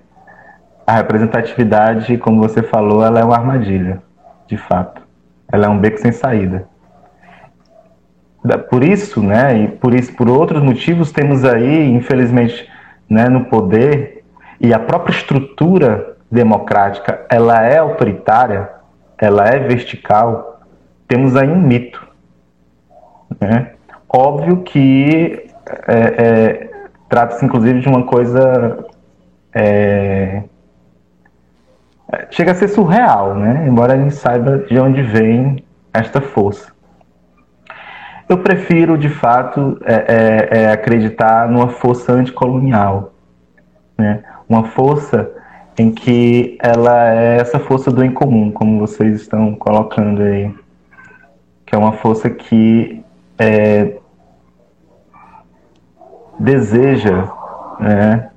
A 0.86 0.94
representatividade, 0.94 2.18
como 2.18 2.42
você 2.42 2.62
falou, 2.62 3.04
ela 3.04 3.20
é 3.20 3.24
uma 3.24 3.36
armadilha, 3.36 4.02
de 4.48 4.58
fato. 4.58 5.02
Ela 5.52 5.66
é 5.66 5.70
um 5.70 5.80
beco 5.80 6.00
sem 6.00 6.12
saída. 6.12 6.68
Por 8.70 8.84
isso, 8.84 9.24
né, 9.24 9.58
e 9.58 9.68
por 9.68 9.94
isso, 9.94 10.16
por 10.16 10.30
outros 10.30 10.62
motivos, 10.62 11.12
temos 11.12 11.44
aí, 11.44 11.90
infelizmente, 11.90 12.70
né, 13.10 13.28
no 13.28 13.46
poder 13.46 14.24
e 14.62 14.74
a 14.74 14.80
própria 14.80 15.14
estrutura 15.14 16.16
democrática 16.32 17.26
ela 17.30 17.64
é 17.64 17.78
autoritária, 17.78 18.70
ela 19.18 19.48
é 19.48 19.60
vertical, 19.60 20.62
temos 21.08 21.36
aí 21.36 21.50
um 21.50 21.60
mito. 21.60 22.06
Né? 23.40 23.72
Óbvio 24.08 24.58
que 24.58 25.48
é, 25.88 25.98
é, 25.98 26.72
trata-se 27.10 27.44
inclusive 27.46 27.80
de 27.80 27.88
uma 27.88 28.04
coisa. 28.04 28.86
É, 29.54 30.44
chega 32.30 32.52
a 32.52 32.56
ser 32.56 32.68
surreal, 32.68 33.36
né? 33.36 33.66
embora 33.68 33.94
a 33.94 33.98
gente 33.98 34.16
saiba 34.16 34.60
de 34.60 34.80
onde 34.80 35.02
vem 35.02 35.64
esta 35.94 36.22
força. 36.22 36.74
Eu 38.28 38.40
prefiro, 38.40 38.98
de 38.98 39.10
fato, 39.10 39.80
é, 39.86 39.94
é, 39.94 40.64
é 40.64 40.72
acreditar 40.72 41.48
numa 41.48 41.70
força 41.70 42.12
anticolonial. 42.12 43.14
Né? 43.98 44.24
uma 44.48 44.64
força 44.64 45.32
em 45.78 45.92
que 45.92 46.58
ela 46.62 47.14
é 47.14 47.38
essa 47.38 47.60
força 47.60 47.92
do 47.92 48.04
incomum, 48.04 48.52
como 48.52 48.80
vocês 48.80 49.22
estão 49.22 49.54
colocando 49.56 50.22
aí, 50.22 50.54
que 51.66 51.76
é 51.76 51.78
uma 51.78 51.94
força 51.94 52.30
que 52.30 53.04
é, 53.38 53.98
deseja 56.40 57.30
né, 57.80 58.30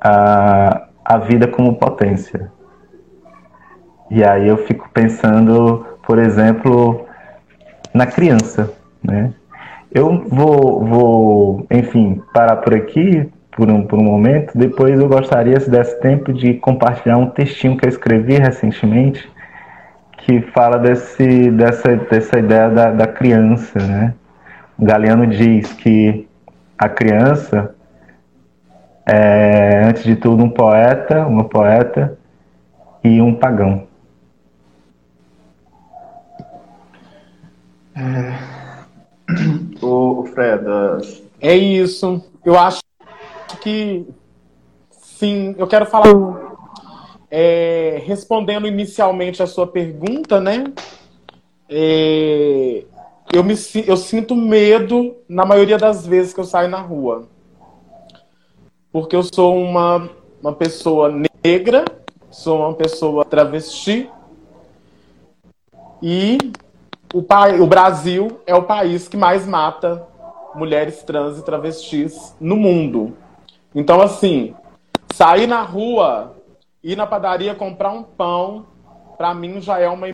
a, 0.00 0.88
a 1.04 1.18
vida 1.18 1.46
como 1.46 1.76
potência. 1.76 2.52
E 4.10 4.24
aí 4.24 4.48
eu 4.48 4.56
fico 4.58 4.88
pensando, 4.92 5.86
por 6.06 6.18
exemplo, 6.18 7.06
na 7.92 8.06
criança, 8.06 8.72
né? 9.02 9.32
Eu 9.92 10.24
vou, 10.28 10.84
vou, 10.84 11.66
enfim, 11.70 12.22
parar 12.32 12.56
por 12.56 12.74
aqui 12.74 13.28
por 13.50 13.70
um, 13.70 13.82
por 13.82 13.98
um 13.98 14.04
momento. 14.04 14.56
Depois 14.56 15.00
eu 15.00 15.08
gostaria, 15.08 15.58
se 15.58 15.68
desse 15.68 15.98
tempo, 16.00 16.32
de 16.32 16.54
compartilhar 16.54 17.16
um 17.16 17.30
textinho 17.30 17.76
que 17.76 17.86
eu 17.86 17.88
escrevi 17.88 18.34
recentemente, 18.34 19.28
que 20.18 20.42
fala 20.52 20.78
desse, 20.78 21.50
dessa, 21.50 21.96
dessa 21.96 22.38
ideia 22.38 22.68
da, 22.68 22.92
da 22.92 23.06
criança. 23.06 23.78
Né? 23.80 24.14
O 24.78 24.84
Galeano 24.84 25.26
diz 25.26 25.72
que 25.72 26.28
a 26.78 26.88
criança 26.88 27.74
é, 29.04 29.84
antes 29.86 30.04
de 30.04 30.14
tudo, 30.14 30.44
um 30.44 30.50
poeta, 30.50 31.26
uma 31.26 31.44
poeta 31.44 32.16
e 33.02 33.22
um 33.22 33.34
pagão. 33.34 33.87
É... 37.98 38.58
Freda? 40.32 41.00
É 41.40 41.56
isso. 41.56 42.24
Eu 42.44 42.58
acho 42.58 42.80
que 43.60 44.06
sim, 44.90 45.54
eu 45.58 45.66
quero 45.66 45.86
falar 45.86 46.08
é, 47.30 48.00
respondendo 48.04 48.66
inicialmente 48.66 49.42
a 49.42 49.46
sua 49.46 49.66
pergunta, 49.66 50.40
né? 50.40 50.72
É, 51.68 52.84
eu, 53.32 53.44
me, 53.44 53.54
eu 53.86 53.96
sinto 53.96 54.34
medo 54.34 55.16
na 55.28 55.44
maioria 55.44 55.76
das 55.76 56.06
vezes 56.06 56.32
que 56.32 56.40
eu 56.40 56.44
saio 56.44 56.68
na 56.68 56.80
rua. 56.80 57.28
Porque 58.92 59.14
eu 59.14 59.22
sou 59.22 59.56
uma, 59.60 60.08
uma 60.40 60.52
pessoa 60.52 61.12
negra, 61.44 61.84
sou 62.30 62.60
uma 62.60 62.74
pessoa 62.74 63.24
travesti. 63.24 64.08
E 66.00 66.38
o, 67.12 67.24
o 67.62 67.66
Brasil 67.66 68.40
é 68.46 68.54
o 68.54 68.62
país 68.62 69.08
que 69.08 69.16
mais 69.16 69.46
mata 69.46 70.06
mulheres 70.54 71.02
trans 71.02 71.38
e 71.38 71.44
travestis 71.44 72.34
no 72.40 72.56
mundo. 72.56 73.16
Então, 73.74 74.00
assim, 74.00 74.54
sair 75.12 75.46
na 75.46 75.62
rua, 75.62 76.36
ir 76.82 76.96
na 76.96 77.06
padaria 77.06 77.54
comprar 77.54 77.92
um 77.92 78.02
pão, 78.02 78.66
para 79.16 79.34
mim 79.34 79.60
já 79.60 79.78
é 79.78 79.88
uma 79.88 80.08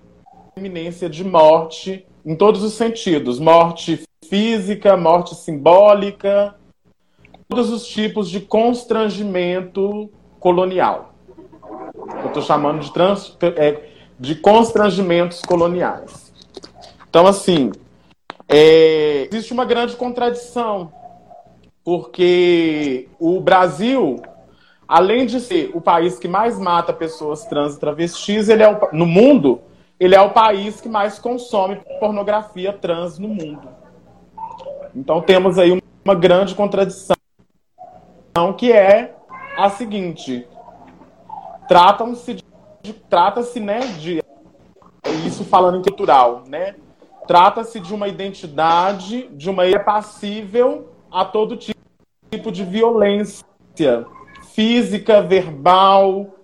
iminência 0.57 1.09
de 1.09 1.25
morte 1.25 2.07
em 2.25 2.35
todos 2.35 2.62
os 2.62 2.75
sentidos: 2.75 3.39
morte 3.39 4.03
física, 4.29 4.97
morte 4.97 5.35
simbólica, 5.35 6.55
todos 7.49 7.71
os 7.71 7.87
tipos 7.87 8.31
de 8.31 8.41
constrangimento 8.41 10.11
colonial. 10.41 11.15
Eu 12.23 12.27
estou 12.27 12.43
chamando 12.43 12.81
de, 12.81 12.93
trans, 12.93 13.37
é, 13.57 13.83
de 14.19 14.35
constrangimentos 14.37 15.41
coloniais. 15.41 16.24
Então, 17.15 17.28
assim, 17.28 17.70
é, 18.49 19.28
existe 19.31 19.53
uma 19.53 19.65
grande 19.65 19.95
contradição, 19.95 20.93
porque 21.85 23.09
o 23.20 23.39
Brasil, 23.39 24.20
além 24.89 25.24
de 25.24 25.39
ser 25.39 25.70
o 25.74 25.81
país 25.81 26.19
que 26.19 26.27
mais 26.27 26.59
mata 26.59 26.93
pessoas 26.93 27.45
trans 27.45 27.77
e 27.77 27.78
travestis, 27.78 28.49
ele 28.49 28.65
é 28.65 28.69
o, 28.69 28.89
no 28.93 29.07
mundo, 29.07 29.61
ele 30.01 30.16
é 30.16 30.20
o 30.20 30.32
país 30.32 30.81
que 30.81 30.89
mais 30.89 31.16
consome 31.20 31.81
pornografia 32.01 32.73
trans 32.73 33.16
no 33.16 33.28
mundo. 33.28 33.69
Então 34.93 35.20
temos 35.23 35.57
aí 35.57 35.81
uma 36.05 36.15
grande 36.16 36.53
contradição, 36.53 37.15
que 38.59 38.73
é 38.73 39.15
a 39.57 39.70
seguinte: 39.70 40.49
tratam-se 41.69 42.43
trata-se, 43.09 43.61
né, 43.61 43.78
de 44.01 44.20
isso 45.24 45.45
falando 45.45 45.78
em 45.78 45.82
cultural, 45.82 46.43
né? 46.49 46.74
Trata-se 47.27 47.81
de 47.81 47.95
uma 47.95 48.07
identidade, 48.07 49.29
de 49.33 49.49
uma 49.49 49.67
ilha 49.67 49.81
passível 49.81 50.91
a 51.11 51.25
todo 51.25 51.57
tipo 51.57 52.53
de 52.53 52.65
violência 52.65 53.45
física, 54.53 55.23
verbal, 55.23 56.35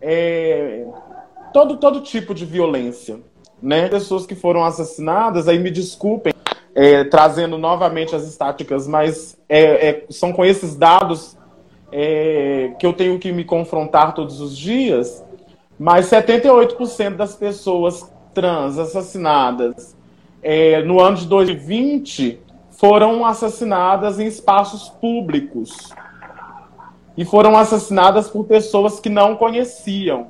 é, 0.00 0.86
todo, 1.52 1.78
todo 1.78 2.00
tipo 2.00 2.34
de 2.34 2.44
violência. 2.44 3.18
Né? 3.62 3.88
Pessoas 3.88 4.26
que 4.26 4.34
foram 4.34 4.64
assassinadas, 4.64 5.48
aí 5.48 5.58
me 5.58 5.70
desculpem, 5.70 6.34
é, 6.74 7.04
trazendo 7.04 7.56
novamente 7.56 8.14
as 8.14 8.24
estáticas, 8.24 8.86
mas 8.86 9.38
é, 9.48 9.88
é 9.88 10.04
são 10.10 10.32
com 10.32 10.44
esses 10.44 10.76
dados 10.76 11.36
é, 11.90 12.74
que 12.78 12.86
eu 12.86 12.92
tenho 12.92 13.18
que 13.18 13.32
me 13.32 13.44
confrontar 13.44 14.14
todos 14.14 14.40
os 14.40 14.56
dias, 14.56 15.24
mas 15.78 16.10
78% 16.10 17.16
das 17.16 17.34
pessoas 17.34 18.10
trans 18.36 18.78
assassinadas 18.78 19.96
é, 20.42 20.82
no 20.82 21.00
ano 21.00 21.16
de 21.16 21.26
2020 21.26 22.38
foram 22.72 23.24
assassinadas 23.24 24.20
em 24.20 24.26
espaços 24.26 24.90
públicos. 24.90 25.88
E 27.16 27.24
foram 27.24 27.56
assassinadas 27.56 28.28
por 28.28 28.44
pessoas 28.44 29.00
que 29.00 29.08
não 29.08 29.36
conheciam. 29.36 30.26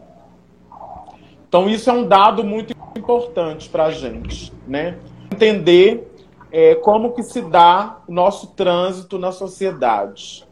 Então, 1.49 1.69
isso 1.69 1.91
é 1.91 1.93
um 1.93 2.07
dado 2.07 2.45
muito 2.45 2.73
importante 2.97 3.69
para 3.69 3.87
a 3.87 3.91
gente, 3.91 4.53
né? 4.69 4.99
Entender 5.33 6.09
é, 6.53 6.77
como 6.77 7.13
que 7.13 7.25
se 7.25 7.43
dá 7.43 7.99
o 8.07 8.13
nosso 8.13 8.53
trânsito 8.55 9.19
na 9.19 9.33
sociedade. 9.33 10.47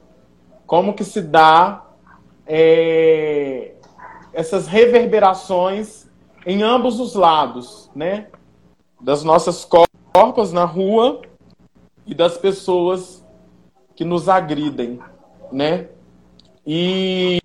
Como 0.66 0.92
que 0.92 1.04
se 1.04 1.22
dá 1.22 1.84
é, 2.44 3.74
essas 4.32 4.66
reverberações 4.66 6.03
em 6.46 6.62
ambos 6.62 7.00
os 7.00 7.14
lados, 7.14 7.90
né? 7.94 8.28
Das 9.00 9.22
nossas 9.22 9.64
corpos 9.64 10.52
na 10.52 10.64
rua 10.64 11.22
e 12.06 12.14
das 12.14 12.36
pessoas 12.38 13.24
que 13.94 14.04
nos 14.04 14.28
agridem, 14.28 14.98
né? 15.52 15.88
E 16.66 17.40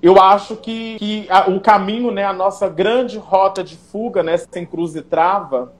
eu 0.00 0.20
acho 0.20 0.56
que, 0.56 0.96
que 0.98 1.26
a, 1.28 1.50
o 1.50 1.60
caminho, 1.60 2.10
né, 2.10 2.24
a 2.24 2.32
nossa 2.32 2.68
grande 2.68 3.18
rota 3.18 3.64
de 3.64 3.76
fuga 3.76 4.22
né, 4.22 4.36
cruz 4.70 4.94
e 4.94 5.02
trava, 5.02 5.72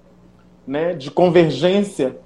né, 0.66 0.92
de 0.92 1.10
convergência, 1.10 2.18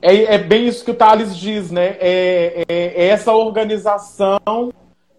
é, 0.00 0.34
é 0.34 0.38
bem 0.38 0.68
isso 0.68 0.84
que 0.84 0.90
o 0.92 0.94
Thales 0.94 1.36
diz, 1.36 1.70
né? 1.70 1.96
É, 1.98 2.64
é, 2.68 3.04
é 3.04 3.06
essa 3.08 3.32
organização 3.32 4.72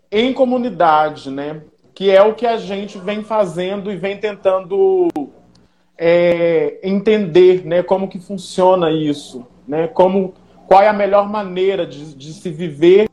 em 0.10 0.32
comunidade, 0.32 1.30
né? 1.30 1.62
Que 1.98 2.12
é 2.12 2.22
o 2.22 2.36
que 2.36 2.46
a 2.46 2.58
gente 2.58 3.00
vem 3.00 3.24
fazendo 3.24 3.92
e 3.92 3.96
vem 3.96 4.20
tentando 4.20 5.08
é, 5.98 6.78
entender 6.84 7.66
né, 7.66 7.82
como 7.82 8.08
que 8.08 8.20
funciona 8.20 8.92
isso, 8.92 9.48
né, 9.68 9.88
como, 9.88 10.36
qual 10.68 10.84
é 10.84 10.88
a 10.88 10.94
melhor 10.94 11.28
maneira 11.28 11.88
de, 11.88 12.14
de 12.14 12.34
se 12.34 12.52
viver 12.52 13.10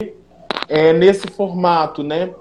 é, 0.69 0.93
nesse 0.93 1.28
formato. 1.28 2.02
Né? 2.02 2.35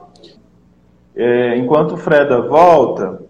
É, 1.16 1.56
enquanto 1.56 1.96
Freda 1.96 2.42
volta, 2.42 3.22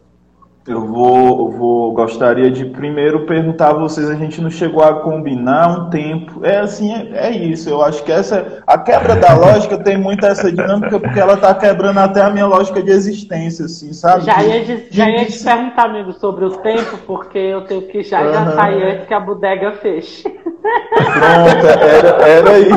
eu 0.66 0.88
vou, 0.88 1.52
vou 1.52 1.92
gostaria 1.92 2.50
de 2.50 2.64
primeiro 2.64 3.26
perguntar 3.26 3.72
a 3.72 3.74
vocês, 3.74 4.10
a 4.10 4.16
gente 4.16 4.40
não 4.42 4.50
chegou 4.50 4.82
a 4.82 5.02
combinar 5.02 5.68
um 5.70 5.90
tempo. 5.90 6.40
É 6.46 6.60
assim, 6.60 6.92
é, 6.94 7.28
é 7.28 7.32
isso. 7.32 7.70
Eu 7.70 7.82
acho 7.84 8.02
que 8.04 8.12
essa 8.12 8.64
a 8.66 8.78
quebra 8.78 9.16
da 9.18 9.34
lógica 9.36 9.78
tem 9.78 9.98
muito 9.98 10.26
essa 10.26 10.50
dinâmica 10.50 11.00
porque 11.00 11.20
ela 11.20 11.34
está 11.34 11.54
quebrando 11.54 12.00
até 12.00 12.22
a 12.22 12.30
minha 12.30 12.46
lógica 12.46 12.82
de 12.82 12.92
existência, 12.92 13.66
assim, 13.66 13.92
sabe? 13.92 14.26
Já 14.26 14.42
ia, 14.42 14.64
de, 14.64 14.88
já 14.90 15.10
ia 15.10 15.26
te 15.26 15.44
perguntar, 15.44 15.86
amigo, 15.86 16.14
sobre 16.14 16.46
o 16.46 16.52
tempo, 16.52 16.98
porque 17.06 17.38
eu 17.38 17.66
tenho 17.66 17.82
que 17.82 18.02
já, 18.02 18.22
uhum. 18.22 18.34
já 18.34 18.52
sair 18.54 18.84
antes 18.84 19.08
que 19.08 19.14
a 19.14 19.20
bodega 19.20 19.74
feche. 19.74 20.24
Pronto, 20.24 21.68
era, 21.68 22.10
era 22.26 22.52
aí. 22.52 22.70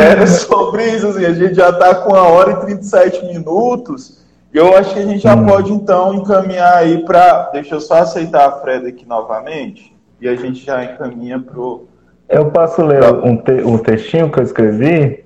Era 0.00 0.26
sobre 0.28 0.84
isso, 0.84 1.08
assim, 1.08 1.24
a 1.24 1.32
gente 1.32 1.54
já 1.54 1.70
está 1.70 1.92
com 1.96 2.12
uma 2.12 2.22
hora 2.22 2.52
e 2.52 2.60
37 2.60 3.26
minutos. 3.26 4.25
Eu 4.52 4.76
acho 4.76 4.94
que 4.94 5.00
a 5.00 5.04
gente 5.04 5.20
já 5.20 5.34
hum. 5.34 5.46
pode, 5.46 5.72
então, 5.72 6.14
encaminhar 6.14 6.78
aí 6.78 7.04
para. 7.04 7.50
Deixa 7.52 7.74
eu 7.74 7.80
só 7.80 7.98
aceitar 7.98 8.48
a 8.48 8.52
Fred 8.52 8.86
aqui 8.86 9.06
novamente. 9.06 9.94
E 10.20 10.28
a 10.28 10.34
gente 10.34 10.64
já 10.64 10.84
encaminha 10.84 11.38
para 11.38 11.58
o. 11.58 11.86
Eu 12.28 12.50
posso 12.50 12.82
ler 12.82 13.04
um, 13.04 13.36
te 13.36 13.52
um 13.52 13.78
textinho 13.78 14.30
que 14.30 14.40
eu 14.40 14.44
escrevi? 14.44 15.24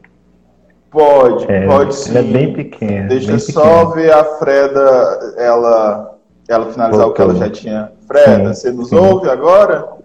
Pode, 0.91 1.51
é, 1.51 1.67
pode 1.67 1.95
sim. 1.95 2.11
Ele 2.11 2.19
é 2.19 2.33
bem 2.33 2.53
pequeno. 2.53 3.09
Deixa 3.09 3.29
bem 3.29 3.39
só 3.39 3.63
pequeno. 3.63 3.91
ver 3.95 4.13
a 4.13 4.25
Freda, 4.25 5.35
ela, 5.39 6.19
ela 6.49 6.73
finalizar 6.73 7.07
Voltou. 7.07 7.11
o 7.11 7.15
que 7.15 7.23
ela 7.23 7.35
já 7.35 7.51
tinha. 7.51 7.93
Freda, 8.07 8.53
sim, 8.53 8.55
você 8.55 8.73
nos 8.73 8.89
sim. 8.89 8.97
ouve 8.97 9.31
agora? 9.31 10.00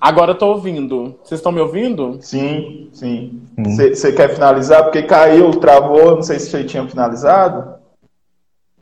Agora 0.00 0.30
eu 0.30 0.38
tô 0.38 0.46
ouvindo. 0.46 1.18
Vocês 1.22 1.40
estão 1.40 1.52
me 1.52 1.60
ouvindo? 1.60 2.18
Sim, 2.22 2.88
sim. 2.90 3.42
Você 3.58 4.08
hum. 4.08 4.14
quer 4.14 4.34
finalizar? 4.34 4.84
Porque 4.84 5.02
caiu, 5.02 5.50
travou, 5.50 6.16
não 6.16 6.22
sei 6.22 6.38
se 6.38 6.50
você 6.50 6.64
tinha 6.64 6.88
finalizado. 6.88 7.78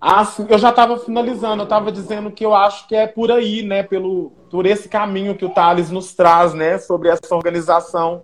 Ah, 0.01 0.24
sim, 0.24 0.47
eu 0.49 0.59
já 0.59 0.70
estava 0.70 0.97
finalizando, 0.97 1.62
eu 1.62 1.65
estava 1.65 1.90
dizendo 1.90 2.31
que 2.31 2.47
eu 2.47 2.55
acho 2.55 2.86
que 2.86 2.95
é 2.95 3.09
por 3.09 3.32
aí, 3.32 3.65
né, 3.65 3.82
pelo, 3.82 4.31
por 4.49 4.65
esse 4.65 4.89
caminho 4.89 5.35
que 5.35 5.45
o 5.45 5.51
Thales 5.51 5.90
nos 5.90 6.15
traz, 6.15 6.55
né, 6.55 6.78
sobre 6.78 7.09
essa 7.09 7.35
organização 7.35 8.23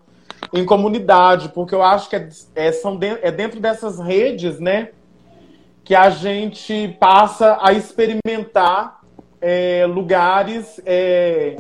em 0.53 0.65
comunidade, 0.65 1.49
porque 1.49 1.75
eu 1.75 1.83
acho 1.83 2.09
que 2.09 2.15
é, 2.15 2.29
é, 2.55 2.71
são 2.71 2.97
de, 2.97 3.19
é 3.21 3.33
dentro 3.33 3.59
dessas 3.59 3.99
redes, 3.99 4.61
né, 4.61 4.91
que 5.83 5.97
a 5.97 6.11
gente 6.11 6.97
passa 7.01 7.59
a 7.61 7.73
experimentar 7.73 9.01
é, 9.41 9.85
lugares 9.85 10.81
é, 10.87 11.57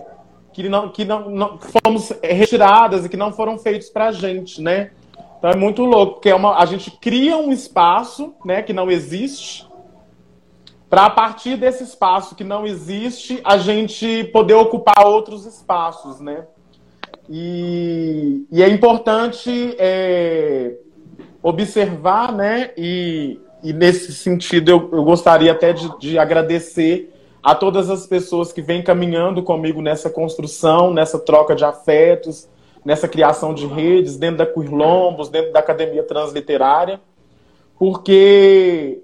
que 0.54 0.68
não, 0.68 0.88
que 0.88 1.04
não, 1.04 1.28
não 1.28 1.58
fomos 1.58 2.12
retiradas 2.22 3.04
e 3.04 3.08
que 3.08 3.16
não 3.16 3.32
foram 3.32 3.58
feitos 3.58 3.90
para 3.90 4.06
a 4.06 4.12
gente, 4.12 4.62
né? 4.62 4.92
Então 5.38 5.50
é 5.50 5.56
muito 5.56 5.84
louco, 5.84 6.14
porque 6.14 6.30
é 6.30 6.34
uma, 6.34 6.56
a 6.56 6.64
gente 6.64 6.92
cria 6.92 7.36
um 7.36 7.52
espaço, 7.52 8.34
né, 8.44 8.62
que 8.62 8.72
não 8.72 8.90
existe, 8.90 9.66
para 10.88 11.06
a 11.06 11.10
partir 11.10 11.56
desse 11.56 11.82
espaço 11.82 12.36
que 12.36 12.44
não 12.44 12.64
existe, 12.64 13.40
a 13.44 13.58
gente 13.58 14.24
poder 14.32 14.54
ocupar 14.54 15.04
outros 15.04 15.44
espaços, 15.44 16.20
né? 16.20 16.46
E, 17.28 18.46
e 18.50 18.62
é 18.62 18.68
importante 18.68 19.74
é, 19.78 20.76
observar, 21.42 22.32
né? 22.32 22.70
E, 22.76 23.40
e 23.62 23.72
nesse 23.72 24.12
sentido 24.12 24.70
eu, 24.70 24.90
eu 24.92 25.02
gostaria 25.02 25.50
até 25.50 25.72
de, 25.72 25.98
de 25.98 26.18
agradecer 26.18 27.13
a 27.44 27.54
todas 27.54 27.90
as 27.90 28.06
pessoas 28.06 28.54
que 28.54 28.62
vêm 28.62 28.82
caminhando 28.82 29.42
comigo 29.42 29.82
nessa 29.82 30.08
construção, 30.08 30.94
nessa 30.94 31.18
troca 31.18 31.54
de 31.54 31.62
afetos, 31.62 32.48
nessa 32.82 33.06
criação 33.06 33.52
de 33.52 33.66
redes, 33.66 34.16
dentro 34.16 34.38
da 34.38 34.46
Quirlombos, 34.46 35.28
dentro 35.28 35.52
da 35.52 35.60
Academia 35.60 36.02
Transliterária, 36.02 36.98
porque 37.78 39.02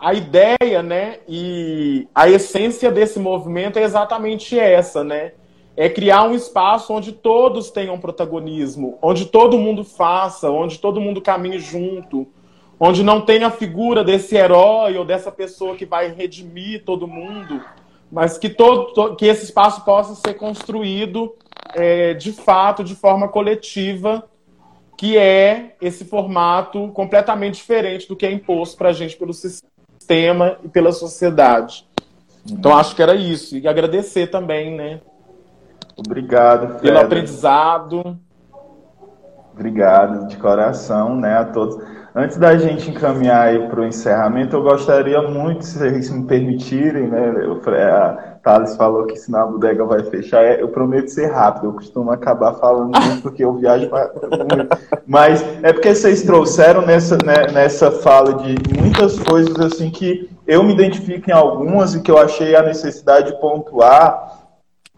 a 0.00 0.14
ideia, 0.14 0.82
né, 0.82 1.18
e 1.28 2.08
a 2.14 2.30
essência 2.30 2.90
desse 2.90 3.18
movimento 3.18 3.78
é 3.78 3.82
exatamente 3.82 4.58
essa, 4.58 5.04
né? 5.04 5.32
É 5.76 5.90
criar 5.90 6.22
um 6.22 6.34
espaço 6.34 6.94
onde 6.94 7.12
todos 7.12 7.70
tenham 7.70 8.00
protagonismo, 8.00 8.98
onde 9.02 9.26
todo 9.26 9.58
mundo 9.58 9.84
faça, 9.84 10.50
onde 10.50 10.78
todo 10.78 11.00
mundo 11.00 11.20
caminhe 11.20 11.58
junto, 11.58 12.26
onde 12.78 13.02
não 13.02 13.20
tem 13.20 13.42
a 13.42 13.50
figura 13.50 14.04
desse 14.04 14.36
herói 14.36 14.96
ou 14.96 15.04
dessa 15.04 15.32
pessoa 15.32 15.76
que 15.76 15.86
vai 15.86 16.12
redimir 16.12 16.84
todo 16.84 17.08
mundo, 17.08 17.62
mas 18.10 18.38
que 18.38 18.48
todo 18.48 19.16
que 19.16 19.26
esse 19.26 19.44
espaço 19.44 19.84
possa 19.84 20.14
ser 20.14 20.34
construído 20.34 21.34
é, 21.74 22.14
de 22.14 22.32
fato 22.32 22.84
de 22.84 22.94
forma 22.94 23.28
coletiva, 23.28 24.24
que 24.96 25.16
é 25.18 25.74
esse 25.80 26.04
formato 26.04 26.88
completamente 26.88 27.56
diferente 27.56 28.08
do 28.08 28.16
que 28.16 28.26
é 28.26 28.30
imposto 28.30 28.76
para 28.76 28.90
a 28.90 28.92
gente 28.92 29.16
pelo 29.16 29.32
sistema 29.32 30.58
e 30.64 30.68
pela 30.68 30.92
sociedade. 30.92 31.86
Então 32.50 32.76
acho 32.76 32.94
que 32.94 33.02
era 33.02 33.14
isso 33.14 33.56
e 33.56 33.66
agradecer 33.66 34.28
também, 34.28 34.74
né? 34.74 35.00
Obrigado 35.96 36.66
Fred. 36.66 36.80
pelo 36.80 36.98
aprendizado. 36.98 38.18
Obrigado 39.52 40.28
de 40.28 40.36
coração, 40.36 41.16
né, 41.16 41.38
a 41.38 41.44
todos. 41.44 41.82
Antes 42.18 42.38
da 42.38 42.56
gente 42.56 42.88
encaminhar 42.88 43.68
para 43.68 43.82
o 43.82 43.84
encerramento, 43.84 44.56
eu 44.56 44.62
gostaria 44.62 45.20
muito, 45.20 45.66
se 45.66 45.76
vocês 45.76 46.08
me 46.08 46.24
permitirem, 46.24 47.08
né? 47.08 47.34
A 47.68 48.38
Thales 48.42 48.74
falou 48.74 49.04
que 49.04 49.16
senão 49.16 49.40
a 49.40 49.46
bodega 49.46 49.84
vai 49.84 50.02
fechar. 50.02 50.42
É, 50.42 50.62
eu 50.62 50.68
prometo 50.68 51.08
ser 51.08 51.26
rápido, 51.26 51.66
eu 51.66 51.72
costumo 51.74 52.10
acabar 52.10 52.54
falando 52.54 52.96
muito 53.04 53.20
porque 53.20 53.44
eu 53.44 53.52
viajo 53.56 53.90
muito. 53.90 54.78
Mas 55.06 55.44
é 55.62 55.74
porque 55.74 55.94
vocês 55.94 56.22
trouxeram 56.22 56.86
nessa, 56.86 57.18
né, 57.18 57.52
nessa 57.52 57.90
fala 57.90 58.32
de 58.32 58.54
muitas 58.80 59.18
coisas 59.18 59.54
assim 59.60 59.90
que 59.90 60.30
eu 60.46 60.62
me 60.62 60.72
identifico 60.72 61.28
em 61.28 61.34
algumas 61.34 61.94
e 61.94 62.00
que 62.00 62.10
eu 62.10 62.16
achei 62.16 62.56
a 62.56 62.62
necessidade 62.62 63.32
de 63.32 63.40
pontuar 63.42 64.35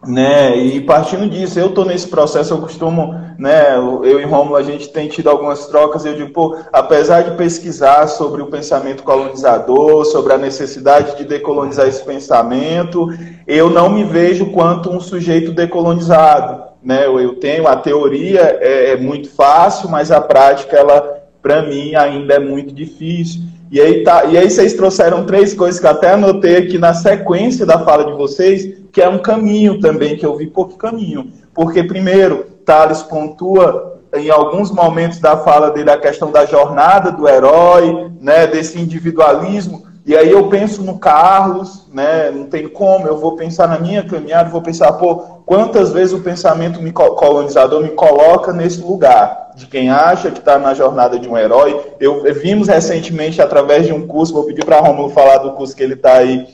né? 0.05 0.55
E 0.55 0.79
partindo 0.81 1.29
disso, 1.29 1.59
eu 1.59 1.67
estou 1.67 1.83
nesse 1.83 2.07
processo, 2.07 2.53
eu 2.53 2.59
costumo, 2.59 3.13
né? 3.37 3.75
Eu 3.75 4.19
e 4.19 4.23
Romulo, 4.23 4.55
a 4.55 4.63
gente 4.63 4.89
tem 4.89 5.09
tido 5.09 5.29
algumas 5.29 5.67
trocas. 5.67 6.05
Eu 6.05 6.15
digo, 6.15 6.31
pô, 6.31 6.57
apesar 6.71 7.21
de 7.21 7.35
pesquisar 7.35 8.07
sobre 8.07 8.41
o 8.41 8.47
pensamento 8.47 9.03
colonizador, 9.03 10.05
sobre 10.05 10.33
a 10.33 10.37
necessidade 10.37 11.17
de 11.17 11.25
decolonizar 11.25 11.87
esse 11.87 12.03
pensamento, 12.03 13.07
eu 13.45 13.69
não 13.69 13.89
me 13.89 14.03
vejo 14.03 14.51
quanto 14.51 14.89
um 14.89 15.01
sujeito 15.01 15.51
decolonizado, 15.51 16.63
né? 16.81 17.05
Eu 17.05 17.35
tenho 17.35 17.67
a 17.67 17.75
teoria 17.75 18.57
é, 18.61 18.91
é 18.91 18.97
muito 18.97 19.29
fácil, 19.29 19.89
mas 19.89 20.11
a 20.11 20.21
prática 20.21 20.77
ela, 20.77 21.23
para 21.41 21.61
mim, 21.61 21.93
ainda 21.95 22.35
é 22.35 22.39
muito 22.39 22.73
difícil. 22.73 23.41
E 23.71 23.79
aí, 23.79 24.03
tá, 24.03 24.25
e 24.25 24.37
aí 24.37 24.49
vocês 24.49 24.73
trouxeram 24.73 25.25
três 25.25 25.53
coisas 25.53 25.79
que 25.79 25.85
eu 25.85 25.91
até 25.91 26.11
anotei 26.13 26.57
aqui 26.57 26.77
na 26.79 26.93
sequência 26.93 27.65
da 27.65 27.77
fala 27.85 28.05
de 28.05 28.13
vocês, 28.13 28.77
que 28.91 29.01
é 29.01 29.07
um 29.07 29.19
caminho 29.19 29.79
também, 29.79 30.17
que 30.17 30.25
eu 30.25 30.35
vi, 30.35 30.47
pouco 30.47 30.75
caminho. 30.75 31.31
Porque, 31.53 31.83
primeiro, 31.83 32.45
Thales 32.65 33.03
pontua 33.03 33.99
em 34.13 34.29
alguns 34.31 34.71
momentos 34.71 35.19
da 35.19 35.37
fala 35.37 35.69
dele 35.69 35.91
a 35.91 35.99
questão 35.99 36.31
da 36.31 36.45
jornada 36.45 37.11
do 37.11 37.27
herói, 37.27 38.09
né, 38.19 38.47
desse 38.47 38.79
individualismo, 38.79 39.83
e 40.09 40.17
aí 40.17 40.31
eu 40.31 40.47
penso 40.47 40.81
no 40.81 40.97
Carlos, 40.97 41.85
né? 41.93 42.31
Não 42.31 42.45
tem 42.45 42.67
como, 42.67 43.05
eu 43.05 43.19
vou 43.19 43.35
pensar 43.35 43.67
na 43.67 43.77
minha 43.77 44.03
caminhada, 44.03 44.49
vou 44.49 44.59
pensar, 44.59 44.91
pô, 44.93 45.17
quantas 45.45 45.91
vezes 45.91 46.15
o 46.15 46.21
pensamento 46.21 46.79
colonizador 46.91 47.83
me 47.83 47.89
coloca 47.89 48.51
nesse 48.51 48.81
lugar 48.81 49.51
de 49.55 49.67
quem 49.67 49.91
acha 49.91 50.31
que 50.31 50.39
está 50.39 50.57
na 50.57 50.73
jornada 50.73 51.19
de 51.19 51.29
um 51.29 51.37
herói. 51.37 51.79
Eu 51.99 52.23
vimos 52.33 52.67
recentemente 52.67 53.39
através 53.39 53.85
de 53.85 53.93
um 53.93 54.07
curso, 54.07 54.33
vou 54.33 54.45
pedir 54.45 54.65
para 54.65 54.79
Romulo 54.79 55.11
falar 55.11 55.37
do 55.37 55.51
curso 55.51 55.75
que 55.75 55.83
ele 55.83 55.93
está 55.93 56.13
aí 56.13 56.47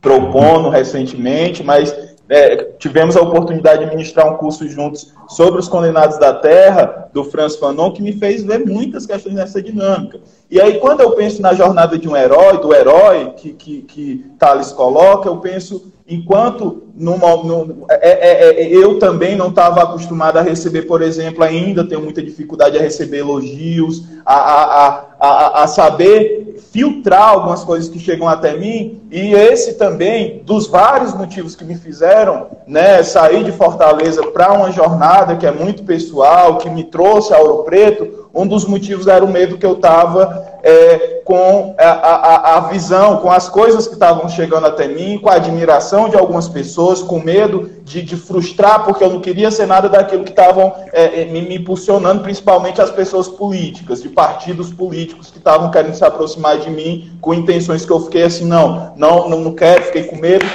propondo 0.00 0.68
recentemente, 0.68 1.64
mas 1.64 1.92
é, 2.32 2.64
tivemos 2.78 3.14
a 3.14 3.20
oportunidade 3.20 3.84
de 3.84 3.90
ministrar 3.90 4.26
um 4.26 4.38
curso 4.38 4.66
juntos 4.66 5.12
sobre 5.28 5.60
os 5.60 5.68
condenados 5.68 6.18
da 6.18 6.32
terra, 6.32 7.10
do 7.12 7.24
Franz 7.24 7.56
Fanon, 7.56 7.92
que 7.92 8.00
me 8.00 8.14
fez 8.14 8.42
ver 8.42 8.64
muitas 8.64 9.04
questões 9.04 9.34
nessa 9.34 9.60
dinâmica. 9.60 10.18
E 10.50 10.58
aí, 10.58 10.80
quando 10.80 11.02
eu 11.02 11.10
penso 11.10 11.42
na 11.42 11.52
jornada 11.52 11.98
de 11.98 12.08
um 12.08 12.16
herói, 12.16 12.56
do 12.56 12.74
herói 12.74 13.34
que, 13.36 13.52
que, 13.52 13.82
que 13.82 14.26
Thales 14.38 14.72
coloca, 14.72 15.28
eu 15.28 15.36
penso 15.40 15.92
enquanto 16.12 16.82
numa, 16.94 17.36
numa, 17.36 17.86
é, 17.90 18.10
é, 18.10 18.62
é, 18.62 18.68
eu 18.68 18.98
também 18.98 19.34
não 19.34 19.48
estava 19.48 19.82
acostumado 19.82 20.38
a 20.38 20.42
receber, 20.42 20.82
por 20.82 21.02
exemplo, 21.02 21.42
ainda 21.42 21.84
tenho 21.84 22.02
muita 22.02 22.22
dificuldade 22.22 22.78
a 22.78 22.82
receber 22.82 23.18
elogios, 23.18 24.04
a, 24.24 24.34
a, 24.34 25.04
a, 25.18 25.62
a 25.62 25.66
saber 25.66 26.42
filtrar 26.72 27.30
algumas 27.30 27.64
coisas 27.64 27.88
que 27.88 27.98
chegam 27.98 28.28
até 28.28 28.56
mim, 28.56 29.00
e 29.10 29.34
esse 29.34 29.74
também, 29.74 30.42
dos 30.44 30.66
vários 30.66 31.14
motivos 31.14 31.54
que 31.54 31.64
me 31.64 31.74
fizeram 31.74 32.48
né, 32.66 33.02
sair 33.02 33.44
de 33.44 33.52
Fortaleza 33.52 34.22
para 34.28 34.52
uma 34.52 34.70
jornada 34.70 35.36
que 35.36 35.46
é 35.46 35.52
muito 35.52 35.82
pessoal, 35.82 36.58
que 36.58 36.70
me 36.70 36.84
trouxe 36.84 37.34
a 37.34 37.38
Ouro 37.38 37.64
Preto, 37.64 38.21
um 38.34 38.46
dos 38.46 38.64
motivos 38.64 39.06
era 39.06 39.24
o 39.24 39.30
medo 39.30 39.58
que 39.58 39.66
eu 39.66 39.74
estava 39.74 40.52
é, 40.62 41.20
com 41.24 41.74
a, 41.78 41.84
a, 41.84 42.56
a, 42.56 42.60
visão, 42.68 43.18
com 43.18 43.30
as 43.30 43.48
coisas 43.48 43.86
que 43.86 43.94
estavam 43.94 44.28
chegando 44.28 44.66
até 44.66 44.88
mim, 44.88 45.18
com 45.18 45.28
a 45.28 45.34
admiração 45.34 46.08
de 46.08 46.16
algumas 46.16 46.48
pessoas, 46.48 47.02
com 47.02 47.20
medo 47.20 47.70
de, 47.82 48.00
de 48.00 48.16
frustrar, 48.16 48.84
porque 48.84 49.04
eu 49.04 49.10
não 49.10 49.20
queria 49.20 49.50
ser 49.50 49.66
nada 49.66 49.88
daquilo 49.88 50.24
que 50.24 50.30
estavam 50.30 50.72
é, 50.92 51.22
é 51.22 51.24
me, 51.26 51.42
me 51.42 51.56
impulsionando, 51.56 52.22
principalmente 52.22 52.80
as 52.80 52.90
pessoas 52.90 53.28
políticas, 53.28 54.02
de 54.02 54.08
partidos 54.08 54.72
políticos 54.72 55.30
que 55.30 55.38
estavam 55.38 55.70
querendo 55.70 55.94
se 55.94 56.04
aproximar 56.04 56.58
de 56.58 56.70
mim 56.70 57.12
com 57.20 57.34
intenções 57.34 57.84
que 57.84 57.92
eu 57.92 58.00
fiquei 58.00 58.22
assim, 58.22 58.46
não, 58.46 58.94
não, 58.96 59.28
não 59.28 59.52
quero, 59.52 59.84
fiquei 59.84 60.04
com 60.04 60.16
medo. 60.16 60.46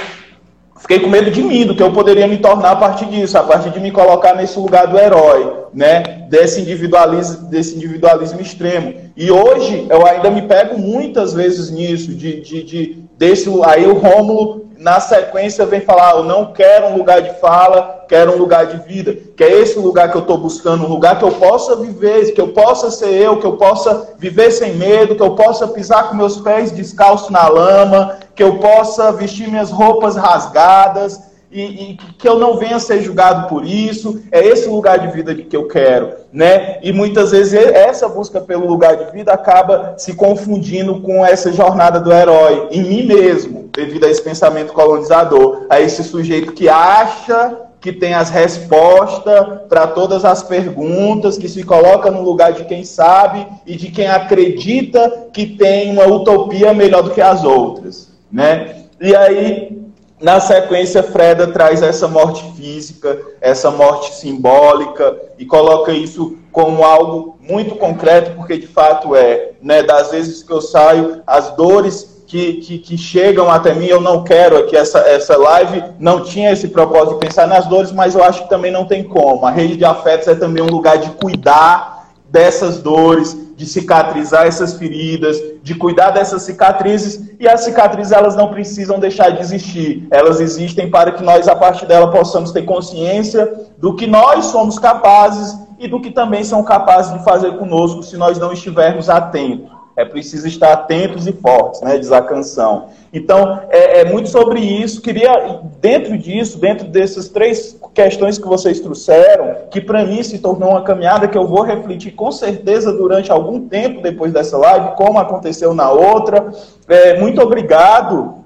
Fiquei 0.78 1.00
com 1.00 1.08
medo 1.08 1.30
de 1.30 1.42
mim, 1.42 1.66
do 1.66 1.74
que 1.74 1.82
eu 1.82 1.92
poderia 1.92 2.26
me 2.26 2.38
tornar 2.38 2.70
a 2.70 2.76
partir 2.76 3.06
disso, 3.06 3.36
a 3.36 3.42
partir 3.42 3.70
de 3.70 3.80
me 3.80 3.90
colocar 3.90 4.34
nesse 4.34 4.58
lugar 4.58 4.86
do 4.86 4.98
herói, 4.98 5.64
né? 5.74 6.26
Desse 6.28 6.60
individualismo, 6.60 7.48
desse 7.48 7.74
individualismo 7.74 8.40
extremo. 8.40 8.94
E 9.16 9.30
hoje 9.30 9.86
eu 9.90 10.06
ainda 10.06 10.30
me 10.30 10.42
pego 10.42 10.78
muitas 10.78 11.34
vezes 11.34 11.70
nisso, 11.70 12.14
de, 12.14 12.40
de, 12.40 12.62
de 12.62 13.04
desse 13.18 13.50
aí 13.64 13.86
o 13.86 13.94
Rômulo 13.94 14.67
na 14.78 15.00
sequência 15.00 15.66
vem 15.66 15.80
falar, 15.80 16.14
eu 16.14 16.22
não 16.22 16.52
quero 16.52 16.86
um 16.86 16.96
lugar 16.96 17.20
de 17.20 17.34
fala, 17.40 18.04
quero 18.08 18.32
um 18.32 18.38
lugar 18.38 18.66
de 18.66 18.86
vida, 18.86 19.12
que 19.36 19.42
é 19.42 19.50
esse 19.50 19.76
lugar 19.76 20.10
que 20.10 20.16
eu 20.16 20.20
estou 20.20 20.38
buscando, 20.38 20.84
um 20.84 20.88
lugar 20.88 21.18
que 21.18 21.24
eu 21.24 21.32
possa 21.32 21.74
viver, 21.74 22.32
que 22.32 22.40
eu 22.40 22.48
possa 22.48 22.88
ser 22.88 23.10
eu, 23.12 23.40
que 23.40 23.46
eu 23.46 23.56
possa 23.56 24.14
viver 24.18 24.52
sem 24.52 24.76
medo, 24.76 25.16
que 25.16 25.22
eu 25.22 25.34
possa 25.34 25.66
pisar 25.66 26.08
com 26.08 26.14
meus 26.14 26.36
pés 26.40 26.70
descalço 26.70 27.32
na 27.32 27.48
lama, 27.48 28.18
que 28.36 28.42
eu 28.42 28.58
possa 28.58 29.10
vestir 29.10 29.48
minhas 29.48 29.70
roupas 29.70 30.14
rasgadas, 30.14 31.20
e, 31.50 31.62
e, 31.62 31.96
que 32.18 32.28
eu 32.28 32.38
não 32.38 32.56
venha 32.56 32.78
ser 32.78 33.00
julgado 33.02 33.48
por 33.48 33.64
isso. 33.64 34.20
É 34.30 34.44
esse 34.46 34.68
lugar 34.68 34.98
de 34.98 35.08
vida 35.08 35.34
que 35.34 35.56
eu 35.56 35.66
quero, 35.66 36.12
né? 36.32 36.78
E 36.82 36.92
muitas 36.92 37.30
vezes 37.30 37.54
essa 37.54 38.08
busca 38.08 38.40
pelo 38.40 38.66
lugar 38.66 38.96
de 38.96 39.10
vida 39.12 39.32
acaba 39.32 39.94
se 39.96 40.14
confundindo 40.14 41.00
com 41.00 41.24
essa 41.24 41.52
jornada 41.52 42.00
do 42.00 42.12
herói 42.12 42.68
em 42.70 42.82
mim 42.82 43.06
mesmo, 43.06 43.68
devido 43.74 44.04
a 44.04 44.10
esse 44.10 44.22
pensamento 44.22 44.72
colonizador, 44.72 45.66
a 45.70 45.80
esse 45.80 46.04
sujeito 46.04 46.52
que 46.52 46.68
acha 46.68 47.68
que 47.80 47.92
tem 47.92 48.12
as 48.12 48.28
respostas 48.28 49.62
para 49.68 49.86
todas 49.86 50.24
as 50.24 50.42
perguntas, 50.42 51.38
que 51.38 51.48
se 51.48 51.62
coloca 51.62 52.10
no 52.10 52.22
lugar 52.22 52.52
de 52.52 52.64
quem 52.64 52.84
sabe 52.84 53.46
e 53.64 53.76
de 53.76 53.90
quem 53.90 54.08
acredita 54.08 55.28
que 55.32 55.46
tem 55.46 55.92
uma 55.92 56.06
utopia 56.06 56.74
melhor 56.74 57.02
do 57.02 57.10
que 57.10 57.20
as 57.20 57.44
outras, 57.44 58.08
né? 58.32 58.74
E 59.00 59.14
aí 59.14 59.87
na 60.20 60.40
sequência, 60.40 61.02
Freda 61.02 61.46
traz 61.48 61.80
essa 61.80 62.08
morte 62.08 62.44
física, 62.56 63.18
essa 63.40 63.70
morte 63.70 64.14
simbólica 64.14 65.16
e 65.38 65.46
coloca 65.46 65.92
isso 65.92 66.36
como 66.50 66.84
algo 66.84 67.38
muito 67.40 67.76
concreto, 67.76 68.32
porque 68.32 68.58
de 68.58 68.66
fato 68.66 69.14
é, 69.14 69.52
né, 69.62 69.82
das 69.82 70.10
vezes 70.10 70.42
que 70.42 70.52
eu 70.52 70.60
saio, 70.60 71.22
as 71.26 71.50
dores 71.52 72.18
que, 72.26 72.54
que, 72.54 72.78
que, 72.78 72.98
chegam 72.98 73.50
até 73.50 73.72
mim, 73.72 73.86
eu 73.86 74.00
não 74.00 74.22
quero 74.22 74.58
aqui, 74.58 74.76
essa, 74.76 74.98
essa 74.98 75.36
live 75.36 75.82
não 75.98 76.22
tinha 76.22 76.52
esse 76.52 76.68
propósito 76.68 77.14
de 77.14 77.26
pensar 77.26 77.46
nas 77.46 77.66
dores, 77.66 77.90
mas 77.90 78.14
eu 78.14 78.22
acho 78.22 78.42
que 78.42 78.50
também 78.50 78.70
não 78.70 78.84
tem 78.84 79.02
como. 79.02 79.46
A 79.46 79.50
rede 79.50 79.76
de 79.76 79.84
afetos 79.84 80.28
é 80.28 80.34
também 80.34 80.62
um 80.62 80.68
lugar 80.68 80.98
de 80.98 81.08
cuidar 81.10 81.97
dessas 82.28 82.78
dores, 82.78 83.36
de 83.56 83.66
cicatrizar 83.66 84.46
essas 84.46 84.74
feridas, 84.74 85.36
de 85.62 85.74
cuidar 85.74 86.10
dessas 86.10 86.42
cicatrizes, 86.42 87.30
e 87.40 87.48
as 87.48 87.62
cicatrizes 87.62 88.12
elas 88.12 88.36
não 88.36 88.48
precisam 88.48 88.98
deixar 89.00 89.30
de 89.30 89.40
existir. 89.40 90.06
Elas 90.10 90.40
existem 90.40 90.90
para 90.90 91.12
que 91.12 91.22
nós, 91.22 91.48
a 91.48 91.56
partir 91.56 91.86
dela, 91.86 92.10
possamos 92.10 92.52
ter 92.52 92.62
consciência 92.62 93.66
do 93.78 93.94
que 93.94 94.06
nós 94.06 94.46
somos 94.46 94.78
capazes 94.78 95.58
e 95.78 95.88
do 95.88 96.00
que 96.00 96.10
também 96.10 96.44
são 96.44 96.62
capazes 96.62 97.12
de 97.12 97.24
fazer 97.24 97.56
conosco 97.56 98.02
se 98.02 98.16
nós 98.16 98.38
não 98.38 98.52
estivermos 98.52 99.08
atentos. 99.08 99.77
É 99.98 100.04
preciso 100.04 100.46
estar 100.46 100.72
atentos 100.72 101.26
e 101.26 101.32
fortes, 101.32 101.80
né? 101.80 101.98
Diz 101.98 102.12
a 102.12 102.22
canção. 102.22 102.86
Então, 103.12 103.62
é, 103.68 104.02
é, 104.02 104.04
muito 104.04 104.28
sobre 104.28 104.60
isso. 104.60 105.02
Queria, 105.02 105.60
dentro 105.80 106.16
disso, 106.16 106.56
dentro 106.56 106.86
dessas 106.86 107.28
três 107.28 107.76
questões 107.92 108.38
que 108.38 108.46
vocês 108.46 108.78
trouxeram, 108.78 109.56
que 109.72 109.80
para 109.80 110.04
mim 110.04 110.22
se 110.22 110.38
tornou 110.38 110.70
uma 110.70 110.82
caminhada 110.82 111.26
que 111.26 111.36
eu 111.36 111.48
vou 111.48 111.62
refletir 111.62 112.12
com 112.12 112.30
certeza 112.30 112.92
durante 112.92 113.32
algum 113.32 113.66
tempo 113.66 114.00
depois 114.00 114.32
dessa 114.32 114.56
live, 114.56 114.94
como 114.94 115.18
aconteceu 115.18 115.74
na 115.74 115.90
outra. 115.90 116.46
É, 116.86 117.18
muito 117.18 117.42
obrigado. 117.42 118.37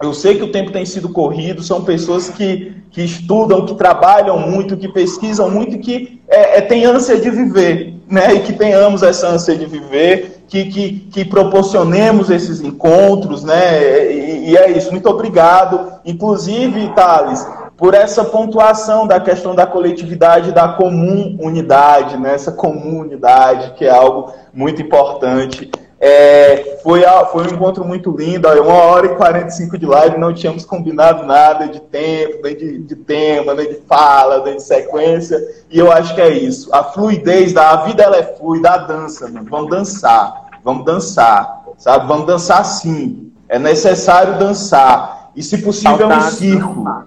Eu 0.00 0.14
sei 0.14 0.36
que 0.36 0.44
o 0.44 0.52
tempo 0.52 0.70
tem 0.70 0.86
sido 0.86 1.08
corrido, 1.08 1.62
são 1.62 1.82
pessoas 1.82 2.28
que, 2.28 2.72
que 2.90 3.02
estudam, 3.02 3.66
que 3.66 3.74
trabalham 3.74 4.38
muito, 4.38 4.76
que 4.76 4.88
pesquisam 4.88 5.50
muito 5.50 5.76
que 5.78 6.20
é, 6.28 6.58
é, 6.58 6.60
têm 6.60 6.84
ânsia 6.84 7.18
de 7.18 7.28
viver, 7.30 7.94
né? 8.08 8.34
E 8.34 8.40
que 8.40 8.52
tenhamos 8.52 9.02
essa 9.02 9.26
ânsia 9.26 9.56
de 9.56 9.66
viver 9.66 10.44
que, 10.46 10.66
que, 10.66 10.92
que 11.10 11.24
proporcionemos 11.24 12.30
esses 12.30 12.60
encontros, 12.60 13.42
né? 13.42 14.12
E, 14.12 14.50
e, 14.50 14.56
é 14.56 14.70
isso. 14.70 14.92
Muito 14.92 15.08
obrigado. 15.08 15.92
Inclusive, 16.04 16.92
Thales, 16.94 17.44
por 17.76 17.92
essa 17.92 18.24
pontuação 18.24 19.04
da 19.04 19.18
questão 19.18 19.52
da 19.54 19.66
coletividade, 19.66 20.52
da 20.52 20.68
comum 20.68 21.36
unidade, 21.40 22.16
né? 22.16 22.34
Essa 22.34 22.52
comunidade, 22.52 23.72
que 23.76 23.84
é 23.84 23.90
algo 23.90 24.32
muito 24.54 24.80
importante. 24.80 25.68
É, 26.00 26.47
foi, 26.88 27.02
foi 27.30 27.42
um 27.42 27.54
encontro 27.54 27.84
muito 27.84 28.10
lindo, 28.10 28.48
uma 28.62 28.72
hora 28.72 29.08
e 29.08 29.14
45 29.14 29.76
de 29.76 29.84
live, 29.84 30.16
não 30.16 30.32
tínhamos 30.32 30.64
combinado 30.64 31.26
nada 31.26 31.68
de 31.68 31.80
tempo, 31.80 32.40
nem 32.42 32.56
de, 32.56 32.78
de 32.78 32.96
tema, 32.96 33.52
nem 33.52 33.68
de 33.68 33.82
fala, 33.86 34.42
nem 34.42 34.56
de 34.56 34.62
sequência, 34.62 35.38
e 35.70 35.78
eu 35.78 35.92
acho 35.92 36.14
que 36.14 36.20
é 36.22 36.30
isso. 36.30 36.74
A 36.74 36.82
fluidez 36.82 37.52
da 37.52 37.72
a 37.72 37.76
vida 37.84 38.02
ela 38.02 38.16
é 38.16 38.22
fluida, 38.22 38.70
a 38.70 38.78
dança, 38.78 39.28
mano. 39.28 39.46
vamos 39.50 39.68
dançar, 39.68 40.48
vamos 40.64 40.86
dançar, 40.86 41.62
sabe? 41.76 42.08
Vamos 42.08 42.26
dançar 42.26 42.64
sim. 42.64 43.34
É 43.50 43.58
necessário 43.58 44.38
dançar. 44.38 45.30
E 45.36 45.42
se 45.42 45.58
possível, 45.58 46.08
um 46.08 46.20
círculo. 46.22 47.04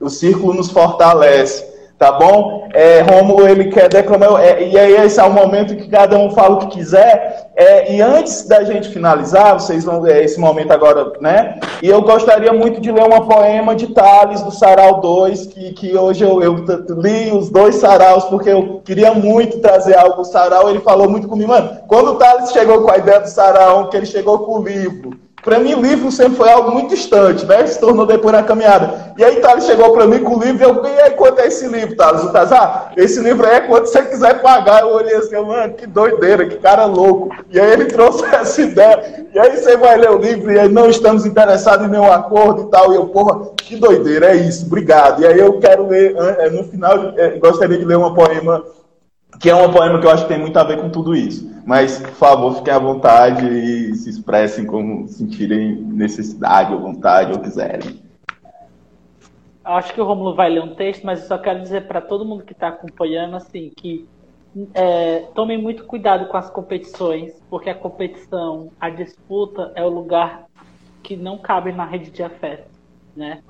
O 0.00 0.08
círculo 0.08 0.54
nos 0.54 0.70
fortalece 0.70 1.66
tá 1.98 2.12
bom? 2.12 2.68
É, 2.72 3.04
ele 3.50 3.64
quer 3.70 3.88
declamar, 3.88 4.40
é, 4.40 4.68
e 4.68 4.78
aí 4.78 4.94
esse 5.04 5.18
é 5.18 5.24
o 5.24 5.32
momento 5.32 5.74
que 5.74 5.88
cada 5.88 6.16
um 6.16 6.30
fala 6.30 6.54
o 6.54 6.58
que 6.60 6.78
quiser, 6.78 7.50
é, 7.56 7.92
e 7.92 8.00
antes 8.00 8.46
da 8.46 8.62
gente 8.62 8.88
finalizar, 8.90 9.54
vocês 9.54 9.84
vão 9.84 10.00
ver 10.00 10.22
esse 10.22 10.38
momento 10.38 10.70
agora, 10.70 11.12
né? 11.20 11.58
E 11.82 11.88
eu 11.88 12.00
gostaria 12.02 12.52
muito 12.52 12.80
de 12.80 12.92
ler 12.92 13.02
uma 13.02 13.26
poema 13.26 13.74
de 13.74 13.88
Tales, 13.88 14.42
do 14.42 14.52
Sarau 14.52 15.00
2, 15.00 15.46
que, 15.46 15.72
que 15.72 15.96
hoje 15.96 16.22
eu, 16.22 16.40
eu 16.40 16.64
li 16.90 17.32
os 17.32 17.50
dois 17.50 17.74
saraus, 17.76 18.24
porque 18.24 18.50
eu 18.50 18.80
queria 18.84 19.12
muito 19.12 19.58
trazer 19.58 19.98
algo 19.98 20.18
do 20.18 20.24
Sarau, 20.24 20.70
ele 20.70 20.80
falou 20.80 21.10
muito 21.10 21.26
comigo, 21.26 21.50
mano, 21.50 21.78
quando 21.88 22.12
o 22.12 22.14
Tales 22.14 22.52
chegou 22.52 22.82
com 22.82 22.92
a 22.92 22.98
ideia 22.98 23.20
do 23.20 23.28
Sarau, 23.28 23.88
que 23.88 23.96
ele 23.96 24.06
chegou 24.06 24.38
com 24.40 24.60
o 24.60 24.62
livro, 24.62 25.27
para 25.42 25.58
mim, 25.58 25.74
livro 25.80 26.10
sempre 26.10 26.36
foi 26.36 26.50
algo 26.50 26.72
muito 26.72 26.90
distante, 26.90 27.46
né? 27.46 27.66
Se 27.66 27.80
tornou 27.80 28.04
depois 28.04 28.34
na 28.34 28.42
caminhada. 28.42 29.12
E 29.16 29.24
aí, 29.24 29.36
Thales 29.36 29.64
chegou 29.64 29.92
para 29.92 30.06
mim 30.06 30.18
com 30.20 30.36
o 30.36 30.42
livro 30.42 30.62
e 30.62 30.64
eu, 30.64 30.84
e 30.84 31.00
aí, 31.00 31.10
quanto 31.12 31.40
é 31.40 31.46
esse 31.46 31.66
livro, 31.68 31.96
Thales? 31.96 32.24
O 32.24 32.32
Thales, 32.32 32.52
ah, 32.52 32.90
esse 32.96 33.20
livro 33.20 33.46
aí 33.46 33.56
é 33.56 33.60
quanto 33.60 33.86
você 33.86 34.02
quiser 34.02 34.42
pagar. 34.42 34.82
Eu 34.82 34.94
olhei 34.94 35.14
assim, 35.14 35.36
mano, 35.36 35.74
que 35.74 35.86
doideira, 35.86 36.46
que 36.46 36.56
cara 36.56 36.84
louco. 36.86 37.34
E 37.50 37.58
aí 37.58 37.72
ele 37.72 37.86
trouxe 37.92 38.24
essa 38.24 38.62
ideia. 38.62 39.26
E 39.32 39.38
aí 39.38 39.56
você 39.56 39.76
vai 39.76 39.96
ler 39.96 40.10
o 40.10 40.18
livro 40.18 40.50
e 40.50 40.58
aí 40.58 40.68
não 40.68 40.90
estamos 40.90 41.24
interessados 41.24 41.86
em 41.86 41.90
nenhum 41.90 42.12
acordo 42.12 42.62
e 42.62 42.70
tal. 42.70 42.92
E 42.92 42.96
eu, 42.96 43.06
porra, 43.06 43.50
que 43.56 43.76
doideira, 43.76 44.30
é 44.30 44.36
isso, 44.36 44.66
obrigado. 44.66 45.22
E 45.22 45.26
aí 45.26 45.38
eu 45.38 45.58
quero 45.60 45.86
ler, 45.86 46.16
é, 46.16 46.50
no 46.50 46.64
final, 46.64 47.12
é, 47.16 47.38
gostaria 47.38 47.78
de 47.78 47.84
ler 47.84 47.96
uma 47.96 48.14
poema 48.14 48.64
que 49.38 49.48
é 49.48 49.54
um 49.54 49.70
poema 49.70 50.00
que 50.00 50.06
eu 50.06 50.10
acho 50.10 50.24
que 50.24 50.28
tem 50.28 50.40
muito 50.40 50.56
a 50.58 50.64
ver 50.64 50.80
com 50.80 50.90
tudo 50.90 51.14
isso. 51.14 51.48
Mas, 51.64 51.98
por 51.98 52.10
favor, 52.10 52.56
fiquem 52.56 52.72
à 52.72 52.78
vontade 52.78 53.46
e 53.46 53.94
se 53.94 54.10
expressem 54.10 54.64
como 54.64 55.06
sentirem 55.06 55.76
necessidade 55.76 56.72
ou 56.72 56.80
vontade 56.80 57.32
ou 57.32 57.38
quiserem. 57.38 58.02
Acho 59.62 59.92
que 59.92 60.00
o 60.00 60.04
Romulo 60.04 60.34
vai 60.34 60.48
ler 60.48 60.62
um 60.62 60.74
texto, 60.74 61.04
mas 61.04 61.20
eu 61.20 61.28
só 61.28 61.36
quero 61.36 61.60
dizer 61.60 61.86
para 61.86 62.00
todo 62.00 62.24
mundo 62.24 62.42
que 62.42 62.52
está 62.52 62.68
acompanhando 62.68 63.36
assim 63.36 63.70
que 63.76 64.08
é, 64.72 65.26
tomem 65.34 65.60
muito 65.60 65.84
cuidado 65.84 66.26
com 66.26 66.36
as 66.36 66.48
competições, 66.48 67.34
porque 67.50 67.68
a 67.68 67.74
competição, 67.74 68.72
a 68.80 68.88
disputa 68.88 69.70
é 69.74 69.84
o 69.84 69.90
lugar 69.90 70.46
que 71.02 71.16
não 71.16 71.36
cabe 71.36 71.70
na 71.70 71.84
rede 71.84 72.10
de 72.10 72.22
afeto, 72.22 72.68
né? 73.14 73.42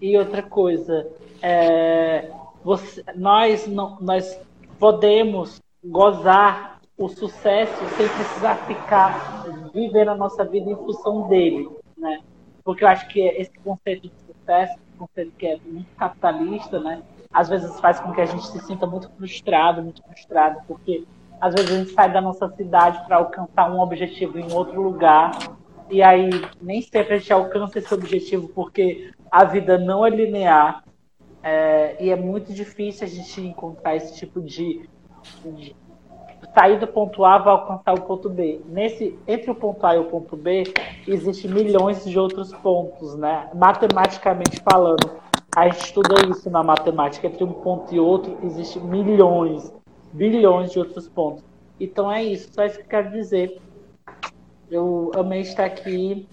E 0.00 0.16
outra 0.16 0.42
coisa, 0.42 1.06
é, 1.40 2.30
você, 2.62 3.02
nós, 3.16 3.66
não, 3.66 3.96
nós 4.00 4.38
podemos 4.82 5.62
gozar 5.84 6.80
o 6.98 7.08
sucesso 7.08 7.72
sem 7.96 8.08
precisar 8.08 8.56
ficar 8.66 9.44
vivendo 9.72 10.08
a 10.08 10.16
nossa 10.16 10.44
vida 10.44 10.68
em 10.68 10.74
função 10.74 11.28
dele, 11.28 11.70
né? 11.96 12.20
Porque 12.64 12.82
eu 12.82 12.88
acho 12.88 13.06
que 13.06 13.20
esse 13.20 13.56
conceito 13.60 14.08
de 14.08 14.12
sucesso, 14.26 14.76
conceito 14.98 15.30
que 15.38 15.46
é 15.46 15.60
muito 15.64 15.86
capitalista, 15.96 16.80
né? 16.80 17.00
Às 17.32 17.48
vezes 17.48 17.78
faz 17.78 18.00
com 18.00 18.10
que 18.10 18.22
a 18.22 18.26
gente 18.26 18.44
se 18.44 18.58
sinta 18.58 18.84
muito 18.84 19.08
frustrado, 19.10 19.84
muito 19.84 20.02
frustrado, 20.02 20.58
porque 20.66 21.04
às 21.40 21.54
vezes 21.54 21.70
a 21.70 21.78
gente 21.78 21.92
sai 21.92 22.12
da 22.12 22.20
nossa 22.20 22.48
cidade 22.48 23.06
para 23.06 23.18
alcançar 23.18 23.70
um 23.70 23.78
objetivo 23.78 24.36
em 24.36 24.52
outro 24.52 24.82
lugar 24.82 25.30
e 25.92 26.02
aí 26.02 26.28
nem 26.60 26.82
sempre 26.82 27.14
a 27.14 27.18
gente 27.18 27.32
alcança 27.32 27.78
esse 27.78 27.94
objetivo 27.94 28.48
porque 28.48 29.12
a 29.30 29.44
vida 29.44 29.78
não 29.78 30.04
é 30.04 30.10
linear 30.10 30.82
é, 31.42 31.96
e 31.98 32.10
é 32.10 32.16
muito 32.16 32.52
difícil 32.52 33.06
a 33.06 33.10
gente 33.10 33.40
encontrar 33.40 33.96
esse 33.96 34.14
tipo 34.14 34.40
de, 34.40 34.88
de 35.44 35.74
sair 36.54 36.78
do 36.78 36.86
ponto 36.86 37.24
A 37.24 37.40
para 37.40 37.52
alcançar 37.52 37.94
o 37.94 38.02
ponto 38.02 38.28
B. 38.28 38.60
Nesse, 38.66 39.18
entre 39.26 39.50
o 39.50 39.54
ponto 39.54 39.84
A 39.84 39.96
e 39.96 39.98
o 39.98 40.04
ponto 40.04 40.36
B, 40.36 40.64
existem 41.06 41.50
milhões 41.50 42.04
de 42.04 42.18
outros 42.18 42.52
pontos, 42.52 43.16
né? 43.16 43.50
Matematicamente 43.54 44.60
falando, 44.60 45.20
a 45.54 45.68
gente 45.68 45.84
estuda 45.84 46.14
isso 46.30 46.48
na 46.48 46.62
matemática. 46.62 47.26
Entre 47.26 47.42
um 47.42 47.52
ponto 47.52 47.92
e 47.92 47.98
outro, 47.98 48.38
existem 48.44 48.82
milhões, 48.82 49.72
bilhões 50.12 50.70
de 50.70 50.78
outros 50.78 51.08
pontos. 51.08 51.44
Então 51.80 52.10
é 52.10 52.22
isso, 52.22 52.52
só 52.52 52.64
isso 52.64 52.76
que 52.76 52.84
eu 52.84 52.88
quero 52.88 53.10
dizer. 53.10 53.60
Eu 54.70 55.10
amei 55.16 55.40
estar 55.40 55.64
aqui 55.64 56.28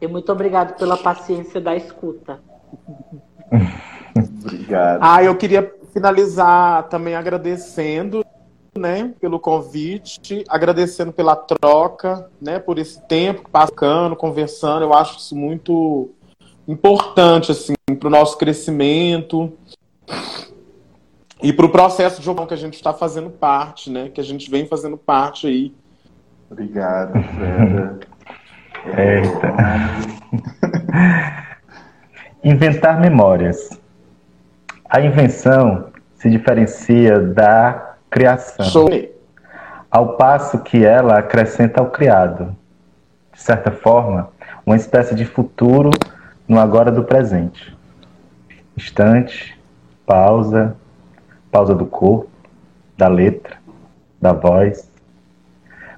e 0.00 0.06
muito 0.06 0.30
obrigado 0.30 0.78
pela 0.78 0.96
paciência 0.96 1.60
da 1.60 1.74
escuta. 1.74 2.40
Obrigado. 4.18 5.00
Ah, 5.02 5.22
eu 5.22 5.36
queria 5.36 5.74
finalizar 5.92 6.88
também 6.88 7.14
agradecendo, 7.14 8.24
né, 8.76 9.12
pelo 9.20 9.40
convite, 9.40 10.44
agradecendo 10.48 11.12
pela 11.12 11.34
troca, 11.34 12.30
né, 12.40 12.58
por 12.58 12.78
esse 12.78 13.00
tempo 13.06 13.48
passando, 13.50 14.14
conversando. 14.14 14.82
Eu 14.82 14.94
acho 14.94 15.18
isso 15.18 15.36
muito 15.36 16.10
importante 16.66 17.50
assim 17.50 17.74
para 17.98 18.06
o 18.06 18.10
nosso 18.10 18.36
crescimento 18.36 19.52
e 21.42 21.52
para 21.52 21.66
o 21.66 21.70
processo 21.70 22.20
de 22.20 22.26
jogo 22.26 22.46
que 22.46 22.54
a 22.54 22.58
gente 22.58 22.74
está 22.74 22.92
fazendo 22.92 23.30
parte, 23.30 23.90
né, 23.90 24.08
que 24.08 24.20
a 24.20 24.24
gente 24.24 24.50
vem 24.50 24.66
fazendo 24.66 24.96
parte 24.96 25.46
aí. 25.46 25.74
Obrigado, 26.50 27.12
Fred. 27.34 28.06
Eita. 28.96 29.54
Inventar 32.44 33.00
memórias. 33.00 33.68
A 34.90 35.02
invenção 35.02 35.90
se 36.14 36.30
diferencia 36.30 37.20
da 37.20 37.96
criação, 38.08 38.64
Show. 38.64 38.90
ao 39.90 40.16
passo 40.16 40.60
que 40.60 40.82
ela 40.82 41.18
acrescenta 41.18 41.78
ao 41.78 41.90
criado. 41.90 42.56
De 43.30 43.38
certa 43.38 43.70
forma, 43.70 44.30
uma 44.64 44.76
espécie 44.76 45.14
de 45.14 45.26
futuro 45.26 45.90
no 46.48 46.58
agora 46.58 46.90
do 46.90 47.04
presente. 47.04 47.76
Instante, 48.74 49.60
pausa, 50.06 50.74
pausa 51.52 51.74
do 51.74 51.84
corpo, 51.84 52.30
da 52.96 53.08
letra, 53.08 53.58
da 54.18 54.32
voz. 54.32 54.90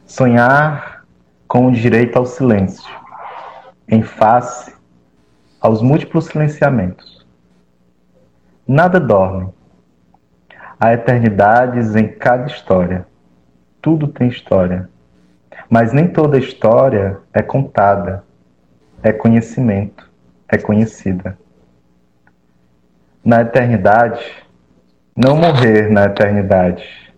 Sonhar 0.05 1.05
com 1.47 1.69
o 1.69 1.73
direito 1.73 2.19
ao 2.19 2.27
silêncio, 2.27 2.93
em 3.87 4.03
face 4.03 4.75
aos 5.61 5.81
múltiplos 5.81 6.25
silenciamentos 6.25 7.20
Nada 8.73 9.01
dorme. 9.01 9.49
Há 10.79 10.93
eternidades 10.93 11.97
em 11.97 12.07
cada 12.07 12.47
história. 12.47 13.05
Tudo 13.83 14.07
tem 14.07 14.29
história. 14.29 14.89
Mas 15.69 15.93
nem 15.93 16.07
toda 16.07 16.39
história 16.39 17.19
é 17.33 17.43
contada, 17.43 18.23
é 19.03 19.13
conhecimento, 19.13 20.09
é 20.49 20.57
conhecida. 20.57 21.37
Na 23.25 23.41
eternidade, 23.41 24.25
não 25.17 25.37
morrer 25.37 25.91
na 25.91 26.05
eternidade, 26.05 27.13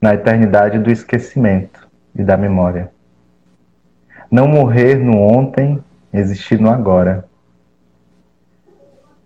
na 0.00 0.14
eternidade 0.14 0.78
do 0.78 0.90
esquecimento 0.90 1.86
e 2.14 2.24
da 2.24 2.38
memória. 2.38 2.90
Não 4.30 4.48
morrer 4.48 4.94
no 4.94 5.20
ontem, 5.20 5.84
existir 6.10 6.58
no 6.58 6.70
agora. 6.70 7.28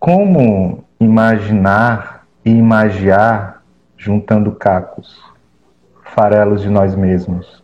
Como 0.00 0.82
imaginar 1.04 2.26
e 2.44 2.50
imagiar 2.50 3.62
juntando 3.96 4.52
cacos, 4.52 5.22
farelos 6.04 6.62
de 6.62 6.68
nós 6.68 6.94
mesmos. 6.94 7.62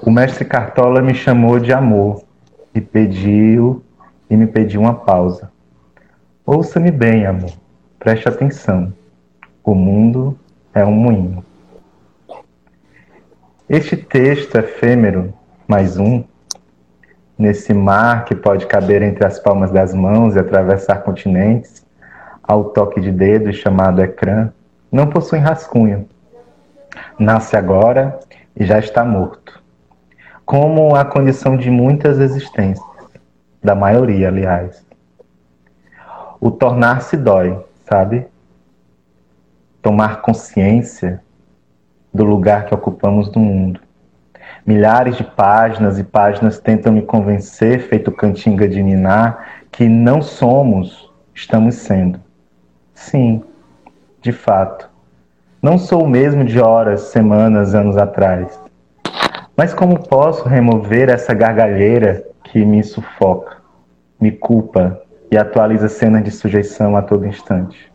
O 0.00 0.10
mestre 0.10 0.44
Cartola 0.44 1.02
me 1.02 1.14
chamou 1.14 1.58
de 1.58 1.72
amor 1.72 2.22
e 2.74 2.80
pediu 2.80 3.82
e 4.30 4.36
me 4.36 4.46
pediu 4.46 4.80
uma 4.80 4.94
pausa. 4.94 5.50
Ouça-me 6.46 6.90
bem, 6.90 7.26
amor. 7.26 7.52
Preste 7.98 8.28
atenção. 8.28 8.92
O 9.64 9.74
mundo 9.74 10.38
é 10.72 10.84
um 10.84 10.92
moinho. 10.92 11.44
Este 13.68 13.96
texto 13.96 14.56
efêmero, 14.56 15.34
mais 15.66 15.98
um, 15.98 16.24
nesse 17.38 17.72
mar 17.72 18.24
que 18.24 18.34
pode 18.34 18.66
caber 18.66 19.00
entre 19.00 19.24
as 19.24 19.38
palmas 19.38 19.70
das 19.70 19.94
mãos 19.94 20.34
e 20.34 20.38
atravessar 20.38 21.02
continentes, 21.02 21.86
ao 22.42 22.64
toque 22.64 23.00
de 23.00 23.12
dedo 23.12 23.52
chamado 23.52 24.02
ecrã, 24.02 24.50
não 24.90 25.06
possui 25.06 25.38
rascunho. 25.38 26.08
Nasce 27.18 27.56
agora 27.56 28.18
e 28.56 28.64
já 28.64 28.78
está 28.78 29.04
morto. 29.04 29.62
Como 30.44 30.96
a 30.96 31.04
condição 31.04 31.56
de 31.56 31.70
muitas 31.70 32.18
existências, 32.18 32.88
da 33.62 33.74
maioria, 33.74 34.28
aliás. 34.28 34.84
O 36.40 36.50
tornar-se 36.50 37.16
dói, 37.16 37.62
sabe? 37.84 38.26
Tomar 39.82 40.22
consciência 40.22 41.20
do 42.12 42.24
lugar 42.24 42.66
que 42.66 42.74
ocupamos 42.74 43.30
no 43.32 43.40
mundo. 43.40 43.80
Milhares 44.68 45.16
de 45.16 45.24
páginas 45.24 45.98
e 45.98 46.04
páginas 46.04 46.60
tentam 46.60 46.92
me 46.92 47.00
convencer, 47.00 47.80
feito 47.88 48.12
cantinga 48.12 48.68
de 48.68 48.82
ninar, 48.82 49.62
que 49.72 49.88
não 49.88 50.20
somos, 50.20 51.10
estamos 51.34 51.76
sendo. 51.76 52.20
Sim, 52.92 53.42
de 54.20 54.30
fato. 54.30 54.90
Não 55.62 55.78
sou 55.78 56.04
o 56.04 56.06
mesmo 56.06 56.44
de 56.44 56.60
horas, 56.60 57.00
semanas, 57.04 57.74
anos 57.74 57.96
atrás. 57.96 58.60
Mas 59.56 59.72
como 59.72 60.06
posso 60.06 60.46
remover 60.46 61.08
essa 61.08 61.32
gargalheira 61.32 62.26
que 62.44 62.62
me 62.62 62.84
sufoca, 62.84 63.56
me 64.20 64.30
culpa 64.30 65.00
e 65.30 65.38
atualiza 65.38 65.88
cenas 65.88 66.22
de 66.22 66.30
sujeição 66.30 66.94
a 66.94 67.00
todo 67.00 67.26
instante? 67.26 67.90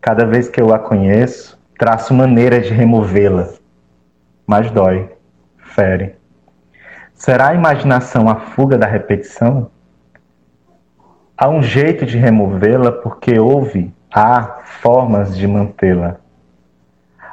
Cada 0.00 0.26
vez 0.26 0.48
que 0.48 0.60
eu 0.60 0.74
a 0.74 0.80
conheço, 0.80 1.56
traço 1.78 2.12
maneiras 2.12 2.66
de 2.66 2.74
removê-la, 2.74 3.50
mas 4.44 4.68
dói, 4.72 5.08
fere. 5.70 6.16
Será 7.14 7.48
a 7.48 7.54
imaginação 7.54 8.28
a 8.28 8.36
fuga 8.36 8.78
da 8.78 8.86
repetição? 8.86 9.70
Há 11.36 11.48
um 11.48 11.62
jeito 11.62 12.04
de 12.04 12.18
removê-la 12.18 12.92
porque 12.92 13.38
houve, 13.38 13.92
há 14.12 14.60
formas 14.64 15.36
de 15.36 15.46
mantê-la. 15.46 16.16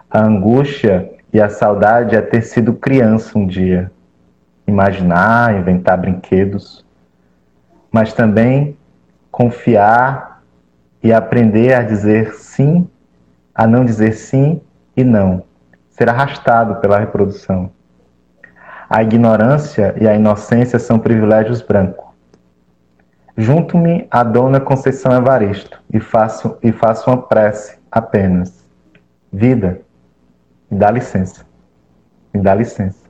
A 0.10 0.22
angústia 0.22 1.12
e 1.34 1.42
a 1.42 1.50
saudade 1.50 2.16
é 2.16 2.22
ter 2.22 2.42
sido 2.42 2.74
criança 2.74 3.38
um 3.38 3.46
dia, 3.46 3.92
imaginar, 4.66 5.58
inventar 5.58 5.98
brinquedos, 5.98 6.86
mas 7.92 8.14
também 8.14 8.78
confiar 9.32 10.42
e 11.04 11.14
aprender 11.14 11.74
a 11.74 11.84
dizer 11.84 12.34
sim 12.34 12.88
a 13.58 13.66
não 13.66 13.84
dizer 13.84 14.14
sim 14.14 14.62
e 14.96 15.04
não, 15.04 15.44
ser 15.90 16.08
arrastado 16.10 16.76
pela 16.76 17.00
reprodução. 17.00 17.72
A 18.90 19.04
ignorância 19.04 19.94
e 20.00 20.08
a 20.08 20.16
inocência 20.16 20.80
são 20.80 20.98
privilégios 20.98 21.62
brancos. 21.62 22.06
Junto-me 23.36 24.08
à 24.10 24.24
dona 24.24 24.60
Conceição 24.60 25.12
Evaristo 25.12 25.80
e 25.94 26.00
faço, 26.00 26.58
e 26.64 26.72
faço 26.72 27.10
uma 27.10 27.22
prece 27.22 27.78
apenas. 27.92 28.66
Vida, 29.32 29.82
me 30.72 30.78
dá 30.78 30.90
licença. 30.90 31.46
Me 32.34 32.42
dá 32.42 32.56
licença. 32.56 33.06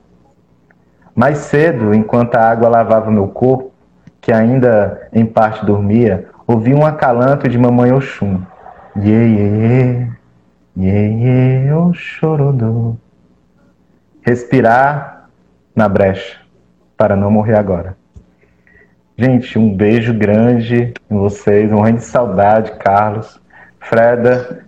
Mais 1.14 1.38
cedo, 1.38 1.94
enquanto 1.94 2.34
a 2.34 2.50
água 2.50 2.68
lavava 2.68 3.10
meu 3.10 3.28
corpo, 3.28 3.72
que 4.20 4.32
ainda 4.32 5.08
em 5.12 5.24
parte 5.24 5.64
dormia, 5.64 6.28
ouvi 6.46 6.74
um 6.74 6.84
acalanto 6.84 7.48
de 7.48 7.56
mamãe 7.56 7.92
Oxum. 7.92 8.42
Iê, 8.96 9.28
iê, 9.28 10.08
iê. 10.76 11.68
Iê, 11.68 11.92
chorodô. 11.94 12.96
Respirar 14.22 15.17
na 15.78 15.88
brecha 15.88 16.36
para 16.96 17.14
não 17.14 17.30
morrer 17.30 17.56
agora. 17.56 17.96
Gente, 19.16 19.56
um 19.56 19.74
beijo 19.74 20.12
grande 20.12 20.92
em 21.08 21.16
vocês, 21.16 21.72
um 21.72 21.84
de 21.94 22.02
saudade, 22.02 22.72
Carlos. 22.78 23.40
Freda, 23.78 24.64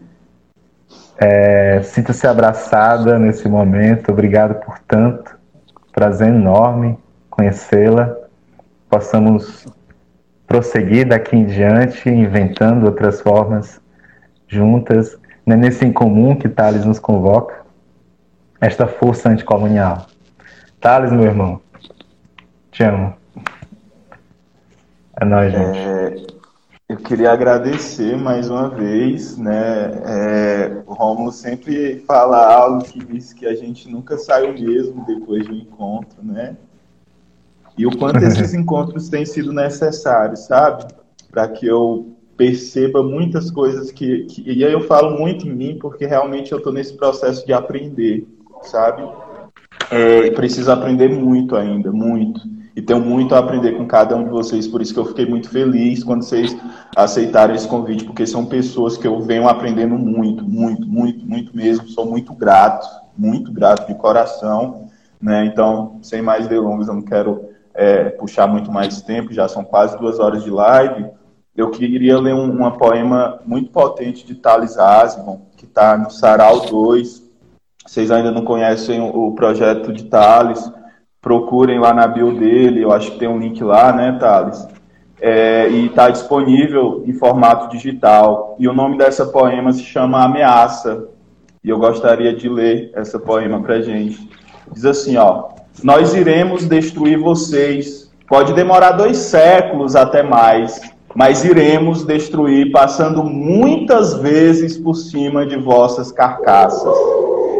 é, 1.19 1.83
sinta-se 1.83 2.27
abraçada 2.27 3.19
nesse 3.19 3.49
momento. 3.49 4.13
Obrigado 4.13 4.55
por 4.65 4.79
tanto. 4.79 5.37
Prazer 5.93 6.29
enorme 6.29 6.97
conhecê-la. 7.29 8.17
Possamos 8.89 9.67
prosseguir 10.47 11.09
daqui 11.09 11.37
em 11.37 11.45
diante, 11.45 12.09
inventando 12.09 12.87
outras 12.87 13.21
formas 13.21 13.81
juntas 14.47 15.19
é 15.47 15.57
nesse 15.57 15.85
em 15.85 15.93
comum 15.93 16.37
que 16.37 16.49
Thales 16.49 16.85
nos 16.85 17.01
convoca, 17.01 17.63
esta 18.61 18.87
força 18.87 19.29
anticolonial. 19.29 20.07
Thales, 20.81 21.13
meu 21.13 21.25
irmão, 21.25 21.61
te 22.73 22.83
amo. 22.83 23.15
É 25.21 25.25
nóis, 25.27 25.53
gente. 25.53 25.79
É, 25.79 26.27
eu 26.89 26.97
queria 26.97 27.33
agradecer 27.33 28.17
mais 28.17 28.49
uma 28.49 28.71
vez, 28.71 29.37
né? 29.37 29.93
É, 30.07 30.83
o 30.87 30.95
Romulo 30.95 31.33
sempre 31.33 32.03
fala 32.07 32.51
algo 32.51 32.83
que 32.83 32.99
diz 32.99 33.35
que 33.35 33.47
a 33.47 33.55
gente 33.55 33.91
nunca 33.91 34.17
sai 34.17 34.51
o 34.51 34.55
mesmo 34.55 35.05
depois 35.05 35.47
do 35.47 35.55
encontro, 35.55 36.23
né? 36.23 36.57
E 37.77 37.87
o 37.87 37.99
quanto 37.99 38.17
esses 38.25 38.55
encontros 38.55 39.11
têm 39.11 39.27
sido 39.27 39.53
necessários, 39.53 40.47
sabe? 40.47 40.87
Para 41.31 41.47
que 41.47 41.67
eu 41.67 42.17
perceba 42.39 43.03
muitas 43.03 43.51
coisas 43.51 43.93
que, 43.93 44.25
que, 44.25 44.51
E 44.51 44.65
aí 44.65 44.73
eu 44.73 44.81
falo 44.81 45.19
muito 45.19 45.47
em 45.47 45.53
mim, 45.53 45.79
porque 45.79 46.07
realmente 46.07 46.53
eu 46.53 46.59
estou 46.59 46.73
nesse 46.73 46.97
processo 46.97 47.45
de 47.45 47.53
aprender, 47.53 48.27
sabe? 48.63 49.03
É, 49.91 50.27
e 50.27 50.31
preciso 50.31 50.71
aprender 50.71 51.09
muito 51.09 51.57
ainda, 51.57 51.91
muito. 51.91 52.41
E 52.77 52.81
tenho 52.81 53.01
muito 53.01 53.35
a 53.35 53.39
aprender 53.39 53.73
com 53.73 53.87
cada 53.87 54.17
um 54.17 54.25
de 54.25 54.31
vocês, 54.31 54.69
por 54.69 54.81
isso 54.81 54.95
que 54.95 55.01
eu 55.01 55.05
fiquei 55.05 55.27
muito 55.27 55.51
feliz 55.51 56.05
quando 56.05 56.23
vocês 56.23 56.57
aceitaram 56.97 57.55
esse 57.55 57.67
convite, 57.67 58.05
porque 58.05 58.27
são 58.27 58.47
pessoas 58.47 58.97
que 58.97 59.07
eu 59.07 59.21
venho 59.21 59.49
aprendendo 59.49 59.99
muito, 59.99 60.45
muito, 60.45 60.87
muito, 60.87 61.27
muito 61.27 61.57
mesmo. 61.57 61.89
Sou 61.89 62.07
muito 62.07 62.33
grato, 62.33 62.87
muito 63.17 63.53
grato 63.53 63.87
de 63.87 63.95
coração. 63.95 64.87
Né? 65.21 65.45
Então, 65.47 65.99
sem 66.03 66.23
mais 66.23 66.47
delongas, 66.47 66.89
eu 66.89 66.95
não 66.95 67.03
quero 67.03 67.43
é, 67.75 68.05
puxar 68.11 68.47
muito 68.47 68.71
mais 68.71 69.03
tempo, 69.03 69.33
já 69.33 69.49
são 69.49 69.65
quase 69.65 69.99
duas 69.99 70.19
horas 70.21 70.45
de 70.45 70.51
live 70.51 71.11
eu 71.61 71.71
queria 71.71 72.19
ler 72.19 72.35
um, 72.35 72.51
uma 72.51 72.77
poema 72.77 73.41
muito 73.45 73.71
potente 73.71 74.27
de 74.27 74.35
Thales 74.35 74.79
Asbon, 74.79 75.43
que 75.57 75.65
está 75.65 75.97
no 75.97 76.11
Sarau 76.11 76.61
2. 76.67 77.30
Vocês 77.87 78.11
ainda 78.11 78.31
não 78.31 78.45
conhecem 78.45 79.01
o, 79.01 79.33
projeto 79.33 79.93
de 79.93 80.05
Thales, 80.05 80.71
procurem 81.21 81.79
lá 81.79 81.93
na 81.93 82.07
bio 82.07 82.33
dele, 82.33 82.83
eu 82.83 82.93
acho 82.93 83.13
que 83.13 83.19
tem 83.19 83.29
um 83.29 83.39
link 83.39 83.63
lá, 83.63 83.93
né, 83.93 84.17
Thales? 84.21 84.67
É, 85.21 85.69
e 85.69 85.87
está 85.87 86.09
disponível 86.09 87.03
em 87.07 87.13
formato 87.13 87.69
digital. 87.69 88.57
E 88.59 88.69
o 88.69 88.73
nome 88.73 88.97
dessa 88.97 89.27
poema 89.27 89.73
se 89.73 89.83
chama 89.83 90.25
Ameaça. 90.25 91.09
E 91.63 91.69
eu 91.69 91.79
gostaria 91.79 92.35
de 92.35 92.49
ler 92.49 92.91
essa 92.95 93.19
poema 93.19 93.61
para 93.61 93.83
gente. 93.83 94.31
Diz 94.73 94.87
assim, 94.87 95.19
ó: 95.19 95.49
Nós 95.83 96.15
iremos 96.15 96.67
destruir 96.67 97.19
vocês. 97.19 98.11
Pode 98.27 98.55
demorar 98.55 98.93
dois 98.93 99.19
séculos 99.19 99.95
até 99.95 100.23
mais 100.23 100.81
mas 101.15 101.45
iremos 101.45 102.05
destruir, 102.05 102.71
passando 102.71 103.25
muitas 103.25 104.15
vezes 104.15 104.77
por 104.77 104.95
cima 104.95 105.45
de 105.45 105.57
vossas 105.57 106.13
carcaças. 106.13 106.83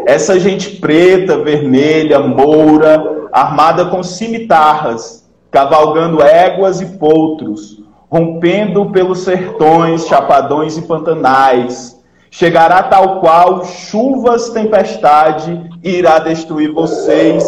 Essa 0.05 0.39
gente 0.39 0.77
preta, 0.77 1.37
vermelha, 1.37 2.19
moura, 2.19 3.27
armada 3.31 3.85
com 3.85 4.03
cimitarras, 4.03 5.29
cavalgando 5.49 6.21
éguas 6.21 6.81
e 6.81 6.85
potros, 6.97 7.83
rompendo 8.09 8.91
pelos 8.91 9.19
sertões, 9.19 10.07
chapadões 10.07 10.77
e 10.77 10.81
pantanais, 10.81 11.99
chegará 12.29 12.83
tal 12.83 13.19
qual 13.19 13.63
chuvas, 13.65 14.49
tempestade, 14.49 15.69
e 15.83 15.97
irá 15.97 16.19
destruir 16.19 16.71
vocês 16.73 17.43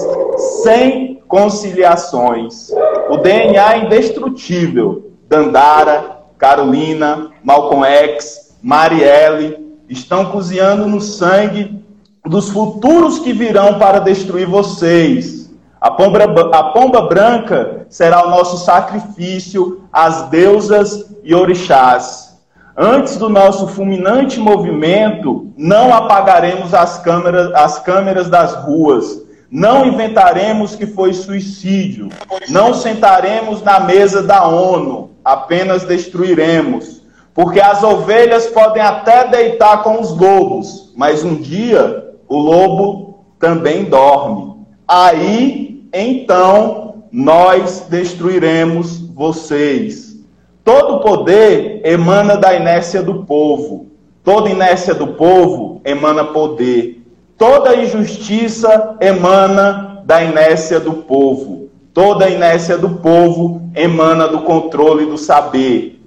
sem 0.63 1.21
conciliações. 1.27 2.71
O 3.09 3.17
DNA 3.17 3.77
indestrutível 3.77 5.11
Dandara, 5.27 6.19
Carolina, 6.37 7.31
Malcolm 7.43 7.85
X, 7.85 8.55
Marielle, 8.61 9.57
estão 9.89 10.25
cozinhando 10.25 10.87
no 10.87 11.01
sangue 11.01 11.82
dos 12.25 12.49
futuros 12.49 13.19
que 13.19 13.33
virão 13.33 13.77
para 13.77 13.99
destruir 13.99 14.47
vocês. 14.47 15.51
A 15.79 15.91
pomba, 15.91 16.23
a 16.53 16.63
pomba 16.71 17.01
branca 17.01 17.85
será 17.89 18.25
o 18.25 18.29
nosso 18.29 18.63
sacrifício 18.63 19.83
às 19.91 20.29
deusas 20.29 21.13
e 21.23 21.35
orixás. 21.35 22.37
Antes 22.75 23.17
do 23.17 23.29
nosso 23.29 23.67
fulminante 23.67 24.39
movimento, 24.39 25.51
não 25.57 25.93
apagaremos 25.93 26.73
as 26.73 26.97
câmeras, 26.99 27.53
as 27.53 27.79
câmeras 27.79 28.29
das 28.29 28.55
ruas, 28.63 29.21
Não 29.51 29.85
inventaremos 29.85 30.75
que 30.75 30.87
foi 30.87 31.13
suicídio. 31.13 32.09
Não 32.49 32.73
sentaremos 32.73 33.61
na 33.61 33.79
mesa 33.81 34.23
da 34.23 34.47
ONU. 34.47 35.11
Apenas 35.23 35.83
destruiremos. 35.83 37.03
Porque 37.35 37.61
as 37.61 37.83
ovelhas 37.83 38.47
podem 38.47 38.81
até 38.81 39.27
deitar 39.27 39.83
com 39.83 40.01
os 40.01 40.09
lobos, 40.09 40.91
mas 40.95 41.23
um 41.23 41.35
dia 41.35 42.12
o 42.27 42.37
lobo 42.37 43.25
também 43.39 43.85
dorme. 43.85 44.53
Aí, 44.87 45.87
então, 45.93 47.03
nós 47.11 47.85
destruiremos 47.89 48.97
vocês. 49.13 50.17
Todo 50.63 51.01
poder 51.01 51.81
emana 51.83 52.37
da 52.37 52.53
inércia 52.53 53.03
do 53.03 53.23
povo. 53.25 53.87
Toda 54.23 54.49
inércia 54.49 54.93
do 54.93 55.07
povo 55.07 55.81
emana 55.83 56.23
poder. 56.23 57.01
Toda 57.37 57.75
injustiça 57.75 58.95
emana 59.01 60.01
da 60.05 60.23
inércia 60.23 60.79
do 60.79 60.93
povo. 60.93 61.69
Toda 61.93 62.29
inércia 62.29 62.77
do 62.77 62.89
povo 62.89 63.61
emana 63.75 64.27
do 64.27 64.41
controle 64.41 65.05
do 65.05 65.17
saber. 65.17 65.99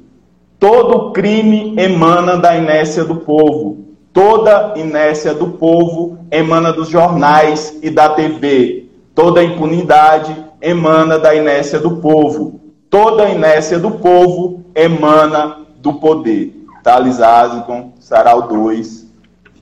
Todo 0.58 1.12
crime 1.12 1.74
emana 1.76 2.36
da 2.36 2.56
inércia 2.56 3.04
do 3.04 3.16
povo. 3.16 3.85
Toda 4.16 4.72
inércia 4.76 5.34
do 5.34 5.48
povo 5.48 6.16
emana 6.30 6.72
dos 6.72 6.88
jornais 6.88 7.78
e 7.82 7.90
da 7.90 8.08
TV. 8.08 8.86
Toda 9.14 9.44
impunidade 9.44 10.34
emana 10.58 11.18
da 11.18 11.34
inércia 11.34 11.78
do 11.78 11.98
povo. 11.98 12.58
Toda 12.88 13.28
inércia 13.28 13.78
do 13.78 13.90
povo 13.90 14.64
emana 14.74 15.58
do 15.82 15.92
poder. 15.92 16.50
Thales 16.82 17.20
Asicon, 17.20 17.92
Sarau 18.00 18.48
2, 18.48 19.06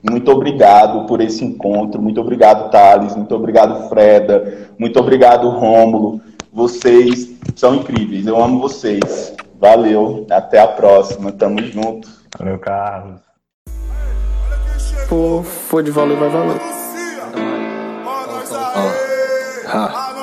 muito 0.09 0.31
obrigado 0.31 1.05
por 1.05 1.19
esse 1.19 1.43
encontro. 1.43 2.01
Muito 2.01 2.21
obrigado, 2.21 2.71
Thales. 2.71 3.13
Muito 3.13 3.35
obrigado, 3.35 3.89
Freda. 3.89 4.69
Muito 4.79 4.97
obrigado, 4.97 5.49
Rômulo. 5.49 6.21
Vocês 6.53 7.29
são 7.57 7.75
incríveis. 7.75 8.25
Eu 8.25 8.41
amo 8.41 8.61
vocês. 8.61 9.35
Valeu. 9.59 10.25
Até 10.31 10.61
a 10.61 10.67
próxima. 10.67 11.33
Tamo 11.33 11.61
junto. 11.61 12.07
Valeu, 12.39 12.57
Carlos. 12.57 13.24
Pô, 15.07 15.43
foi 15.69 15.83
de 15.83 15.91
valer, 15.91 16.17
vai 16.17 16.29
valer. 16.29 16.61
Ah. 19.67 20.13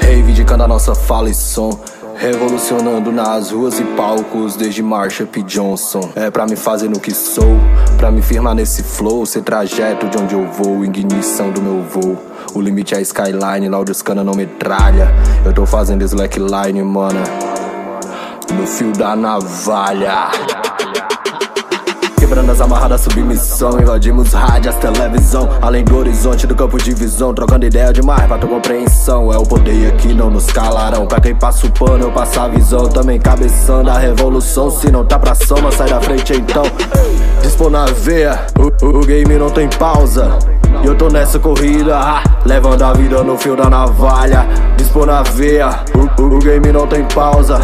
Reivindicando 0.00 0.64
a 0.64 0.68
nossa 0.68 0.94
fala 0.94 1.30
e 1.30 1.34
som. 1.34 1.78
Revolucionando 2.16 3.10
nas 3.10 3.50
ruas 3.50 3.80
e 3.80 3.84
palcos 3.84 4.54
desde 4.54 4.82
Marsha 4.82 5.26
P. 5.26 5.42
Johnson. 5.42 6.12
É 6.14 6.30
pra 6.30 6.46
me 6.46 6.54
fazer 6.54 6.88
no 6.88 7.00
que 7.00 7.12
sou, 7.12 7.58
pra 7.96 8.12
me 8.12 8.22
firmar 8.22 8.54
nesse 8.54 8.82
flow, 8.82 9.26
ser 9.26 9.42
trajeto 9.42 10.08
de 10.08 10.18
onde 10.18 10.34
eu 10.34 10.46
vou, 10.46 10.84
ignição 10.84 11.50
do 11.50 11.60
meu 11.60 11.82
voo. 11.82 12.16
O 12.54 12.60
limite 12.60 12.94
é 12.94 12.98
a 12.98 13.00
skyline, 13.00 13.68
lá 13.68 13.80
os 13.80 14.02
cana 14.02 14.22
não 14.22 14.34
metralha. 14.34 15.08
Eu 15.44 15.52
tô 15.52 15.66
fazendo 15.66 16.02
slackline, 16.04 16.82
mana. 16.82 17.22
No 18.54 18.66
fio 18.66 18.92
da 18.92 19.16
navalha. 19.16 20.30
Quebrando 22.32 22.52
as 22.52 22.62
amarradas, 22.62 23.02
submissão. 23.02 23.78
Invadimos 23.78 24.32
rádios, 24.32 24.74
televisão. 24.76 25.50
Além 25.60 25.84
do 25.84 25.98
horizonte 25.98 26.46
do 26.46 26.54
campo 26.54 26.78
de 26.78 26.94
visão. 26.94 27.34
Trocando 27.34 27.66
ideia 27.66 27.92
demais 27.92 28.26
pra 28.26 28.38
tua 28.38 28.48
compreensão. 28.48 29.30
É 29.30 29.36
o 29.36 29.42
poder 29.42 29.88
aqui, 29.88 30.14
não 30.14 30.30
nos 30.30 30.46
calarão. 30.46 31.06
Pra 31.06 31.20
quem 31.20 31.34
passa 31.34 31.66
o 31.66 31.70
pano, 31.70 32.04
eu 32.04 32.10
passo 32.10 32.40
a 32.40 32.48
visão. 32.48 32.88
Também 32.88 33.20
cabeçando 33.20 33.90
a 33.90 33.98
revolução. 33.98 34.70
Se 34.70 34.90
não 34.90 35.04
tá 35.04 35.18
pra 35.18 35.34
soma, 35.34 35.70
sai 35.72 35.90
da 35.90 36.00
frente 36.00 36.32
então. 36.32 36.62
Dispor 37.42 37.68
na 37.68 37.84
veia, 37.84 38.46
o, 38.58 38.86
o, 38.86 39.00
o 39.00 39.04
game 39.04 39.36
não 39.36 39.50
tem 39.50 39.68
pausa. 39.68 40.38
E 40.82 40.86
eu 40.86 40.94
tô 40.94 41.08
nessa 41.08 41.38
corrida, 41.38 42.00
levando 42.46 42.80
a 42.80 42.94
vida 42.94 43.22
no 43.22 43.36
fio 43.36 43.54
da 43.54 43.68
navalha. 43.68 44.46
Dispor 44.78 45.04
na 45.04 45.22
veia, 45.22 45.80
o, 45.94 46.22
o, 46.22 46.36
o 46.36 46.38
game 46.38 46.72
não 46.72 46.86
tem 46.86 47.04
pausa. 47.04 47.60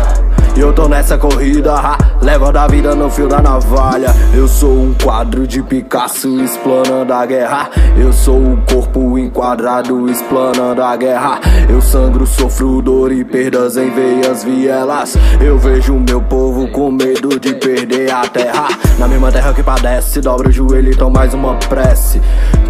Eu 0.59 0.72
tô 0.72 0.89
nessa 0.89 1.16
corrida, 1.16 1.72
ha, 1.72 1.97
leva 2.20 2.51
da 2.51 2.66
vida 2.66 2.93
no 2.93 3.09
fio 3.09 3.28
da 3.28 3.40
navalha. 3.40 4.09
Eu 4.35 4.48
sou 4.48 4.72
um 4.72 4.93
quadro 4.93 5.47
de 5.47 5.62
Picasso 5.62 6.43
explanando 6.43 7.12
a 7.12 7.24
guerra. 7.24 7.70
Eu 7.97 8.12
sou 8.12 8.36
o 8.36 8.62
corpo 8.68 9.16
enquadrado 9.16 10.10
explanando 10.10 10.82
a 10.82 10.97
guerra. 10.97 11.39
Eu 11.68 11.80
sangro, 11.80 12.26
sofro 12.26 12.82
dor 12.82 13.12
e 13.12 13.24
perdas 13.24 13.76
em 13.76 13.89
veias 13.90 14.43
vielas. 14.43 15.16
Eu 15.40 15.56
vejo 15.60 15.94
meu 15.94 16.20
povo 16.20 16.66
com 16.72 16.90
medo 16.90 17.39
de 17.39 17.55
perder 17.55 18.10
a 18.10 18.22
terra. 18.22 18.66
Na 18.98 19.06
mesma 19.06 19.30
terra 19.30 19.55
que 19.55 19.62
padece, 19.62 20.20
dobra 20.20 20.48
o 20.48 20.52
joelho 20.52 20.90
e 20.90 20.94
então 20.94 21.09
mais 21.09 21.32
uma 21.35 21.55
prece. 21.55 22.20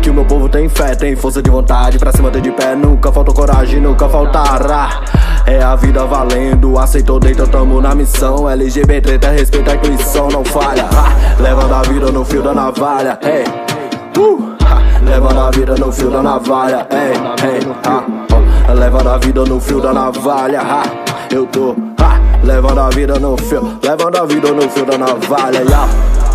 Que 0.02 0.10
o 0.10 0.14
meu 0.14 0.26
povo 0.26 0.46
tem 0.46 0.68
fé, 0.68 0.94
tem 0.94 1.16
força 1.16 1.42
de 1.42 1.50
vontade 1.50 1.98
pra 1.98 2.12
se 2.12 2.20
manter 2.20 2.42
de 2.42 2.50
pé. 2.50 2.76
Nunca 2.76 3.10
faltou 3.10 3.34
coragem, 3.34 3.80
nunca 3.80 4.06
faltará. 4.10 5.00
É 5.48 5.62
a 5.62 5.74
vida 5.74 6.04
valendo, 6.04 6.78
aceitou, 6.78 7.18
deita, 7.18 7.46
tamo 7.46 7.80
na 7.80 7.94
missão. 7.94 8.46
LGBT 8.46 9.00
treta, 9.00 9.30
respeita 9.30 9.72
a 9.72 9.74
intuição, 9.76 10.28
não 10.28 10.44
falha. 10.44 10.84
Ha, 10.84 11.42
levando 11.42 11.72
a 11.72 11.82
vida 11.82 12.12
no 12.12 12.22
fio 12.22 12.42
da 12.42 12.52
navalha, 12.52 13.18
hey. 13.22 13.44
Uh, 14.18 14.54
levando 15.02 15.40
a 15.40 15.50
vida 15.50 15.74
no 15.76 15.90
fio 15.90 16.10
da 16.10 16.22
navalha, 16.22 16.86
hey, 16.90 17.12
hey, 17.42 17.60
oh, 17.88 18.72
levando 18.74 19.08
a 19.08 19.16
vida 19.16 19.44
no 19.44 19.58
fio 19.58 19.80
da 19.80 19.92
navalha, 19.94 20.60
ha, 20.60 20.82
eu 21.32 21.46
tô, 21.46 21.74
ha, 21.98 22.20
levando 22.44 22.80
a 22.80 22.90
vida 22.90 23.18
no 23.18 23.34
fio, 23.38 23.78
levando 23.82 24.16
a 24.16 24.26
vida 24.26 24.52
no 24.52 24.68
fio 24.68 24.84
da 24.84 24.98
navalha, 24.98 25.62
yeah. 25.62 26.27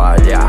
Navalha. 0.00 0.40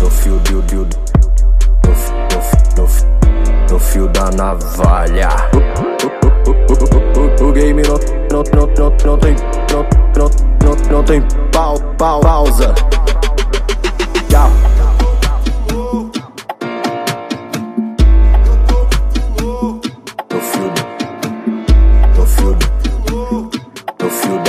No, 0.00 0.10
fio, 0.10 0.38
do, 0.40 0.62
do, 0.62 0.84
no, 0.84 1.94
fi- 1.94 2.12
no, 2.34 2.40
fi- 2.40 2.80
no, 2.80 2.86
fi- 2.86 3.72
no 3.72 3.78
fio 3.78 4.08
da 4.08 4.30
navalha. 4.30 5.28
O, 7.42 7.52
game 7.52 7.82
não, 7.82 7.98
não, 8.30 8.42
não, 8.54 8.66
não, 8.78 8.96
não 9.04 9.18
tem, 9.18 9.34
não, 9.72 9.86
não, 10.16 10.30
não, 10.62 10.90
não 10.90 11.04
tem 11.04 11.20
pau, 11.52 11.78
pau, 11.98 12.20
pausa. 12.20 12.74
Yeah. 14.30 14.75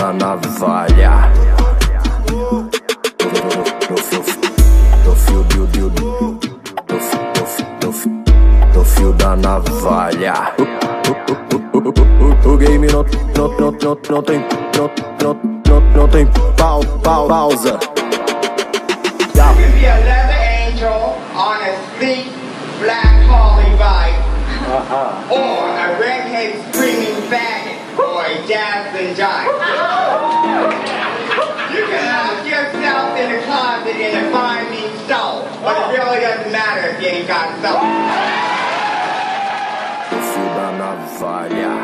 Da 0.07 0.13
navalha. 0.13 1.31
No, 2.31 2.69
no 3.89 3.97
fio, 5.15 5.43
do, 5.43 5.67
do, 5.67 5.89
do. 5.89 6.39
no, 6.89 6.99
fi- 6.99 7.19
no, 7.37 7.45
fi- 7.45 7.65
no, 7.83 7.91
fi- 7.91 8.09
no 8.73 8.85
fio 8.85 9.13
da 9.13 9.35
navalha. 9.35 10.53
O, 12.45 12.57
game 12.57 12.87
não, 12.87 13.03
não, 13.35 13.49
não, 13.59 13.71
não, 13.71 13.97
não 14.09 14.23
tem, 14.23 14.39
não, 14.77 14.89
não, 15.21 15.33
não, 15.67 15.81
não 15.91 16.07
tem 16.07 16.25
pau, 16.57 16.81
pau, 17.03 17.27
pausa. 17.27 17.77
Yeah. 19.35 19.51
You 19.51 19.65
could 19.65 19.73
be 19.79 19.85
a 19.85 19.95
leather 19.97 20.39
angel 20.69 21.17
on 21.35 21.61
a 21.61 21.75
sleek 21.99 22.31
black 22.79 23.25
Harley 23.27 23.75
bike, 23.77 24.17
or 25.29 25.67
a 25.77 25.99
redhead 25.99 26.73
screaming 26.73 27.21
faggot, 27.29 27.99
or 27.99 28.23
a 28.25 28.47
dazzling 28.47 29.13
giant. 29.15 29.46
Got 37.27 37.49
soul. 37.61 37.83
No 40.11 40.17
fio 40.29 40.49
da 40.55 40.71
navalha. 40.79 41.76